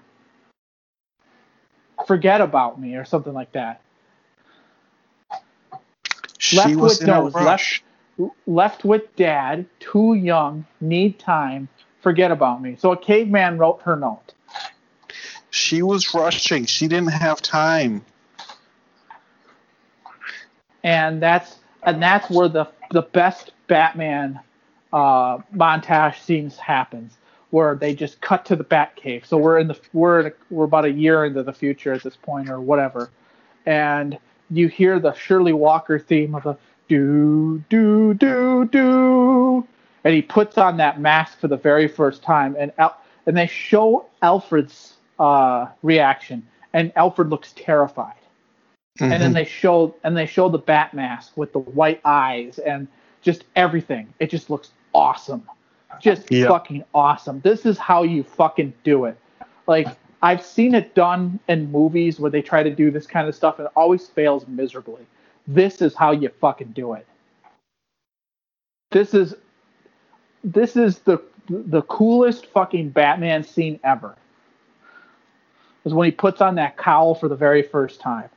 forget 2.06 2.40
about 2.40 2.80
me 2.80 2.94
or 2.94 3.04
something 3.04 3.34
like 3.34 3.50
that 3.52 3.80
she 6.46 6.56
left 6.56 6.76
was 6.76 6.98
with 7.00 7.08
no, 7.08 7.24
left, 7.24 7.82
left 8.46 8.84
with 8.84 9.14
dad, 9.16 9.66
too 9.80 10.14
young, 10.14 10.64
need 10.80 11.18
time, 11.18 11.68
forget 12.00 12.30
about 12.30 12.62
me. 12.62 12.76
So 12.78 12.92
a 12.92 12.96
caveman 12.96 13.58
wrote 13.58 13.82
her 13.82 13.96
note. 13.96 14.32
She 15.50 15.82
was 15.82 16.14
rushing. 16.14 16.66
She 16.66 16.86
didn't 16.86 17.12
have 17.12 17.42
time. 17.42 18.04
And 20.84 21.20
that's 21.20 21.56
and 21.82 22.00
that's 22.00 22.30
where 22.30 22.48
the 22.48 22.68
the 22.92 23.02
best 23.02 23.50
Batman 23.66 24.38
uh, 24.92 25.38
montage 25.52 26.20
scenes 26.20 26.56
happens, 26.58 27.16
where 27.50 27.74
they 27.74 27.92
just 27.92 28.20
cut 28.20 28.44
to 28.46 28.54
the 28.54 28.62
Batcave. 28.64 29.26
So 29.26 29.36
we're 29.36 29.58
in 29.58 29.66
the 29.66 29.78
we're 29.92 30.20
in 30.20 30.26
a, 30.26 30.32
we're 30.50 30.66
about 30.66 30.84
a 30.84 30.92
year 30.92 31.24
into 31.24 31.42
the 31.42 31.52
future 31.52 31.92
at 31.92 32.04
this 32.04 32.16
point, 32.16 32.48
or 32.48 32.60
whatever, 32.60 33.10
and 33.64 34.16
you 34.50 34.68
hear 34.68 34.98
the 34.98 35.12
Shirley 35.14 35.52
Walker 35.52 35.98
theme 35.98 36.34
of 36.34 36.44
the 36.44 36.56
do 36.88 37.62
do 37.68 38.14
do 38.14 38.66
do, 38.66 39.66
and 40.04 40.14
he 40.14 40.22
puts 40.22 40.56
on 40.58 40.76
that 40.76 41.00
mask 41.00 41.40
for 41.40 41.48
the 41.48 41.56
very 41.56 41.88
first 41.88 42.22
time, 42.22 42.56
and 42.58 42.72
Al- 42.78 43.00
and 43.26 43.36
they 43.36 43.46
show 43.46 44.06
Alfred's 44.22 44.94
uh, 45.18 45.66
reaction, 45.82 46.46
and 46.72 46.92
Alfred 46.96 47.28
looks 47.28 47.52
terrified. 47.56 48.14
Mm-hmm. 48.98 49.04
And 49.04 49.12
then 49.12 49.20
mm-hmm. 49.20 49.34
they 49.34 49.44
show 49.44 49.94
and 50.04 50.16
they 50.16 50.26
show 50.26 50.48
the 50.48 50.58
bat 50.58 50.94
mask 50.94 51.36
with 51.36 51.52
the 51.52 51.58
white 51.58 52.00
eyes 52.04 52.58
and 52.58 52.88
just 53.20 53.44
everything. 53.54 54.12
It 54.20 54.30
just 54.30 54.48
looks 54.48 54.70
awesome. 54.94 55.42
Just 56.00 56.28
fucking 56.28 56.84
awesome. 56.94 57.40
This 57.40 57.64
is 57.64 57.78
how 57.78 58.02
you 58.02 58.22
fucking 58.22 58.72
do 58.84 59.06
it. 59.06 59.18
Like 59.66 59.88
I've 60.22 60.44
seen 60.44 60.74
it 60.74 60.94
done 60.94 61.38
in 61.48 61.70
movies 61.70 62.18
where 62.18 62.30
they 62.30 62.42
try 62.42 62.62
to 62.62 62.74
do 62.74 62.90
this 62.90 63.06
kind 63.06 63.28
of 63.28 63.34
stuff 63.34 63.58
and 63.58 63.66
it 63.66 63.72
always 63.76 64.06
fails 64.06 64.46
miserably. 64.48 65.06
This 65.46 65.82
is 65.82 65.94
how 65.94 66.12
you 66.12 66.28
fucking 66.40 66.72
do 66.72 66.94
it. 66.94 67.06
This 68.90 69.14
is 69.14 69.34
this 70.42 70.76
is 70.76 70.98
the 71.00 71.20
the 71.48 71.82
coolest 71.82 72.46
fucking 72.46 72.90
Batman 72.90 73.44
scene 73.44 73.78
ever. 73.84 74.16
Is 75.84 75.94
when 75.94 76.06
he 76.06 76.12
puts 76.12 76.40
on 76.40 76.56
that 76.56 76.76
cowl 76.76 77.14
for 77.14 77.28
the 77.28 77.36
very 77.36 77.62
first 77.62 78.00
time. 78.00 78.28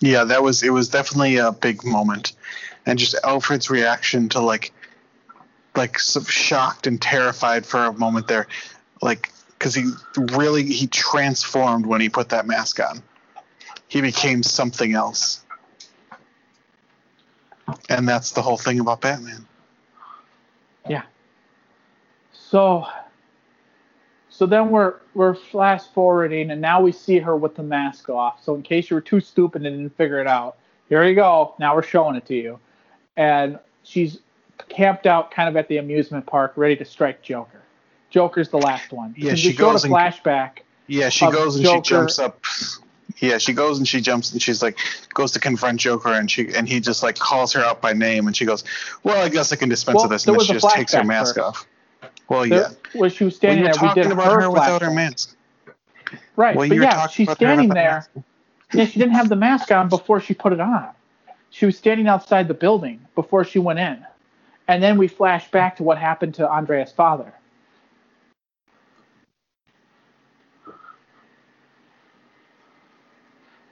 Yeah, 0.00 0.24
that 0.24 0.42
was 0.42 0.62
it 0.62 0.70
was 0.70 0.88
definitely 0.88 1.36
a 1.36 1.52
big 1.52 1.84
moment. 1.84 2.32
And 2.86 2.98
just 2.98 3.14
Alfred's 3.22 3.70
reaction 3.70 4.28
to 4.30 4.40
like 4.40 4.72
like 5.76 5.98
shocked 5.98 6.86
and 6.86 7.00
terrified 7.00 7.66
for 7.66 7.84
a 7.84 7.92
moment 7.92 8.28
there. 8.28 8.48
Like 9.02 9.30
because 9.58 9.74
he 9.74 9.90
really 10.32 10.64
he 10.64 10.86
transformed 10.86 11.86
when 11.86 12.00
he 12.00 12.08
put 12.08 12.28
that 12.30 12.46
mask 12.46 12.80
on. 12.80 13.02
He 13.88 14.00
became 14.00 14.42
something 14.42 14.94
else, 14.94 15.44
and 17.88 18.08
that's 18.08 18.32
the 18.32 18.42
whole 18.42 18.58
thing 18.58 18.80
about 18.80 19.00
Batman. 19.00 19.46
Yeah. 20.88 21.02
So. 22.32 22.86
So 24.30 24.46
then 24.46 24.70
we're 24.70 24.94
we're 25.14 25.34
flash 25.34 25.82
forwarding, 25.92 26.52
and 26.52 26.60
now 26.60 26.80
we 26.80 26.92
see 26.92 27.18
her 27.18 27.36
with 27.36 27.56
the 27.56 27.64
mask 27.64 28.08
off. 28.08 28.44
So 28.44 28.54
in 28.54 28.62
case 28.62 28.88
you 28.88 28.94
were 28.94 29.00
too 29.00 29.18
stupid 29.18 29.66
and 29.66 29.76
didn't 29.76 29.96
figure 29.96 30.20
it 30.20 30.28
out, 30.28 30.58
here 30.88 31.02
you 31.02 31.16
go. 31.16 31.56
Now 31.58 31.74
we're 31.74 31.82
showing 31.82 32.14
it 32.14 32.24
to 32.26 32.36
you, 32.36 32.60
and 33.16 33.58
she's 33.82 34.20
camped 34.68 35.08
out 35.08 35.32
kind 35.32 35.48
of 35.48 35.56
at 35.56 35.66
the 35.66 35.78
amusement 35.78 36.24
park, 36.24 36.52
ready 36.54 36.76
to 36.76 36.84
strike 36.84 37.20
Joker. 37.20 37.62
Joker's 38.10 38.48
the 38.48 38.58
last 38.58 38.92
one. 38.92 39.14
Yeah, 39.16 39.34
she 39.34 39.52
goes 39.52 39.82
to 39.82 39.88
flashback. 39.88 40.60
Yeah, 40.86 41.10
she 41.10 41.30
goes 41.30 41.56
and 41.56 41.64
Joker. 41.64 41.84
she 41.84 41.90
jumps 41.90 42.18
up. 42.18 42.42
yeah, 43.18 43.38
she 43.38 43.52
goes 43.52 43.78
and 43.78 43.86
she 43.86 44.00
jumps 44.00 44.32
and 44.32 44.40
she's 44.40 44.62
like 44.62 44.78
goes 45.14 45.32
to 45.32 45.40
confront 45.40 45.80
Joker 45.80 46.12
and 46.12 46.30
she 46.30 46.54
and 46.54 46.68
he 46.68 46.80
just 46.80 47.02
like 47.02 47.18
calls 47.18 47.52
her 47.52 47.60
out 47.60 47.80
by 47.80 47.92
name 47.92 48.26
and 48.26 48.36
she 48.36 48.44
goes, 48.44 48.64
well, 49.02 49.22
I 49.24 49.28
guess 49.28 49.52
I 49.52 49.56
can 49.56 49.68
dispense 49.68 49.96
well, 49.96 50.04
of 50.04 50.10
this 50.10 50.26
and 50.26 50.36
then 50.38 50.46
she 50.46 50.52
just 50.54 50.70
takes 50.70 50.94
her 50.94 51.04
mask 51.04 51.36
first. 51.36 51.46
off. 51.46 51.66
Well, 52.28 52.48
there, 52.48 52.70
yeah. 52.94 53.00
Was 53.00 53.12
she 53.12 53.24
was 53.24 53.36
standing 53.36 53.64
well, 53.64 53.74
there? 53.74 53.88
We 53.94 54.02
did 54.02 54.12
about 54.12 54.32
her, 54.32 54.42
her 54.42 54.50
without 54.50 54.82
her 54.82 54.90
mask. 54.90 55.36
Right, 56.36 56.56
well, 56.56 56.68
but 56.68 56.78
yeah, 56.78 57.06
she's 57.08 57.30
standing 57.32 57.68
there. 57.70 58.06
yeah, 58.72 58.84
she 58.86 58.98
didn't 58.98 59.14
have 59.14 59.28
the 59.28 59.36
mask 59.36 59.70
on 59.72 59.88
before 59.88 60.20
she 60.20 60.34
put 60.34 60.52
it 60.52 60.60
on. 60.60 60.88
She 61.50 61.66
was 61.66 61.76
standing 61.76 62.06
outside 62.06 62.48
the 62.48 62.54
building 62.54 63.00
before 63.14 63.44
she 63.44 63.58
went 63.58 63.78
in, 63.78 64.04
and 64.68 64.82
then 64.82 64.98
we 64.98 65.08
flash 65.08 65.50
back 65.50 65.76
to 65.76 65.82
what 65.82 65.98
happened 65.98 66.34
to 66.34 66.48
Andrea's 66.48 66.92
father. 66.92 67.32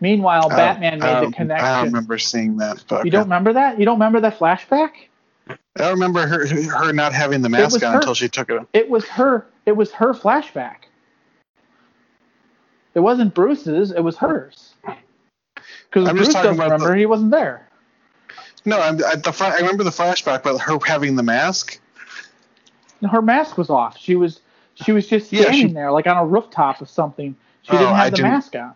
Meanwhile, 0.00 0.46
uh, 0.52 0.56
Batman 0.56 0.98
made 0.98 1.28
the 1.28 1.32
connection. 1.32 1.66
I 1.66 1.76
don't 1.76 1.86
remember 1.86 2.18
seeing 2.18 2.58
that. 2.58 2.84
you 3.04 3.10
don't 3.10 3.24
remember 3.24 3.54
that? 3.54 3.78
You 3.78 3.84
don't 3.84 3.96
remember 3.96 4.20
that 4.20 4.38
flashback? 4.38 4.90
I 5.78 5.90
remember 5.90 6.26
her 6.26 6.46
her 6.46 6.92
not 6.92 7.12
having 7.12 7.42
the 7.42 7.48
mask 7.48 7.82
on 7.82 7.92
her, 7.92 7.98
until 7.98 8.14
she 8.14 8.28
took 8.28 8.50
it. 8.50 8.66
It 8.72 8.90
was 8.90 9.06
her. 9.08 9.46
It 9.64 9.72
was 9.72 9.92
her 9.92 10.12
flashback. 10.12 10.76
It 12.94 13.00
wasn't 13.00 13.34
Bruce's. 13.34 13.90
It 13.90 14.00
was 14.00 14.16
hers. 14.16 14.74
Because 14.84 16.10
Bruce 16.10 16.32
doesn't 16.32 16.58
remember. 16.58 16.88
The, 16.88 16.96
he 16.96 17.06
wasn't 17.06 17.30
there. 17.30 17.68
No, 18.64 18.80
I'm, 18.80 18.96
I, 18.96 19.16
the, 19.16 19.36
I 19.40 19.56
remember 19.58 19.84
the 19.84 19.90
flashback, 19.90 20.42
but 20.42 20.58
her 20.58 20.78
having 20.84 21.14
the 21.14 21.22
mask. 21.22 21.78
Her 23.08 23.22
mask 23.22 23.58
was 23.58 23.70
off. 23.70 23.98
She 23.98 24.16
was 24.16 24.40
she 24.74 24.92
was 24.92 25.06
just 25.06 25.28
standing 25.28 25.52
yeah, 25.52 25.66
she, 25.68 25.72
there 25.72 25.92
like 25.92 26.06
on 26.06 26.16
a 26.16 26.26
rooftop 26.26 26.80
of 26.80 26.88
something. 26.88 27.36
She 27.62 27.72
oh, 27.72 27.78
didn't 27.78 27.94
have 27.94 28.06
I 28.06 28.10
the 28.10 28.22
mask 28.22 28.56
on. 28.56 28.74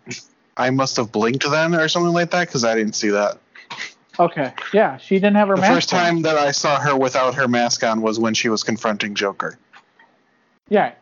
I 0.61 0.69
must 0.69 0.97
have 0.97 1.11
blinked 1.11 1.49
then 1.49 1.75
or 1.75 1.87
something 1.87 2.13
like 2.13 2.31
that 2.31 2.47
because 2.47 2.63
I 2.63 2.75
didn't 2.75 2.93
see 2.93 3.09
that. 3.09 3.37
Okay. 4.19 4.53
Yeah, 4.73 4.97
she 4.97 5.15
didn't 5.15 5.35
have 5.35 5.47
her 5.47 5.55
the 5.55 5.61
mask. 5.61 5.71
The 5.71 5.75
first 5.75 5.89
time 5.89 6.17
on. 6.17 6.21
that 6.23 6.37
I 6.37 6.51
saw 6.51 6.79
her 6.79 6.95
without 6.95 7.33
her 7.35 7.47
mask 7.47 7.83
on 7.83 8.01
was 8.01 8.19
when 8.19 8.33
she 8.33 8.49
was 8.49 8.63
confronting 8.63 9.15
Joker. 9.15 9.57
Yeah. 10.69 10.93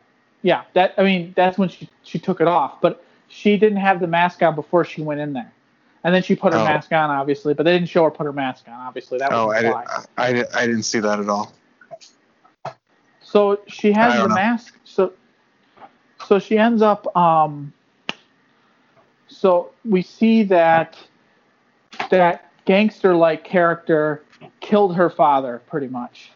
Yeah, 0.41 0.64
that 0.73 0.94
I 0.98 1.03
mean 1.03 1.34
that's 1.36 1.57
when 1.57 1.68
she 1.68 1.90
she 2.03 2.18
took 2.18 2.40
it 2.40 2.48
off, 2.48 2.80
but 2.80 3.03
she 3.27 3.57
didn't 3.57 3.80
have 3.80 3.99
the 3.99 4.07
mask 4.07 4.41
on 4.41 4.56
before 4.56 4.86
she 4.86 5.02
went 5.02 5.19
in 5.19 5.34
there. 5.34 5.52
And 6.03 6.15
then 6.15 6.23
she 6.23 6.34
put 6.36 6.53
her 6.53 6.60
oh. 6.60 6.64
mask 6.64 6.94
on 6.94 7.10
obviously, 7.10 7.53
but 7.53 7.64
they 7.64 7.73
didn't 7.73 7.90
show 7.90 8.06
her 8.06 8.11
put 8.11 8.26
her 8.26 8.31
mask 8.31 8.65
on 8.68 8.73
obviously. 8.73 9.18
That 9.18 9.31
was 9.31 9.38
Oh, 9.38 9.49
I 9.49 9.61
didn't 10.31 10.56
I, 10.56 10.61
I 10.64 10.65
didn't 10.65 10.84
see 10.84 10.99
that 10.99 11.19
at 11.19 11.27
all. 11.27 11.52
So 13.22 13.60
she 13.68 13.91
has 13.91 14.14
the 14.14 14.27
know. 14.27 14.36
mask 14.36 14.80
so 14.86 15.11
so 16.26 16.40
she 16.40 16.57
ends 16.57 16.81
up 16.81 17.14
um 17.18 17.73
so 19.30 19.72
we 19.85 20.01
see 20.01 20.43
that 20.43 20.97
that 22.10 22.51
gangster 22.65 23.15
like 23.15 23.43
character 23.43 24.23
killed 24.60 24.95
her 24.95 25.10
father 25.10 25.61
pretty 25.68 25.88
much. 25.88 26.31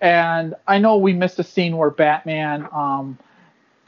And 0.00 0.54
I 0.66 0.78
know 0.78 0.96
we 0.96 1.12
missed 1.12 1.38
a 1.38 1.44
scene 1.44 1.76
where 1.76 1.90
Batman 1.90 2.66
um, 2.72 3.18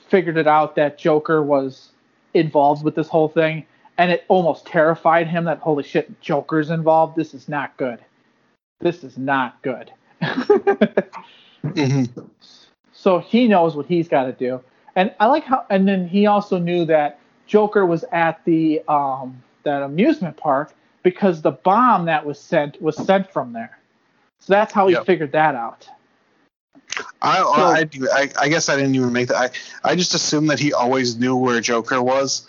figured 0.09 0.37
it 0.37 0.47
out 0.47 0.77
that 0.77 0.97
Joker 0.97 1.43
was 1.43 1.91
involved 2.35 2.85
with 2.85 2.95
this 2.95 3.09
whole 3.09 3.29
thing, 3.29 3.67
and 3.99 4.13
it 4.13 4.25
almost 4.29 4.67
terrified 4.67 5.27
him 5.27 5.45
that 5.45 5.59
holy 5.59 5.83
shit, 5.83 6.21
Joker's 6.21 6.71
involved. 6.71 7.17
This 7.17 7.35
is 7.35 7.49
not 7.49 7.77
good. 7.77 7.99
This 8.81 9.03
is 9.03 9.19
not 9.19 9.61
good. 9.63 9.91
mm-hmm. 10.23 12.05
So 12.93 13.19
he 13.19 13.49
knows 13.49 13.75
what 13.75 13.87
he's 13.87 14.09
got 14.09 14.25
to 14.25 14.33
do, 14.33 14.61
and 14.95 15.13
I 15.19 15.27
like 15.27 15.45
how. 15.45 15.67
And 15.71 15.89
then 15.89 16.07
he 16.07 16.27
also 16.27 16.59
knew 16.59 16.85
that 16.87 17.19
Joker 17.47 17.85
was 17.85 18.05
at 18.13 18.45
the 18.45 18.83
um, 18.89 19.43
that 19.65 19.83
amusement 19.83 20.37
park, 20.37 20.75
because 21.03 21.43
the 21.43 21.53
bomb 21.53 22.07
that 22.07 22.25
was 22.25 22.39
sent 22.39 22.81
was 22.83 22.97
sent 22.97 23.31
from 23.33 23.53
there. 23.53 23.79
So 24.41 24.53
that's 24.53 24.73
how 24.73 24.89
he 24.89 24.95
yep. 24.95 25.07
figured 25.07 25.33
that 25.33 25.55
out. 25.55 25.89
I, 27.23 27.39
so, 27.39 27.49
I, 27.49 27.89
I, 28.13 28.31
I, 28.39 28.49
guess 28.49 28.69
I 28.69 28.77
didn't 28.77 28.95
even 28.95 29.13
make 29.13 29.29
that. 29.29 29.37
I, 29.85 29.91
I 29.93 29.97
just 29.97 30.15
assumed 30.15 30.51
that 30.51 30.61
he 30.61 30.73
always 30.73 31.17
knew 31.17 31.35
where 31.35 31.61
Joker 31.61 32.03
was, 32.03 32.47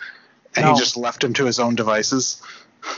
and 0.54 0.64
no. 0.64 0.74
he 0.74 0.78
just 0.78 0.96
left 0.96 1.24
him 1.24 1.32
to 1.34 1.46
his 1.46 1.58
own 1.58 1.74
devices. 1.74 2.42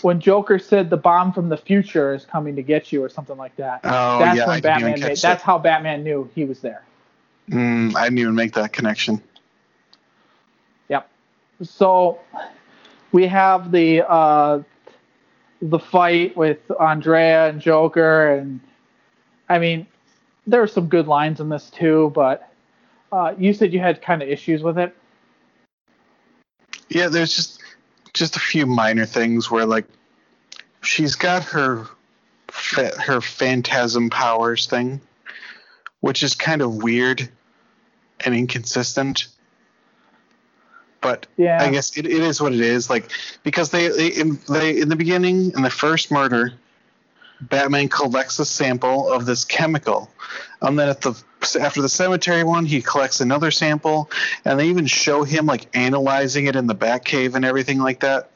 When 0.03 0.21
Joker 0.21 0.59
said 0.59 0.91
the 0.91 0.97
bomb 0.97 1.33
from 1.33 1.49
the 1.49 1.57
future 1.57 2.13
is 2.13 2.27
coming 2.27 2.57
to 2.57 2.63
get 2.63 2.93
you, 2.93 3.03
or 3.03 3.09
something 3.09 3.37
like 3.37 3.57
that, 3.57 3.81
oh, 3.85 4.19
that's 4.19 4.37
yeah, 4.37 4.47
when 4.47 4.61
Batman 4.61 5.01
made. 5.01 5.17
That's 5.17 5.43
how 5.43 5.59
Batman 5.59 6.05
knew 6.05 6.29
he 6.35 6.45
was 6.45 6.61
there. 6.61 6.85
Mm, 7.49 7.95
I 7.97 8.05
didn't 8.05 8.19
even 8.19 8.35
make 8.35 8.53
that 8.55 8.73
connection. 8.73 9.23
So 11.63 12.21
we 13.13 13.27
have 13.27 13.73
the 13.73 14.09
uh, 14.09 14.63
the 15.61 15.79
fight 15.79 16.37
with 16.37 16.59
Andrea 16.81 17.49
and 17.49 17.61
Joker, 17.61 18.35
and 18.35 18.61
I 19.49 19.59
mean, 19.59 19.87
there 20.47 20.63
are 20.63 20.69
some 20.69 20.89
good 20.89 21.09
lines 21.09 21.41
in 21.41 21.49
this 21.49 21.71
too, 21.71 22.13
but 22.15 22.53
uh, 23.11 23.35
you 23.39 23.53
said 23.53 23.73
you 23.73 23.81
had 23.81 24.03
kind 24.03 24.23
of 24.23 24.29
issues 24.29 24.63
with 24.63 24.79
it. 24.79 24.95
Yeah, 26.89 27.09
there's 27.09 27.35
just 27.35 27.63
just 28.15 28.37
a 28.37 28.41
few 28.41 28.67
minor 28.67 29.07
things 29.07 29.51
where 29.51 29.67
like 29.67 29.87
she's 30.83 31.15
got 31.15 31.45
her 31.45 31.87
her 32.51 33.21
phantasm 33.21 34.11
powers 34.11 34.67
thing, 34.67 35.01
which 36.01 36.23
is 36.23 36.35
kind 36.35 36.63
of 36.63 36.83
weird 36.83 37.29
and 38.25 38.35
inconsistent 38.35 39.29
but 41.01 41.27
yeah. 41.37 41.63
I 41.63 41.71
guess 41.71 41.97
it, 41.97 42.07
it 42.07 42.23
is 42.23 42.41
what 42.41 42.53
it 42.53 42.61
is. 42.61 42.91
Like 42.91 43.11
because 43.43 43.71
they 43.71 43.89
they 43.89 44.09
in, 44.09 44.39
they 44.49 44.81
in 44.81 44.89
the 44.89 44.97
beginning 44.97 45.53
in 45.53 45.63
the 45.63 45.71
first 45.71 46.11
murder, 46.11 46.53
Batman 47.41 47.89
collects 47.89 48.39
a 48.39 48.45
sample 48.45 49.13
of 49.13 49.27
this 49.27 49.45
chemical, 49.45 50.11
and 50.61 50.79
then 50.79 50.89
at 50.89 51.01
the 51.01 51.21
after 51.61 51.81
the 51.81 51.89
cemetery 51.89 52.43
one, 52.45 52.67
he 52.67 52.83
collects 52.83 53.21
another 53.21 53.51
sample, 53.51 54.11
and 54.45 54.59
they 54.59 54.69
even 54.69 54.87
show 54.87 55.23
him 55.23 55.47
like 55.47 55.67
analyzing 55.77 56.47
it 56.47 56.57
in 56.57 56.67
the 56.67 56.75
Batcave 56.75 57.35
and 57.35 57.45
everything 57.45 57.79
like 57.79 58.01
that. 58.01 58.31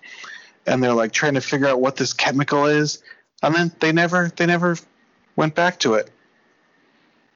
And 0.66 0.82
they're 0.82 0.92
like 0.92 1.12
trying 1.12 1.34
to 1.34 1.40
figure 1.40 1.66
out 1.66 1.80
what 1.80 1.96
this 1.96 2.12
chemical 2.12 2.66
is, 2.66 3.02
and 3.42 3.54
then 3.54 3.72
they 3.80 3.92
never 3.92 4.30
they 4.36 4.46
never 4.46 4.76
went 5.34 5.54
back 5.54 5.80
to 5.80 5.94
it. 5.94 6.10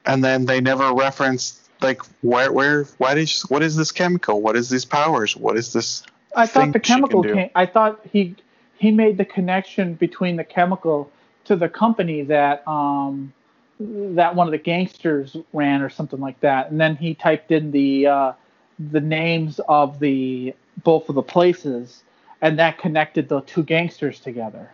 And 0.04 0.22
then 0.22 0.46
they 0.46 0.60
never 0.60 0.94
referenced 0.94 1.65
like 1.80 2.02
where 2.22 2.52
where 2.52 2.84
why 2.98 3.14
did 3.14 3.32
you, 3.32 3.40
what 3.48 3.62
is 3.62 3.76
this 3.76 3.92
chemical? 3.92 4.40
What 4.40 4.56
is 4.56 4.70
these 4.70 4.84
powers? 4.84 5.36
What 5.36 5.56
is 5.56 5.72
this? 5.72 6.02
I 6.34 6.46
thought 6.46 6.72
the 6.72 6.80
chemical 6.80 7.22
came. 7.22 7.50
I 7.54 7.66
thought 7.66 8.00
he 8.10 8.36
he 8.78 8.90
made 8.90 9.18
the 9.18 9.24
connection 9.24 9.94
between 9.94 10.36
the 10.36 10.44
chemical 10.44 11.10
to 11.44 11.56
the 11.56 11.68
company 11.68 12.22
that 12.22 12.66
um 12.66 13.32
that 13.78 14.34
one 14.34 14.46
of 14.46 14.52
the 14.52 14.58
gangsters 14.58 15.36
ran 15.52 15.82
or 15.82 15.90
something 15.90 16.20
like 16.20 16.40
that, 16.40 16.70
and 16.70 16.80
then 16.80 16.96
he 16.96 17.14
typed 17.14 17.52
in 17.52 17.70
the 17.70 18.06
uh, 18.06 18.32
the 18.78 19.00
names 19.00 19.60
of 19.68 19.98
the 19.98 20.54
both 20.82 21.08
of 21.08 21.14
the 21.14 21.22
places, 21.22 22.02
and 22.40 22.58
that 22.58 22.78
connected 22.78 23.28
the 23.28 23.40
two 23.42 23.62
gangsters 23.62 24.20
together. 24.20 24.70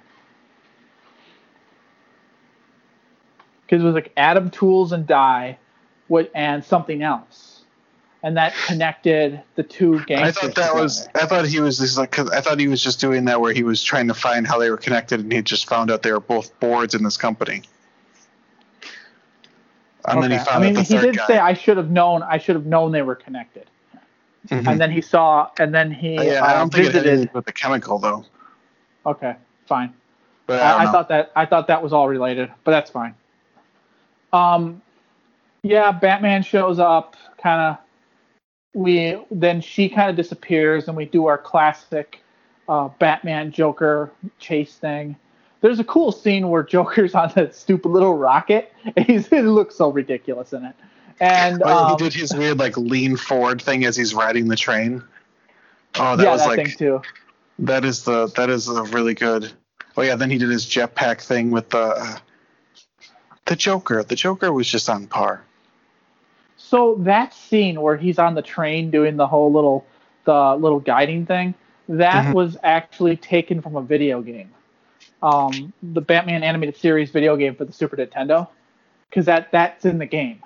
Because 3.66 3.82
it 3.82 3.86
was 3.86 3.94
like 3.94 4.12
Adam 4.16 4.50
Tools 4.50 4.92
and 4.92 5.06
Die 5.06 5.58
and 6.34 6.64
something 6.64 7.02
else, 7.02 7.62
and 8.22 8.36
that 8.36 8.54
connected 8.66 9.42
the 9.54 9.62
two 9.62 10.04
gangsters. 10.04 10.36
I 10.36 10.40
thought 10.40 10.54
that 10.54 10.68
together. 10.68 10.82
was. 10.82 11.08
I 11.14 11.26
thought 11.26 11.46
he 11.46 11.60
was 11.60 11.78
just 11.78 11.98
like. 11.98 12.18
I 12.18 12.40
thought 12.40 12.58
he 12.58 12.68
was 12.68 12.82
just 12.82 13.00
doing 13.00 13.24
that 13.26 13.40
where 13.40 13.52
he 13.52 13.62
was 13.62 13.82
trying 13.82 14.08
to 14.08 14.14
find 14.14 14.46
how 14.46 14.58
they 14.58 14.70
were 14.70 14.76
connected, 14.76 15.20
and 15.20 15.32
he 15.32 15.42
just 15.42 15.68
found 15.68 15.90
out 15.90 16.02
they 16.02 16.12
were 16.12 16.20
both 16.20 16.58
boards 16.60 16.94
in 16.94 17.02
this 17.02 17.16
company. 17.16 17.62
And 20.04 20.18
okay. 20.18 20.28
then 20.28 20.38
he 20.38 20.44
found 20.44 20.64
I 20.64 20.70
mean, 20.72 20.84
he 20.84 20.98
did 20.98 21.16
guy. 21.16 21.26
say 21.26 21.38
I 21.38 21.54
should 21.54 21.76
have 21.76 21.90
known. 21.90 22.22
I 22.22 22.38
should 22.38 22.56
have 22.56 22.66
known 22.66 22.92
they 22.92 23.02
were 23.02 23.14
connected. 23.14 23.68
Mm-hmm. 24.48 24.68
And 24.68 24.80
then 24.80 24.90
he 24.90 25.00
saw, 25.00 25.50
and 25.58 25.72
then 25.72 25.92
he 25.92 26.18
uh, 26.18 26.22
yeah, 26.22 26.42
uh, 26.42 26.46
I 26.46 26.52
don't 26.54 26.72
think 26.72 26.86
visited. 26.86 27.06
it 27.06 27.18
had 27.20 27.34
with 27.34 27.44
the 27.44 27.52
chemical 27.52 27.98
though. 27.98 28.24
Okay, 29.06 29.36
fine. 29.66 29.94
But 30.46 30.60
I, 30.60 30.72
I, 30.72 30.82
I 30.82 30.92
thought 30.92 31.08
that 31.08 31.32
I 31.36 31.46
thought 31.46 31.68
that 31.68 31.82
was 31.82 31.92
all 31.92 32.08
related, 32.08 32.50
but 32.64 32.72
that's 32.72 32.90
fine. 32.90 33.14
Um, 34.32 34.82
yeah, 35.62 35.92
Batman 35.92 36.42
shows 36.42 36.78
up, 36.78 37.16
kind 37.42 37.60
of. 37.60 37.78
We 38.74 39.22
then 39.30 39.60
she 39.60 39.88
kind 39.88 40.08
of 40.08 40.16
disappears, 40.16 40.88
and 40.88 40.96
we 40.96 41.04
do 41.04 41.26
our 41.26 41.38
classic 41.38 42.22
uh, 42.68 42.88
Batman 42.98 43.52
Joker 43.52 44.10
chase 44.38 44.76
thing. 44.76 45.16
There's 45.60 45.78
a 45.78 45.84
cool 45.84 46.10
scene 46.10 46.48
where 46.48 46.62
Joker's 46.62 47.14
on 47.16 47.32
that 47.34 47.54
stupid 47.54 47.88
little 47.88 48.16
rocket. 48.16 48.72
And 48.96 49.06
he's, 49.06 49.28
it 49.28 49.42
looks 49.42 49.76
so 49.76 49.90
ridiculous 49.90 50.52
in 50.52 50.64
it. 50.64 50.74
And 51.20 51.62
um, 51.62 51.90
he 51.90 51.96
did 51.96 52.14
his 52.14 52.34
weird 52.34 52.58
like 52.58 52.76
lean 52.76 53.16
forward 53.16 53.62
thing 53.62 53.84
as 53.84 53.96
he's 53.96 54.14
riding 54.14 54.48
the 54.48 54.56
train. 54.56 55.02
Oh, 55.96 56.16
that 56.16 56.24
yeah, 56.24 56.32
was 56.32 56.40
that 56.40 56.48
like 56.48 56.66
thing 56.66 56.76
too. 56.76 57.02
That 57.60 57.84
is 57.84 58.02
the 58.04 58.26
that 58.36 58.50
is 58.50 58.68
a 58.68 58.82
really 58.84 59.14
good. 59.14 59.52
Oh 59.96 60.02
yeah, 60.02 60.16
then 60.16 60.30
he 60.30 60.38
did 60.38 60.48
his 60.48 60.66
jetpack 60.66 61.20
thing 61.20 61.50
with 61.50 61.68
the 61.70 61.78
uh, 61.78 62.18
the 63.44 63.54
Joker. 63.54 64.02
The 64.02 64.16
Joker 64.16 64.52
was 64.52 64.66
just 64.66 64.88
on 64.88 65.06
par. 65.06 65.44
So 66.72 66.94
that 67.00 67.34
scene 67.34 67.82
where 67.82 67.98
he's 67.98 68.18
on 68.18 68.34
the 68.34 68.40
train 68.40 68.90
doing 68.90 69.18
the 69.18 69.26
whole 69.26 69.52
little 69.52 69.84
the 70.24 70.56
little 70.58 70.80
guiding 70.80 71.26
thing, 71.26 71.52
That 71.86 72.24
mm-hmm. 72.24 72.32
was 72.32 72.56
actually 72.62 73.18
taken 73.18 73.60
from 73.60 73.76
a 73.76 73.82
video 73.82 74.22
game, 74.22 74.50
um, 75.22 75.74
the 75.82 76.00
Batman 76.00 76.42
animated 76.42 76.74
series 76.74 77.10
video 77.10 77.36
game 77.36 77.54
for 77.54 77.66
the 77.66 77.74
Super 77.74 77.98
Nintendo, 77.98 78.48
because 79.10 79.26
that 79.26 79.52
that's 79.52 79.84
in 79.84 79.98
the 79.98 80.06
game. 80.06 80.42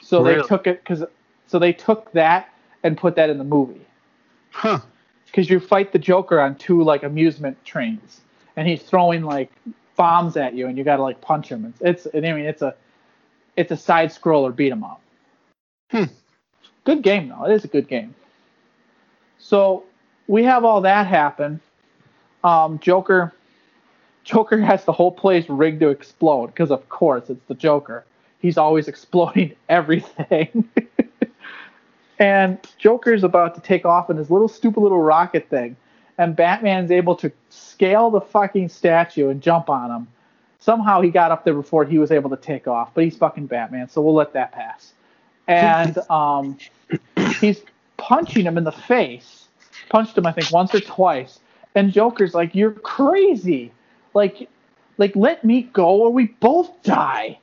So 0.00 0.22
really? 0.22 0.42
they 0.42 0.46
took 0.46 0.68
it 0.68 0.84
because 0.84 1.02
so 1.48 1.58
they 1.58 1.72
took 1.72 2.12
that 2.12 2.48
and 2.84 2.96
put 2.96 3.16
that 3.16 3.30
in 3.30 3.38
the 3.38 3.44
movie. 3.44 3.84
Huh. 4.52 4.78
Because 5.26 5.50
you 5.50 5.58
fight 5.58 5.90
the 5.90 5.98
Joker 5.98 6.38
on 6.38 6.54
two 6.54 6.84
like 6.84 7.02
amusement 7.02 7.56
trains, 7.64 8.20
and 8.54 8.68
he's 8.68 8.84
throwing 8.84 9.24
like 9.24 9.50
bombs 9.96 10.36
at 10.36 10.54
you, 10.54 10.68
and 10.68 10.78
you 10.78 10.84
gotta 10.84 11.02
like 11.02 11.20
punch 11.20 11.48
him. 11.48 11.74
It's, 11.80 12.06
it's 12.06 12.14
I 12.14 12.20
mean 12.20 12.46
it's 12.46 12.62
a 12.62 12.76
it's 13.56 13.70
a 13.70 13.76
side 13.76 14.10
scroller 14.10 14.54
beat 14.54 14.72
'em 14.72 14.84
up. 14.84 15.00
Hmm. 15.90 16.04
Good 16.84 17.02
game 17.02 17.28
though. 17.28 17.44
It 17.44 17.54
is 17.54 17.64
a 17.64 17.68
good 17.68 17.88
game. 17.88 18.14
So 19.38 19.84
we 20.26 20.44
have 20.44 20.64
all 20.64 20.80
that 20.82 21.06
happen. 21.06 21.60
Um, 22.44 22.78
Joker 22.78 23.32
Joker 24.24 24.60
has 24.60 24.84
the 24.84 24.92
whole 24.92 25.12
place 25.12 25.48
rigged 25.48 25.80
to 25.80 25.88
explode 25.88 26.48
because 26.48 26.70
of 26.70 26.88
course 26.88 27.28
it's 27.28 27.44
the 27.46 27.54
Joker. 27.54 28.04
He's 28.40 28.56
always 28.56 28.88
exploding 28.92 29.54
everything. 29.68 30.68
and 32.18 32.58
Joker's 32.78 33.24
about 33.24 33.54
to 33.56 33.60
take 33.60 33.84
off 33.84 34.10
in 34.10 34.16
his 34.16 34.30
little 34.30 34.48
stupid 34.48 34.80
little 34.80 35.00
rocket 35.02 35.48
thing, 35.48 35.76
and 36.18 36.36
Batman's 36.36 36.90
able 36.90 37.16
to 37.16 37.32
scale 37.50 38.10
the 38.10 38.20
fucking 38.20 38.68
statue 38.68 39.28
and 39.28 39.40
jump 39.40 39.68
on 39.68 39.90
him. 39.90 40.08
Somehow 40.62 41.00
he 41.00 41.10
got 41.10 41.32
up 41.32 41.44
there 41.44 41.54
before 41.54 41.84
he 41.84 41.98
was 41.98 42.12
able 42.12 42.30
to 42.30 42.36
take 42.36 42.68
off, 42.68 42.94
but 42.94 43.02
he's 43.02 43.16
fucking 43.16 43.46
Batman, 43.46 43.88
so 43.88 44.00
we'll 44.00 44.14
let 44.14 44.32
that 44.34 44.52
pass. 44.52 44.92
And 45.48 45.98
um, 46.10 46.56
he's 47.40 47.62
punching 47.96 48.44
him 48.44 48.56
in 48.56 48.62
the 48.62 48.70
face. 48.70 49.48
Punched 49.88 50.16
him, 50.16 50.24
I 50.24 50.30
think, 50.30 50.52
once 50.52 50.72
or 50.72 50.78
twice. 50.78 51.40
And 51.74 51.92
Joker's 51.92 52.32
like, 52.32 52.54
"You're 52.54 52.70
crazy! 52.70 53.72
Like, 54.14 54.48
like 54.98 55.16
let 55.16 55.42
me 55.42 55.62
go, 55.62 55.88
or 56.02 56.10
we 56.10 56.26
both 56.26 56.70
die." 56.84 57.40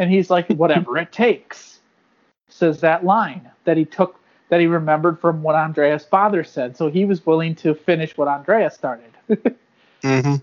And 0.00 0.10
he's 0.10 0.28
like, 0.28 0.48
"Whatever 0.56 0.98
it 0.98 1.12
takes." 1.12 1.78
Says 2.48 2.80
that 2.80 3.04
line 3.04 3.48
that 3.62 3.76
he 3.76 3.84
took 3.84 4.18
that 4.48 4.58
he 4.58 4.66
remembered 4.66 5.20
from 5.20 5.44
what 5.44 5.54
Andrea's 5.54 6.04
father 6.04 6.42
said. 6.42 6.76
So 6.76 6.90
he 6.90 7.04
was 7.04 7.24
willing 7.24 7.54
to 7.56 7.76
finish 7.76 8.16
what 8.16 8.26
Andrea 8.26 8.72
started. 8.72 9.12
mm-hmm. 10.02 10.34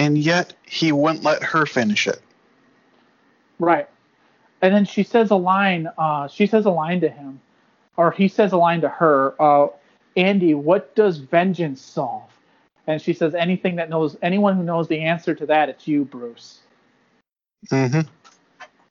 And 0.00 0.18
yet 0.18 0.54
he 0.66 0.92
wouldn't 0.92 1.24
let 1.24 1.42
her 1.42 1.66
finish 1.66 2.06
it. 2.06 2.20
Right. 3.58 3.88
And 4.62 4.74
then 4.74 4.84
she 4.84 5.02
says 5.02 5.30
a 5.30 5.36
line. 5.36 5.88
Uh, 5.98 6.28
she 6.28 6.46
says 6.46 6.66
a 6.66 6.70
line 6.70 7.00
to 7.00 7.08
him, 7.08 7.40
or 7.96 8.10
he 8.10 8.28
says 8.28 8.52
a 8.52 8.56
line 8.56 8.80
to 8.82 8.88
her. 8.88 9.34
Uh, 9.40 9.68
Andy, 10.16 10.54
what 10.54 10.94
does 10.94 11.18
vengeance 11.18 11.80
solve? 11.80 12.30
And 12.86 13.00
she 13.00 13.12
says, 13.12 13.34
anything 13.34 13.76
that 13.76 13.88
knows, 13.88 14.16
anyone 14.22 14.56
who 14.56 14.62
knows 14.62 14.88
the 14.88 15.00
answer 15.00 15.34
to 15.34 15.46
that, 15.46 15.68
it's 15.68 15.86
you, 15.86 16.04
Bruce. 16.04 16.60
Mm-hmm 17.68 18.00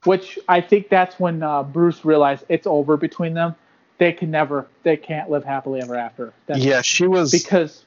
which 0.04 0.40
I 0.48 0.62
think 0.62 0.90
that's 0.90 1.20
when 1.20 1.44
uh, 1.44 1.64
Bruce 1.64 2.06
realized 2.06 2.46
it's 2.50 2.68
over 2.68 2.98
between 2.98 3.34
them. 3.34 3.56
They 3.98 4.14
can 4.14 4.32
never, 4.32 4.68
they 4.84 4.96
can't 4.96 5.30
live 5.30 5.44
happily 5.44 5.82
ever 5.82 5.96
after. 5.96 6.34
That's 6.46 6.62
yeah, 6.62 6.82
she 6.82 7.06
was 7.06 7.32
because 7.32 7.86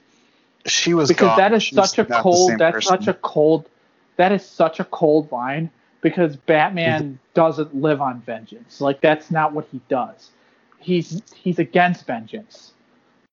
she 0.67 0.95
was 0.95 1.09
because 1.09 1.29
gone. 1.29 1.39
that 1.39 1.53
is 1.53 1.69
such 1.69 1.99
a 1.99 2.05
cold. 2.05 2.53
That's 2.59 2.75
person. 2.75 2.89
such 2.89 3.09
a 3.09 3.15
cold. 3.15 3.69
That 4.17 4.33
is 4.33 4.45
such 4.45 4.81
a 4.81 4.85
cold 4.85 5.33
line 5.33 5.71
because 6.01 6.37
Batman 6.37 7.19
doesn't 7.35 7.75
live 7.75 8.01
on 8.01 8.21
vengeance. 8.21 8.81
Like 8.81 9.01
that's 9.01 9.31
not 9.31 9.53
what 9.53 9.67
he 9.73 9.81
does. 9.89 10.31
He's 10.79 11.23
he's 11.35 11.59
against 11.59 12.07
vengeance, 12.07 12.73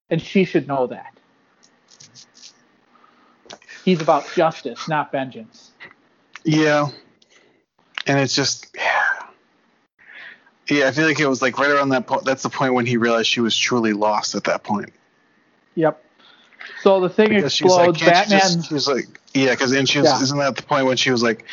and 0.09 0.21
she 0.21 0.45
should 0.45 0.67
know 0.67 0.87
that. 0.87 1.13
He's 3.85 4.01
about 4.01 4.25
justice, 4.35 4.87
not 4.87 5.11
vengeance. 5.11 5.71
Yeah, 6.43 6.89
and 8.09 8.19
it's 8.19 8.35
just 8.35 8.67
yeah, 8.75 9.03
yeah 10.69 10.87
i 10.87 10.91
feel 10.91 11.05
like 11.05 11.19
it 11.19 11.27
was 11.27 11.41
like 11.41 11.57
right 11.57 11.69
around 11.69 11.89
that 11.89 12.07
point 12.07 12.25
that's 12.25 12.43
the 12.43 12.49
point 12.49 12.73
when 12.73 12.85
he 12.85 12.97
realized 12.97 13.27
she 13.27 13.39
was 13.39 13.57
truly 13.57 13.93
lost 13.93 14.35
at 14.35 14.43
that 14.43 14.63
point 14.63 14.91
yep 15.75 16.03
so 16.81 16.99
the 16.99 17.09
thing 17.09 17.29
because 17.29 17.59
explodes 17.59 18.01
like, 18.01 18.13
batman 18.13 18.39
just, 18.39 18.67
she 18.67 18.73
was 18.73 18.87
like 18.87 19.05
yeah 19.33 19.51
because 19.51 19.71
and 19.71 19.87
she 19.87 19.99
was 19.99 20.07
yeah. 20.07 20.21
isn't 20.21 20.37
that 20.37 20.55
the 20.55 20.63
point 20.63 20.85
when 20.85 20.97
she 20.97 21.11
was 21.11 21.23
like 21.23 21.45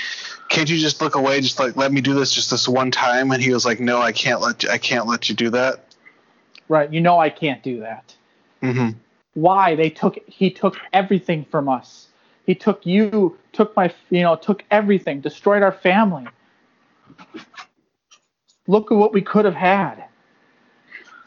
can't 0.48 0.69
you 0.70 0.78
just 0.78 1.01
look 1.01 1.15
away 1.15 1.40
just 1.40 1.59
like 1.59 1.77
let 1.77 1.93
me 1.93 2.01
do 2.01 2.15
this 2.15 2.32
just 2.32 2.51
this 2.51 2.69
one 2.69 2.90
time 2.90 3.31
and 3.32 3.43
he 3.43 3.53
was 3.53 3.65
like 3.65 3.81
no 3.81 4.01
i 4.01 4.12
can't 4.12 4.40
let 4.40 4.62
you, 4.62 4.70
i 4.70 4.78
can't 4.78 5.07
let 5.07 5.28
you 5.28 5.35
do 5.35 5.51
that 5.51 5.94
right 6.69 6.93
you 6.93 7.01
know 7.01 7.19
i 7.19 7.28
can't 7.28 7.62
do 7.62 7.81
that 7.81 8.15
mm-hmm. 8.62 8.90
why 9.35 9.74
they 9.74 9.90
took 9.90 10.19
he 10.27 10.51
took 10.51 10.77
everything 10.93 11.44
from 11.44 11.69
us 11.69 12.09
he 12.44 12.55
took 12.55 12.86
you 12.86 13.36
took 13.53 13.74
my 13.77 13.93
you 14.11 14.23
know 14.23 14.36
took 14.36 14.65
everything 14.70 15.20
destroyed 15.20 15.62
our 15.62 15.73
family 15.73 16.27
Look 18.66 18.90
at 18.90 18.97
what 18.97 19.12
we 19.12 19.23
could 19.23 19.44
have 19.44 19.55
had. 19.55 20.05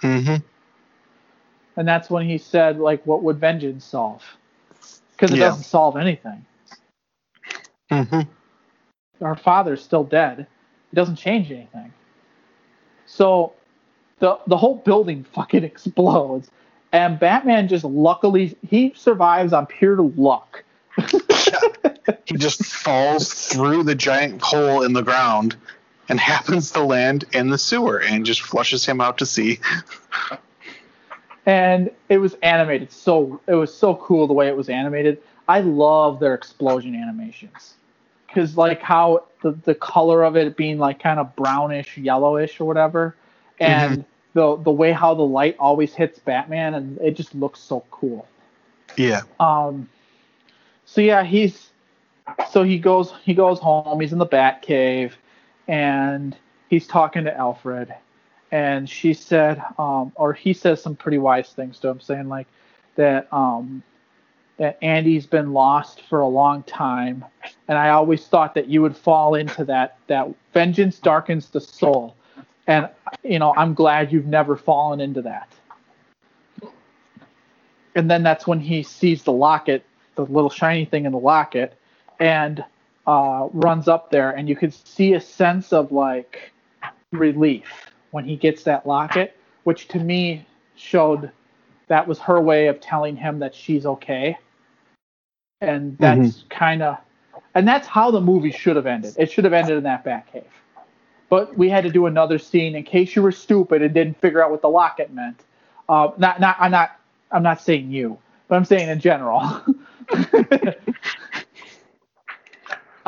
Mm-hmm. 0.03 0.35
And 1.79 1.87
that's 1.87 2.09
when 2.09 2.27
he 2.27 2.37
said, 2.37 2.77
like, 2.77 3.07
what 3.07 3.23
would 3.23 3.37
vengeance 3.37 3.85
solve? 3.85 4.21
Because 5.13 5.31
it 5.31 5.37
yeah. 5.37 5.45
doesn't 5.45 5.63
solve 5.63 5.95
anything. 5.95 6.45
Mm-hmm. 7.89 9.23
Our 9.23 9.37
father's 9.37 9.81
still 9.81 10.03
dead. 10.03 10.39
It 10.39 10.95
doesn't 10.95 11.15
change 11.15 11.53
anything. 11.53 11.93
So 13.05 13.53
the 14.19 14.39
the 14.45 14.57
whole 14.57 14.75
building 14.75 15.23
fucking 15.33 15.63
explodes. 15.63 16.51
And 16.91 17.17
Batman 17.17 17.69
just 17.69 17.85
luckily 17.85 18.57
he 18.67 18.91
survives 18.97 19.53
on 19.53 19.65
pure 19.65 20.01
luck. 20.01 20.65
he 22.25 22.35
just 22.35 22.65
falls 22.65 23.33
through 23.33 23.83
the 23.83 23.95
giant 23.95 24.41
hole 24.41 24.83
in 24.83 24.91
the 24.91 25.01
ground 25.01 25.55
and 26.09 26.19
happens 26.19 26.71
to 26.71 26.83
land 26.83 27.23
in 27.31 27.51
the 27.51 27.57
sewer 27.57 28.01
and 28.01 28.25
just 28.25 28.41
flushes 28.41 28.85
him 28.85 28.99
out 28.99 29.19
to 29.19 29.25
sea. 29.25 29.59
And 31.45 31.89
it 32.09 32.17
was 32.17 32.35
animated 32.43 32.91
so 32.91 33.39
it 33.47 33.55
was 33.55 33.73
so 33.73 33.95
cool 33.95 34.27
the 34.27 34.33
way 34.33 34.47
it 34.47 34.55
was 34.55 34.69
animated. 34.69 35.21
I 35.47 35.61
love 35.61 36.19
their 36.19 36.33
explosion 36.33 36.95
animations 36.95 37.75
because 38.27 38.57
like 38.57 38.81
how 38.81 39.25
the, 39.41 39.51
the 39.63 39.75
color 39.75 40.23
of 40.23 40.35
it 40.35 40.55
being 40.55 40.77
like 40.77 41.01
kind 41.01 41.19
of 41.19 41.35
brownish 41.35 41.97
yellowish 41.97 42.59
or 42.59 42.65
whatever 42.65 43.15
and 43.59 43.99
mm-hmm. 43.99 44.01
the 44.33 44.63
the 44.63 44.71
way 44.71 44.91
how 44.91 45.15
the 45.15 45.23
light 45.23 45.55
always 45.57 45.95
hits 45.95 46.19
batman 46.19 46.75
and 46.75 46.99
it 46.99 47.15
just 47.15 47.33
looks 47.33 47.59
so 47.59 47.83
cool 47.89 48.27
yeah 48.97 49.21
um 49.39 49.89
so 50.85 51.01
yeah 51.01 51.23
he's 51.23 51.71
so 52.51 52.61
he 52.61 52.77
goes 52.77 53.11
he 53.23 53.33
goes 53.33 53.57
home 53.57 53.99
he's 53.99 54.13
in 54.13 54.19
the 54.19 54.25
bat 54.25 54.61
cave 54.61 55.17
and 55.69 56.35
he's 56.69 56.87
talking 56.87 57.23
to 57.25 57.37
Alfred, 57.37 57.93
and 58.51 58.89
she 58.89 59.13
said, 59.13 59.61
um, 59.77 60.11
or 60.15 60.33
he 60.33 60.53
says 60.53 60.81
some 60.81 60.95
pretty 60.95 61.17
wise 61.17 61.49
things 61.49 61.79
to 61.79 61.89
him, 61.89 61.99
saying 61.99 62.29
like 62.29 62.47
that 62.95 63.31
um, 63.31 63.83
that 64.57 64.77
Andy's 64.81 65.25
been 65.25 65.53
lost 65.53 66.01
for 66.09 66.19
a 66.19 66.27
long 66.27 66.63
time, 66.63 67.23
and 67.67 67.77
I 67.77 67.89
always 67.89 68.27
thought 68.27 68.55
that 68.55 68.67
you 68.67 68.81
would 68.81 68.97
fall 68.97 69.35
into 69.35 69.65
that 69.65 69.97
that 70.07 70.29
vengeance 70.53 70.99
darkens 70.99 71.49
the 71.49 71.61
soul, 71.61 72.15
and 72.67 72.89
you 73.23 73.39
know 73.39 73.53
I'm 73.55 73.73
glad 73.73 74.11
you've 74.11 74.25
never 74.25 74.55
fallen 74.55 74.99
into 74.99 75.21
that. 75.23 75.51
And 77.95 78.09
then 78.09 78.23
that's 78.23 78.47
when 78.47 78.59
he 78.59 78.83
sees 78.83 79.23
the 79.23 79.31
locket, 79.31 79.83
the 80.15 80.23
little 80.23 80.49
shiny 80.49 80.85
thing 80.85 81.05
in 81.05 81.11
the 81.11 81.19
locket, 81.19 81.75
and 82.19 82.63
uh, 83.05 83.49
runs 83.51 83.87
up 83.87 84.09
there, 84.09 84.31
and 84.31 84.47
you 84.49 84.55
could 84.55 84.73
see 84.73 85.13
a 85.13 85.21
sense 85.21 85.73
of 85.73 85.91
like 85.91 86.51
relief 87.11 87.88
when 88.11 88.25
he 88.25 88.35
gets 88.35 88.63
that 88.63 88.87
locket, 88.87 89.35
which 89.63 89.87
to 89.89 89.99
me 89.99 90.45
showed 90.75 91.31
that 91.87 92.07
was 92.07 92.19
her 92.19 92.39
way 92.39 92.67
of 92.67 92.79
telling 92.79 93.15
him 93.15 93.39
that 93.39 93.53
she's 93.53 93.85
okay. 93.85 94.37
And 95.61 95.97
that's 95.97 96.19
mm-hmm. 96.19 96.47
kind 96.49 96.81
of, 96.81 96.97
and 97.55 97.67
that's 97.67 97.87
how 97.87 98.11
the 98.11 98.21
movie 98.21 98.51
should 98.51 98.75
have 98.75 98.85
ended. 98.85 99.15
It 99.17 99.31
should 99.31 99.43
have 99.43 99.53
ended 99.53 99.77
in 99.77 99.83
that 99.83 100.05
Batcave. 100.05 100.45
But 101.29 101.57
we 101.57 101.69
had 101.69 101.83
to 101.83 101.91
do 101.91 102.05
another 102.05 102.39
scene 102.39 102.75
in 102.75 102.83
case 102.83 103.15
you 103.15 103.21
were 103.21 103.31
stupid 103.31 103.81
and 103.81 103.93
didn't 103.93 104.19
figure 104.19 104.43
out 104.43 104.51
what 104.51 104.61
the 104.61 104.69
locket 104.69 105.11
meant. 105.11 105.43
Uh, 105.87 106.11
not, 106.17 106.39
not, 106.39 106.55
I'm 106.59 106.71
not, 106.71 106.99
I'm 107.31 107.43
not 107.43 107.61
saying 107.61 107.91
you, 107.91 108.17
but 108.47 108.55
I'm 108.55 108.65
saying 108.65 108.89
in 108.89 108.99
general. 108.99 109.41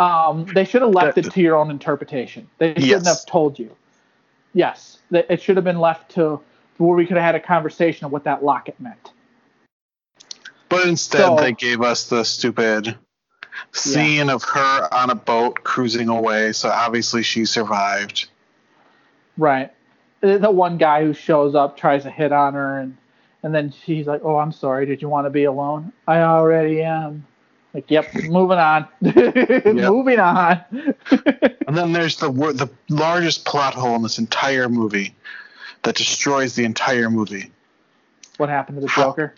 Um, 0.02 0.45
they 0.56 0.65
should 0.65 0.82
have 0.82 0.91
left 0.91 1.19
it 1.19 1.32
to 1.32 1.41
your 1.41 1.56
own 1.56 1.69
interpretation. 1.69 2.49
They 2.57 2.69
shouldn't 2.69 3.06
yes. 3.06 3.19
have 3.19 3.26
told 3.28 3.60
you. 3.60 3.76
Yes, 4.53 4.99
it 5.11 5.41
should 5.41 5.56
have 5.56 5.64
been 5.64 5.80
left 5.80 6.11
to 6.11 6.40
where 6.78 6.95
we 6.95 7.06
could 7.06 7.18
have 7.18 7.26
had 7.26 7.36
a 7.36 7.40
conversation 7.40 8.06
of 8.06 8.11
what 8.11 8.23
that 8.23 8.44
locket 8.44 8.80
meant. 8.80 9.11
But 10.68 10.88
instead, 10.88 11.26
so, 11.26 11.36
they 11.36 11.52
gave 11.53 11.82
us 11.82 12.07
the 12.07 12.23
stupid 12.23 12.95
scene 13.72 14.28
yeah. 14.28 14.34
of 14.34 14.44
her 14.44 14.94
on 14.94 15.10
a 15.10 15.15
boat 15.15 15.64
cruising 15.64 16.10
away. 16.10 16.53
So 16.53 16.69
obviously, 16.69 17.23
she 17.23 17.45
survived. 17.45 18.30
Right. 19.38 19.72
Uh, 20.23 20.38
the 20.38 20.52
one 20.52 20.78
guy 20.78 21.03
who 21.03 21.14
shows 21.14 21.56
up 21.56 21.78
tries 21.78 22.03
to 22.03 22.10
hit 22.10 22.32
on 22.32 22.53
her 22.53 22.80
and 22.80 22.98
and 23.44 23.56
then 23.56 23.73
she's 23.86 24.06
like, 24.06 24.22
"Oh, 24.23 24.38
I'm 24.38 24.52
sorry. 24.52 24.86
Did 24.86 25.02
you 25.02 25.10
want 25.10 25.26
to 25.26 25.32
be 25.32 25.45
alone? 25.45 25.91
I 26.07 26.22
already 26.22 26.84
am." 26.84 27.26
Like, 27.73 27.89
yep, 27.89 28.14
moving 28.14 28.57
on. 28.57 28.88
yep. 29.02 29.65
moving 29.65 30.19
on. 30.19 30.61
and 31.68 31.77
then 31.77 31.93
there's 31.93 32.18
the 32.18 32.30
the 32.30 32.69
largest 32.89 33.45
plot 33.45 33.73
hole 33.73 33.95
in 33.95 34.02
this 34.02 34.19
entire 34.19 34.68
movie 34.68 35.15
that 35.84 35.95
destroys 35.95 36.56
the 36.56 36.65
entire 36.65 37.10
movie. 37.10 37.49
What 38.38 38.49
happened 38.49 38.77
to 38.77 38.81
the 38.81 38.88
Joker? 38.88 39.35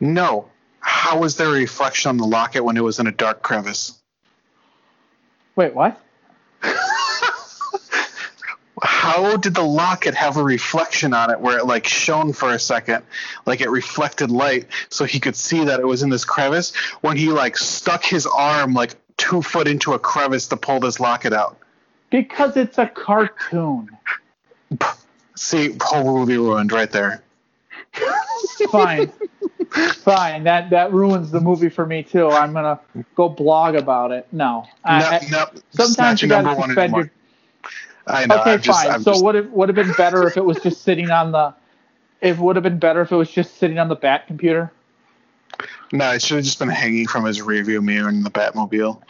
No. 0.00 0.48
How 0.80 1.18
was 1.18 1.36
there 1.36 1.48
a 1.48 1.52
reflection 1.52 2.08
on 2.08 2.16
the 2.16 2.26
locket 2.26 2.64
when 2.64 2.76
it 2.76 2.82
was 2.82 2.98
in 2.98 3.06
a 3.06 3.12
dark 3.12 3.42
crevice? 3.42 3.98
Wait, 5.56 5.74
what? 5.74 6.00
How 8.82 9.36
did 9.36 9.54
the 9.54 9.62
locket 9.62 10.14
have 10.14 10.36
a 10.36 10.42
reflection 10.42 11.14
on 11.14 11.30
it 11.30 11.40
where 11.40 11.58
it 11.58 11.66
like 11.66 11.86
shone 11.86 12.32
for 12.32 12.52
a 12.52 12.58
second, 12.58 13.04
like 13.46 13.60
it 13.60 13.70
reflected 13.70 14.30
light, 14.30 14.66
so 14.88 15.04
he 15.04 15.20
could 15.20 15.36
see 15.36 15.64
that 15.64 15.80
it 15.80 15.86
was 15.86 16.02
in 16.02 16.10
this 16.10 16.24
crevice 16.24 16.74
when 17.00 17.16
he 17.16 17.28
like 17.28 17.56
stuck 17.56 18.04
his 18.04 18.26
arm 18.26 18.74
like 18.74 18.94
two 19.16 19.42
foot 19.42 19.68
into 19.68 19.92
a 19.92 19.98
crevice 19.98 20.48
to 20.48 20.56
pull 20.56 20.80
this 20.80 21.00
locket 21.00 21.32
out? 21.32 21.58
Because 22.10 22.56
it's 22.56 22.78
a 22.78 22.86
cartoon. 22.86 23.90
See, 25.34 25.76
whole 25.80 26.04
movie 26.04 26.38
ruined 26.38 26.72
right 26.72 26.90
there. 26.90 27.22
Fine. 28.70 29.12
Fine. 29.96 30.44
That 30.44 30.70
that 30.70 30.92
ruins 30.92 31.30
the 31.30 31.40
movie 31.40 31.68
for 31.68 31.84
me 31.84 32.02
too. 32.02 32.28
I'm 32.28 32.52
gonna 32.52 32.80
go 33.14 33.28
blog 33.28 33.74
about 33.74 34.12
it. 34.12 34.26
No. 34.32 34.66
I, 34.84 35.26
no, 35.30 35.38
no 35.38 35.60
sometimes 35.70 36.22
you 36.22 36.28
gotta 36.28 36.54
suspend 36.54 36.94
your. 36.94 37.10
I 38.08 38.26
know. 38.26 38.40
Okay, 38.40 38.58
just, 38.58 38.82
fine. 38.82 38.92
I'm 38.92 39.02
so 39.02 39.12
just... 39.12 39.24
would 39.24 39.34
it 39.34 39.50
would 39.50 39.68
have 39.68 39.76
been 39.76 39.92
better 39.92 40.26
if 40.26 40.36
it 40.36 40.44
was 40.44 40.58
just 40.60 40.82
sitting 40.82 41.10
on 41.10 41.32
the. 41.32 41.54
It 42.20 42.36
would 42.38 42.56
have 42.56 42.62
been 42.62 42.78
better 42.78 43.00
if 43.02 43.12
it 43.12 43.16
was 43.16 43.30
just 43.30 43.56
sitting 43.58 43.78
on 43.78 43.88
the 43.88 43.94
Bat 43.94 44.26
computer. 44.26 44.72
No, 45.92 46.12
it 46.12 46.22
should 46.22 46.36
have 46.36 46.44
just 46.44 46.58
been 46.58 46.68
hanging 46.68 47.06
from 47.06 47.24
his 47.24 47.40
review 47.40 47.80
mirror 47.80 48.08
in 48.08 48.22
the 48.22 48.30
Batmobile. 48.30 49.00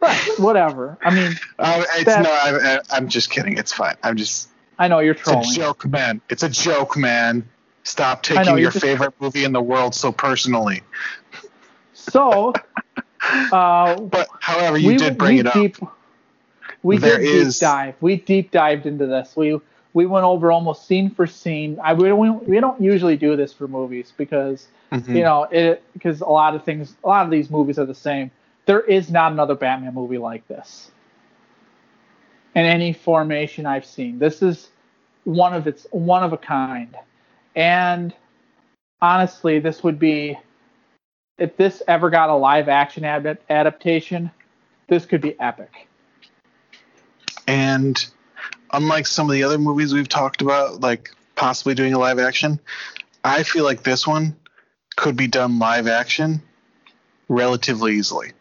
Right. 0.00 0.30
Whatever. 0.38 0.98
I 1.02 1.14
mean. 1.14 1.32
Uh, 1.58 1.84
it's 1.94 2.06
no. 2.06 2.24
I, 2.28 2.80
I'm 2.90 3.08
just 3.08 3.30
kidding. 3.30 3.56
It's 3.56 3.72
fine. 3.72 3.96
I'm 4.02 4.16
just. 4.16 4.48
I 4.78 4.88
know 4.88 4.98
you're 4.98 5.14
trolling. 5.14 5.44
It's 5.44 5.56
a 5.56 5.60
joke, 5.60 5.86
man. 5.86 6.20
It's 6.28 6.42
a 6.42 6.48
joke, 6.48 6.96
man. 6.96 7.48
Stop 7.84 8.22
taking 8.22 8.46
know, 8.46 8.56
your 8.56 8.70
just... 8.70 8.84
favorite 8.84 9.14
movie 9.20 9.44
in 9.44 9.52
the 9.52 9.62
world 9.62 9.94
so 9.94 10.10
personally. 10.10 10.82
So, 11.92 12.52
uh, 13.52 14.00
but 14.00 14.28
however, 14.40 14.78
you 14.78 14.88
we, 14.88 14.96
did 14.96 15.16
bring 15.16 15.38
it 15.38 15.46
up. 15.46 15.54
Deep, 15.54 15.76
we 16.84 16.98
there 16.98 17.18
did 17.18 17.26
is... 17.26 17.58
deep 17.58 17.60
dive. 17.60 17.94
We 18.00 18.16
deep 18.16 18.50
dived 18.50 18.86
into 18.86 19.06
this. 19.06 19.36
We 19.36 19.58
we 19.94 20.06
went 20.06 20.24
over 20.24 20.52
almost 20.52 20.86
scene 20.86 21.10
for 21.10 21.26
scene. 21.26 21.78
I 21.82 21.94
we 21.94 22.08
don't 22.08 22.48
we 22.48 22.60
don't 22.60 22.80
usually 22.80 23.16
do 23.16 23.36
this 23.36 23.52
for 23.52 23.66
movies 23.66 24.12
because 24.16 24.68
mm-hmm. 24.92 25.16
you 25.16 25.22
know 25.22 25.44
it 25.50 25.82
because 25.94 26.20
a 26.20 26.26
lot 26.26 26.54
of 26.54 26.64
things 26.64 26.94
a 27.02 27.08
lot 27.08 27.24
of 27.24 27.30
these 27.30 27.50
movies 27.50 27.78
are 27.78 27.86
the 27.86 27.94
same. 27.94 28.30
There 28.66 28.80
is 28.80 29.10
not 29.10 29.32
another 29.32 29.54
Batman 29.54 29.94
movie 29.94 30.18
like 30.18 30.46
this 30.46 30.90
in 32.54 32.64
any 32.64 32.92
formation 32.92 33.66
I've 33.66 33.84
seen. 33.84 34.18
This 34.18 34.42
is 34.42 34.68
one 35.24 35.54
of 35.54 35.66
its 35.66 35.86
one 35.90 36.22
of 36.22 36.32
a 36.32 36.38
kind. 36.38 36.94
And 37.56 38.14
honestly, 39.00 39.58
this 39.58 39.82
would 39.82 39.98
be 39.98 40.38
if 41.38 41.56
this 41.56 41.82
ever 41.88 42.10
got 42.10 42.30
a 42.30 42.34
live 42.34 42.68
action 42.68 43.04
ad- 43.04 43.38
adaptation, 43.48 44.30
this 44.88 45.06
could 45.06 45.20
be 45.20 45.38
epic. 45.40 45.88
And 47.46 48.04
unlike 48.72 49.06
some 49.06 49.28
of 49.28 49.32
the 49.32 49.44
other 49.44 49.58
movies 49.58 49.92
we've 49.92 50.08
talked 50.08 50.42
about, 50.42 50.80
like 50.80 51.10
possibly 51.36 51.74
doing 51.74 51.94
a 51.94 51.98
live 51.98 52.18
action, 52.18 52.60
I 53.22 53.42
feel 53.42 53.64
like 53.64 53.82
this 53.82 54.06
one 54.06 54.36
could 54.96 55.16
be 55.16 55.26
done 55.26 55.58
live 55.58 55.86
action 55.86 56.42
relatively 57.28 57.94
easily. 57.94 58.32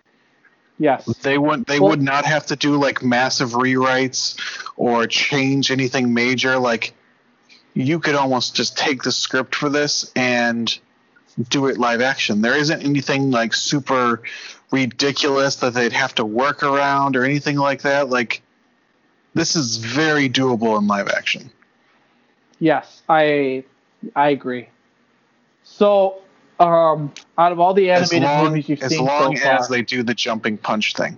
Yes. 0.80 1.06
They 1.22 1.38
would 1.38 1.66
they 1.66 1.80
well, 1.80 1.92
would 1.92 2.02
not 2.02 2.26
have 2.26 2.48
to 2.48 2.56
do 2.56 2.78
like 2.78 3.04
massive 3.04 3.52
rewrites 3.52 4.38
or 4.76 5.08
change 5.08 5.72
anything 5.72 6.14
major. 6.14 6.58
Like 6.58 6.94
you 7.74 8.00
could 8.00 8.16
almost 8.16 8.56
just 8.56 8.78
take 8.78 9.04
the 9.04 9.12
script 9.12 9.56
for 9.56 9.70
this 9.70 10.12
and 10.16 10.78
do 11.50 11.68
it 11.68 11.78
live 11.78 12.02
action. 12.02 12.42
There 12.42 12.58
isn't 12.58 12.84
anything 12.84 13.32
like 13.32 13.54
super 13.54 14.24
ridiculous 14.72 15.58
that 15.58 15.74
they'd 15.74 15.94
have 15.94 16.16
to 16.16 16.26
work 16.26 16.64
around 16.64 17.16
or 17.16 17.24
anything 17.24 17.58
like 17.58 17.84
that. 17.84 18.10
Like 18.10 18.42
this 19.34 19.56
is 19.56 19.78
very 19.78 20.30
doable 20.30 20.78
in 20.78 20.88
live 20.88 21.08
action. 21.10 21.50
Yes, 22.60 23.02
I 23.10 23.64
I 24.16 24.30
agree. 24.30 24.70
So 25.64 26.22
um, 26.60 27.14
out 27.38 27.52
of 27.52 27.60
all 27.60 27.74
the 27.74 27.92
animated 27.92 28.24
long, 28.24 28.46
movies 28.46 28.70
you've 28.70 28.80
seen 28.80 28.90
so 28.90 29.06
far, 29.06 29.34
as 29.34 29.44
long 29.44 29.58
as 29.58 29.70
they 29.70 29.82
do 29.82 30.04
the 30.04 30.14
jumping 30.14 30.58
punch 30.58 30.94
thing. 30.94 31.18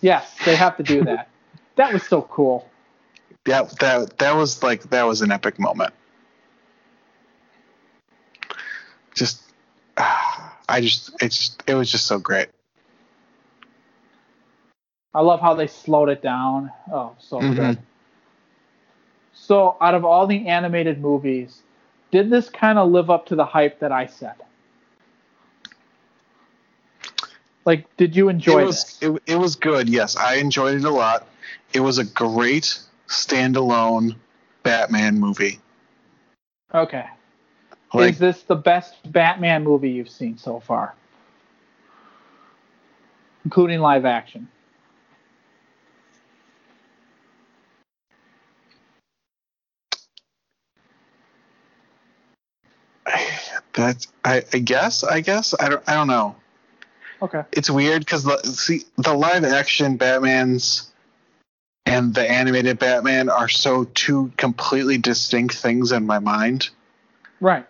Yes, 0.00 0.34
they 0.44 0.56
have 0.56 0.76
to 0.76 0.82
do 0.82 1.04
that. 1.04 1.28
that 1.76 1.92
was 1.92 2.02
so 2.04 2.22
cool. 2.22 2.68
Yeah, 3.46 3.68
that 3.80 4.18
that 4.18 4.36
was 4.36 4.62
like 4.62 4.82
that 4.90 5.02
was 5.04 5.22
an 5.22 5.32
epic 5.32 5.58
moment. 5.58 5.92
Just, 9.14 9.42
I 9.96 10.80
just 10.80 11.10
it's 11.20 11.56
it 11.66 11.74
was 11.74 11.90
just 11.90 12.06
so 12.06 12.18
great. 12.18 12.48
I 15.14 15.20
love 15.20 15.40
how 15.40 15.54
they 15.54 15.66
slowed 15.66 16.08
it 16.08 16.22
down. 16.22 16.70
Oh, 16.90 17.14
so 17.18 17.38
mm-hmm. 17.38 17.54
good. 17.54 17.78
So, 19.34 19.76
out 19.80 19.94
of 19.94 20.04
all 20.04 20.26
the 20.26 20.48
animated 20.48 21.00
movies, 21.00 21.62
did 22.10 22.30
this 22.30 22.48
kind 22.48 22.78
of 22.78 22.90
live 22.90 23.10
up 23.10 23.26
to 23.26 23.34
the 23.34 23.44
hype 23.44 23.80
that 23.80 23.92
I 23.92 24.06
said? 24.06 24.34
Like, 27.64 27.96
did 27.96 28.16
you 28.16 28.28
enjoy 28.28 28.62
it? 28.62 28.66
Was, 28.66 28.98
it, 29.00 29.22
it 29.26 29.36
was 29.36 29.56
good. 29.56 29.88
Yes, 29.88 30.16
I 30.16 30.36
enjoyed 30.36 30.76
it 30.76 30.84
a 30.84 30.90
lot. 30.90 31.26
It 31.72 31.80
was 31.80 31.98
a 31.98 32.04
great 32.04 32.78
standalone 33.08 34.16
Batman 34.62 35.18
movie. 35.18 35.60
Okay. 36.74 37.06
Like, 37.94 38.14
Is 38.14 38.18
this 38.18 38.42
the 38.42 38.56
best 38.56 39.12
Batman 39.12 39.64
movie 39.64 39.90
you've 39.90 40.08
seen 40.08 40.38
so 40.38 40.60
far? 40.60 40.94
Including 43.44 43.80
live 43.80 44.04
action. 44.04 44.48
That 53.74 54.06
I, 54.24 54.44
I 54.52 54.58
guess 54.58 55.04
I 55.04 55.20
guess 55.20 55.54
I 55.58 55.68
don't 55.68 55.82
I 55.88 55.94
don't 55.94 56.08
know. 56.08 56.36
Okay. 57.22 57.42
It's 57.52 57.70
weird 57.70 58.00
because 58.00 58.24
the 58.24 58.38
see 58.42 58.82
the 58.96 59.14
live 59.14 59.44
action 59.44 59.96
Batman's 59.96 60.90
and 61.86 62.14
the 62.14 62.28
animated 62.28 62.78
Batman 62.78 63.28
are 63.28 63.48
so 63.48 63.84
two 63.84 64.32
completely 64.36 64.98
distinct 64.98 65.54
things 65.54 65.92
in 65.92 66.06
my 66.06 66.18
mind. 66.18 66.70
Right. 67.40 67.66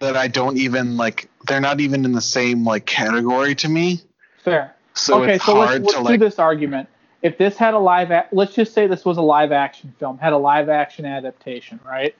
That 0.00 0.16
I 0.16 0.28
don't 0.28 0.56
even 0.58 0.96
like. 0.96 1.28
They're 1.46 1.60
not 1.60 1.80
even 1.80 2.04
in 2.04 2.12
the 2.12 2.20
same 2.20 2.64
like 2.64 2.86
category 2.86 3.54
to 3.56 3.68
me. 3.68 4.00
Fair. 4.42 4.74
So 4.94 5.22
okay, 5.22 5.38
so 5.38 5.58
let's, 5.58 5.84
let's 5.84 5.94
do 5.94 6.00
like, 6.02 6.20
this 6.20 6.38
argument. 6.38 6.88
If 7.22 7.38
this 7.38 7.56
had 7.56 7.74
a 7.74 7.78
live, 7.78 8.10
a- 8.10 8.26
let's 8.32 8.54
just 8.54 8.74
say 8.74 8.86
this 8.86 9.04
was 9.04 9.16
a 9.16 9.22
live 9.22 9.50
action 9.50 9.94
film, 9.98 10.18
had 10.18 10.32
a 10.32 10.38
live 10.38 10.68
action 10.68 11.04
adaptation, 11.04 11.80
right? 11.84 12.14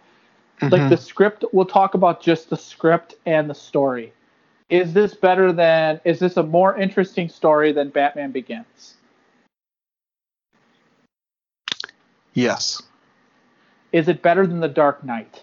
Mm-hmm. 0.60 0.72
Like 0.72 0.90
the 0.90 0.96
script, 0.96 1.44
we'll 1.52 1.66
talk 1.66 1.94
about 1.94 2.22
just 2.22 2.50
the 2.50 2.56
script 2.56 3.14
and 3.26 3.50
the 3.50 3.54
story. 3.54 4.12
Is 4.70 4.92
this 4.92 5.14
better 5.14 5.52
than? 5.52 6.00
Is 6.04 6.18
this 6.18 6.36
a 6.36 6.42
more 6.42 6.76
interesting 6.76 7.28
story 7.28 7.72
than 7.72 7.90
Batman 7.90 8.30
Begins? 8.30 8.94
Yes. 12.32 12.82
Is 13.92 14.08
it 14.08 14.22
better 14.22 14.46
than 14.46 14.60
The 14.60 14.68
Dark 14.68 15.04
Knight? 15.04 15.42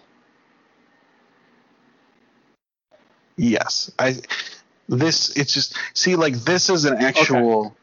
Yes. 3.36 3.90
I 3.98 4.16
this 4.88 5.34
it's 5.36 5.54
just 5.54 5.76
see 5.94 6.16
like 6.16 6.34
this 6.34 6.68
is 6.68 6.84
an 6.84 6.98
actual 6.98 7.66
okay 7.66 7.76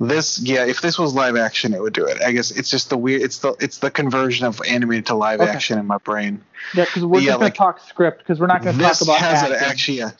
this 0.00 0.40
yeah 0.40 0.64
if 0.64 0.80
this 0.80 0.98
was 0.98 1.14
live 1.14 1.36
action 1.36 1.74
it 1.74 1.80
would 1.80 1.92
do 1.92 2.06
it. 2.06 2.20
I 2.22 2.32
guess 2.32 2.50
it's 2.50 2.70
just 2.70 2.88
the 2.88 2.96
weird 2.96 3.20
it's 3.20 3.38
the 3.38 3.54
it's 3.60 3.78
the 3.78 3.90
conversion 3.90 4.46
of 4.46 4.60
animated 4.66 5.06
to 5.06 5.14
live 5.14 5.40
okay. 5.40 5.50
action 5.50 5.78
in 5.78 5.86
my 5.86 5.98
brain. 5.98 6.42
Yeah 6.74 6.86
because 6.86 7.04
we're 7.04 7.20
yeah, 7.20 7.32
just 7.32 7.40
gonna 7.40 7.50
talk 7.52 7.80
script 7.80 8.18
because 8.18 8.40
we're 8.40 8.46
not 8.46 8.62
gonna 8.62 8.78
talk 8.78 9.00
about 9.02 9.18
has 9.18 9.42
acting. 9.42 9.56
it 9.56 9.62
actually 9.62 9.98
yeah, 9.98 10.10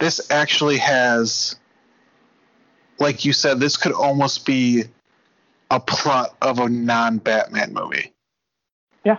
this 0.00 0.30
actually 0.32 0.78
has 0.78 1.56
like 2.98 3.24
you 3.24 3.32
said 3.32 3.60
this 3.60 3.76
could 3.76 3.92
almost 3.92 4.44
be 4.44 4.84
a 5.70 5.78
plot 5.78 6.34
of 6.42 6.58
a 6.58 6.68
non-batman 6.68 7.72
movie. 7.72 8.12
Yeah. 9.04 9.18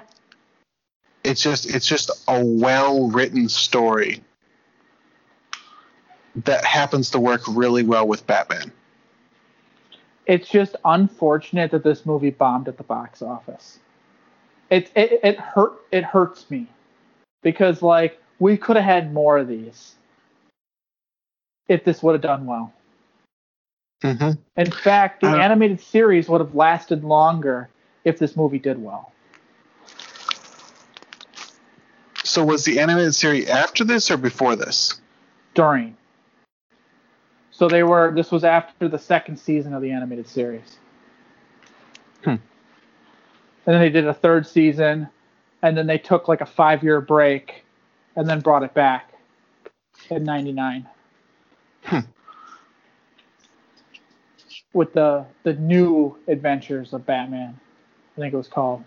It's 1.23 1.41
just 1.41 1.73
it's 1.73 1.87
just 1.87 2.11
a 2.27 2.43
well 2.43 3.09
written 3.09 3.47
story 3.47 4.21
that 6.35 6.65
happens 6.65 7.11
to 7.11 7.19
work 7.19 7.41
really 7.47 7.83
well 7.83 8.07
with 8.07 8.27
batman 8.27 8.71
it's 10.29 10.47
just 10.47 10.75
unfortunate 10.85 11.71
that 11.71 11.83
this 11.83 12.05
movie 12.05 12.29
bombed 12.29 12.67
at 12.67 12.77
the 12.77 12.83
box 12.83 13.23
office. 13.23 13.79
it, 14.69 14.91
it 14.95 15.19
it 15.23 15.39
hurt 15.39 15.73
it 15.91 16.03
hurts 16.03 16.49
me 16.51 16.67
because 17.41 17.81
like 17.81 18.21
we 18.37 18.55
could 18.55 18.75
have 18.75 18.85
had 18.85 19.11
more 19.11 19.39
of 19.39 19.47
these 19.47 19.95
if 21.67 21.83
this 21.83 22.03
would 22.03 22.13
have 22.13 22.21
done 22.21 22.45
well. 22.45 22.71
Mm-hmm. 24.03 24.39
In 24.55 24.71
fact, 24.71 25.21
the 25.21 25.27
uh, 25.27 25.37
animated 25.37 25.81
series 25.81 26.29
would 26.29 26.39
have 26.39 26.55
lasted 26.55 27.03
longer 27.03 27.69
if 28.05 28.19
this 28.19 28.35
movie 28.37 28.59
did 28.59 28.81
well. 28.81 29.11
So 32.23 32.45
was 32.45 32.63
the 32.63 32.79
animated 32.79 33.15
series 33.15 33.49
after 33.49 33.83
this 33.83 34.11
or 34.11 34.17
before 34.17 34.55
this? 34.55 35.01
During. 35.55 35.97
So 37.59 37.67
they 37.67 37.83
were. 37.83 38.13
This 38.15 38.31
was 38.31 38.45
after 38.45 38.87
the 38.87 38.97
second 38.97 39.35
season 39.35 39.73
of 39.73 39.81
the 39.81 39.91
animated 39.91 40.29
series. 40.29 40.77
Hmm. 42.23 42.29
And 42.29 42.39
then 43.65 43.81
they 43.81 43.89
did 43.89 44.07
a 44.07 44.13
third 44.13 44.47
season, 44.47 45.09
and 45.61 45.75
then 45.77 45.85
they 45.85 45.97
took 45.97 46.29
like 46.29 46.39
a 46.39 46.45
five-year 46.45 47.01
break, 47.01 47.65
and 48.15 48.29
then 48.29 48.39
brought 48.39 48.63
it 48.63 48.73
back 48.73 49.11
in 50.09 50.23
'99. 50.23 50.87
Hmm. 51.83 51.99
With 54.71 54.93
the 54.93 55.25
the 55.43 55.55
new 55.55 56.15
adventures 56.29 56.93
of 56.93 57.05
Batman, 57.05 57.59
I 58.15 58.21
think 58.21 58.33
it 58.33 58.37
was 58.37 58.47
called. 58.47 58.85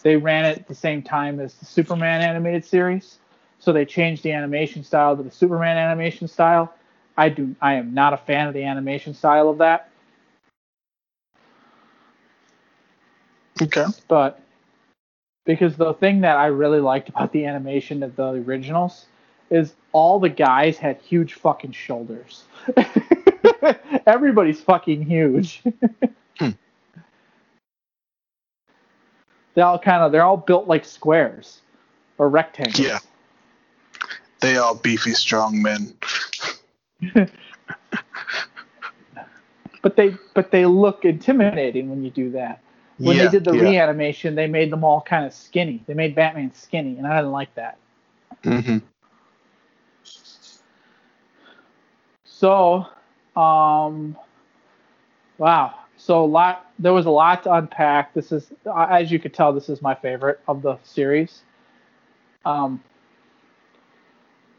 They 0.00 0.16
ran 0.16 0.46
it 0.46 0.60
at 0.60 0.66
the 0.66 0.74
same 0.74 1.02
time 1.02 1.40
as 1.40 1.52
the 1.56 1.66
Superman 1.66 2.22
animated 2.22 2.64
series, 2.64 3.18
so 3.58 3.70
they 3.70 3.84
changed 3.84 4.22
the 4.22 4.32
animation 4.32 4.82
style 4.82 5.14
to 5.14 5.22
the 5.22 5.30
Superman 5.30 5.76
animation 5.76 6.26
style. 6.26 6.72
I 7.16 7.28
do. 7.28 7.54
I 7.60 7.74
am 7.74 7.94
not 7.94 8.12
a 8.12 8.16
fan 8.16 8.48
of 8.48 8.54
the 8.54 8.64
animation 8.64 9.14
style 9.14 9.48
of 9.48 9.58
that. 9.58 9.90
Okay. 13.62 13.84
But 14.08 14.40
because 15.44 15.76
the 15.76 15.94
thing 15.94 16.22
that 16.22 16.36
I 16.36 16.46
really 16.46 16.80
liked 16.80 17.08
about 17.08 17.32
the 17.32 17.44
animation 17.44 18.02
of 18.02 18.16
the 18.16 18.30
originals 18.30 19.06
is 19.50 19.74
all 19.92 20.18
the 20.18 20.28
guys 20.28 20.76
had 20.78 21.00
huge 21.00 21.34
fucking 21.34 21.72
shoulders. 21.72 22.44
Everybody's 24.06 24.60
fucking 24.60 25.02
huge. 25.02 25.62
hmm. 26.38 26.50
They 29.54 29.62
all 29.62 29.78
kind 29.78 30.02
of 30.02 30.10
they're 30.10 30.24
all 30.24 30.36
built 30.36 30.66
like 30.66 30.84
squares 30.84 31.60
or 32.18 32.28
rectangles. 32.28 32.80
Yeah. 32.80 32.98
They 34.40 34.56
all 34.56 34.74
beefy 34.74 35.12
strong 35.12 35.62
men. 35.62 35.94
but 39.82 39.96
they 39.96 40.16
but 40.34 40.50
they 40.50 40.66
look 40.66 41.04
intimidating 41.04 41.90
when 41.90 42.02
you 42.02 42.10
do 42.10 42.30
that. 42.30 42.60
When 42.98 43.16
yeah, 43.16 43.24
they 43.24 43.30
did 43.30 43.44
the 43.44 43.56
yeah. 43.56 43.62
reanimation, 43.62 44.34
they 44.34 44.46
made 44.46 44.70
them 44.70 44.84
all 44.84 45.00
kind 45.00 45.26
of 45.26 45.32
skinny. 45.32 45.82
They 45.86 45.94
made 45.94 46.14
Batman 46.14 46.52
skinny, 46.54 46.96
and 46.96 47.06
I 47.06 47.16
didn't 47.16 47.32
like 47.32 47.54
that. 47.56 47.78
Mm-hmm. 48.44 48.78
So, 52.24 52.86
um, 53.36 54.16
wow. 55.38 55.74
So 55.96 56.24
a 56.24 56.26
lot. 56.26 56.70
There 56.78 56.92
was 56.92 57.06
a 57.06 57.10
lot 57.10 57.42
to 57.44 57.54
unpack. 57.54 58.14
This 58.14 58.32
is, 58.32 58.52
as 58.76 59.10
you 59.10 59.18
could 59.18 59.32
tell, 59.32 59.52
this 59.52 59.68
is 59.68 59.80
my 59.80 59.94
favorite 59.94 60.40
of 60.46 60.62
the 60.62 60.78
series. 60.82 61.42
Um, 62.44 62.82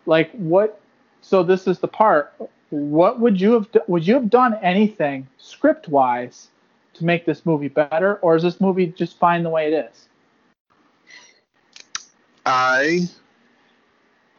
like 0.05 0.31
what? 0.31 0.81
So 1.27 1.41
this 1.41 1.65
is 1.65 1.79
the 1.79 1.87
part. 1.87 2.35
What 2.69 3.19
would 3.19 3.41
you 3.41 3.53
have? 3.53 3.67
Would 3.87 4.05
you 4.05 4.13
have 4.13 4.29
done 4.29 4.59
anything 4.61 5.27
script 5.39 5.87
wise 5.87 6.49
to 6.93 7.03
make 7.03 7.25
this 7.25 7.47
movie 7.47 7.67
better, 7.67 8.17
or 8.17 8.35
is 8.35 8.43
this 8.43 8.61
movie 8.61 8.85
just 8.85 9.17
fine 9.17 9.41
the 9.41 9.49
way 9.49 9.73
it 9.73 9.89
is? 9.89 10.07
I 12.45 13.09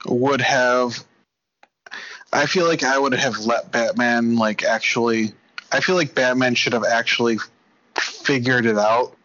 would 0.06 0.40
have. 0.40 1.04
I 2.32 2.46
feel 2.46 2.68
like 2.68 2.84
I 2.84 2.96
would 2.96 3.14
have 3.14 3.40
let 3.40 3.72
Batman 3.72 4.36
like 4.36 4.62
actually. 4.62 5.32
I 5.72 5.80
feel 5.80 5.96
like 5.96 6.14
Batman 6.14 6.54
should 6.54 6.72
have 6.72 6.84
actually 6.84 7.38
figured 7.98 8.64
it 8.64 8.78
out 8.78 9.16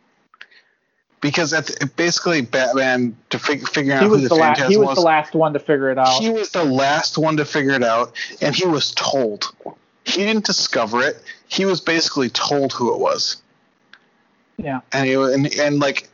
because 1.22 1.54
at 1.54 1.68
the, 1.68 1.86
basically 1.96 2.42
Batman 2.42 3.16
to 3.30 3.40
fig, 3.40 3.68
figure 3.70 3.94
out 3.94 4.04
who 4.04 4.18
the, 4.18 4.28
the 4.28 4.36
Phantasm 4.36 4.66
la- 4.66 4.70
he 4.70 4.78
was, 4.78 4.88
was, 4.88 4.98
the 4.98 5.04
last 5.04 5.34
one 5.36 5.54
to 5.54 5.60
figure 5.60 5.90
it 5.90 5.98
out. 5.98 6.22
He 6.22 6.30
was 6.30 6.50
the 6.50 6.66
last 6.66 7.18
one 7.18 7.38
to 7.38 7.46
figure 7.46 7.72
it 7.72 7.84
out, 7.84 8.16
and 8.42 8.56
he 8.56 8.66
was 8.66 8.92
told. 8.96 9.56
He 10.04 10.24
didn't 10.24 10.46
discover 10.46 11.02
it. 11.02 11.22
He 11.48 11.66
was 11.66 11.80
basically 11.80 12.30
told 12.30 12.74
who 12.74 12.94
it 12.94 13.00
was. 13.00 13.42
Yeah. 14.58 14.82
And 14.92 15.08
he, 15.08 15.14
and, 15.14 15.54
and 15.60 15.80
like 15.80 16.10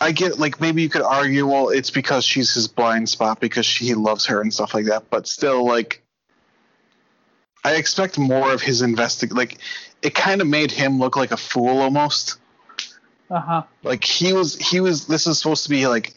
I 0.00 0.12
get 0.12 0.38
like 0.38 0.60
maybe 0.60 0.82
you 0.82 0.88
could 0.88 1.02
argue 1.02 1.46
well 1.46 1.70
it's 1.70 1.90
because 1.90 2.24
she's 2.24 2.54
his 2.54 2.68
blind 2.68 3.08
spot 3.08 3.40
because 3.40 3.66
she, 3.66 3.86
he 3.86 3.94
loves 3.94 4.26
her 4.26 4.40
and 4.40 4.52
stuff 4.52 4.74
like 4.74 4.86
that, 4.86 5.10
but 5.10 5.26
still 5.26 5.64
like 5.64 6.02
I 7.64 7.74
expect 7.74 8.18
more 8.18 8.52
of 8.52 8.62
his 8.62 8.82
investig 8.82 9.34
like 9.34 9.58
it 10.02 10.14
kind 10.14 10.40
of 10.40 10.46
made 10.46 10.70
him 10.70 10.98
look 10.98 11.16
like 11.16 11.32
a 11.32 11.36
fool 11.36 11.80
almost. 11.80 12.38
Uh-huh. 13.30 13.62
Like 13.82 14.04
he 14.04 14.32
was 14.32 14.56
he 14.56 14.80
was 14.80 15.06
this 15.06 15.26
is 15.26 15.38
supposed 15.38 15.64
to 15.64 15.70
be 15.70 15.86
like 15.86 16.14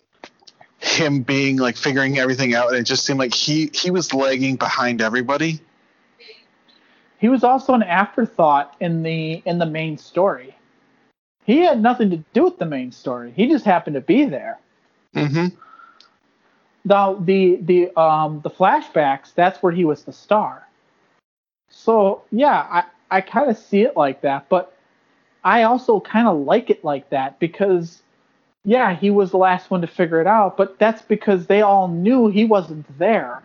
him 0.80 1.22
being 1.22 1.58
like 1.58 1.78
figuring 1.78 2.18
everything 2.18 2.56
out 2.56 2.70
and 2.70 2.78
it 2.78 2.84
just 2.84 3.06
seemed 3.06 3.20
like 3.20 3.34
he 3.34 3.70
he 3.74 3.92
was 3.92 4.14
lagging 4.14 4.56
behind 4.56 5.02
everybody. 5.02 5.60
He 7.20 7.30
was 7.30 7.44
also 7.44 7.74
an 7.74 7.84
afterthought 7.84 8.76
in 8.80 9.04
the 9.04 9.44
in 9.46 9.60
the 9.60 9.66
main 9.66 9.98
story. 9.98 10.56
He 11.44 11.60
had 11.60 11.82
nothing 11.82 12.10
to 12.12 12.18
do 12.34 12.46
with 12.46 12.58
the 12.58 12.66
main 12.66 12.92
story. 12.92 13.32
He 13.36 13.48
just 13.48 13.66
happened 13.66 13.96
to 13.96 14.02
be 14.02 14.26
there. 14.26 14.60
Mm-hmm. 15.16 15.56
Now 16.86 17.16
the 17.16 17.58
the 17.58 18.00
um 18.00 18.42
the 18.42 18.50
flashbacks, 18.50 19.34
that's 19.36 19.62
where 19.62 19.72
he 19.72 19.86
was 19.86 20.04
the 20.04 20.14
star. 20.14 20.68
So 21.70 22.24
yeah, 22.32 22.66
I, 22.70 22.84
I 23.18 23.22
kind 23.22 23.50
of 23.50 23.58
see 23.58 23.82
it 23.82 23.98
like 23.98 24.22
that, 24.22 24.48
but 24.50 24.76
I 25.43 25.63
also 25.63 25.99
kind 25.99 26.27
of 26.27 26.39
like 26.39 26.69
it 26.69 26.84
like 26.84 27.09
that 27.09 27.39
because, 27.39 28.01
yeah, 28.63 28.95
he 28.95 29.09
was 29.09 29.31
the 29.31 29.38
last 29.38 29.72
one 29.72 29.81
to 29.81 29.88
figure 29.88 30.22
it 30.22 30.27
out, 30.27 30.55
but 30.57 30.77
that's 30.77 31.01
because 31.01 31.47
they 31.47 31.61
all 31.61 31.88
knew 31.88 32.27
he 32.27 32.45
wasn't 32.45 32.85
there. 32.99 33.41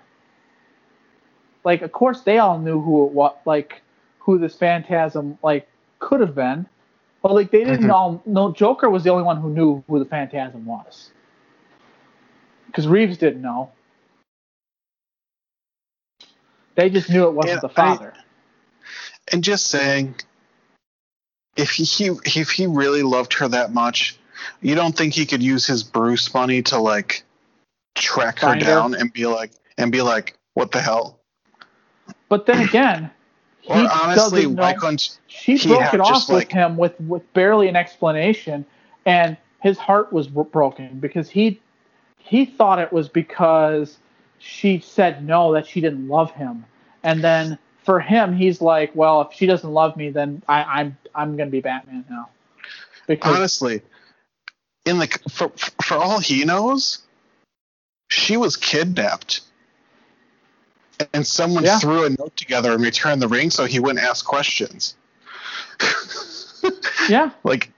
Like, 1.65 1.83
of 1.83 1.93
course, 1.93 2.21
they 2.21 2.39
all 2.39 2.59
knew 2.59 2.81
who 2.81 3.07
it 3.07 3.13
was, 3.13 3.35
like, 3.45 3.83
who 4.19 4.39
this 4.39 4.55
phantasm, 4.55 5.39
like, 5.43 5.69
could 5.99 6.21
have 6.21 6.35
been. 6.35 6.67
But, 7.23 7.35
like, 7.35 7.51
they 7.51 7.65
didn't 7.65 7.83
mm-hmm. 7.83 7.91
all 7.91 8.23
know. 8.25 8.53
Joker 8.53 8.89
was 8.89 9.03
the 9.03 9.11
only 9.11 9.25
one 9.25 9.41
who 9.41 9.51
knew 9.51 9.83
who 9.89 9.99
the 9.99 10.05
phantasm 10.05 10.65
was. 10.65 11.11
Because 12.67 12.87
Reeves 12.87 13.17
didn't 13.17 13.43
know. 13.43 13.73
They 16.77 16.91
just 16.91 17.09
knew 17.11 17.27
it 17.27 17.33
wasn't 17.33 17.55
yeah, 17.55 17.61
the 17.61 17.69
father. 17.71 18.13
I, 18.15 18.21
and 19.33 19.43
just 19.43 19.67
saying, 19.67 20.15
if 21.57 21.71
he 21.71 22.11
if 22.25 22.51
he 22.51 22.67
really 22.67 23.03
loved 23.03 23.33
her 23.35 23.49
that 23.49 23.73
much, 23.73 24.19
you 24.61 24.75
don't 24.75 24.97
think 24.97 25.15
he 25.15 25.27
could 25.27 25.43
use 25.43 25.67
his 25.67 25.83
Bruce 25.83 26.33
money 26.33 26.63
to 26.63 26.79
like 26.79 27.25
track 27.95 28.41
her 28.41 28.57
down 28.57 28.93
her. 28.93 28.99
and 28.99 29.13
be 29.13 29.27
like 29.27 29.53
and 29.79 29.91
be 29.91 30.03
like, 30.03 30.37
what 30.55 30.73
the 30.73 30.81
hell? 30.81 31.19
But 32.29 32.47
then 32.47 32.61
again, 32.61 33.11
or 33.67 33.77
honestly, 33.77 34.47
why 34.47 34.75
couldn't 34.75 35.19
she 35.27 35.57
broke 35.67 35.95
it 35.95 36.01
off 36.01 36.29
with 36.29 36.37
like, 36.37 36.53
him 36.53 36.77
with 36.77 36.99
with 37.01 37.33
barely 37.33 37.69
an 37.69 37.77
explanation, 37.77 38.65
and 39.05 39.37
his 39.61 39.79
heart 39.79 40.13
was 40.13 40.29
broken 40.29 40.99
because 40.99 41.31
he 41.31 41.61
he 42.19 42.45
thought 42.45 42.79
it 42.79 42.93
was 42.93 43.09
because 43.09 43.99
she 44.39 44.81
said 44.81 45.25
no 45.27 45.53
that 45.55 45.67
she 45.67 45.81
didn't 45.81 46.09
love 46.09 46.31
him, 46.33 46.65
and 47.03 47.25
then 47.25 47.59
for 47.87 48.01
him, 48.01 48.35
he's 48.35 48.61
like, 48.61 48.95
well, 48.95 49.23
if 49.23 49.33
she 49.33 49.47
doesn't 49.47 49.73
love 49.73 49.97
me, 49.97 50.11
then 50.11 50.43
I, 50.49 50.63
I'm, 50.65 50.99
I'm 51.15 51.37
gonna 51.37 51.51
be 51.51 51.61
Batman 51.61 52.05
now. 52.11 52.29
Because 53.07 53.37
honestly, 53.37 53.81
in 54.85 54.99
the 54.99 55.07
for 55.31 55.51
for 55.83 55.97
all 55.97 56.19
he 56.19 56.45
knows, 56.45 56.99
she 58.11 58.37
was 58.37 58.57
kidnapped, 58.57 59.43
and 61.15 61.25
someone 61.25 61.65
yeah. 61.65 61.79
threw 61.79 62.05
a 62.05 62.11
note 62.11 62.37
together 62.37 62.73
and 62.73 62.83
returned 62.83 63.23
the 63.23 63.29
ring 63.29 63.51
so 63.51 63.65
he 63.65 63.79
wouldn't 63.79 64.05
ask 64.05 64.27
questions. 64.27 64.97
yeah, 67.09 67.31
like 67.45 67.71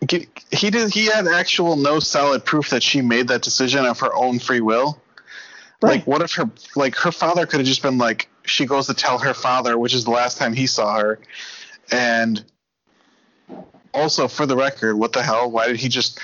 he 0.00 0.70
did. 0.70 0.92
He 0.92 1.06
had 1.06 1.26
actual 1.26 1.76
no 1.76 1.98
solid 1.98 2.44
proof 2.44 2.70
that 2.70 2.82
she 2.82 3.02
made 3.02 3.28
that 3.28 3.42
decision 3.42 3.84
of 3.84 3.98
her 4.00 4.14
own 4.14 4.38
free 4.38 4.60
will. 4.60 5.00
Right. 5.80 5.96
Like, 5.96 6.06
what 6.06 6.22
if 6.22 6.34
her 6.34 6.48
like 6.76 6.94
her 6.96 7.10
father 7.10 7.46
could 7.46 7.58
have 7.58 7.66
just 7.66 7.82
been 7.82 7.98
like, 7.98 8.28
she 8.44 8.66
goes 8.66 8.86
to 8.86 8.94
tell 8.94 9.18
her 9.18 9.34
father, 9.34 9.78
which 9.78 9.94
is 9.94 10.04
the 10.04 10.10
last 10.10 10.38
time 10.38 10.52
he 10.52 10.66
saw 10.66 10.98
her, 10.98 11.18
and 11.90 12.44
also 13.94 14.28
for 14.28 14.46
the 14.46 14.56
record, 14.56 14.96
what 14.96 15.12
the 15.12 15.22
hell? 15.22 15.50
Why 15.50 15.68
did 15.68 15.76
he 15.76 15.88
just? 15.88 16.20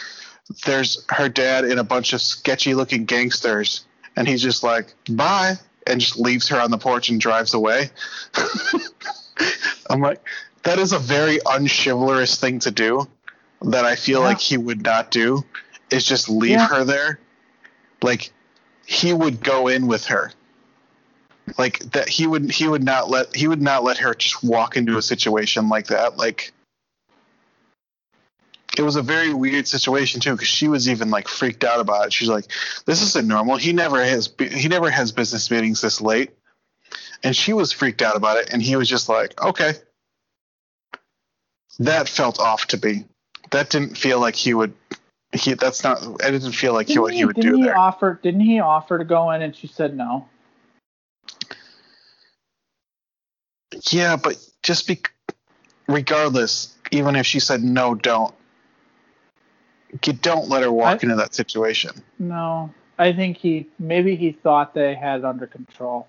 There's 0.65 1.05
her 1.11 1.28
dad 1.28 1.65
and 1.65 1.78
a 1.78 1.85
bunch 1.85 2.12
of 2.12 2.23
sketchy 2.23 2.74
looking 2.74 3.05
gangsters, 3.05 3.85
and 4.16 4.27
he's 4.27 4.43
just 4.43 4.62
like, 4.62 4.95
bye, 5.09 5.55
and 5.86 6.01
just 6.01 6.19
leaves 6.19 6.49
her 6.49 6.61
on 6.61 6.70
the 6.70 6.78
porch 6.78 7.11
and 7.11 7.20
drives 7.20 7.55
away. 7.55 7.90
I'm 9.90 10.01
like, 10.01 10.23
that 10.62 10.78
is 10.78 10.93
a 10.93 10.99
very 10.99 11.39
unchivalrous 11.47 12.40
thing 12.40 12.59
to 12.61 12.70
do. 12.70 13.07
that 13.62 13.85
I 13.85 13.97
feel 13.97 14.20
yeah. 14.20 14.27
like 14.27 14.40
he 14.40 14.57
would 14.57 14.82
not 14.82 15.11
do 15.11 15.45
is 15.90 16.05
just 16.05 16.28
leave 16.28 16.51
yeah. 16.53 16.69
her 16.69 16.85
there. 16.85 17.19
Like 18.03 18.31
he 18.86 19.12
would 19.12 19.43
go 19.43 19.69
in 19.69 19.86
with 19.86 20.07
her. 20.07 20.32
Like 21.56 21.78
that 21.90 22.08
he 22.08 22.26
would 22.26 22.50
he 22.50 22.68
would 22.68 22.82
not 22.84 23.08
let 23.08 23.34
he 23.34 23.48
would 23.48 23.62
not 23.62 23.84
let 23.84 23.98
her 23.98 24.14
just 24.14 24.42
walk 24.42 24.76
into 24.76 24.98
a 24.98 25.02
situation 25.02 25.68
like 25.68 25.86
that. 25.88 26.16
Like 26.16 26.52
it 28.76 28.82
was 28.82 28.96
a 28.96 29.02
very 29.02 29.32
weird 29.32 29.66
situation 29.66 30.20
too 30.20 30.32
because 30.32 30.48
she 30.48 30.68
was 30.68 30.88
even 30.88 31.10
like 31.10 31.28
freaked 31.28 31.64
out 31.64 31.80
about 31.80 32.06
it. 32.06 32.12
She's 32.12 32.28
like, 32.28 32.46
"This 32.86 33.02
isn't 33.02 33.26
normal. 33.26 33.56
He 33.56 33.72
never 33.72 34.02
has 34.02 34.32
he 34.38 34.68
never 34.68 34.90
has 34.90 35.12
business 35.12 35.50
meetings 35.50 35.80
this 35.80 36.00
late," 36.00 36.30
and 37.22 37.34
she 37.34 37.52
was 37.52 37.72
freaked 37.72 38.02
out 38.02 38.16
about 38.16 38.38
it. 38.38 38.50
And 38.52 38.62
he 38.62 38.76
was 38.76 38.88
just 38.88 39.08
like, 39.08 39.40
"Okay." 39.42 39.74
That 41.80 42.08
felt 42.08 42.40
off 42.40 42.66
to 42.68 42.86
me. 42.86 43.04
That 43.50 43.70
didn't 43.70 43.96
feel 43.96 44.20
like 44.20 44.34
he 44.34 44.54
would. 44.54 44.74
He 45.32 45.54
that's 45.54 45.82
not. 45.84 46.02
I 46.22 46.30
didn't 46.30 46.52
feel 46.52 46.72
like 46.72 46.86
didn't 46.86 46.96
he, 46.96 47.00
what 47.00 47.14
he 47.14 47.24
would 47.24 47.36
didn't 47.36 47.50
do 47.52 47.56
he 47.58 47.62
there. 47.64 47.78
Offer, 47.78 48.20
didn't 48.22 48.40
he 48.40 48.60
offer 48.60 48.98
to 48.98 49.04
go 49.04 49.30
in 49.30 49.42
and 49.42 49.54
she 49.54 49.66
said 49.66 49.96
no? 49.96 50.28
Yeah, 53.90 54.16
but 54.16 54.36
just 54.62 54.86
be 54.86 55.00
regardless, 55.86 56.74
even 56.90 57.16
if 57.16 57.26
she 57.26 57.40
said 57.40 57.62
no, 57.62 57.94
don't 57.94 58.34
you 60.05 60.12
don't 60.12 60.48
let 60.48 60.62
her 60.62 60.72
walk 60.72 61.00
I, 61.02 61.05
into 61.05 61.16
that 61.16 61.34
situation. 61.34 62.02
No, 62.18 62.72
I 62.98 63.12
think 63.12 63.36
he 63.36 63.68
maybe 63.78 64.16
he 64.16 64.32
thought 64.32 64.74
they 64.74 64.94
had 64.94 65.20
it 65.20 65.24
under 65.24 65.46
control. 65.46 66.06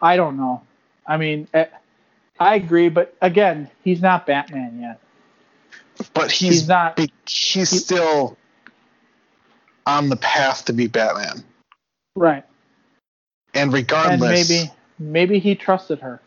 I 0.00 0.16
don't 0.16 0.36
know. 0.36 0.62
I 1.06 1.16
mean, 1.16 1.48
eh, 1.54 1.66
I 2.38 2.54
agree, 2.54 2.88
but 2.88 3.14
again, 3.20 3.70
he's 3.82 4.00
not 4.00 4.26
Batman 4.26 4.80
yet. 4.80 5.00
But 6.14 6.30
he's, 6.30 6.50
he's 6.50 6.68
not. 6.68 6.98
He's 6.98 7.10
he, 7.52 7.64
still 7.64 8.36
on 9.86 10.10
the 10.10 10.16
path 10.16 10.66
to 10.66 10.72
be 10.72 10.86
Batman. 10.86 11.42
Right. 12.14 12.44
And 13.54 13.72
regardless, 13.72 14.12
and 14.12 14.30
maybe 14.30 14.72
maybe 14.98 15.38
he 15.38 15.54
trusted 15.54 16.00
her. 16.00 16.20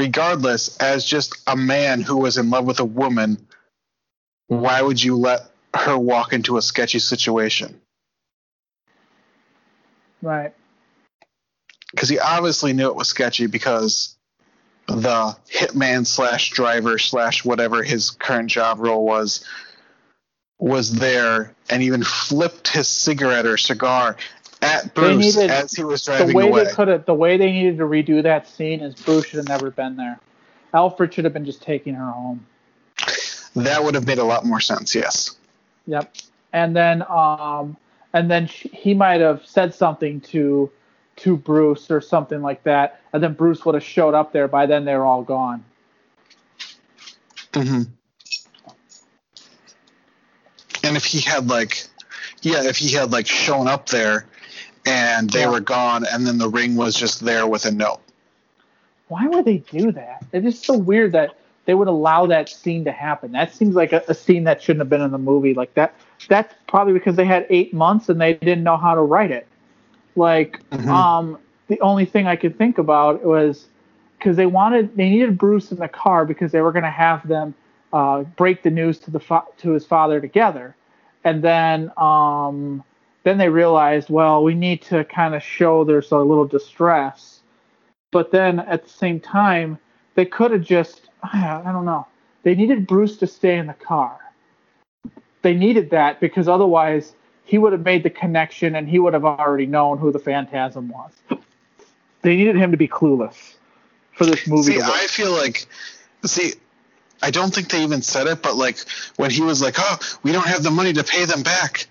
Regardless, 0.00 0.76
as 0.78 1.04
just 1.04 1.36
a 1.46 1.56
man 1.56 2.00
who 2.00 2.18
was 2.18 2.38
in 2.38 2.50
love 2.50 2.64
with 2.64 2.80
a 2.80 2.84
woman, 2.84 3.46
why 4.48 4.80
would 4.82 5.02
you 5.02 5.16
let 5.16 5.50
her 5.74 5.98
walk 5.98 6.32
into 6.32 6.56
a 6.56 6.62
sketchy 6.62 6.98
situation. 6.98 7.80
Right. 10.22 10.52
Because 11.90 12.08
he 12.08 12.18
obviously 12.18 12.72
knew 12.72 12.88
it 12.88 12.96
was 12.96 13.08
sketchy 13.08 13.46
because 13.46 14.16
the 14.86 15.36
hitman 15.52 16.06
slash 16.06 16.50
driver 16.50 16.98
slash 16.98 17.44
whatever 17.44 17.82
his 17.82 18.10
current 18.10 18.50
job 18.50 18.80
role 18.80 19.04
was 19.04 19.44
was 20.58 20.92
there 20.92 21.54
and 21.70 21.82
even 21.82 22.02
flipped 22.02 22.68
his 22.68 22.86
cigarette 22.86 23.46
or 23.46 23.56
cigar 23.56 24.16
at 24.62 24.94
Bruce 24.94 25.36
needed, 25.36 25.50
as 25.50 25.72
he 25.72 25.84
was 25.84 26.04
driving 26.04 26.28
the 26.28 26.34
way 26.34 26.48
away. 26.48 26.64
They 26.64 26.72
could 26.72 26.88
have, 26.88 27.06
the 27.06 27.14
way 27.14 27.36
they 27.36 27.52
needed 27.52 27.78
to 27.78 27.84
redo 27.84 28.22
that 28.22 28.48
scene 28.48 28.80
is 28.80 28.94
Bruce 28.94 29.26
should 29.26 29.38
have 29.38 29.48
never 29.48 29.70
been 29.70 29.96
there. 29.96 30.18
Alfred 30.74 31.12
should 31.14 31.24
have 31.24 31.32
been 31.32 31.44
just 31.44 31.62
taking 31.62 31.94
her 31.94 32.10
home. 32.10 32.46
That 33.56 33.82
would 33.82 33.94
have 33.94 34.06
made 34.06 34.18
a 34.18 34.24
lot 34.24 34.44
more 34.44 34.60
sense, 34.60 34.94
yes. 34.94 35.36
Yep. 35.86 36.14
And 36.52 36.76
then 36.76 37.02
um 37.08 37.76
and 38.12 38.30
then 38.30 38.46
she, 38.46 38.68
he 38.68 38.94
might 38.94 39.20
have 39.20 39.44
said 39.46 39.74
something 39.74 40.20
to 40.22 40.70
to 41.16 41.36
Bruce 41.36 41.90
or 41.90 42.00
something 42.00 42.40
like 42.40 42.62
that, 42.62 43.00
and 43.12 43.22
then 43.22 43.34
Bruce 43.34 43.64
would 43.64 43.74
have 43.74 43.84
showed 43.84 44.14
up 44.14 44.32
there. 44.32 44.48
By 44.48 44.66
then, 44.66 44.84
they're 44.84 45.04
all 45.04 45.22
gone. 45.22 45.64
hmm 47.54 47.82
And 50.82 50.96
if 50.96 51.04
he 51.04 51.20
had 51.20 51.48
like, 51.48 51.86
yeah, 52.42 52.62
if 52.64 52.78
he 52.78 52.90
had 52.92 53.12
like 53.12 53.26
shown 53.26 53.68
up 53.68 53.88
there, 53.90 54.26
and 54.86 55.30
they 55.30 55.40
yeah. 55.40 55.50
were 55.50 55.60
gone, 55.60 56.04
and 56.10 56.26
then 56.26 56.38
the 56.38 56.48
ring 56.48 56.76
was 56.76 56.94
just 56.94 57.20
there 57.20 57.46
with 57.46 57.64
a 57.64 57.70
note. 57.70 58.00
Why 59.08 59.26
would 59.26 59.44
they 59.44 59.58
do 59.58 59.92
that? 59.92 60.24
It 60.32 60.44
is 60.44 60.60
so 60.60 60.76
weird 60.76 61.12
that 61.12 61.36
they 61.64 61.74
would 61.74 61.88
allow 61.88 62.26
that 62.26 62.48
scene 62.48 62.84
to 62.84 62.92
happen. 62.92 63.32
That 63.32 63.52
seems 63.54 63.74
like 63.74 63.92
a, 63.92 64.02
a, 64.08 64.14
scene 64.14 64.44
that 64.44 64.62
shouldn't 64.62 64.80
have 64.80 64.88
been 64.88 65.02
in 65.02 65.10
the 65.10 65.18
movie. 65.18 65.54
Like 65.54 65.74
that. 65.74 65.94
That's 66.28 66.54
probably 66.68 66.92
because 66.92 67.16
they 67.16 67.24
had 67.24 67.46
eight 67.50 67.74
months 67.74 68.08
and 68.08 68.20
they 68.20 68.34
didn't 68.34 68.64
know 68.64 68.76
how 68.76 68.94
to 68.94 69.00
write 69.00 69.30
it. 69.30 69.46
Like, 70.16 70.60
mm-hmm. 70.70 70.88
um, 70.88 71.38
the 71.68 71.80
only 71.80 72.04
thing 72.04 72.26
I 72.26 72.36
could 72.36 72.56
think 72.56 72.78
about 72.78 73.24
was 73.24 73.66
because 74.18 74.36
they 74.36 74.46
wanted, 74.46 74.96
they 74.96 75.08
needed 75.08 75.38
Bruce 75.38 75.70
in 75.70 75.78
the 75.78 75.88
car 75.88 76.24
because 76.24 76.52
they 76.52 76.60
were 76.60 76.72
going 76.72 76.84
to 76.84 76.90
have 76.90 77.26
them 77.26 77.54
uh, 77.92 78.22
break 78.22 78.62
the 78.62 78.70
news 78.70 78.98
to 79.00 79.10
the 79.10 79.20
fa- 79.20 79.46
to 79.58 79.70
his 79.70 79.84
father 79.84 80.20
together, 80.20 80.76
and 81.24 81.42
then 81.42 81.90
um, 81.96 82.84
then 83.22 83.38
they 83.38 83.48
realized, 83.48 84.08
well, 84.10 84.42
we 84.42 84.54
need 84.54 84.82
to 84.82 85.04
kind 85.04 85.34
of 85.34 85.42
show 85.42 85.84
there's 85.84 86.10
a 86.12 86.18
little 86.18 86.46
distress, 86.46 87.40
but 88.10 88.30
then 88.30 88.60
at 88.60 88.84
the 88.84 88.90
same 88.90 89.20
time, 89.20 89.78
they 90.14 90.24
could 90.24 90.50
have 90.50 90.62
just 90.62 91.02
I 91.22 91.60
don't 91.64 91.84
know. 91.84 92.06
They 92.42 92.54
needed 92.54 92.86
Bruce 92.86 93.16
to 93.18 93.26
stay 93.26 93.58
in 93.58 93.66
the 93.66 93.74
car. 93.74 94.18
They 95.42 95.54
needed 95.54 95.90
that 95.90 96.20
because 96.20 96.48
otherwise 96.48 97.14
he 97.44 97.58
would 97.58 97.72
have 97.72 97.84
made 97.84 98.02
the 98.02 98.10
connection 98.10 98.76
and 98.76 98.88
he 98.88 98.98
would 98.98 99.12
have 99.14 99.24
already 99.24 99.66
known 99.66 99.98
who 99.98 100.12
the 100.12 100.18
Phantasm 100.18 100.88
was. 100.88 101.12
They 102.22 102.36
needed 102.36 102.56
him 102.56 102.70
to 102.70 102.76
be 102.76 102.88
clueless 102.88 103.54
for 104.12 104.26
this 104.26 104.46
movie. 104.46 104.74
See, 104.74 104.80
I 104.82 105.06
feel 105.08 105.32
like, 105.32 105.66
see, 106.24 106.54
I 107.22 107.30
don't 107.30 107.54
think 107.54 107.70
they 107.70 107.82
even 107.82 108.02
said 108.02 108.26
it, 108.26 108.42
but 108.42 108.56
like 108.56 108.78
when 109.16 109.30
he 109.30 109.42
was 109.42 109.60
like, 109.60 109.76
"Oh, 109.78 109.98
we 110.22 110.32
don't 110.32 110.46
have 110.46 110.62
the 110.62 110.70
money 110.70 110.92
to 110.94 111.04
pay 111.04 111.24
them 111.24 111.42
back," 111.42 111.86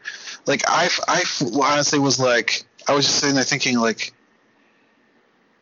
like 0.45 0.63
I, 0.67 0.89
I 1.07 1.23
honestly 1.61 1.99
was 1.99 2.19
like, 2.19 2.63
I 2.87 2.95
was 2.95 3.05
just 3.05 3.19
sitting 3.19 3.35
there 3.35 3.43
thinking 3.43 3.77
like, 3.77 4.13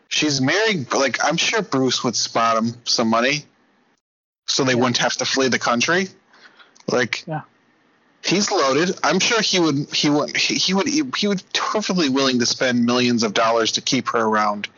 she's 0.08 0.40
married. 0.42 0.94
Like 0.94 1.18
I'm 1.24 1.38
sure 1.38 1.62
Bruce 1.62 2.04
would 2.04 2.16
spot 2.16 2.58
him 2.58 2.74
some 2.86 3.10
money 3.10 3.46
so 4.48 4.64
they 4.64 4.74
yeah. 4.74 4.80
wouldn't 4.80 4.98
have 4.98 5.14
to 5.18 5.26
flee 5.26 5.50
the 5.50 5.60
country. 5.60 6.08
Like, 6.90 7.26
yeah. 7.28 7.42
he's 8.24 8.50
loaded. 8.50 8.98
I'm 9.04 9.20
sure 9.20 9.42
he 9.42 9.60
would 9.60 9.94
he 9.94 10.10
would 10.10 10.36
he, 10.36 10.56
he 10.56 10.74
would 10.74 10.88
he 10.88 11.28
would 11.28 11.44
perfectly 11.54 12.10
willing 12.10 12.40
to 12.40 12.46
spend 12.46 12.86
millions 12.86 13.24
of 13.24 13.34
dollars 13.34 13.74
to 13.74 13.82
keep 13.82 14.08
her 14.10 14.22
around. 14.22 14.70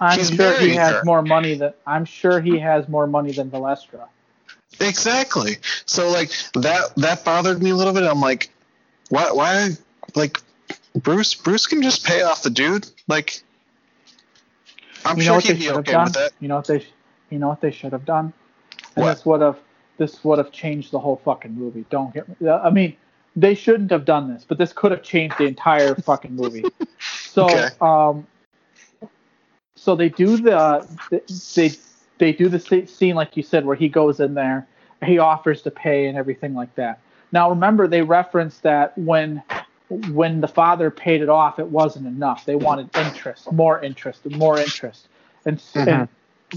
I'm 0.00 0.18
he's 0.18 0.30
sure 0.30 0.58
he 0.58 0.74
has 0.74 0.96
her. 0.96 1.04
more 1.04 1.22
money 1.22 1.54
than 1.54 1.72
I'm 1.86 2.04
sure 2.04 2.40
he 2.40 2.58
has 2.58 2.88
more 2.88 3.06
money 3.06 3.32
than 3.32 3.50
Valestra. 3.50 4.08
Exactly. 4.80 5.56
So 5.86 6.10
like 6.10 6.30
that 6.54 6.94
that 6.96 7.24
bothered 7.24 7.62
me 7.62 7.70
a 7.70 7.76
little 7.76 7.92
bit. 7.92 8.02
I'm 8.04 8.20
like, 8.20 8.50
why 9.08 9.30
why 9.32 9.70
like 10.14 10.38
Bruce 10.94 11.34
Bruce 11.34 11.66
can 11.66 11.82
just 11.82 12.04
pay 12.04 12.22
off 12.22 12.42
the 12.42 12.50
dude. 12.50 12.88
Like 13.08 13.42
I'm 15.04 15.16
you 15.16 15.24
sure 15.24 15.40
he'd 15.40 15.58
be 15.58 15.70
okay 15.70 15.92
done? 15.92 16.04
with 16.04 16.14
that. 16.14 16.32
You 16.40 16.48
know 16.48 16.56
what 16.56 16.66
they 16.66 16.86
you 17.30 17.38
know 17.38 17.48
what 17.48 17.60
they 17.60 17.70
should 17.70 17.92
have 17.92 18.04
done? 18.04 18.32
And 18.96 19.04
what? 19.04 19.14
this 19.14 19.26
would 19.26 19.40
have 19.40 19.58
this 19.96 20.24
would 20.24 20.38
have 20.38 20.52
changed 20.52 20.90
the 20.90 20.98
whole 20.98 21.20
fucking 21.24 21.54
movie. 21.54 21.84
Don't 21.90 22.12
get 22.12 22.28
me. 22.40 22.48
I 22.48 22.70
mean, 22.70 22.96
they 23.36 23.54
shouldn't 23.54 23.90
have 23.90 24.04
done 24.04 24.32
this, 24.32 24.44
but 24.46 24.58
this 24.58 24.72
could 24.72 24.90
have 24.90 25.02
changed 25.02 25.36
the 25.38 25.44
entire 25.44 25.94
fucking 26.06 26.34
movie. 26.34 26.64
So, 27.34 27.46
okay. 27.46 27.68
um, 27.80 28.28
so 29.74 29.96
they 29.96 30.08
do 30.08 30.36
the 30.36 30.86
they 31.56 31.70
they 32.18 32.32
do 32.32 32.48
the 32.48 32.86
scene 32.86 33.14
like 33.14 33.36
you 33.36 33.42
said 33.42 33.64
where 33.64 33.76
he 33.76 33.88
goes 33.88 34.20
in 34.20 34.34
there, 34.34 34.66
he 35.04 35.18
offers 35.18 35.62
to 35.62 35.70
pay 35.70 36.06
and 36.06 36.16
everything 36.16 36.54
like 36.54 36.74
that. 36.76 37.00
Now 37.32 37.50
remember 37.50 37.86
they 37.86 38.02
referenced 38.02 38.62
that 38.62 38.96
when 38.96 39.42
when 39.88 40.40
the 40.40 40.48
father 40.48 40.90
paid 40.90 41.20
it 41.20 41.28
off, 41.28 41.58
it 41.58 41.68
wasn't 41.68 42.06
enough. 42.06 42.46
They 42.46 42.56
wanted 42.56 42.88
interest, 42.96 43.52
more 43.52 43.82
interest, 43.82 44.28
more 44.30 44.58
interest, 44.58 45.08
and, 45.44 45.58
mm-hmm. 45.58 45.88
and 45.88 46.08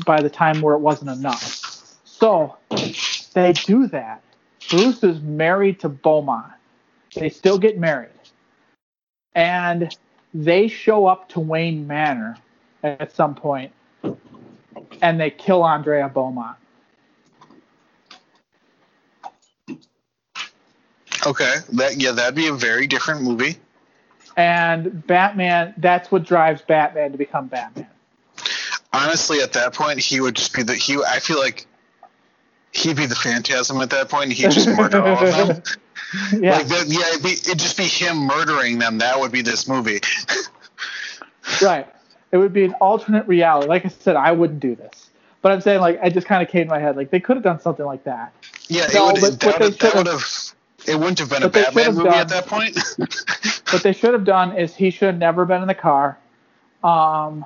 by 0.05 0.21
the 0.21 0.29
time 0.29 0.61
where 0.61 0.75
it 0.75 0.79
wasn't 0.79 1.11
enough. 1.11 1.95
So 2.05 2.55
they 3.33 3.53
do 3.53 3.87
that. 3.87 4.21
Bruce 4.69 5.03
is 5.03 5.21
married 5.21 5.79
to 5.81 5.89
Beaumont. 5.89 6.51
They 7.15 7.29
still 7.29 7.57
get 7.57 7.77
married. 7.77 8.09
And 9.35 9.95
they 10.33 10.67
show 10.67 11.05
up 11.05 11.29
to 11.29 11.39
Wayne 11.39 11.85
Manor 11.85 12.37
at 12.83 13.11
some 13.11 13.35
point 13.35 13.71
and 15.01 15.19
they 15.19 15.29
kill 15.29 15.63
Andrea 15.63 16.09
Beaumont. 16.09 16.57
Okay, 21.25 21.55
that 21.73 21.97
yeah, 21.97 22.11
that'd 22.11 22.35
be 22.35 22.47
a 22.47 22.53
very 22.53 22.87
different 22.87 23.21
movie. 23.21 23.57
And 24.37 25.05
Batman, 25.07 25.73
that's 25.77 26.11
what 26.11 26.23
drives 26.23 26.61
Batman 26.61 27.11
to 27.11 27.17
become 27.17 27.47
Batman. 27.47 27.87
Honestly, 28.93 29.39
at 29.41 29.53
that 29.53 29.73
point, 29.73 29.99
he 29.99 30.21
would 30.21 30.35
just 30.35 30.53
be 30.53 30.63
the 30.63 30.75
he. 30.75 30.97
I 31.05 31.19
feel 31.19 31.39
like 31.39 31.65
he'd 32.71 32.95
be 32.95 33.05
the 33.05 33.15
phantasm 33.15 33.81
at 33.81 33.89
that 33.89 34.09
point 34.09 34.25
and 34.25 34.33
he'd 34.33 34.51
just 34.51 34.67
murder 34.67 35.01
all 35.01 35.25
of 35.25 35.47
them. 35.47 35.63
yeah. 36.41 36.57
Like 36.57 36.67
that, 36.67 36.85
yeah, 36.87 37.09
it'd, 37.09 37.23
be, 37.23 37.31
it'd 37.31 37.59
just 37.59 37.77
be 37.77 37.85
him 37.85 38.17
murdering 38.17 38.79
them. 38.79 38.99
That 38.99 39.19
would 39.19 39.31
be 39.31 39.41
this 39.41 39.67
movie. 39.67 39.99
right. 41.61 41.87
It 42.31 42.37
would 42.37 42.53
be 42.53 42.65
an 42.65 42.73
alternate 42.75 43.27
reality. 43.27 43.67
Like 43.67 43.85
I 43.85 43.89
said, 43.89 44.15
I 44.15 44.31
wouldn't 44.31 44.59
do 44.59 44.75
this. 44.75 45.09
But 45.41 45.51
I'm 45.51 45.61
saying, 45.61 45.81
like, 45.81 45.99
I 46.01 46.09
just 46.09 46.27
kind 46.27 46.43
of 46.43 46.49
came 46.49 46.63
in 46.63 46.67
my 46.67 46.79
head, 46.79 46.97
like, 46.97 47.09
they 47.09 47.19
could 47.19 47.37
have 47.37 47.43
done 47.43 47.59
something 47.59 47.85
like 47.85 48.03
that. 48.03 48.33
Yeah, 48.67 48.87
no, 48.93 49.09
it 49.09 49.21
would, 49.21 49.39
that, 49.39 49.59
would, 49.59 49.73
that 49.79 49.95
would 49.95 50.07
have. 50.07 50.23
It 50.85 50.95
wouldn't 50.95 51.19
have 51.19 51.29
been 51.29 51.43
a 51.43 51.49
Batman 51.49 51.95
movie 51.95 52.09
done, 52.09 52.19
at 52.19 52.29
that 52.29 52.45
point. 52.45 52.77
what 53.71 53.83
they 53.83 53.93
should 53.93 54.13
have 54.13 54.23
done 54.23 54.57
is 54.57 54.75
he 54.75 54.89
should 54.89 55.07
have 55.07 55.17
never 55.17 55.45
been 55.45 55.61
in 55.61 55.67
the 55.67 55.75
car. 55.75 56.17
Um, 56.83 57.45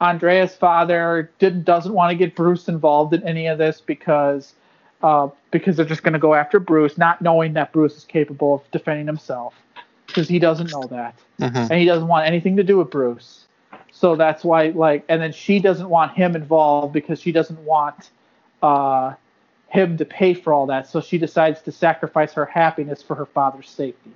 Andrea's 0.00 0.54
father 0.54 1.30
didn't 1.38 1.64
doesn't 1.64 1.92
want 1.92 2.10
to 2.10 2.16
get 2.16 2.34
Bruce 2.34 2.68
involved 2.68 3.14
in 3.14 3.22
any 3.24 3.46
of 3.46 3.58
this 3.58 3.80
because 3.80 4.54
uh, 5.02 5.28
because 5.50 5.76
they're 5.76 5.86
just 5.86 6.02
going 6.02 6.12
to 6.12 6.18
go 6.18 6.34
after 6.34 6.58
Bruce, 6.58 6.96
not 6.96 7.20
knowing 7.22 7.52
that 7.54 7.72
Bruce 7.72 7.96
is 7.96 8.04
capable 8.04 8.54
of 8.54 8.70
defending 8.70 9.06
himself 9.06 9.54
because 10.06 10.28
he 10.28 10.38
doesn't 10.38 10.70
know 10.70 10.84
that, 10.90 11.16
mm-hmm. 11.40 11.56
and 11.56 11.72
he 11.72 11.84
doesn't 11.84 12.08
want 12.08 12.26
anything 12.26 12.56
to 12.56 12.64
do 12.64 12.78
with 12.78 12.90
Bruce. 12.90 13.46
So 13.92 14.16
that's 14.16 14.42
why, 14.42 14.68
like, 14.68 15.04
and 15.08 15.20
then 15.20 15.32
she 15.32 15.60
doesn't 15.60 15.88
want 15.88 16.12
him 16.12 16.34
involved 16.34 16.92
because 16.92 17.20
she 17.20 17.30
doesn't 17.30 17.60
want 17.60 18.10
uh, 18.62 19.14
him 19.68 19.98
to 19.98 20.04
pay 20.04 20.34
for 20.34 20.52
all 20.52 20.66
that. 20.66 20.88
So 20.88 21.00
she 21.00 21.18
decides 21.18 21.60
to 21.62 21.72
sacrifice 21.72 22.32
her 22.32 22.46
happiness 22.46 23.02
for 23.02 23.14
her 23.14 23.26
father's 23.26 23.68
safety. 23.68 24.10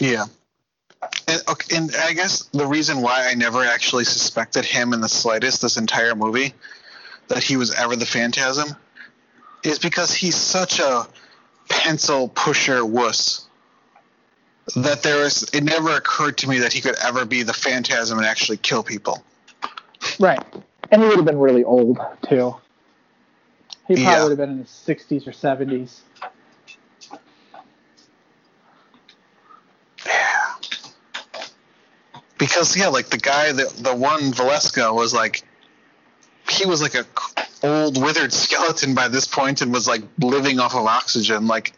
Yeah. 0.00 0.26
And, 1.28 1.42
okay, 1.48 1.76
and 1.76 1.90
I 1.96 2.12
guess 2.12 2.44
the 2.52 2.66
reason 2.66 3.00
why 3.00 3.28
I 3.30 3.34
never 3.34 3.64
actually 3.64 4.04
suspected 4.04 4.64
him 4.64 4.92
in 4.92 5.00
the 5.00 5.08
slightest 5.08 5.62
this 5.62 5.76
entire 5.76 6.14
movie 6.14 6.54
that 7.28 7.42
he 7.42 7.56
was 7.56 7.72
ever 7.72 7.96
the 7.96 8.04
Phantasm 8.04 8.76
is 9.62 9.78
because 9.78 10.12
he's 10.12 10.34
such 10.34 10.80
a 10.80 11.06
pencil 11.68 12.28
pusher 12.28 12.84
wuss 12.84 13.46
that 14.76 15.02
there 15.02 15.22
was 15.22 15.42
it 15.52 15.62
never 15.62 15.90
occurred 15.96 16.38
to 16.38 16.48
me 16.48 16.58
that 16.60 16.72
he 16.72 16.80
could 16.80 16.96
ever 17.02 17.24
be 17.24 17.42
the 17.42 17.52
Phantasm 17.52 18.18
and 18.18 18.26
actually 18.26 18.56
kill 18.58 18.82
people. 18.82 19.22
Right, 20.18 20.42
and 20.90 21.02
he 21.02 21.08
would 21.08 21.16
have 21.16 21.24
been 21.24 21.38
really 21.38 21.64
old 21.64 21.98
too. 22.28 22.56
He 23.86 23.94
probably 23.94 24.02
yeah. 24.02 24.22
would 24.22 24.30
have 24.30 24.38
been 24.38 24.50
in 24.50 24.58
his 24.58 24.70
sixties 24.70 25.26
or 25.26 25.32
seventies. 25.32 26.02
Yeah. 30.06 30.54
Because 32.38 32.76
yeah, 32.76 32.88
like 32.88 33.10
the 33.10 33.18
guy 33.18 33.52
that 33.52 33.68
the 33.70 33.94
one 33.94 34.32
Valestra 34.32 34.94
was 34.94 35.12
like 35.12 35.42
he 36.48 36.66
was 36.66 36.80
like 36.80 36.94
a 36.94 37.04
old 37.62 38.00
withered 38.02 38.32
skeleton 38.44 38.94
by 38.94 39.08
this 39.08 39.26
point 39.26 39.60
and 39.62 39.72
was 39.72 39.86
like 39.86 40.02
living 40.18 40.58
off 40.58 40.74
of 40.74 40.86
oxygen 40.86 41.46
like 41.46 41.72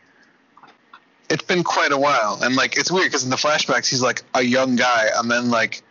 it's 1.32 1.42
been 1.42 1.64
quite 1.64 1.92
a 1.92 1.98
while. 1.98 2.38
And 2.42 2.54
like 2.54 2.76
it's 2.76 2.92
weird 2.92 3.06
because 3.06 3.24
in 3.24 3.30
the 3.30 3.36
flashbacks 3.36 3.88
he's 3.88 4.02
like 4.02 4.22
a 4.34 4.42
young 4.42 4.76
guy 4.76 5.08
and 5.16 5.30
then 5.30 5.50
like 5.50 5.82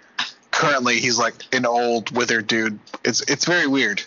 currently 0.52 1.00
he's 1.00 1.18
like 1.18 1.34
an 1.52 1.66
old 1.66 2.16
withered 2.16 2.46
dude. 2.46 2.80
It's 3.04 3.22
it's 3.22 3.46
very 3.46 3.66
weird. 3.66 4.04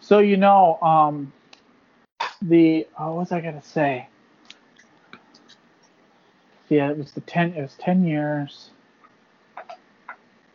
So 0.00 0.18
you 0.18 0.36
know 0.36 0.78
um 0.82 1.32
the 2.42 2.86
oh, 2.98 3.14
what 3.14 3.16
was 3.16 3.32
i 3.32 3.40
gonna 3.40 3.62
say? 3.62 4.06
Yeah 6.68 6.90
it 6.90 6.98
was 6.98 7.12
the 7.12 7.22
10 7.22 7.54
it 7.54 7.62
was 7.62 7.74
10 7.80 8.04
years. 8.04 8.70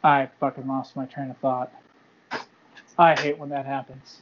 I 0.04 0.30
fucking 0.40 0.68
lost 0.68 0.96
my 0.96 1.06
train 1.06 1.32
of 1.32 1.38
thought. 1.38 1.74
I 3.00 3.20
hate 3.20 3.40
when 3.40 3.50
that 3.50 3.66
happens. 3.66 4.22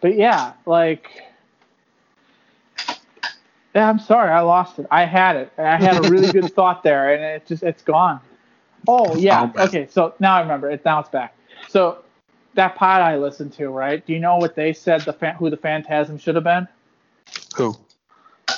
But 0.00 0.16
yeah, 0.16 0.52
like 0.66 1.22
yeah, 3.74 3.88
I'm 3.88 3.98
sorry, 3.98 4.30
I 4.30 4.40
lost 4.40 4.78
it. 4.78 4.86
I 4.90 5.04
had 5.04 5.36
it. 5.36 5.52
I 5.58 5.76
had 5.76 6.04
a 6.04 6.08
really 6.08 6.32
good 6.32 6.52
thought 6.54 6.82
there, 6.82 7.14
and 7.14 7.22
it 7.22 7.46
just 7.46 7.62
it's 7.62 7.82
gone. 7.82 8.20
Oh 8.86 9.16
yeah. 9.16 9.50
Okay, 9.56 9.86
so 9.90 10.14
now 10.18 10.36
I 10.36 10.40
remember. 10.40 10.70
It 10.70 10.84
now 10.84 11.00
it's 11.00 11.08
back. 11.08 11.36
So 11.68 11.98
that 12.54 12.76
pod 12.76 13.00
I 13.00 13.16
listened 13.16 13.52
to, 13.54 13.68
right? 13.68 14.04
Do 14.04 14.12
you 14.12 14.20
know 14.20 14.36
what 14.36 14.54
they 14.54 14.72
said? 14.72 15.02
The 15.02 15.12
fan, 15.12 15.34
who 15.36 15.50
the 15.50 15.56
Phantasm 15.56 16.18
should 16.18 16.34
have 16.34 16.44
been? 16.44 16.68
Who? 17.56 17.76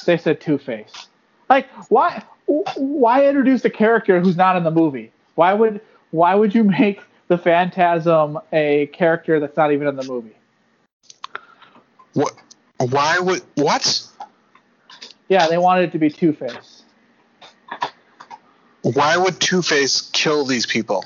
They 0.05 0.17
said 0.17 0.41
Two 0.41 0.59
Face. 0.59 1.09
Like 1.49 1.69
why? 1.89 2.23
Why 2.47 3.27
introduce 3.27 3.65
a 3.65 3.71
character 3.71 4.21
who's 4.21 4.37
not 4.37 4.57
in 4.57 4.65
the 4.65 4.71
movie? 4.71 5.13
Why 5.35 5.53
would 5.53 5.81
Why 6.11 6.35
would 6.35 6.55
you 6.55 6.65
make 6.65 7.01
the 7.29 7.39
Phantasm 7.39 8.39
a 8.53 8.87
character 8.89 9.41
that's 9.41 9.57
not 9.57 9.73
even 9.73 9.89
in 9.89 9.97
the 9.97 10.05
movie. 10.05 10.37
What? 12.13 12.35
Why 12.79 13.19
would 13.19 13.43
what? 13.57 14.07
Yeah, 15.29 15.49
they 15.49 15.59
wanted 15.59 15.85
it 15.85 15.93
to 15.93 15.99
be 15.99 16.11
Two 16.11 16.33
Face. 16.33 16.83
Why 18.83 19.17
would 19.17 19.41
Two 19.41 19.63
Face 19.63 20.11
kill 20.13 20.45
these 20.45 20.67
people? 20.67 21.05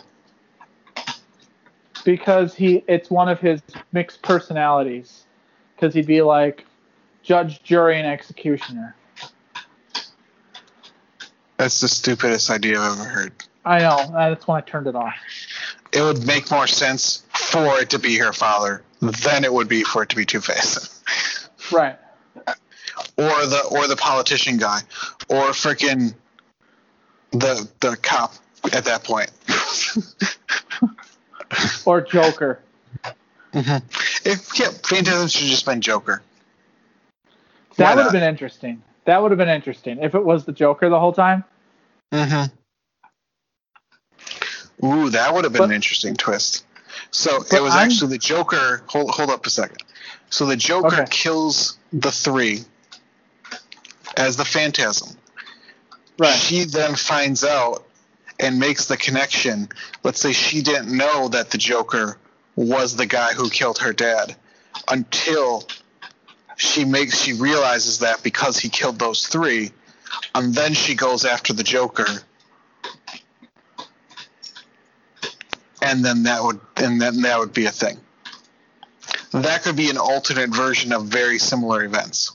Because 2.04 2.54
he, 2.54 2.84
it's 2.88 3.10
one 3.10 3.28
of 3.28 3.40
his 3.40 3.60
mixed 3.92 4.22
personalities. 4.22 5.24
Because 5.74 5.94
he'd 5.94 6.06
be 6.06 6.22
like 6.22 6.66
judge, 7.22 7.62
jury, 7.62 7.98
and 7.98 8.06
executioner. 8.06 8.94
That's 11.56 11.80
the 11.80 11.88
stupidest 11.88 12.50
idea 12.50 12.80
I've 12.80 12.98
ever 12.98 13.08
heard. 13.08 13.32
I 13.64 13.80
know. 13.80 14.10
That's 14.12 14.46
when 14.46 14.56
I 14.56 14.60
turned 14.62 14.86
it 14.86 14.94
off 14.94 15.14
it 15.92 16.02
would 16.02 16.26
make 16.26 16.50
more 16.50 16.66
sense 16.66 17.24
for 17.34 17.80
it 17.80 17.90
to 17.90 17.98
be 17.98 18.16
her 18.18 18.32
father 18.32 18.82
than 19.00 19.44
it 19.44 19.52
would 19.52 19.68
be 19.68 19.82
for 19.82 20.02
it 20.02 20.08
to 20.10 20.16
be 20.16 20.24
Two 20.24 20.40
Face. 20.40 21.00
right. 21.72 21.96
Or 23.16 23.28
the 23.46 23.68
or 23.70 23.86
the 23.86 23.96
politician 23.96 24.56
guy, 24.56 24.80
or 25.28 25.48
freaking 25.48 26.14
the 27.32 27.68
the 27.80 27.96
cop 28.00 28.34
at 28.72 28.84
that 28.84 29.04
point. 29.04 29.30
or 31.86 32.00
Joker. 32.00 32.60
Mm-hmm. 33.52 34.28
If 34.28 34.58
yeah, 34.58 34.70
Phantasm 34.84 35.28
should 35.28 35.48
just 35.48 35.66
been 35.66 35.80
Joker. 35.80 36.22
That 37.76 37.96
would 37.96 38.04
have 38.04 38.12
been 38.12 38.22
interesting. 38.22 38.82
That 39.06 39.22
would 39.22 39.30
have 39.30 39.38
been 39.38 39.48
interesting 39.48 39.98
if 40.02 40.14
it 40.14 40.24
was 40.24 40.44
the 40.44 40.52
Joker 40.52 40.88
the 40.88 41.00
whole 41.00 41.12
time. 41.12 41.44
Mm-hmm. 42.12 42.54
Ooh, 44.86 45.10
that 45.10 45.34
would 45.34 45.44
have 45.44 45.52
been 45.52 45.60
but, 45.60 45.70
an 45.70 45.74
interesting 45.74 46.14
twist. 46.14 46.64
So 47.10 47.36
it 47.36 47.60
was 47.62 47.74
I'm, 47.74 47.86
actually 47.86 48.10
the 48.10 48.18
Joker. 48.18 48.82
Hold, 48.86 49.10
hold 49.10 49.30
up 49.30 49.44
a 49.46 49.50
second. 49.50 49.78
So 50.30 50.46
the 50.46 50.56
Joker 50.56 51.02
okay. 51.02 51.04
kills 51.10 51.78
the 51.92 52.12
three 52.12 52.60
as 54.20 54.36
the 54.36 54.44
Phantasm. 54.44 55.16
Right. 56.18 56.34
She 56.34 56.64
then 56.64 56.94
finds 56.94 57.44
out 57.44 57.86
and 58.38 58.58
makes 58.58 58.86
the 58.86 58.96
connection. 58.96 59.68
Let's 60.02 60.20
say 60.20 60.32
she 60.32 60.62
didn't 60.62 60.94
know 60.96 61.28
that 61.28 61.50
the 61.50 61.58
Joker 61.58 62.18
was 62.56 62.96
the 62.96 63.06
guy 63.06 63.32
who 63.32 63.48
killed 63.48 63.78
her 63.78 63.92
dad 63.92 64.36
until 64.88 65.66
she 66.56 66.84
makes 66.84 67.18
she 67.18 67.32
realizes 67.32 68.00
that 68.00 68.22
because 68.22 68.58
he 68.58 68.68
killed 68.68 68.98
those 68.98 69.26
three, 69.26 69.70
and 70.34 70.54
then 70.54 70.74
she 70.74 70.94
goes 70.94 71.24
after 71.24 71.52
the 71.52 71.62
Joker 71.62 72.06
and 75.82 76.04
then 76.04 76.24
that 76.24 76.42
would 76.42 76.60
and 76.76 77.00
then 77.00 77.22
that 77.22 77.38
would 77.38 77.52
be 77.52 77.66
a 77.66 77.70
thing. 77.70 77.98
That 79.32 79.62
could 79.62 79.76
be 79.76 79.90
an 79.90 79.98
alternate 79.98 80.50
version 80.50 80.92
of 80.92 81.06
very 81.06 81.38
similar 81.38 81.84
events. 81.84 82.32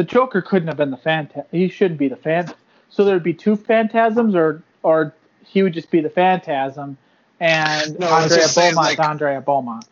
The 0.00 0.04
Joker 0.04 0.40
couldn't 0.40 0.68
have 0.68 0.78
been 0.78 0.90
the 0.90 0.96
phantasm. 0.96 1.44
He 1.50 1.68
shouldn't 1.68 1.98
be 1.98 2.08
the 2.08 2.16
phantasm. 2.16 2.56
So 2.88 3.04
there'd 3.04 3.22
be 3.22 3.34
two 3.34 3.54
phantasms, 3.54 4.34
or 4.34 4.62
or 4.82 5.14
he 5.44 5.62
would 5.62 5.74
just 5.74 5.90
be 5.90 6.00
the 6.00 6.08
phantasm, 6.08 6.96
and 7.38 8.00
no, 8.00 8.06
Andrea 8.08 8.46
Beaumont's 8.48 8.76
like, 8.76 8.98
Andrea 8.98 9.42
Beaumont. 9.42 9.84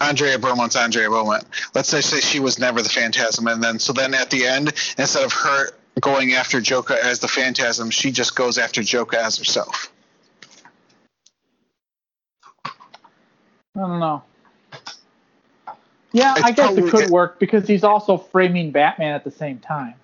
Andrea 0.00 0.38
Beaumont's 0.38 0.74
Andrea 0.74 1.10
Beaumont. 1.10 1.44
Let's 1.74 1.90
say, 1.90 2.00
say 2.00 2.20
she 2.20 2.40
was 2.40 2.58
never 2.58 2.80
the 2.80 2.88
phantasm, 2.88 3.46
and 3.46 3.62
then 3.62 3.78
so 3.78 3.92
then 3.92 4.14
at 4.14 4.30
the 4.30 4.46
end, 4.46 4.68
instead 4.96 5.22
of 5.22 5.34
her 5.34 5.72
going 6.00 6.32
after 6.32 6.62
Joker 6.62 6.94
as 6.94 7.18
the 7.18 7.28
phantasm, 7.28 7.90
she 7.90 8.10
just 8.10 8.34
goes 8.34 8.56
after 8.56 8.82
Joker 8.82 9.18
as 9.18 9.36
herself. 9.36 9.92
I 12.64 12.70
don't 13.76 14.00
know. 14.00 14.22
Yeah, 16.14 16.34
it's 16.36 16.44
I 16.44 16.52
guess 16.52 16.76
it 16.76 16.88
could 16.90 17.10
work 17.10 17.40
because 17.40 17.66
he's 17.66 17.82
also 17.82 18.16
framing 18.16 18.70
Batman 18.70 19.14
at 19.14 19.24
the 19.24 19.32
same 19.32 19.58
time. 19.58 19.94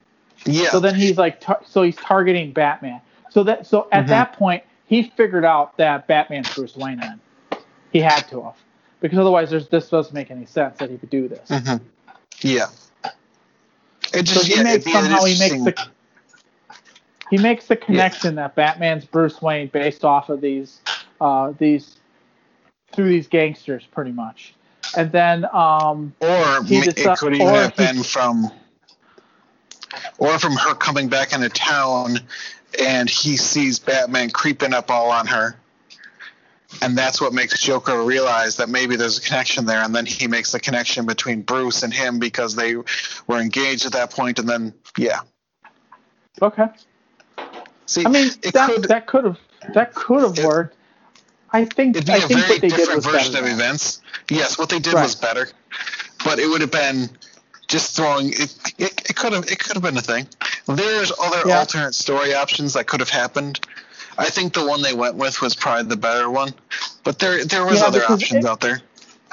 Yeah. 0.44 0.68
So 0.70 0.80
then 0.80 0.96
he's 0.96 1.16
like, 1.16 1.40
tar- 1.40 1.62
so 1.64 1.82
he's 1.84 1.94
targeting 1.96 2.52
Batman. 2.52 3.00
So 3.30 3.44
that, 3.44 3.64
so 3.64 3.86
at 3.92 4.00
mm-hmm. 4.00 4.08
that 4.08 4.32
point, 4.32 4.64
he 4.86 5.04
figured 5.04 5.44
out 5.44 5.76
that 5.76 6.08
Batman's 6.08 6.52
Bruce 6.52 6.76
Wayne. 6.76 6.98
Then 6.98 7.20
he 7.92 8.00
had 8.00 8.22
to 8.30 8.42
have, 8.42 8.56
because 9.00 9.20
otherwise, 9.20 9.50
there's 9.50 9.68
this 9.68 9.88
doesn't 9.88 10.12
make 10.12 10.32
any 10.32 10.46
sense 10.46 10.78
that 10.78 10.90
he 10.90 10.98
could 10.98 11.10
do 11.10 11.28
this. 11.28 11.48
Mm-hmm. 11.48 11.84
Yeah. 12.40 12.66
It 14.12 14.24
just, 14.24 14.40
so 14.40 14.44
he 14.44 14.56
yeah, 14.56 14.62
makes 14.64 14.90
somehow 14.90 15.24
he 15.24 15.38
makes 15.38 15.62
the 15.62 15.88
he 17.30 17.38
makes 17.38 17.66
the 17.68 17.76
connection 17.76 18.34
yeah. 18.34 18.48
that 18.48 18.56
Batman's 18.56 19.04
Bruce 19.04 19.40
Wayne 19.40 19.68
based 19.68 20.04
off 20.04 20.28
of 20.28 20.40
these 20.40 20.80
uh, 21.20 21.52
these 21.56 21.98
through 22.92 23.10
these 23.10 23.28
gangsters, 23.28 23.86
pretty 23.92 24.10
much. 24.10 24.54
And 24.96 25.12
then, 25.12 25.44
um, 25.52 26.12
or 26.20 26.60
it 26.64 27.18
could 27.18 27.34
even 27.34 27.46
have 27.46 27.76
he, 27.76 27.86
been 27.86 28.02
from, 28.02 28.50
or 30.18 30.38
from 30.38 30.54
her 30.54 30.74
coming 30.74 31.08
back 31.08 31.32
into 31.32 31.48
town, 31.48 32.18
and 32.80 33.08
he 33.08 33.36
sees 33.36 33.78
Batman 33.78 34.30
creeping 34.30 34.74
up 34.74 34.90
all 34.90 35.10
on 35.10 35.26
her, 35.26 35.56
and 36.82 36.96
that's 36.96 37.20
what 37.20 37.32
makes 37.32 37.60
Joker 37.60 38.02
realize 38.02 38.56
that 38.56 38.68
maybe 38.68 38.96
there's 38.96 39.18
a 39.18 39.20
connection 39.20 39.66
there, 39.66 39.82
and 39.82 39.94
then 39.94 40.06
he 40.06 40.26
makes 40.26 40.52
the 40.52 40.60
connection 40.60 41.06
between 41.06 41.42
Bruce 41.42 41.82
and 41.82 41.92
him 41.92 42.18
because 42.18 42.54
they 42.54 42.76
were 42.76 43.38
engaged 43.38 43.86
at 43.86 43.92
that 43.92 44.10
point, 44.10 44.38
and 44.38 44.48
then 44.48 44.74
yeah. 44.96 45.20
Okay. 46.42 46.68
See, 47.86 48.04
I 48.06 48.08
mean 48.08 48.30
that 48.52 48.70
could, 48.70 48.84
that 48.84 49.06
could 49.06 49.24
have 49.24 49.38
that 49.74 49.94
could 49.94 50.22
have 50.22 50.44
worked. 50.44 50.76
I 51.52 51.64
think 51.64 51.97
it'd 51.97 52.06
be 52.06 52.12
I 52.12 52.16
a 52.16 52.20
think 52.20 52.40
very 52.40 52.59
different 52.59 53.02
version 53.02 53.36
of 53.36 53.47
events. 53.47 54.01
Yes, 54.28 54.59
what 54.59 54.68
they 54.68 54.78
did 54.78 54.94
right. 54.94 55.02
was 55.02 55.14
better, 55.14 55.48
but 56.24 56.39
it 56.39 56.48
would 56.48 56.60
have 56.60 56.70
been 56.70 57.10
just 57.66 57.97
throwing 57.97 58.28
it. 58.28 58.55
It 58.78 59.16
could 59.16 59.32
have 59.32 59.44
it 59.51 59.59
could 59.59 59.74
have 59.74 59.82
been 59.82 59.97
a 59.97 60.02
thing. 60.02 60.28
There's 60.66 61.12
other 61.20 61.48
yeah. 61.48 61.59
alternate 61.59 61.94
story 61.94 62.35
options 62.35 62.74
that 62.74 62.86
could 62.86 63.01
have 63.01 63.10
happened. 63.10 63.60
I 64.18 64.28
think 64.28 64.52
the 64.52 64.66
one 64.66 64.82
they 64.82 64.94
went 64.94 65.16
with 65.16 65.40
was 65.40 65.55
probably 65.55 65.89
the 65.89 65.97
better 65.97 66.31
one, 66.31 66.52
but 67.05 67.18
there 67.18 67.44
there 67.44 67.64
was 67.64 67.81
yeah, 67.81 67.86
other 67.86 68.02
options 68.05 68.44
it, 68.44 68.48
out 68.48 68.60
there. 68.60 68.81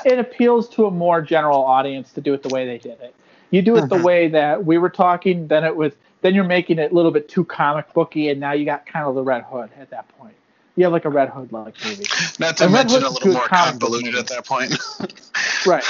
It 0.05 0.19
appeals 0.19 0.69
to 0.69 0.85
a 0.85 0.91
more 0.91 1.21
general 1.21 1.63
audience 1.63 2.13
to 2.13 2.21
do 2.21 2.33
it 2.33 2.43
the 2.43 2.49
way 2.49 2.65
they 2.65 2.77
did 2.77 2.99
it. 3.01 3.15
You 3.49 3.61
do 3.61 3.75
it 3.75 3.81
mm-hmm. 3.81 3.97
the 3.97 4.03
way 4.03 4.27
that 4.29 4.65
we 4.65 4.77
were 4.77 4.89
talking, 4.89 5.47
then 5.47 5.63
it 5.63 5.75
was 5.75 5.93
then 6.21 6.33
you're 6.33 6.43
making 6.43 6.79
it 6.79 6.91
a 6.91 6.95
little 6.95 7.11
bit 7.11 7.29
too 7.29 7.45
comic 7.45 7.93
booky, 7.93 8.29
and 8.29 8.39
now 8.39 8.53
you 8.53 8.65
got 8.65 8.85
kind 8.85 9.05
of 9.05 9.15
the 9.15 9.23
Red 9.23 9.43
Hood 9.43 9.69
at 9.79 9.89
that 9.91 10.07
point. 10.17 10.35
You 10.77 10.83
have 10.83 10.93
like 10.93 11.05
a 11.05 11.09
Red 11.09 11.29
Hood 11.29 11.51
like 11.51 11.73
movie. 11.83 12.05
Not 12.39 12.57
to 12.57 12.65
and 12.65 12.73
mention 12.73 13.03
a 13.03 13.09
little 13.09 13.33
more 13.33 13.47
convoluted 13.47 14.15
at 14.15 14.27
that 14.27 14.45
point. 14.45 14.77
right. 15.65 15.83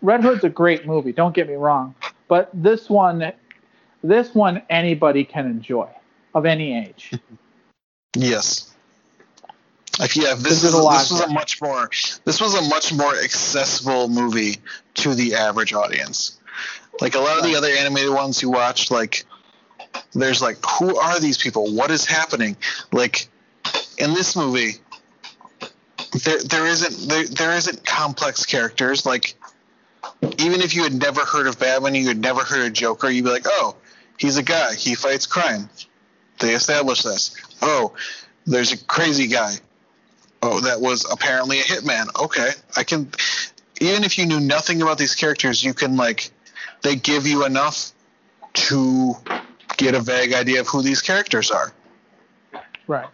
Red 0.00 0.22
Hood's 0.22 0.44
a 0.44 0.48
great 0.48 0.86
movie. 0.86 1.10
Don't 1.12 1.34
get 1.34 1.48
me 1.48 1.54
wrong, 1.54 1.96
but 2.28 2.48
this 2.54 2.88
one, 2.88 3.32
this 4.04 4.34
one 4.36 4.62
anybody 4.70 5.24
can 5.24 5.46
enjoy 5.46 5.88
of 6.34 6.46
any 6.46 6.78
age. 6.78 7.12
Yes. 8.14 8.72
Yeah, 10.14 10.34
this 10.34 10.62
is 10.62 10.72
a 10.72 10.78
this 10.78 11.10
was 11.10 11.20
a 11.22 11.28
much 11.28 11.60
more 11.60 11.90
this 12.24 12.40
was 12.40 12.54
a 12.54 12.62
much 12.68 12.94
more 12.94 13.16
accessible 13.16 14.08
movie 14.08 14.58
to 14.94 15.14
the 15.14 15.34
average 15.34 15.72
audience. 15.72 16.38
Like 17.00 17.16
a 17.16 17.18
lot 17.18 17.38
of 17.38 17.44
the 17.44 17.56
other 17.56 17.68
animated 17.68 18.12
ones 18.12 18.40
you 18.40 18.50
watch, 18.50 18.92
like 18.92 19.24
there's 20.14 20.40
like 20.40 20.58
who 20.78 20.96
are 20.96 21.18
these 21.18 21.36
people? 21.36 21.74
What 21.74 21.90
is 21.90 22.04
happening? 22.04 22.56
Like 22.92 23.28
in 23.98 24.14
this 24.14 24.36
movie, 24.36 24.72
there 26.24 26.42
there 26.42 26.66
isn't 26.66 27.08
there, 27.08 27.24
there 27.24 27.56
isn't 27.56 27.84
complex 27.84 28.46
characters. 28.46 29.04
Like 29.04 29.34
even 30.38 30.60
if 30.60 30.74
you 30.74 30.82
had 30.82 30.94
never 30.94 31.20
heard 31.20 31.46
of 31.46 31.58
Batman, 31.58 31.94
you 31.94 32.08
had 32.08 32.18
never 32.18 32.40
heard 32.40 32.66
of 32.66 32.72
Joker, 32.72 33.10
you'd 33.10 33.24
be 33.24 33.30
like, 33.30 33.46
oh, 33.46 33.76
he's 34.18 34.36
a 34.36 34.42
guy. 34.42 34.74
He 34.74 34.94
fights 34.94 35.26
crime. 35.26 35.68
They 36.40 36.54
established 36.54 37.04
this. 37.04 37.36
Oh, 37.62 37.94
there's 38.46 38.72
a 38.72 38.84
crazy 38.84 39.26
guy. 39.26 39.54
Oh, 40.40 40.60
that 40.60 40.80
was 40.80 41.04
apparently 41.10 41.58
a 41.60 41.64
hitman. 41.64 42.06
Okay, 42.22 42.50
I 42.76 42.84
can. 42.84 43.10
Even 43.80 44.04
if 44.04 44.18
you 44.18 44.26
knew 44.26 44.40
nothing 44.40 44.82
about 44.82 44.98
these 44.98 45.14
characters, 45.14 45.62
you 45.62 45.74
can 45.74 45.96
like. 45.96 46.30
They 46.82 46.94
give 46.94 47.26
you 47.26 47.44
enough 47.44 47.90
to 48.54 49.14
get 49.76 49.96
a 49.96 50.00
vague 50.00 50.32
idea 50.32 50.60
of 50.60 50.68
who 50.68 50.80
these 50.80 51.02
characters 51.02 51.50
are. 51.50 51.72
Right. 52.86 53.08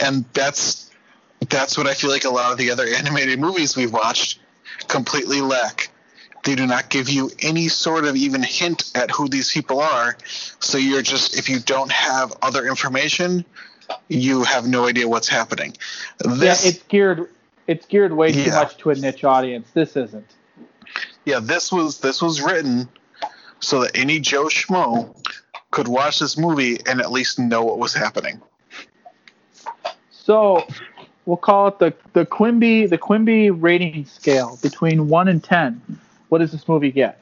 And 0.00 0.24
that's 0.32 0.90
that's 1.48 1.76
what 1.76 1.86
I 1.86 1.94
feel 1.94 2.10
like 2.10 2.24
a 2.24 2.30
lot 2.30 2.52
of 2.52 2.58
the 2.58 2.70
other 2.70 2.86
animated 2.86 3.38
movies 3.38 3.76
we've 3.76 3.92
watched 3.92 4.40
completely 4.88 5.40
lack. 5.40 5.90
They 6.44 6.54
do 6.54 6.66
not 6.66 6.88
give 6.88 7.10
you 7.10 7.30
any 7.40 7.68
sort 7.68 8.04
of 8.04 8.16
even 8.16 8.42
hint 8.42 8.90
at 8.94 9.10
who 9.10 9.28
these 9.28 9.52
people 9.52 9.80
are. 9.80 10.16
So 10.58 10.78
you're 10.78 11.02
just 11.02 11.36
if 11.36 11.48
you 11.48 11.60
don't 11.60 11.92
have 11.92 12.32
other 12.42 12.66
information, 12.66 13.44
you 14.08 14.44
have 14.44 14.66
no 14.66 14.86
idea 14.86 15.08
what's 15.08 15.28
happening. 15.28 15.76
This, 16.18 16.64
yeah, 16.64 16.70
it's 16.70 16.82
geared 16.84 17.28
it's 17.66 17.86
geared 17.86 18.12
way 18.12 18.32
too 18.32 18.50
much 18.50 18.76
to 18.78 18.90
a 18.90 18.94
niche 18.94 19.24
audience. 19.24 19.68
This 19.74 19.96
isn't. 19.96 20.26
Yeah, 21.24 21.40
this 21.40 21.70
was 21.70 22.00
this 22.00 22.22
was 22.22 22.40
written 22.42 22.88
so 23.60 23.82
that 23.82 23.96
any 23.96 24.18
Joe 24.18 24.46
Schmo 24.46 25.14
could 25.70 25.86
watch 25.86 26.18
this 26.18 26.36
movie 26.36 26.78
and 26.86 27.00
at 27.00 27.12
least 27.12 27.38
know 27.38 27.62
what 27.64 27.78
was 27.78 27.94
happening. 27.94 28.40
So 30.30 30.64
we'll 31.26 31.36
call 31.36 31.66
it 31.66 31.80
the 31.80 31.92
the 32.12 32.24
Quimby 32.24 32.86
the 32.86 32.96
Quimby 32.96 33.50
rating 33.50 34.04
scale 34.04 34.60
between 34.62 35.08
one 35.08 35.26
and 35.26 35.42
ten. 35.42 35.82
What 36.28 36.38
does 36.38 36.52
this 36.52 36.68
movie 36.68 36.92
get? 36.92 37.20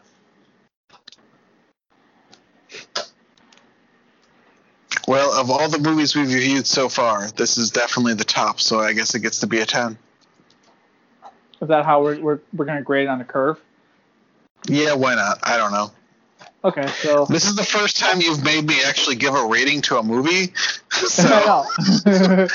Well, 5.06 5.32
of 5.32 5.50
all 5.50 5.70
the 5.70 5.78
movies 5.78 6.14
we've 6.14 6.30
reviewed 6.30 6.66
so 6.66 6.90
far, 6.90 7.30
this 7.30 7.56
is 7.56 7.70
definitely 7.70 8.12
the 8.12 8.24
top. 8.24 8.60
So 8.60 8.80
I 8.80 8.92
guess 8.92 9.14
it 9.14 9.20
gets 9.20 9.40
to 9.40 9.46
be 9.46 9.60
a 9.60 9.64
ten. 9.64 9.96
Is 11.62 11.68
that 11.68 11.86
how 11.86 12.02
we're 12.02 12.20
we're, 12.20 12.40
we're 12.52 12.66
going 12.66 12.76
to 12.76 12.84
grade 12.84 13.04
it 13.04 13.08
on 13.08 13.22
a 13.22 13.24
curve? 13.24 13.58
Yeah, 14.66 14.92
why 14.92 15.14
not? 15.14 15.38
I 15.44 15.56
don't 15.56 15.72
know. 15.72 15.90
Okay, 16.64 16.86
so 16.88 17.24
this 17.26 17.44
is 17.44 17.54
the 17.54 17.64
first 17.64 17.96
time 17.96 18.20
you've 18.20 18.42
made 18.42 18.66
me 18.66 18.82
actually 18.84 19.14
give 19.14 19.34
a 19.34 19.46
rating 19.46 19.80
to 19.82 19.98
a 19.98 20.02
movie. 20.02 20.52
So 20.90 21.64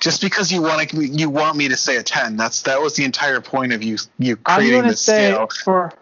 just 0.00 0.22
because 0.22 0.50
you 0.50 0.62
want 0.62 0.88
to, 0.88 1.04
you 1.04 1.28
want 1.28 1.56
me 1.56 1.68
to 1.68 1.76
say 1.76 1.96
a 1.96 2.02
ten. 2.02 2.38
That's 2.38 2.62
that 2.62 2.80
was 2.80 2.94
the 2.96 3.04
entire 3.04 3.42
point 3.42 3.74
of 3.74 3.82
you 3.82 3.98
you 4.18 4.36
creating 4.36 4.74
I'm 4.74 4.80
gonna 4.80 4.92
this 4.92 5.02
say 5.02 5.32
scale. 5.32 5.48
For 5.64 5.92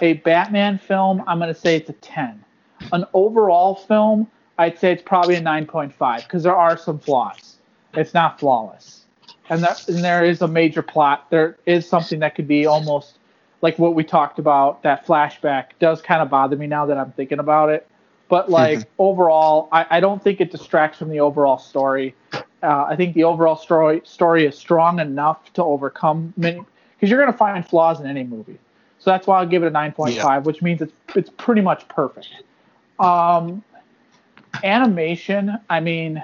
a 0.00 0.14
Batman 0.14 0.78
film, 0.78 1.22
I'm 1.26 1.38
going 1.38 1.52
to 1.52 1.58
say 1.58 1.76
it's 1.76 1.90
a 1.90 1.94
ten. 1.94 2.44
An 2.92 3.04
overall 3.14 3.74
film, 3.74 4.28
I'd 4.58 4.78
say 4.78 4.92
it's 4.92 5.02
probably 5.02 5.36
a 5.36 5.40
nine 5.40 5.66
point 5.66 5.92
five 5.92 6.24
because 6.24 6.42
there 6.42 6.56
are 6.56 6.76
some 6.76 6.98
flaws. 6.98 7.56
It's 7.94 8.14
not 8.14 8.40
flawless, 8.40 9.04
and, 9.50 9.62
that, 9.62 9.86
and 9.88 10.02
there 10.02 10.24
is 10.24 10.40
a 10.40 10.48
major 10.48 10.82
plot. 10.82 11.30
There 11.30 11.58
is 11.66 11.86
something 11.86 12.20
that 12.20 12.34
could 12.34 12.48
be 12.48 12.66
almost 12.66 13.18
like 13.62 13.78
what 13.78 13.94
we 13.94 14.04
talked 14.04 14.38
about, 14.38 14.82
that 14.82 15.06
flashback 15.06 15.66
does 15.78 16.02
kind 16.02 16.20
of 16.20 16.28
bother 16.28 16.56
me 16.56 16.66
now 16.66 16.84
that 16.84 16.98
I'm 16.98 17.12
thinking 17.12 17.38
about 17.38 17.70
it. 17.70 17.88
But 18.28 18.50
like 18.50 18.80
mm-hmm. 18.80 18.88
overall, 18.98 19.68
I, 19.72 19.86
I, 19.90 20.00
don't 20.00 20.22
think 20.22 20.40
it 20.40 20.50
distracts 20.50 20.98
from 20.98 21.10
the 21.10 21.20
overall 21.20 21.58
story. 21.58 22.14
Uh, 22.32 22.84
I 22.88 22.96
think 22.96 23.14
the 23.14 23.24
overall 23.24 23.56
story 23.56 24.00
story 24.04 24.46
is 24.46 24.56
strong 24.56 24.98
enough 25.00 25.52
to 25.54 25.62
overcome 25.62 26.32
many 26.36 26.62
because 26.94 27.10
you're 27.10 27.20
going 27.20 27.32
to 27.32 27.38
find 27.38 27.66
flaws 27.66 28.00
in 28.00 28.06
any 28.06 28.24
movie. 28.24 28.58
So 28.98 29.10
that's 29.10 29.26
why 29.26 29.38
I'll 29.38 29.46
give 29.46 29.62
it 29.64 29.66
a 29.66 29.70
9.5, 29.70 30.14
yeah. 30.14 30.38
which 30.38 30.62
means 30.62 30.80
it's 30.80 30.92
it's 31.14 31.30
pretty 31.36 31.60
much 31.60 31.86
perfect. 31.88 32.28
Um, 32.98 33.62
animation, 34.64 35.58
I 35.68 35.80
mean, 35.80 36.22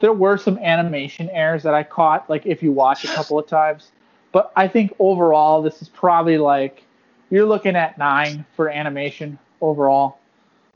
there 0.00 0.12
were 0.12 0.38
some 0.38 0.58
animation 0.58 1.28
errors 1.30 1.62
that 1.64 1.74
I 1.74 1.82
caught. 1.82 2.30
Like 2.30 2.46
if 2.46 2.62
you 2.62 2.72
watch 2.72 3.04
a 3.04 3.08
couple 3.08 3.38
of 3.38 3.46
times, 3.46 3.90
but 4.38 4.52
I 4.54 4.68
think 4.68 4.94
overall, 5.00 5.62
this 5.62 5.82
is 5.82 5.88
probably 5.88 6.38
like 6.38 6.84
you're 7.28 7.44
looking 7.44 7.74
at 7.74 7.98
nine 7.98 8.46
for 8.54 8.68
animation 8.68 9.36
overall. 9.60 10.20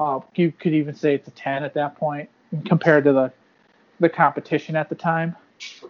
Uh, 0.01 0.19
you 0.35 0.51
could 0.51 0.75
even 0.75 0.97
say 0.97 1.15
it's 1.15 1.29
a 1.29 1.31
10 1.31 1.63
at 1.63 1.73
that 1.75 1.95
point 1.95 2.29
compared 2.65 3.05
to 3.05 3.13
the 3.13 3.33
the 4.01 4.09
competition 4.09 4.75
at 4.75 4.89
the 4.89 4.97
time. 4.97 5.37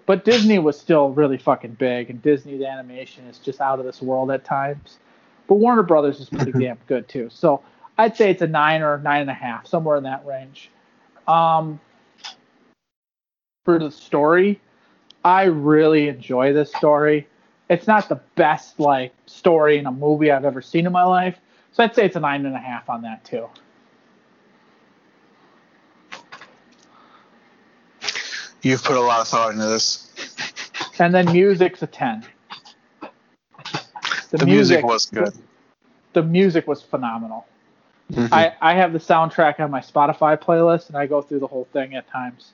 But 0.05 0.27
Disney 0.27 0.59
was 0.59 0.79
still 0.79 1.13
really 1.13 1.39
fucking 1.39 1.77
big, 1.79 2.11
and 2.11 2.21
Disney's 2.21 2.61
animation 2.61 3.25
is 3.25 3.39
just 3.39 3.63
out 3.63 3.79
of 3.79 3.87
this 3.87 4.03
world 4.03 4.31
at 4.31 4.45
times. 4.45 4.99
But 5.47 5.55
Warner 5.55 5.83
Brothers 5.83 6.21
is 6.21 6.29
pretty 6.29 6.53
damn 6.63 6.77
good 6.87 7.09
too. 7.09 7.31
So 7.33 7.63
I'd 7.97 8.19
say 8.19 8.31
it's 8.31 8.43
a 8.43 8.47
nine 8.47 8.83
or 8.83 8.99
nine 8.99 9.23
and 9.23 9.31
a 9.31 9.35
half, 9.35 9.67
somewhere 9.67 9.97
in 9.97 10.03
that 10.03 10.27
range. 10.27 10.71
Um, 11.27 11.81
for 13.65 13.79
the 13.79 13.91
story, 13.91 14.61
I 15.25 15.45
really 15.45 16.09
enjoy 16.09 16.53
this 16.53 16.71
story 16.75 17.29
it's 17.73 17.87
not 17.87 18.09
the 18.09 18.21
best 18.35 18.79
like 18.79 19.15
story 19.25 19.79
in 19.79 19.87
a 19.87 19.93
movie 19.93 20.31
I've 20.31 20.45
ever 20.45 20.61
seen 20.61 20.87
in 20.87 20.93
my 20.93 21.05
life. 21.05 21.39
So 21.73 21.83
I'd 21.83 21.95
say 21.95 22.05
it's 22.05 22.17
a 22.17 22.21
nine 22.21 22.45
and 22.45 22.55
a 22.55 22.59
half 22.59 22.91
on 22.91 23.01
that 23.03 23.25
too. 23.25 23.49
You've 28.61 28.85
put 28.85 28.97
a 28.97 29.01
lot 29.01 29.21
of 29.21 29.29
thought 29.29 29.53
into 29.53 29.65
this. 29.65 30.13
And 30.99 31.15
then 31.15 31.33
music's 31.33 31.83
a 31.83 31.87
ten. 31.87 32.25
The, 33.01 34.39
the 34.39 34.47
music, 34.47 34.85
music, 34.85 34.85
was 34.85 35.07
good. 35.07 35.33
The 36.13 36.23
music 36.23 36.69
was 36.69 36.83
phenomenal. 36.83 37.47
Mm-hmm. 38.13 38.33
I, 38.33 38.55
I 38.61 38.75
have 38.75 38.93
the 38.93 38.99
soundtrack 38.99 39.59
on 39.59 39.71
my 39.71 39.81
Spotify 39.81 40.39
playlist 40.39 40.89
and 40.89 40.97
I 40.97 41.07
go 41.07 41.23
through 41.23 41.41
the 41.41 41.47
whole 41.47 41.67
thing 41.73 41.95
at 41.95 42.07
times. 42.09 42.53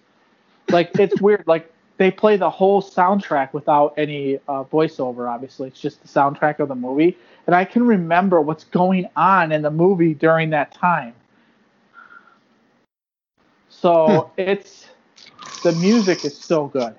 Like 0.71 0.97
it's 0.99 1.21
weird. 1.21 1.45
Like 1.49 1.73
they 1.99 2.11
play 2.13 2.37
the 2.37 2.49
whole 2.49 2.81
soundtrack 2.81 3.53
without 3.53 3.93
any 3.99 4.37
uh, 4.49 4.65
voiceover. 4.65 5.29
Obviously, 5.29 5.69
it's 5.69 5.81
just 5.81 6.01
the 6.01 6.09
soundtrack 6.09 6.61
of 6.61 6.69
the 6.69 6.75
movie, 6.75 7.19
and 7.47 7.55
I 7.55 7.65
can 7.65 7.87
remember 7.87 8.41
what's 8.41 8.65
going 8.65 9.09
on 9.17 9.53
in 9.53 9.63
the 9.63 9.71
movie 9.71 10.15
during 10.15 10.51
that 10.51 10.73
time. 10.73 11.15
So 13.69 14.33
hmm. 14.37 14.41
it's 14.41 14.89
the 15.63 15.73
music 15.73 16.25
is 16.25 16.37
so 16.37 16.69
good. 16.69 16.95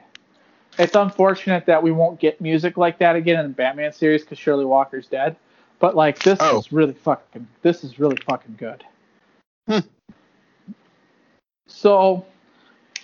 It's 0.78 0.96
unfortunate 0.96 1.66
that 1.66 1.82
we 1.82 1.92
won't 1.92 2.20
get 2.20 2.40
music 2.40 2.78
like 2.78 3.00
that 3.00 3.16
again 3.16 3.40
in 3.40 3.52
the 3.52 3.56
Batman 3.56 3.92
series 3.92 4.22
because 4.22 4.38
Shirley 4.38 4.66
Walker's 4.66 5.08
dead. 5.08 5.36
But 5.80 5.96
like 5.96 6.20
this 6.20 6.40
oh. 6.42 6.60
is 6.60 6.72
really 6.72 6.94
fucking 6.94 7.48
this 7.62 7.86
is 7.86 8.00
really 8.00 8.18
fucking 8.26 8.56
good. 8.58 8.84
Hmm. 9.68 9.80
So, 11.68 12.26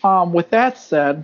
um, 0.04 0.34
with 0.34 0.50
that 0.50 0.78
said, 0.78 1.24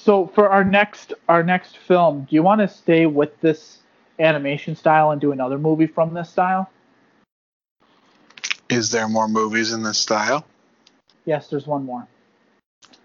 so 0.00 0.26
for 0.28 0.48
our 0.48 0.64
next 0.64 1.12
our 1.28 1.42
next 1.42 1.76
film, 1.76 2.26
do 2.28 2.36
you 2.36 2.42
want 2.42 2.60
to 2.60 2.68
stay 2.68 3.06
with 3.06 3.38
this 3.40 3.78
animation 4.18 4.76
style 4.76 5.10
and 5.10 5.20
do 5.20 5.32
another 5.32 5.58
movie 5.58 5.86
from 5.86 6.14
this 6.14 6.30
style? 6.30 6.70
Is 8.68 8.90
there 8.90 9.08
more 9.08 9.28
movies 9.28 9.72
in 9.72 9.82
this 9.82 9.98
style? 9.98 10.44
Yes, 11.24 11.48
there's 11.48 11.66
one 11.66 11.84
more. 11.84 12.06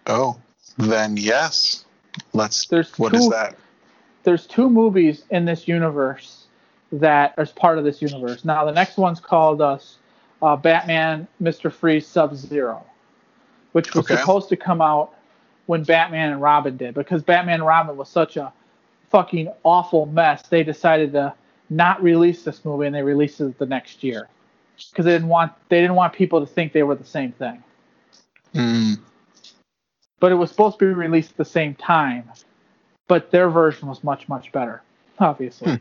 Oh, 0.07 0.40
then 0.78 1.18
yes. 1.18 1.86
Let's. 2.34 2.68
There's 2.68 2.98
what 2.99 3.11
two, 3.11 3.20
is 3.20 3.30
that? 3.30 3.57
There's 4.24 4.45
two 4.45 4.70
movies 4.70 5.24
in 5.32 5.45
this 5.45 5.68
universe 5.68 6.45
that 6.91 7.34
are 7.38 7.45
part 7.48 7.80
of 7.80 7.86
this 7.86 8.02
universe. 8.02 8.45
Now 8.45 8.65
the 8.65 8.72
next 8.72 8.98
one's 8.98 9.20
called 9.20 9.61
uh, 9.61 9.80
uh 10.41 10.56
Batman, 10.57 11.28
Mister 11.40 11.72
Freeze, 11.72 12.06
Sub 12.06 12.36
Zero, 12.36 12.86
which 13.72 13.95
was 13.95 14.06
okay. 14.06 14.20
supposed 14.20 14.49
to 14.49 14.56
come 14.56 14.80
out 14.82 15.15
when 15.65 15.84
Batman 15.84 16.31
and 16.31 16.41
Robin 16.41 16.77
did 16.77 16.94
because 16.94 17.23
Batman 17.23 17.56
and 17.56 17.65
Robin 17.65 17.95
was 17.95 18.10
such 18.10 18.38
a 18.38 18.52
fucking 19.10 19.49
awful 19.64 20.06
mess. 20.07 20.44
They 20.48 20.64
decided 20.64 21.14
to 21.14 21.34
not 21.69 22.02
release 22.03 22.44
this 22.44 22.65
movie 22.65 22.85
and 22.85 22.95
they 22.95 23.03
released 23.03 23.40
it 23.41 23.57
the 23.57 23.65
next 23.65 24.03
year 24.03 24.27
because 24.90 25.06
they 25.06 25.11
didn't 25.11 25.27
want 25.27 25.53
they 25.69 25.81
didn't 25.81 25.95
want 25.95 26.14
people 26.14 26.40
to 26.40 26.45
think 26.45 26.73
they 26.73 26.84
were 26.84 26.95
the 26.95 27.06
same 27.06 27.31
thing. 27.31 27.64
Mm. 28.53 28.99
But 30.19 30.31
it 30.31 30.35
was 30.35 30.49
supposed 30.49 30.80
to 30.80 30.85
be 30.85 30.94
released 30.94 31.31
at 31.31 31.38
the 31.38 31.45
same 31.45 31.76
time, 31.76 32.30
but 33.07 33.31
their 33.31 33.49
version 33.49 33.88
was 33.88 34.03
much 34.03 34.27
much 34.30 34.52
better, 34.52 34.81
obviously. 35.19 35.73
Hmm. 35.73 35.77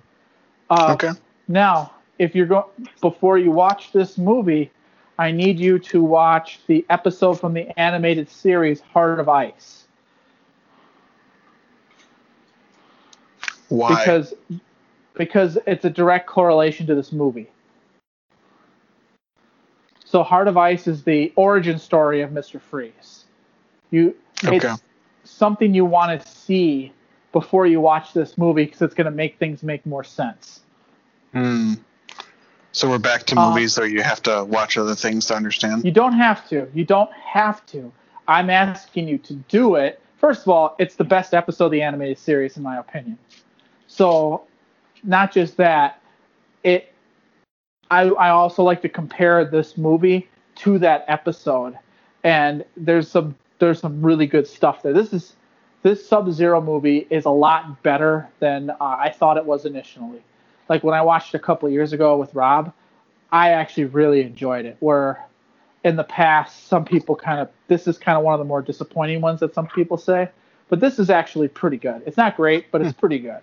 Uh, 0.71 0.93
okay. 0.95 1.11
Now, 1.49 1.93
if 2.19 2.35
you're 2.35 2.47
going 2.47 2.65
before 3.01 3.39
you 3.39 3.51
watch 3.51 3.93
this 3.93 4.19
movie, 4.19 4.71
I 5.19 5.31
need 5.31 5.59
you 5.59 5.79
to 5.79 6.03
watch 6.03 6.61
the 6.67 6.85
episode 6.91 7.35
from 7.35 7.55
the 7.55 7.79
animated 7.79 8.31
series 8.31 8.81
Heart 8.81 9.21
of 9.21 9.29
Ice. 9.29 9.85
Why? 13.69 13.99
Because 13.99 14.35
because 15.15 15.59
it's 15.67 15.85
a 15.85 15.91
direct 15.91 16.27
correlation 16.27 16.87
to 16.87 16.95
this 16.95 17.13
movie. 17.13 17.51
So 20.05 20.23
Heart 20.23 20.49
of 20.49 20.57
Ice 20.57 20.87
is 20.87 21.05
the 21.05 21.33
origin 21.37 21.79
story 21.79 22.23
of 22.23 22.31
Mr. 22.31 22.61
Freeze. 22.61 23.25
You 23.91 24.15
okay. 24.45 24.57
it's 24.57 24.83
something 25.25 25.75
you 25.75 25.85
want 25.85 26.21
to 26.21 26.29
see 26.29 26.93
before 27.33 27.67
you 27.67 27.81
watch 27.81 28.13
this 28.13 28.37
movie 28.37 28.67
because 28.67 28.83
it's 28.83 28.95
going 28.95 29.07
to 29.07 29.11
make 29.11 29.39
things 29.39 29.63
make 29.63 29.85
more 29.87 30.05
sense. 30.05 30.61
Hmm. 31.33 31.75
So 32.73 32.89
we're 32.89 32.99
back 32.99 33.25
to 33.25 33.39
uh, 33.39 33.51
movies 33.51 33.77
uh, 33.77 33.83
where 33.83 33.91
you 33.91 34.03
have 34.03 34.23
to 34.23 34.45
watch 34.45 34.79
other 34.79 34.95
things 34.95 35.27
to 35.27 35.35
understand. 35.35 35.85
You 35.85 35.91
don't 35.91 36.15
have 36.15 36.49
to. 36.49 36.69
You 36.73 36.85
don't 36.85 37.13
have 37.13 37.65
to. 37.67 37.93
I'm 38.27 38.49
asking 38.49 39.09
you 39.09 39.19
to 39.19 39.35
do 39.35 39.75
it. 39.75 40.01
First 40.17 40.43
of 40.43 40.49
all, 40.49 40.75
it's 40.79 40.95
the 40.97 41.05
best 41.05 41.35
episode 41.35 41.67
of 41.67 41.71
the 41.73 41.83
animated 41.83 42.19
series 42.19 42.57
in 42.57 42.63
my 42.63 42.79
opinion. 42.79 43.19
So, 43.89 44.45
not 45.05 45.33
just 45.33 45.59
that, 45.59 46.01
it 46.63 46.93
I, 47.91 48.05
I 48.09 48.31
also 48.31 48.63
like 48.63 48.81
to 48.83 48.89
compare 48.89 49.45
this 49.45 49.77
movie 49.77 50.31
to 50.57 50.79
that 50.79 51.05
episode, 51.09 51.79
and 52.25 52.65
there's 52.75 53.11
some 53.11 53.35
there's 53.59 53.81
some 53.81 54.01
really 54.01 54.27
good 54.27 54.47
stuff 54.47 54.83
there. 54.83 54.95
This 54.95 55.13
is 55.13 55.37
this 55.83 56.09
Sub 56.09 56.33
Zero 56.33 56.63
movie 56.63 57.07
is 57.11 57.27
a 57.27 57.31
lot 57.31 57.83
better 57.83 58.31
than 58.39 58.71
uh, 58.71 58.77
I 58.81 59.11
thought 59.11 59.37
it 59.37 59.45
was 59.45 59.67
initially. 59.67 60.23
Like 60.73 60.83
when 60.83 60.95
I 60.95 61.03
watched 61.03 61.35
a 61.35 61.39
couple 61.39 61.69
years 61.69 61.93
ago 61.93 62.17
with 62.17 62.35
Rob, 62.35 62.73
I 63.31 63.51
actually 63.51 63.85
really 63.85 64.23
enjoyed 64.23 64.65
it. 64.65 64.79
Where 64.81 65.23
in 65.85 65.97
the 65.97 66.05
past, 66.05 66.67
some 66.67 66.87
people 66.87 67.15
kind 67.15 67.41
of 67.41 67.51
this 67.69 67.87
is 67.87 67.99
kind 67.99 68.17
of 68.17 68.25
one 68.25 68.33
of 68.33 68.39
the 68.39 68.47
more 68.47 68.63
disappointing 68.63 69.21
ones 69.21 69.41
that 69.41 69.53
some 69.53 69.67
people 69.67 69.99
say, 69.99 70.31
but 70.71 70.81
this 70.81 70.99
is 70.99 71.11
actually 71.11 71.49
pretty 71.49 71.77
good. 71.77 72.01
It's 72.07 72.17
not 72.17 72.39
great, 72.39 72.73
but 72.73 72.81
it's 72.81 72.93
hmm. 72.93 73.01
pretty 73.01 73.19
good 73.19 73.43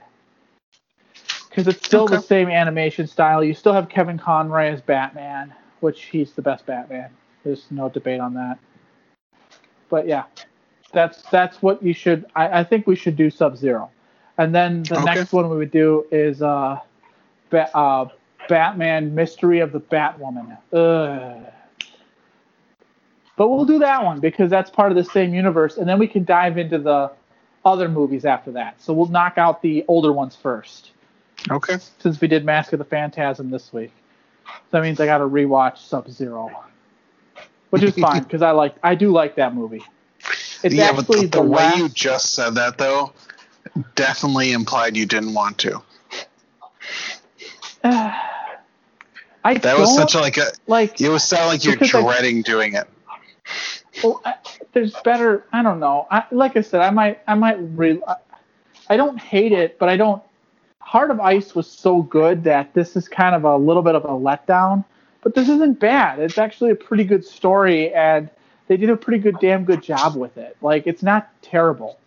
because 1.49 1.68
it's 1.68 1.85
still 1.85 2.06
okay. 2.06 2.15
the 2.15 2.22
same 2.23 2.49
animation 2.49 3.06
style. 3.06 3.43
You 3.43 3.53
still 3.53 3.73
have 3.73 3.89
Kevin 3.89 4.18
Conroy 4.18 4.72
as 4.72 4.81
Batman, 4.81 5.53
which 5.81 6.06
he's 6.06 6.31
the 6.31 6.41
best 6.41 6.65
Batman. 6.65 7.11
There's 7.43 7.68
no 7.69 7.89
debate 7.89 8.22
on 8.22 8.34
that. 8.34 8.57
But 9.88 10.07
yeah, 10.07 10.23
that's 10.93 11.22
that's 11.30 11.61
what 11.61 11.84
you 11.84 11.93
should. 11.93 12.26
I, 12.35 12.61
I 12.61 12.64
think 12.64 12.88
we 12.88 12.95
should 12.95 13.15
do 13.15 13.30
Sub 13.30 13.56
Zero, 13.56 13.91
and 14.39 14.56
then 14.56 14.81
the 14.81 14.95
okay. 14.95 15.06
next 15.14 15.31
one 15.31 15.47
we 15.47 15.57
would 15.57 15.69
do 15.69 16.07
is 16.11 16.41
uh, 16.41 16.80
ba- 17.49 17.76
uh, 17.76 18.09
Batman 18.47 19.13
Mystery 19.15 19.59
of 19.59 19.71
the 19.71 19.80
Batwoman. 19.80 20.57
Ugh. 20.73 21.53
But 23.35 23.47
we'll 23.47 23.65
do 23.65 23.80
that 23.80 24.03
one 24.03 24.19
because 24.19 24.49
that's 24.49 24.69
part 24.69 24.91
of 24.91 24.97
the 24.97 25.03
same 25.03 25.34
universe, 25.34 25.77
and 25.77 25.88
then 25.88 25.97
we 25.97 26.07
can 26.07 26.26
dive 26.26 26.57
into 26.57 26.77
the 26.77 27.11
other 27.63 27.88
movies 27.88 28.26
after 28.26 28.51
that. 28.51 28.81
So 28.81 28.91
we'll 28.91 29.07
knock 29.07 29.38
out 29.38 29.61
the 29.61 29.85
older 29.88 30.11
ones 30.11 30.35
first. 30.35 30.91
Okay. 31.49 31.77
Since 31.99 32.19
we 32.19 32.27
did 32.27 32.43
Mask 32.43 32.73
of 32.73 32.80
the 32.80 32.85
Phantasm 32.85 33.49
this 33.49 33.71
week, 33.71 33.91
so 34.45 34.51
that 34.71 34.84
means 34.84 34.99
I 34.99 35.05
got 35.05 35.19
to 35.19 35.23
rewatch 35.23 35.77
Sub 35.77 36.09
Zero, 36.09 36.51
which 37.69 37.81
is 37.81 37.95
fine 37.95 38.23
because 38.23 38.41
I 38.41 38.51
like 38.51 38.76
I 38.84 38.95
do 38.95 39.11
like 39.11 39.35
that 39.35 39.55
movie. 39.55 39.84
It's 40.61 40.76
yeah, 40.76 40.91
but 40.91 41.07
the, 41.07 41.27
the, 41.27 41.41
way 41.41 41.71
you 41.77 41.88
just 41.88 42.34
said 42.34 42.55
that 42.55 42.77
though 42.77 43.13
definitely 43.95 44.51
implied 44.51 44.97
you 44.97 45.05
didn't 45.05 45.34
want 45.34 45.57
to. 45.59 45.81
Uh, 47.84 48.11
I 49.43 49.57
that 49.60 49.80
was 49.80 49.95
such 49.95 50.15
a, 50.15 50.19
like 50.19 50.38
a 50.38 50.51
like. 50.68 50.99
It 50.99 51.10
was 51.10 51.23
sound 51.23 51.47
like 51.47 51.64
you're 51.64 51.77
dreading 51.77 52.39
I, 52.39 52.41
doing 52.41 52.73
it. 52.73 52.88
Well, 54.03 54.22
I, 54.26 54.35
there's 54.73 54.93
better. 55.03 55.45
I 55.53 55.64
don't 55.64 55.80
know. 55.80 56.07
I, 56.11 56.26
like 56.31 56.57
I 56.57 56.61
said, 56.61 56.81
I 56.81 56.89
might 56.89 57.22
I 57.26 57.35
might 57.35 57.57
re. 57.60 58.01
I, 58.06 58.15
I 58.89 58.97
don't 58.97 59.18
hate 59.18 59.53
it, 59.53 59.80
but 59.80 59.88
I 59.88 59.95
don't 59.95 60.22
Heart 60.89 61.11
of 61.11 61.19
Ice 61.19 61.53
was 61.53 61.68
so 61.68 62.01
good 62.01 62.43
that 62.45 62.73
this 62.73 62.95
is 62.95 63.07
kind 63.07 63.35
of 63.35 63.43
a 63.43 63.56
little 63.56 63.84
bit 63.84 63.93
of 63.93 64.06
a 64.06 64.07
letdown. 64.07 64.84
But 65.22 65.35
this 65.35 65.47
isn't 65.47 65.80
bad. 65.80 66.18
It's 66.18 66.39
actually 66.39 66.72
a 66.72 66.76
pretty 66.76 67.03
good 67.03 67.23
story, 67.23 67.93
and 67.93 68.27
they 68.68 68.76
did 68.76 68.89
a 68.89 68.97
pretty 68.97 69.19
good, 69.19 69.38
damn 69.39 69.65
good 69.65 69.84
job 69.84 70.15
with 70.15 70.35
it. 70.38 70.57
Like, 70.64 70.88
it's 70.88 71.03
not 71.03 71.30
terrible. 71.43 71.99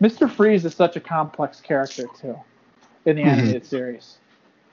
Mr. 0.00 0.30
Freeze 0.30 0.64
is 0.64 0.74
such 0.74 0.96
a 0.96 1.00
complex 1.00 1.60
character, 1.60 2.06
too, 2.18 2.38
in 3.06 3.16
the 3.16 3.22
mm-hmm. 3.22 3.30
animated 3.30 3.66
series. 3.66 4.18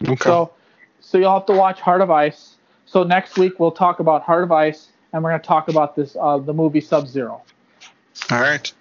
Okay. 0.04 0.16
So, 0.24 0.52
so 1.00 1.18
you'll 1.18 1.34
have 1.34 1.46
to 1.48 1.54
watch 1.54 1.80
Heart 1.82 2.02
of 2.02 2.12
Ice. 2.12 2.56
So 2.86 3.04
next 3.04 3.38
week 3.38 3.60
we'll 3.60 3.72
talk 3.72 4.00
about 4.00 4.24
Heart 4.24 4.44
of 4.44 4.52
Ice, 4.52 4.90
and 5.14 5.24
we're 5.24 5.32
going 5.32 5.42
to 5.42 5.48
talk 5.48 5.68
about 5.70 5.96
this 5.96 6.18
uh, 6.20 6.38
the 6.38 6.54
movie 6.54 6.82
Sub 6.82 7.08
Zero. 7.08 7.42
All 8.30 8.42
right. 8.42 8.72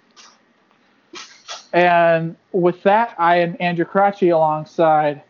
And 1.73 2.35
with 2.51 2.83
that, 2.83 3.15
I 3.17 3.37
am 3.37 3.55
Andrew 3.59 3.85
Karachi 3.85 4.29
alongside 4.29 5.21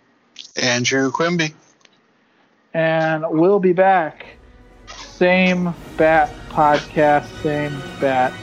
Andrew 0.61 1.11
Quimby. 1.11 1.53
And 2.73 3.25
we'll 3.29 3.59
be 3.59 3.73
back. 3.73 4.25
Same 4.87 5.73
bat 5.97 6.33
podcast, 6.49 7.27
same 7.43 7.79
bat 7.99 8.33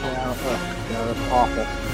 channel. 0.00 0.36
Oh, 0.38 1.12
that's 1.12 1.32
awful. 1.32 1.87